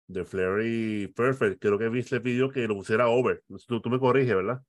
de 0.08 0.26
Flair 0.26 0.66
y 0.66 1.08
Perfect, 1.08 1.62
creo 1.62 1.78
que 1.78 1.88
Vince 1.90 2.16
le 2.16 2.22
pidió 2.22 2.50
que 2.50 2.68
lo 2.68 2.76
pusiera 2.76 3.08
over. 3.08 3.42
Tú, 3.68 3.80
tú 3.80 3.90
me 3.90 4.00
corriges, 4.00 4.36
¿verdad? 4.36 4.62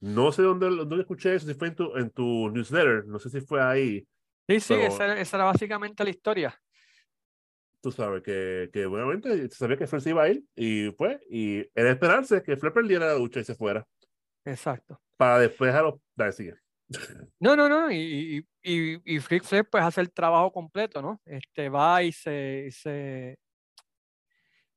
No 0.00 0.32
sé 0.32 0.42
dónde, 0.42 0.66
dónde 0.68 1.00
escuché 1.00 1.34
eso, 1.34 1.46
si 1.46 1.54
fue 1.54 1.68
en 1.68 1.74
tu, 1.74 1.94
en 1.96 2.10
tu 2.10 2.48
newsletter, 2.50 3.04
no 3.06 3.18
sé 3.18 3.28
si 3.28 3.40
fue 3.42 3.60
ahí. 3.60 4.06
Sí, 4.48 4.60
sí, 4.60 4.74
Pero- 4.74 4.86
esa, 4.86 5.04
era- 5.04 5.20
esa 5.20 5.36
era 5.36 5.44
básicamente 5.44 6.02
la 6.04 6.10
historia. 6.10 6.62
Tú 7.82 7.90
sabes 7.92 8.22
que, 8.22 8.68
que 8.72 8.84
obviamente 8.86 9.48
sabía 9.50 9.76
que 9.76 9.86
Flair 9.86 10.02
se 10.02 10.10
iba 10.10 10.22
a 10.22 10.28
ir 10.28 10.44
y 10.54 10.90
fue, 10.92 11.18
y 11.30 11.58
era 11.74 11.90
esperarse 11.90 12.42
que 12.42 12.56
Flair 12.56 12.72
perdiera 12.74 13.06
la 13.08 13.14
lucha 13.18 13.40
y 13.40 13.44
se 13.44 13.54
fuera, 13.54 13.86
Exacto. 14.44 15.00
Para 15.20 15.38
después 15.38 15.74
a 15.74 15.82
los 15.82 16.00
sigue. 16.34 16.54
No, 17.38 17.54
no, 17.54 17.68
no. 17.68 17.90
Y, 17.90 18.42
y, 18.62 18.72
y, 18.94 19.14
y 19.14 19.18
Ric 19.18 19.44
Flair 19.44 19.68
pues 19.70 19.84
hace 19.84 20.00
el 20.00 20.10
trabajo 20.10 20.50
completo, 20.50 21.02
¿no? 21.02 21.20
Este 21.26 21.68
va 21.68 22.02
y 22.02 22.10
se, 22.10 22.64
y 22.68 22.70
se 22.70 23.38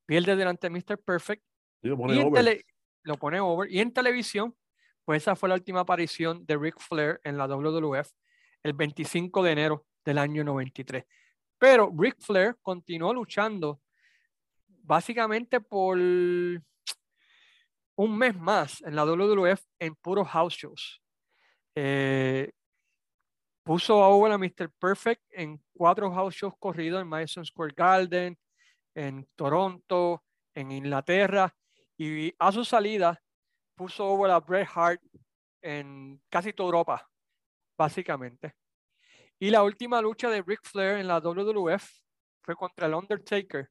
pierde 0.05 0.35
delante 0.35 0.69
de 0.69 0.71
Mr. 0.71 1.01
Perfect 1.01 1.43
Digo, 1.81 1.97
pone 1.97 2.15
y 2.15 2.19
over. 2.19 2.33
tele- 2.43 2.65
lo 3.03 3.15
pone 3.17 3.39
over. 3.39 3.71
Y 3.71 3.79
en 3.79 3.93
televisión, 3.93 4.53
pues 5.05 5.23
esa 5.23 5.35
fue 5.37 5.47
la 5.47 5.55
última 5.55 5.79
aparición 5.79 6.45
de 6.45 6.57
Ric 6.57 6.77
Flair 6.77 7.21
en 7.23 7.37
la 7.37 7.47
WWF 7.47 8.09
el 8.63 8.73
25 8.73 9.41
de 9.43 9.51
enero 9.51 9.85
del 10.03 10.17
año 10.17 10.43
93. 10.43 11.05
Pero 11.57 11.89
Ric 11.97 12.17
Flair 12.19 12.57
continuó 12.61 13.13
luchando 13.13 13.81
básicamente 14.67 15.61
por 15.61 15.97
un 17.95 18.17
mes 18.17 18.35
más 18.35 18.81
en 18.81 18.95
la 18.95 19.05
WWF 19.05 19.61
en 19.79 19.95
puros 19.95 20.27
house 20.29 20.53
shows. 20.55 21.01
Eh, 21.75 22.51
puso 23.63 24.03
a 24.03 24.09
over 24.09 24.31
a 24.31 24.37
Mr. 24.37 24.69
Perfect 24.79 25.21
en 25.31 25.61
cuatro 25.73 26.11
house 26.11 26.35
shows 26.35 26.53
corridos 26.59 27.01
en 27.01 27.07
Madison 27.07 27.45
Square 27.45 27.73
Garden, 27.75 28.37
en 28.95 29.27
Toronto, 29.35 30.23
en 30.53 30.71
Inglaterra, 30.71 31.53
y 31.97 32.33
a 32.37 32.51
su 32.51 32.65
salida 32.65 33.21
puso 33.75 34.05
over 34.05 34.31
a 34.31 34.39
Bret 34.39 34.67
Hart 34.73 35.01
en 35.61 36.21
casi 36.29 36.53
toda 36.53 36.67
Europa, 36.67 37.09
básicamente. 37.77 38.53
Y 39.39 39.49
la 39.49 39.63
última 39.63 40.01
lucha 40.01 40.29
de 40.29 40.41
Ric 40.41 40.61
Flair 40.63 40.99
en 40.99 41.07
la 41.07 41.19
WWF 41.19 41.83
fue 42.41 42.55
contra 42.55 42.87
el 42.87 42.93
Undertaker 42.93 43.69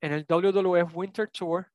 en 0.00 0.12
el 0.12 0.26
WWF 0.28 0.94
Winter 0.94 1.28
Tour 1.30 1.71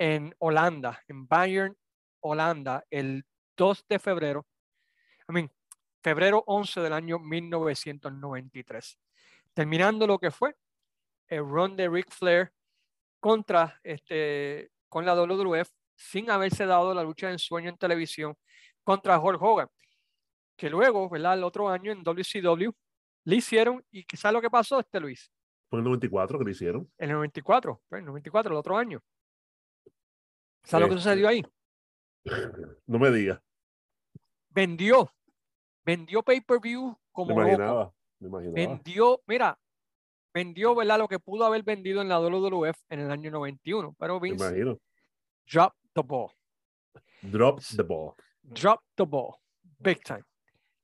en 0.00 0.34
Holanda, 0.38 1.02
en 1.08 1.28
Bayern, 1.28 1.76
Holanda, 2.20 2.82
el 2.88 3.22
2 3.54 3.84
de 3.86 3.98
febrero. 3.98 4.46
I 5.28 5.32
mean, 5.32 5.52
febrero 6.02 6.42
11 6.46 6.80
del 6.80 6.94
año 6.94 7.18
1993. 7.18 8.98
Terminando 9.52 10.06
lo 10.06 10.18
que 10.18 10.30
fue 10.30 10.56
el 11.28 11.40
run 11.40 11.76
de 11.76 11.90
Ric 11.90 12.10
Flair 12.10 12.50
contra 13.20 13.78
este, 13.82 14.70
con 14.88 15.04
la 15.04 15.14
WWF 15.14 15.68
sin 15.94 16.30
haberse 16.30 16.64
dado 16.64 16.94
la 16.94 17.04
lucha 17.04 17.26
de 17.26 17.34
ensueño 17.34 17.68
en 17.68 17.76
televisión 17.76 18.34
contra 18.82 19.20
Hulk 19.20 19.42
Hogan. 19.42 19.68
Que 20.56 20.70
luego, 20.70 21.10
¿verdad? 21.10 21.34
El 21.34 21.44
otro 21.44 21.68
año 21.68 21.92
en 21.92 22.02
WCW 22.02 22.70
le 23.24 23.36
hicieron, 23.36 23.84
y 23.90 24.04
quizás 24.04 24.32
lo 24.32 24.40
que 24.40 24.48
pasó, 24.48 24.80
este 24.80 24.98
Luis, 24.98 25.30
Fue 25.68 25.78
en 25.78 25.84
el 25.84 25.90
94 25.90 26.38
que 26.38 26.44
lo 26.46 26.50
hicieron. 26.50 26.90
en 26.96 27.10
el 27.10 27.16
94, 27.16 27.82
pues, 27.86 27.98
en 27.98 28.04
el 28.04 28.06
94, 28.06 28.50
el 28.52 28.58
otro 28.58 28.78
año. 28.78 29.02
¿Sabes 30.64 30.82
lo 30.86 30.88
que 30.88 30.98
Este, 30.98 31.02
sucedió 31.10 31.28
ahí? 31.28 31.42
No 32.86 32.98
me 32.98 33.10
digas, 33.10 33.40
Vendió, 34.50 35.10
vendió 35.84 36.22
pay-per-view 36.22 36.88
me 36.90 36.96
como 37.12 37.30
loco. 37.30 37.42
imaginaba, 37.48 37.92
me 38.18 38.28
imaginaba. 38.28 38.54
vendió, 38.54 39.22
mira, 39.26 39.58
vendió, 40.34 40.74
¿verdad? 40.74 40.98
Lo 40.98 41.08
que 41.08 41.18
pudo 41.20 41.44
haber 41.46 41.62
vendido 41.62 42.02
en 42.02 42.08
la 42.08 42.18
WWF 42.20 42.76
en 42.88 43.00
el 43.00 43.10
año 43.10 43.30
91, 43.30 43.94
pero 43.98 44.18
Me 44.20 44.28
Vince 44.30 44.44
imagino. 44.48 44.78
dropped 45.50 45.78
the 45.94 46.02
ball, 46.02 46.30
Drop 47.22 47.60
the 47.76 47.82
ball. 47.82 48.14
dropped 48.42 48.86
the 48.96 49.04
ball, 49.04 49.36
big 49.78 50.02
time. 50.02 50.24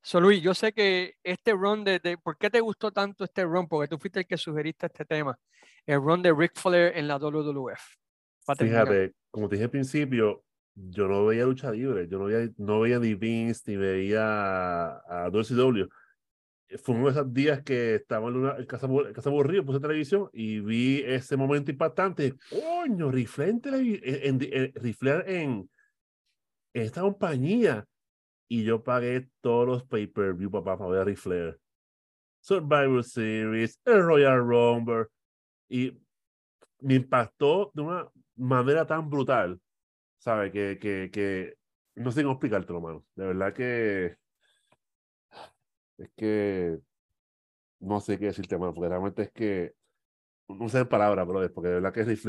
So 0.02 0.20
Luis, 0.20 0.40
yo 0.40 0.54
sé 0.54 0.72
que 0.72 1.14
este 1.24 1.52
run 1.52 1.82
de, 1.82 1.98
de- 1.98 2.16
¿por 2.18 2.38
qué 2.38 2.48
te 2.48 2.60
gustó 2.60 2.92
tanto 2.92 3.24
este 3.24 3.44
run? 3.44 3.66
Porque 3.66 3.88
tú 3.88 3.98
fuiste 3.98 4.20
el 4.20 4.26
que 4.26 4.36
sugeriste 4.36 4.86
este 4.86 5.04
tema, 5.04 5.36
el 5.84 6.00
run 6.00 6.22
de 6.22 6.32
Ric 6.32 6.52
Flair 6.54 6.96
en 6.96 7.08
la 7.08 7.18
WWF. 7.18 7.96
Fíjate, 8.68 9.14
como 9.30 9.48
te 9.48 9.56
dije 9.56 9.64
al 9.64 9.70
principio, 9.70 10.44
yo 10.74 11.08
no 11.08 11.24
veía 11.26 11.44
lucha 11.44 11.70
libre, 11.72 12.06
yo 12.08 12.18
no 12.18 12.24
veía, 12.26 12.50
no 12.58 12.80
veía 12.80 12.98
ni 12.98 13.14
Vince, 13.14 13.62
ni 13.70 13.76
veía 13.76 14.96
a 14.96 15.30
WCW. 15.30 15.88
Fue 16.82 16.94
uno 16.96 17.06
de 17.06 17.10
esos 17.12 17.32
días 17.32 17.62
que 17.62 17.94
estaba 17.94 18.28
en, 18.28 18.36
una, 18.36 18.56
en 18.56 18.66
casa, 18.66 18.86
en 18.86 19.12
casa 19.12 19.30
aburrido, 19.30 19.64
puse 19.64 19.78
televisión 19.80 20.28
y 20.32 20.60
vi 20.60 21.00
ese 21.06 21.36
momento 21.36 21.70
impactante. 21.70 22.34
Coño, 22.50 23.10
Rifler 23.10 23.48
en, 23.50 23.60
televi- 23.62 24.00
en, 24.02 24.40
en- 25.26 25.70
esta 26.74 27.00
compañía. 27.02 27.86
Y 28.48 28.62
yo 28.62 28.82
pagué 28.82 29.28
todos 29.40 29.66
los 29.66 29.84
pay-per-view, 29.84 30.50
papá, 30.50 30.78
para 30.78 30.90
ver 30.90 31.00
a 31.00 31.04
Ric 31.04 31.16
Flair. 31.18 31.58
Survivor 32.40 33.02
Series, 33.02 33.80
el 33.84 34.02
Royal 34.02 34.38
Rumble. 34.38 35.06
Y 35.68 35.98
me 36.80 36.94
impactó 36.94 37.70
de 37.74 37.82
una 37.82 38.08
manera 38.36 38.86
tan 38.86 39.10
brutal, 39.10 39.60
¿sabes? 40.18 40.52
Que, 40.52 40.78
que, 40.80 41.10
que 41.12 41.54
no 41.96 42.12
sé 42.12 42.22
cómo 42.22 42.34
explicártelo, 42.34 42.80
mano. 42.80 43.06
De 43.16 43.26
verdad 43.26 43.54
que 43.54 44.16
es 45.98 46.10
que 46.16 46.78
no 47.80 48.00
sé 48.00 48.18
qué 48.18 48.26
decirte, 48.26 48.58
mano, 48.58 48.74
porque 48.74 48.88
realmente 48.88 49.22
es 49.22 49.32
que 49.32 49.74
no 50.48 50.68
sé 50.68 50.80
en 50.80 50.88
palabras, 50.88 51.26
brother, 51.26 51.52
porque 51.52 51.68
de 51.70 51.74
verdad 51.76 51.92
que 51.92 52.04
Ric 52.04 52.20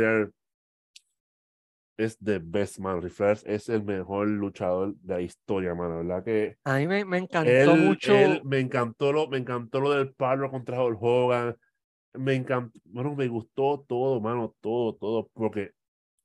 es 1.97 2.17
the 2.19 2.39
best, 2.39 2.79
man. 2.79 3.01
Ric 3.01 3.13
es 3.45 3.69
el 3.69 3.83
mejor 3.83 4.27
luchador 4.27 4.95
de 4.97 5.13
la 5.15 5.21
historia, 5.21 5.73
mano. 5.75 5.97
De 5.97 6.03
verdad 6.03 6.23
que 6.23 6.57
A 6.65 6.75
mí 6.77 6.87
me, 6.87 7.05
me 7.05 7.17
encantó 7.17 7.75
él, 7.75 7.77
mucho. 7.77 8.13
él- 8.13 8.41
me 8.45 8.59
encantó 8.59 9.11
lo, 9.13 9.27
me 9.27 9.37
encantó 9.37 9.79
lo 9.79 9.91
del 9.91 10.13
palo 10.13 10.51
contra 10.51 10.83
Hulk 10.83 10.99
Hogan. 11.01 11.57
Me 12.13 12.35
encantó, 12.35 12.79
bueno, 12.85 13.15
me 13.15 13.27
gustó 13.27 13.85
todo, 13.87 14.21
mano, 14.21 14.55
todo, 14.61 14.95
todo, 14.95 15.29
porque 15.33 15.71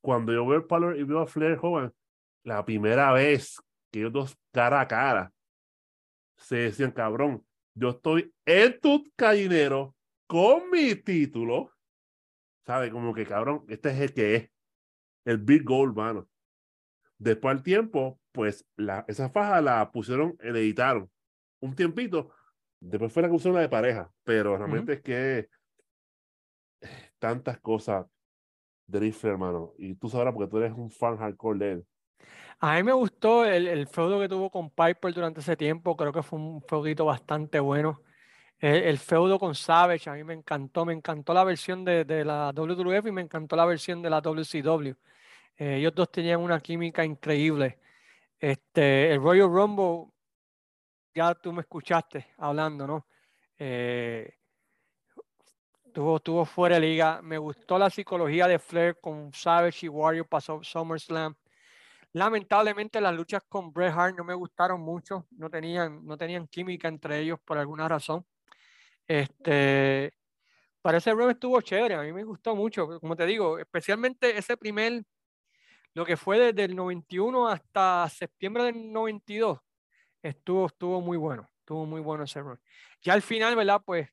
cuando 0.03 0.33
yo 0.33 0.47
veo 0.47 0.59
el 0.59 0.67
palo 0.67 0.95
y 0.95 1.03
veo 1.05 1.21
a 1.21 1.27
Flair 1.27 1.59
Hogan, 1.61 1.93
la 2.45 2.65
primera 2.65 3.13
vez 3.13 3.63
que 3.91 4.01
ellos 4.01 4.13
dos 4.13 4.39
cara 4.53 4.81
a 4.81 4.89
cara 4.89 5.33
se 6.37 6.57
decían, 6.57 6.91
cabrón, 6.91 7.47
yo 7.75 7.91
estoy 7.91 8.35
en 8.45 8.79
tu 8.81 9.05
gallinero 9.17 9.95
con 10.27 10.71
mi 10.71 10.95
título, 10.97 11.71
¿sabes? 12.67 12.91
Como 12.91 13.15
que, 13.15 13.25
cabrón, 13.25 13.65
este 13.69 13.91
es 13.91 14.01
el 14.01 14.13
que 14.13 14.35
es, 14.35 14.51
el 15.25 15.39
Big 15.39 15.63
Gold, 15.63 15.97
mano. 15.97 16.29
Después 17.17 17.57
al 17.57 17.63
tiempo, 17.63 18.21
pues 18.33 18.67
la, 18.77 19.05
esa 19.07 19.31
faja 19.31 19.61
la 19.61 19.93
pusieron, 19.93 20.37
la 20.41 20.59
editaron 20.59 21.09
un 21.61 21.75
tiempito. 21.75 22.35
Después 22.81 23.13
fue 23.13 23.23
la 23.23 23.29
una 23.31 23.61
de 23.61 23.69
pareja, 23.69 24.13
pero 24.25 24.57
realmente 24.57 24.95
es 24.95 25.03
que 25.03 25.49
tantas 27.21 27.61
cosas 27.61 28.07
de 28.93 29.01
Riff 29.01 29.25
hermano. 29.25 29.73
Y 29.79 29.95
tú 29.95 30.09
sabrás 30.09 30.35
porque 30.35 30.51
tú 30.51 30.59
eres 30.59 30.73
un 30.73 30.91
fan 30.91 31.17
hardcore 31.17 31.59
de 31.59 31.73
él. 31.73 31.87
A 32.61 32.77
mí 32.77 32.83
me 32.85 32.93
gustó 32.93 33.45
el, 33.45 33.87
feudo 33.89 34.21
que 34.21 34.29
tuvo 34.29 34.51
con 34.51 34.71
Piper 34.71 35.13
durante 35.13 35.41
ese 35.41 35.57
tiempo. 35.57 35.97
Creo 35.97 36.13
que 36.13 36.23
fue 36.23 36.39
un 36.39 36.63
feudito 36.63 37.05
bastante 37.05 37.59
bueno. 37.59 38.03
El, 38.61 38.99
feudo 38.99 39.39
con 39.41 39.57
Savage, 39.57 40.09
a 40.09 40.13
mí 40.13 40.23
me 40.23 40.35
encantó. 40.35 40.85
Me 40.85 40.93
encantó 40.93 41.35
la 41.35 41.43
versión 41.43 41.85
de, 41.85 42.05
de, 42.05 42.25
la 42.25 42.53
WWF 42.55 43.07
y 43.09 43.11
me 43.11 43.23
encantó 43.23 43.57
la 43.57 43.65
versión 43.65 44.01
de 44.01 44.11
la 44.11 44.21
WCW. 44.21 44.95
Eh, 45.57 45.77
ellos 45.79 45.95
dos 45.95 46.11
tenían 46.13 46.41
una 46.41 46.61
química 46.61 47.05
increíble. 47.05 47.79
Este, 48.39 49.13
el 49.13 49.21
Royal 49.21 49.49
Rumble, 49.49 50.13
ya 51.15 51.35
tú 51.35 51.53
me 51.53 51.63
escuchaste 51.63 52.29
hablando, 52.39 52.87
¿no? 52.87 53.07
Eh, 53.59 54.39
tuvo, 55.93 56.21
tuvo 56.21 56.45
fuera 56.45 56.77
de 56.77 56.81
liga. 56.81 57.21
Me 57.23 57.39
gustó 57.39 57.79
la 57.79 57.91
psicología 57.91 58.49
de 58.49 58.59
Flair 58.59 58.99
con 59.01 59.33
Savage 59.33 59.87
y 59.87 59.89
Warrior 59.89 60.27
pasó 60.27 60.63
SummerSlam. 60.63 61.35
Lamentablemente 62.15 63.01
las 63.01 63.15
luchas 63.15 63.43
con 63.49 63.73
Bret 63.73 63.93
Hart 63.97 64.17
no 64.17 64.25
me 64.25 64.35
gustaron 64.35 64.81
mucho, 64.81 65.27
no 65.31 65.49
tenían, 65.49 66.05
no 66.05 66.17
tenían 66.19 66.47
química 66.47 66.89
entre 66.89 67.21
ellos 67.21 67.39
por 67.41 67.57
alguna 67.57 67.89
razón. 67.89 68.27
Este, 69.07 70.13
parece 70.83 71.17
que 71.17 71.31
estuvo 71.31 71.61
chévere, 71.63 71.95
a 71.95 72.03
mí 72.03 72.13
me 72.13 72.25
gustó 72.25 72.55
mucho, 72.55 73.01
como 73.01 73.17
te 73.17 73.25
digo, 73.25 73.59
especialmente 73.59 74.37
ese 74.37 74.59
primer, 74.59 75.05
lo 75.95 76.05
que 76.05 76.19
fue 76.19 76.39
desde 76.39 76.65
el 76.65 76.77
91 76.77 77.49
hasta 77.49 78.07
septiembre 78.11 78.65
del 78.65 78.93
92, 78.93 79.61
estuvo, 80.23 80.67
estuvo 80.67 81.01
muy 81.01 81.17
bueno, 81.17 81.49
estuvo 81.61 81.87
muy 81.87 82.03
bueno 82.03 82.25
ese 82.25 82.41
rol. 82.41 82.61
Ya 83.01 83.15
al 83.15 83.23
final, 83.23 83.57
¿verdad? 83.57 83.81
Pues 83.85 84.09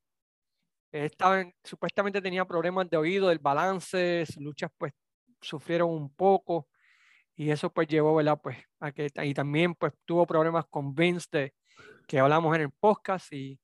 estaba 0.92 1.44
supuestamente 1.64 2.20
tenía 2.20 2.44
problemas 2.44 2.88
de 2.88 2.96
oído, 2.96 3.28
del 3.28 3.38
balance, 3.38 4.26
sus 4.26 4.42
luchas 4.42 4.70
pues 4.76 4.92
sufrieron 5.40 5.90
un 5.90 6.12
poco 6.14 6.68
y 7.34 7.50
eso 7.50 7.72
pues 7.72 7.88
llevó, 7.88 8.14
¿verdad? 8.14 8.38
Pues 8.42 8.58
a 8.80 8.92
que, 8.92 9.08
y 9.22 9.34
también 9.34 9.74
pues 9.74 9.92
tuvo 10.04 10.26
problemas 10.26 10.66
con 10.68 10.94
Vince 10.94 11.26
de, 11.32 11.54
que 12.06 12.18
hablamos 12.18 12.54
en 12.54 12.62
el 12.62 12.70
podcast 12.70 13.32
y, 13.32 13.58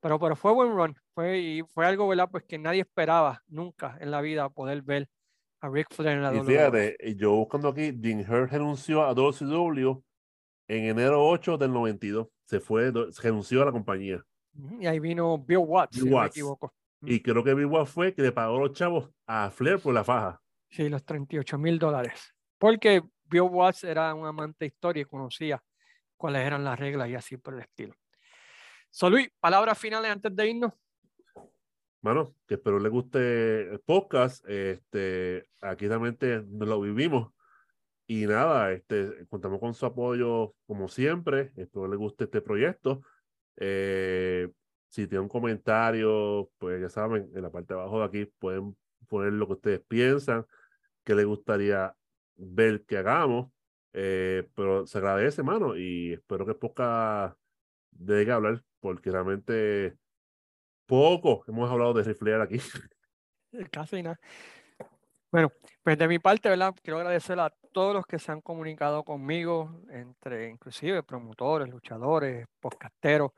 pero, 0.00 0.18
pero 0.18 0.36
fue 0.36 0.52
buen 0.52 0.72
run, 0.72 0.94
fue, 1.14 1.38
y 1.38 1.62
fue 1.62 1.86
algo, 1.86 2.06
¿verdad? 2.08 2.28
Pues 2.30 2.44
que 2.44 2.58
nadie 2.58 2.80
esperaba 2.82 3.42
nunca 3.46 3.96
en 4.00 4.10
la 4.10 4.20
vida 4.20 4.48
poder 4.50 4.82
ver 4.82 5.08
a 5.60 5.68
Rick 5.68 5.92
Flair 5.92 6.18
en 6.18 6.22
la 6.22 6.34
y 6.34 6.40
fíjate, 6.40 6.96
yo 7.16 7.32
buscando 7.32 7.68
aquí, 7.68 7.92
Dean 7.92 8.20
Hurt 8.20 8.52
renunció 8.52 9.04
a 9.04 9.14
WCW 9.14 10.02
en 10.68 10.84
enero 10.84 11.26
8 11.26 11.56
del 11.56 11.72
92, 11.72 12.28
se 12.44 12.60
fue, 12.60 12.92
renunció 13.22 13.62
a 13.62 13.66
la 13.66 13.72
compañía. 13.72 14.22
Y 14.80 14.86
ahí 14.86 14.98
vino 14.98 15.38
Bill 15.38 15.58
Watts, 15.58 15.98
si 15.98 16.08
no 16.08 16.20
me 16.20 16.26
equivoco. 16.26 16.72
Y 17.02 17.20
creo 17.20 17.44
que 17.44 17.54
Bill 17.54 17.66
Watts 17.66 17.90
fue 17.90 18.14
que 18.14 18.22
le 18.22 18.32
pagó 18.32 18.58
los 18.58 18.72
chavos 18.72 19.08
a 19.26 19.50
Flair 19.50 19.78
por 19.78 19.94
la 19.94 20.04
faja. 20.04 20.40
Sí, 20.68 20.88
los 20.88 21.04
38 21.04 21.56
mil 21.58 21.78
dólares 21.78 22.34
porque 22.58 23.02
Bill 23.24 23.42
Watts 23.42 23.84
era 23.84 24.12
un 24.14 24.26
amante 24.26 24.64
de 24.64 24.66
historia 24.66 25.02
y 25.02 25.06
conocía 25.06 25.62
cuáles 26.16 26.44
eran 26.44 26.64
las 26.64 26.78
reglas 26.78 27.08
y 27.08 27.14
así 27.14 27.36
por 27.36 27.54
el 27.54 27.60
estilo. 27.60 27.94
So, 28.90 29.08
Luis, 29.08 29.30
palabras 29.40 29.78
finales 29.78 30.10
antes 30.10 30.34
de 30.34 30.50
irnos. 30.50 30.72
Bueno, 32.00 32.34
que 32.46 32.54
espero 32.54 32.78
les 32.78 32.90
guste 32.90 33.70
el 33.70 33.80
podcast. 33.80 34.48
Este, 34.48 35.48
aquí 35.60 35.86
realmente 35.86 36.44
lo 36.48 36.80
vivimos. 36.80 37.32
Y 38.06 38.26
nada, 38.26 38.72
este, 38.72 39.26
contamos 39.28 39.60
con 39.60 39.74
su 39.74 39.84
apoyo 39.84 40.54
como 40.66 40.88
siempre. 40.88 41.52
Espero 41.56 41.86
les 41.88 41.98
guste 41.98 42.24
este 42.24 42.40
proyecto. 42.40 43.02
Eh, 43.60 44.48
si 44.88 45.06
tienen 45.06 45.24
un 45.24 45.28
comentario, 45.28 46.50
pues 46.58 46.80
ya 46.80 46.88
saben, 46.88 47.30
en 47.34 47.42
la 47.42 47.50
parte 47.50 47.74
de 47.74 47.80
abajo 47.80 47.98
de 47.98 48.04
aquí 48.06 48.32
pueden 48.38 48.76
poner 49.08 49.32
lo 49.32 49.46
que 49.46 49.52
ustedes 49.54 49.80
piensan, 49.86 50.46
que 51.04 51.14
les 51.14 51.26
gustaría 51.26 51.94
ver 52.36 52.84
que 52.84 52.98
hagamos, 52.98 53.50
eh, 53.92 54.48
pero 54.54 54.86
se 54.86 54.98
agradece, 54.98 55.42
mano, 55.42 55.76
y 55.76 56.12
espero 56.12 56.46
que 56.46 56.54
poca 56.54 57.36
de 57.90 58.30
hablar, 58.30 58.62
porque 58.80 59.10
realmente 59.10 59.96
poco 60.86 61.44
hemos 61.48 61.70
hablado 61.70 61.94
de 61.94 62.04
riflear 62.04 62.40
aquí. 62.40 62.58
Casi 63.72 64.02
nada. 64.02 64.18
Bueno, 65.30 65.52
pues 65.82 65.98
de 65.98 66.08
mi 66.08 66.18
parte, 66.18 66.48
¿verdad? 66.48 66.74
Quiero 66.82 66.98
agradecer 66.98 67.38
a 67.38 67.50
todos 67.72 67.94
los 67.94 68.06
que 68.06 68.18
se 68.18 68.32
han 68.32 68.40
comunicado 68.40 69.04
conmigo, 69.04 69.82
entre 69.90 70.48
inclusive 70.48 71.02
promotores, 71.02 71.68
luchadores, 71.68 72.46
podcasteros, 72.60 73.32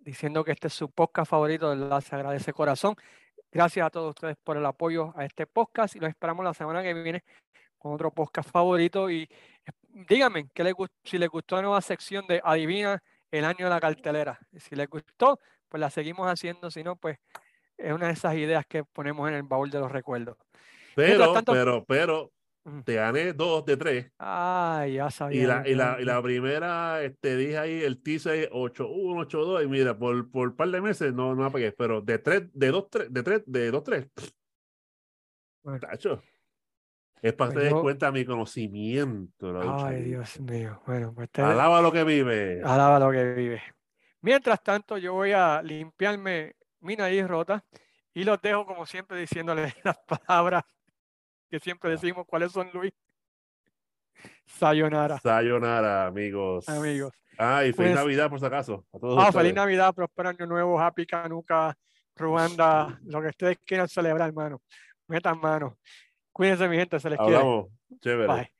diciendo 0.00 0.42
que 0.42 0.50
este 0.50 0.66
es 0.66 0.72
su 0.74 0.90
podcast 0.90 1.30
favorito, 1.30 1.68
¿verdad? 1.68 2.00
Se 2.00 2.16
agradece 2.16 2.52
corazón. 2.52 2.96
Gracias 3.52 3.86
a 3.86 3.90
todos 3.90 4.10
ustedes 4.10 4.36
por 4.42 4.56
el 4.56 4.66
apoyo 4.66 5.12
a 5.16 5.24
este 5.24 5.46
podcast 5.46 5.94
y 5.94 6.00
los 6.00 6.10
esperamos 6.10 6.44
la 6.44 6.54
semana 6.54 6.82
que 6.82 6.92
viene 6.92 7.22
con 7.78 7.92
otro 7.92 8.10
podcast 8.10 8.50
favorito. 8.50 9.08
Y 9.08 9.28
díganme 10.08 10.48
que 10.52 10.64
les 10.64 10.74
si 11.04 11.18
les 11.18 11.28
gustó 11.28 11.54
la 11.54 11.62
nueva 11.62 11.80
sección 11.82 12.26
de 12.26 12.40
Adivina 12.42 13.00
el 13.30 13.44
año 13.44 13.66
de 13.66 13.70
la 13.70 13.80
cartelera. 13.80 14.40
Si 14.56 14.74
les 14.74 14.88
gustó, 14.88 15.38
pues 15.68 15.80
la 15.80 15.88
seguimos 15.88 16.26
haciendo. 16.26 16.68
Si 16.68 16.82
no, 16.82 16.96
pues 16.96 17.18
es 17.78 17.92
una 17.92 18.08
de 18.08 18.14
esas 18.14 18.34
ideas 18.34 18.66
que 18.66 18.82
ponemos 18.82 19.28
en 19.28 19.34
el 19.36 19.44
baúl 19.44 19.70
de 19.70 19.78
los 19.78 19.92
recuerdos. 19.92 20.36
Pero, 20.94 21.34
pero, 21.44 21.84
pero, 21.84 22.32
te 22.84 22.94
gané 22.94 23.32
dos 23.32 23.64
de 23.64 23.76
tres. 23.76 24.12
Ay, 24.18 24.94
ya 24.94 25.10
sabía. 25.10 25.42
Y 25.42 25.46
la, 25.46 25.68
y 25.68 25.74
la, 25.74 25.96
y 26.00 26.04
la 26.04 26.22
primera, 26.22 26.98
te 26.98 27.06
este, 27.06 27.36
dije 27.36 27.58
ahí 27.58 27.82
el 27.82 28.02
teaser 28.02 28.50
8-1, 28.50 29.26
8-2, 29.28 29.64
y 29.64 29.68
mira, 29.68 29.98
por, 29.98 30.30
por 30.30 30.48
un 30.48 30.56
par 30.56 30.68
de 30.68 30.80
meses 30.80 31.12
no, 31.12 31.34
no 31.34 31.44
apagué, 31.44 31.72
pero 31.72 32.00
de 32.00 32.18
tres, 32.18 32.44
de 32.52 32.68
dos, 32.70 32.88
tres, 32.90 33.12
de 33.12 33.22
tres, 33.22 33.42
de 33.46 33.70
dos, 33.70 33.82
tres. 33.82 34.08
Bueno. 35.62 35.80
Tacho. 35.80 36.22
Es 37.20 37.32
para 37.34 37.52
que 37.52 37.58
te 37.58 37.64
des 37.66 37.74
cuenta 37.74 38.10
mi 38.10 38.24
conocimiento. 38.24 39.84
ay, 39.84 40.02
Dios 40.02 40.40
mío. 40.40 40.82
Bueno, 40.84 41.14
pues 41.14 41.28
Alaba 41.34 41.80
lo 41.80 41.92
que 41.92 42.02
vive. 42.02 42.60
Alaba 42.64 42.98
lo 42.98 43.12
que 43.12 43.32
vive. 43.34 43.62
Mientras 44.22 44.60
tanto, 44.60 44.98
yo 44.98 45.14
voy 45.14 45.30
a 45.30 45.62
limpiarme 45.62 46.56
mi 46.80 46.96
nariz 46.96 47.26
rota 47.28 47.64
y 48.12 48.24
los 48.24 48.42
dejo, 48.42 48.66
como 48.66 48.86
siempre, 48.86 49.18
diciéndoles 49.20 49.72
las 49.84 49.98
palabras 49.98 50.64
que 51.52 51.60
siempre 51.60 51.90
ah. 51.90 51.92
decimos. 51.92 52.26
¿Cuáles 52.26 52.50
son, 52.50 52.70
Luis? 52.72 52.92
Sayonara. 54.46 55.18
Sayonara, 55.18 56.06
amigos. 56.06 56.66
Amigos. 56.66 57.12
Ah, 57.36 57.64
y 57.64 57.72
feliz 57.72 57.94
Navidad, 57.94 58.30
por 58.30 58.40
si 58.40 58.46
acaso. 58.46 58.86
A 58.92 58.98
todos 58.98 59.18
ah, 59.22 59.30
feliz 59.30 59.54
Navidad, 59.54 59.94
próspero 59.94 60.30
año 60.30 60.46
nuevo, 60.46 60.80
Happy 60.80 61.04
Canuca, 61.06 61.76
Ruanda, 62.16 62.98
lo 63.04 63.20
que 63.20 63.28
ustedes 63.28 63.58
quieran 63.64 63.88
celebrar, 63.88 64.28
hermano. 64.28 64.62
Metan 65.08 65.38
mano. 65.38 65.76
Cuídense, 66.32 66.66
mi 66.68 66.76
gente, 66.76 66.98
se 66.98 67.10
les 67.10 67.18
quiere. 67.18 67.42
Chévere. 68.00 68.32
Bye. 68.32 68.52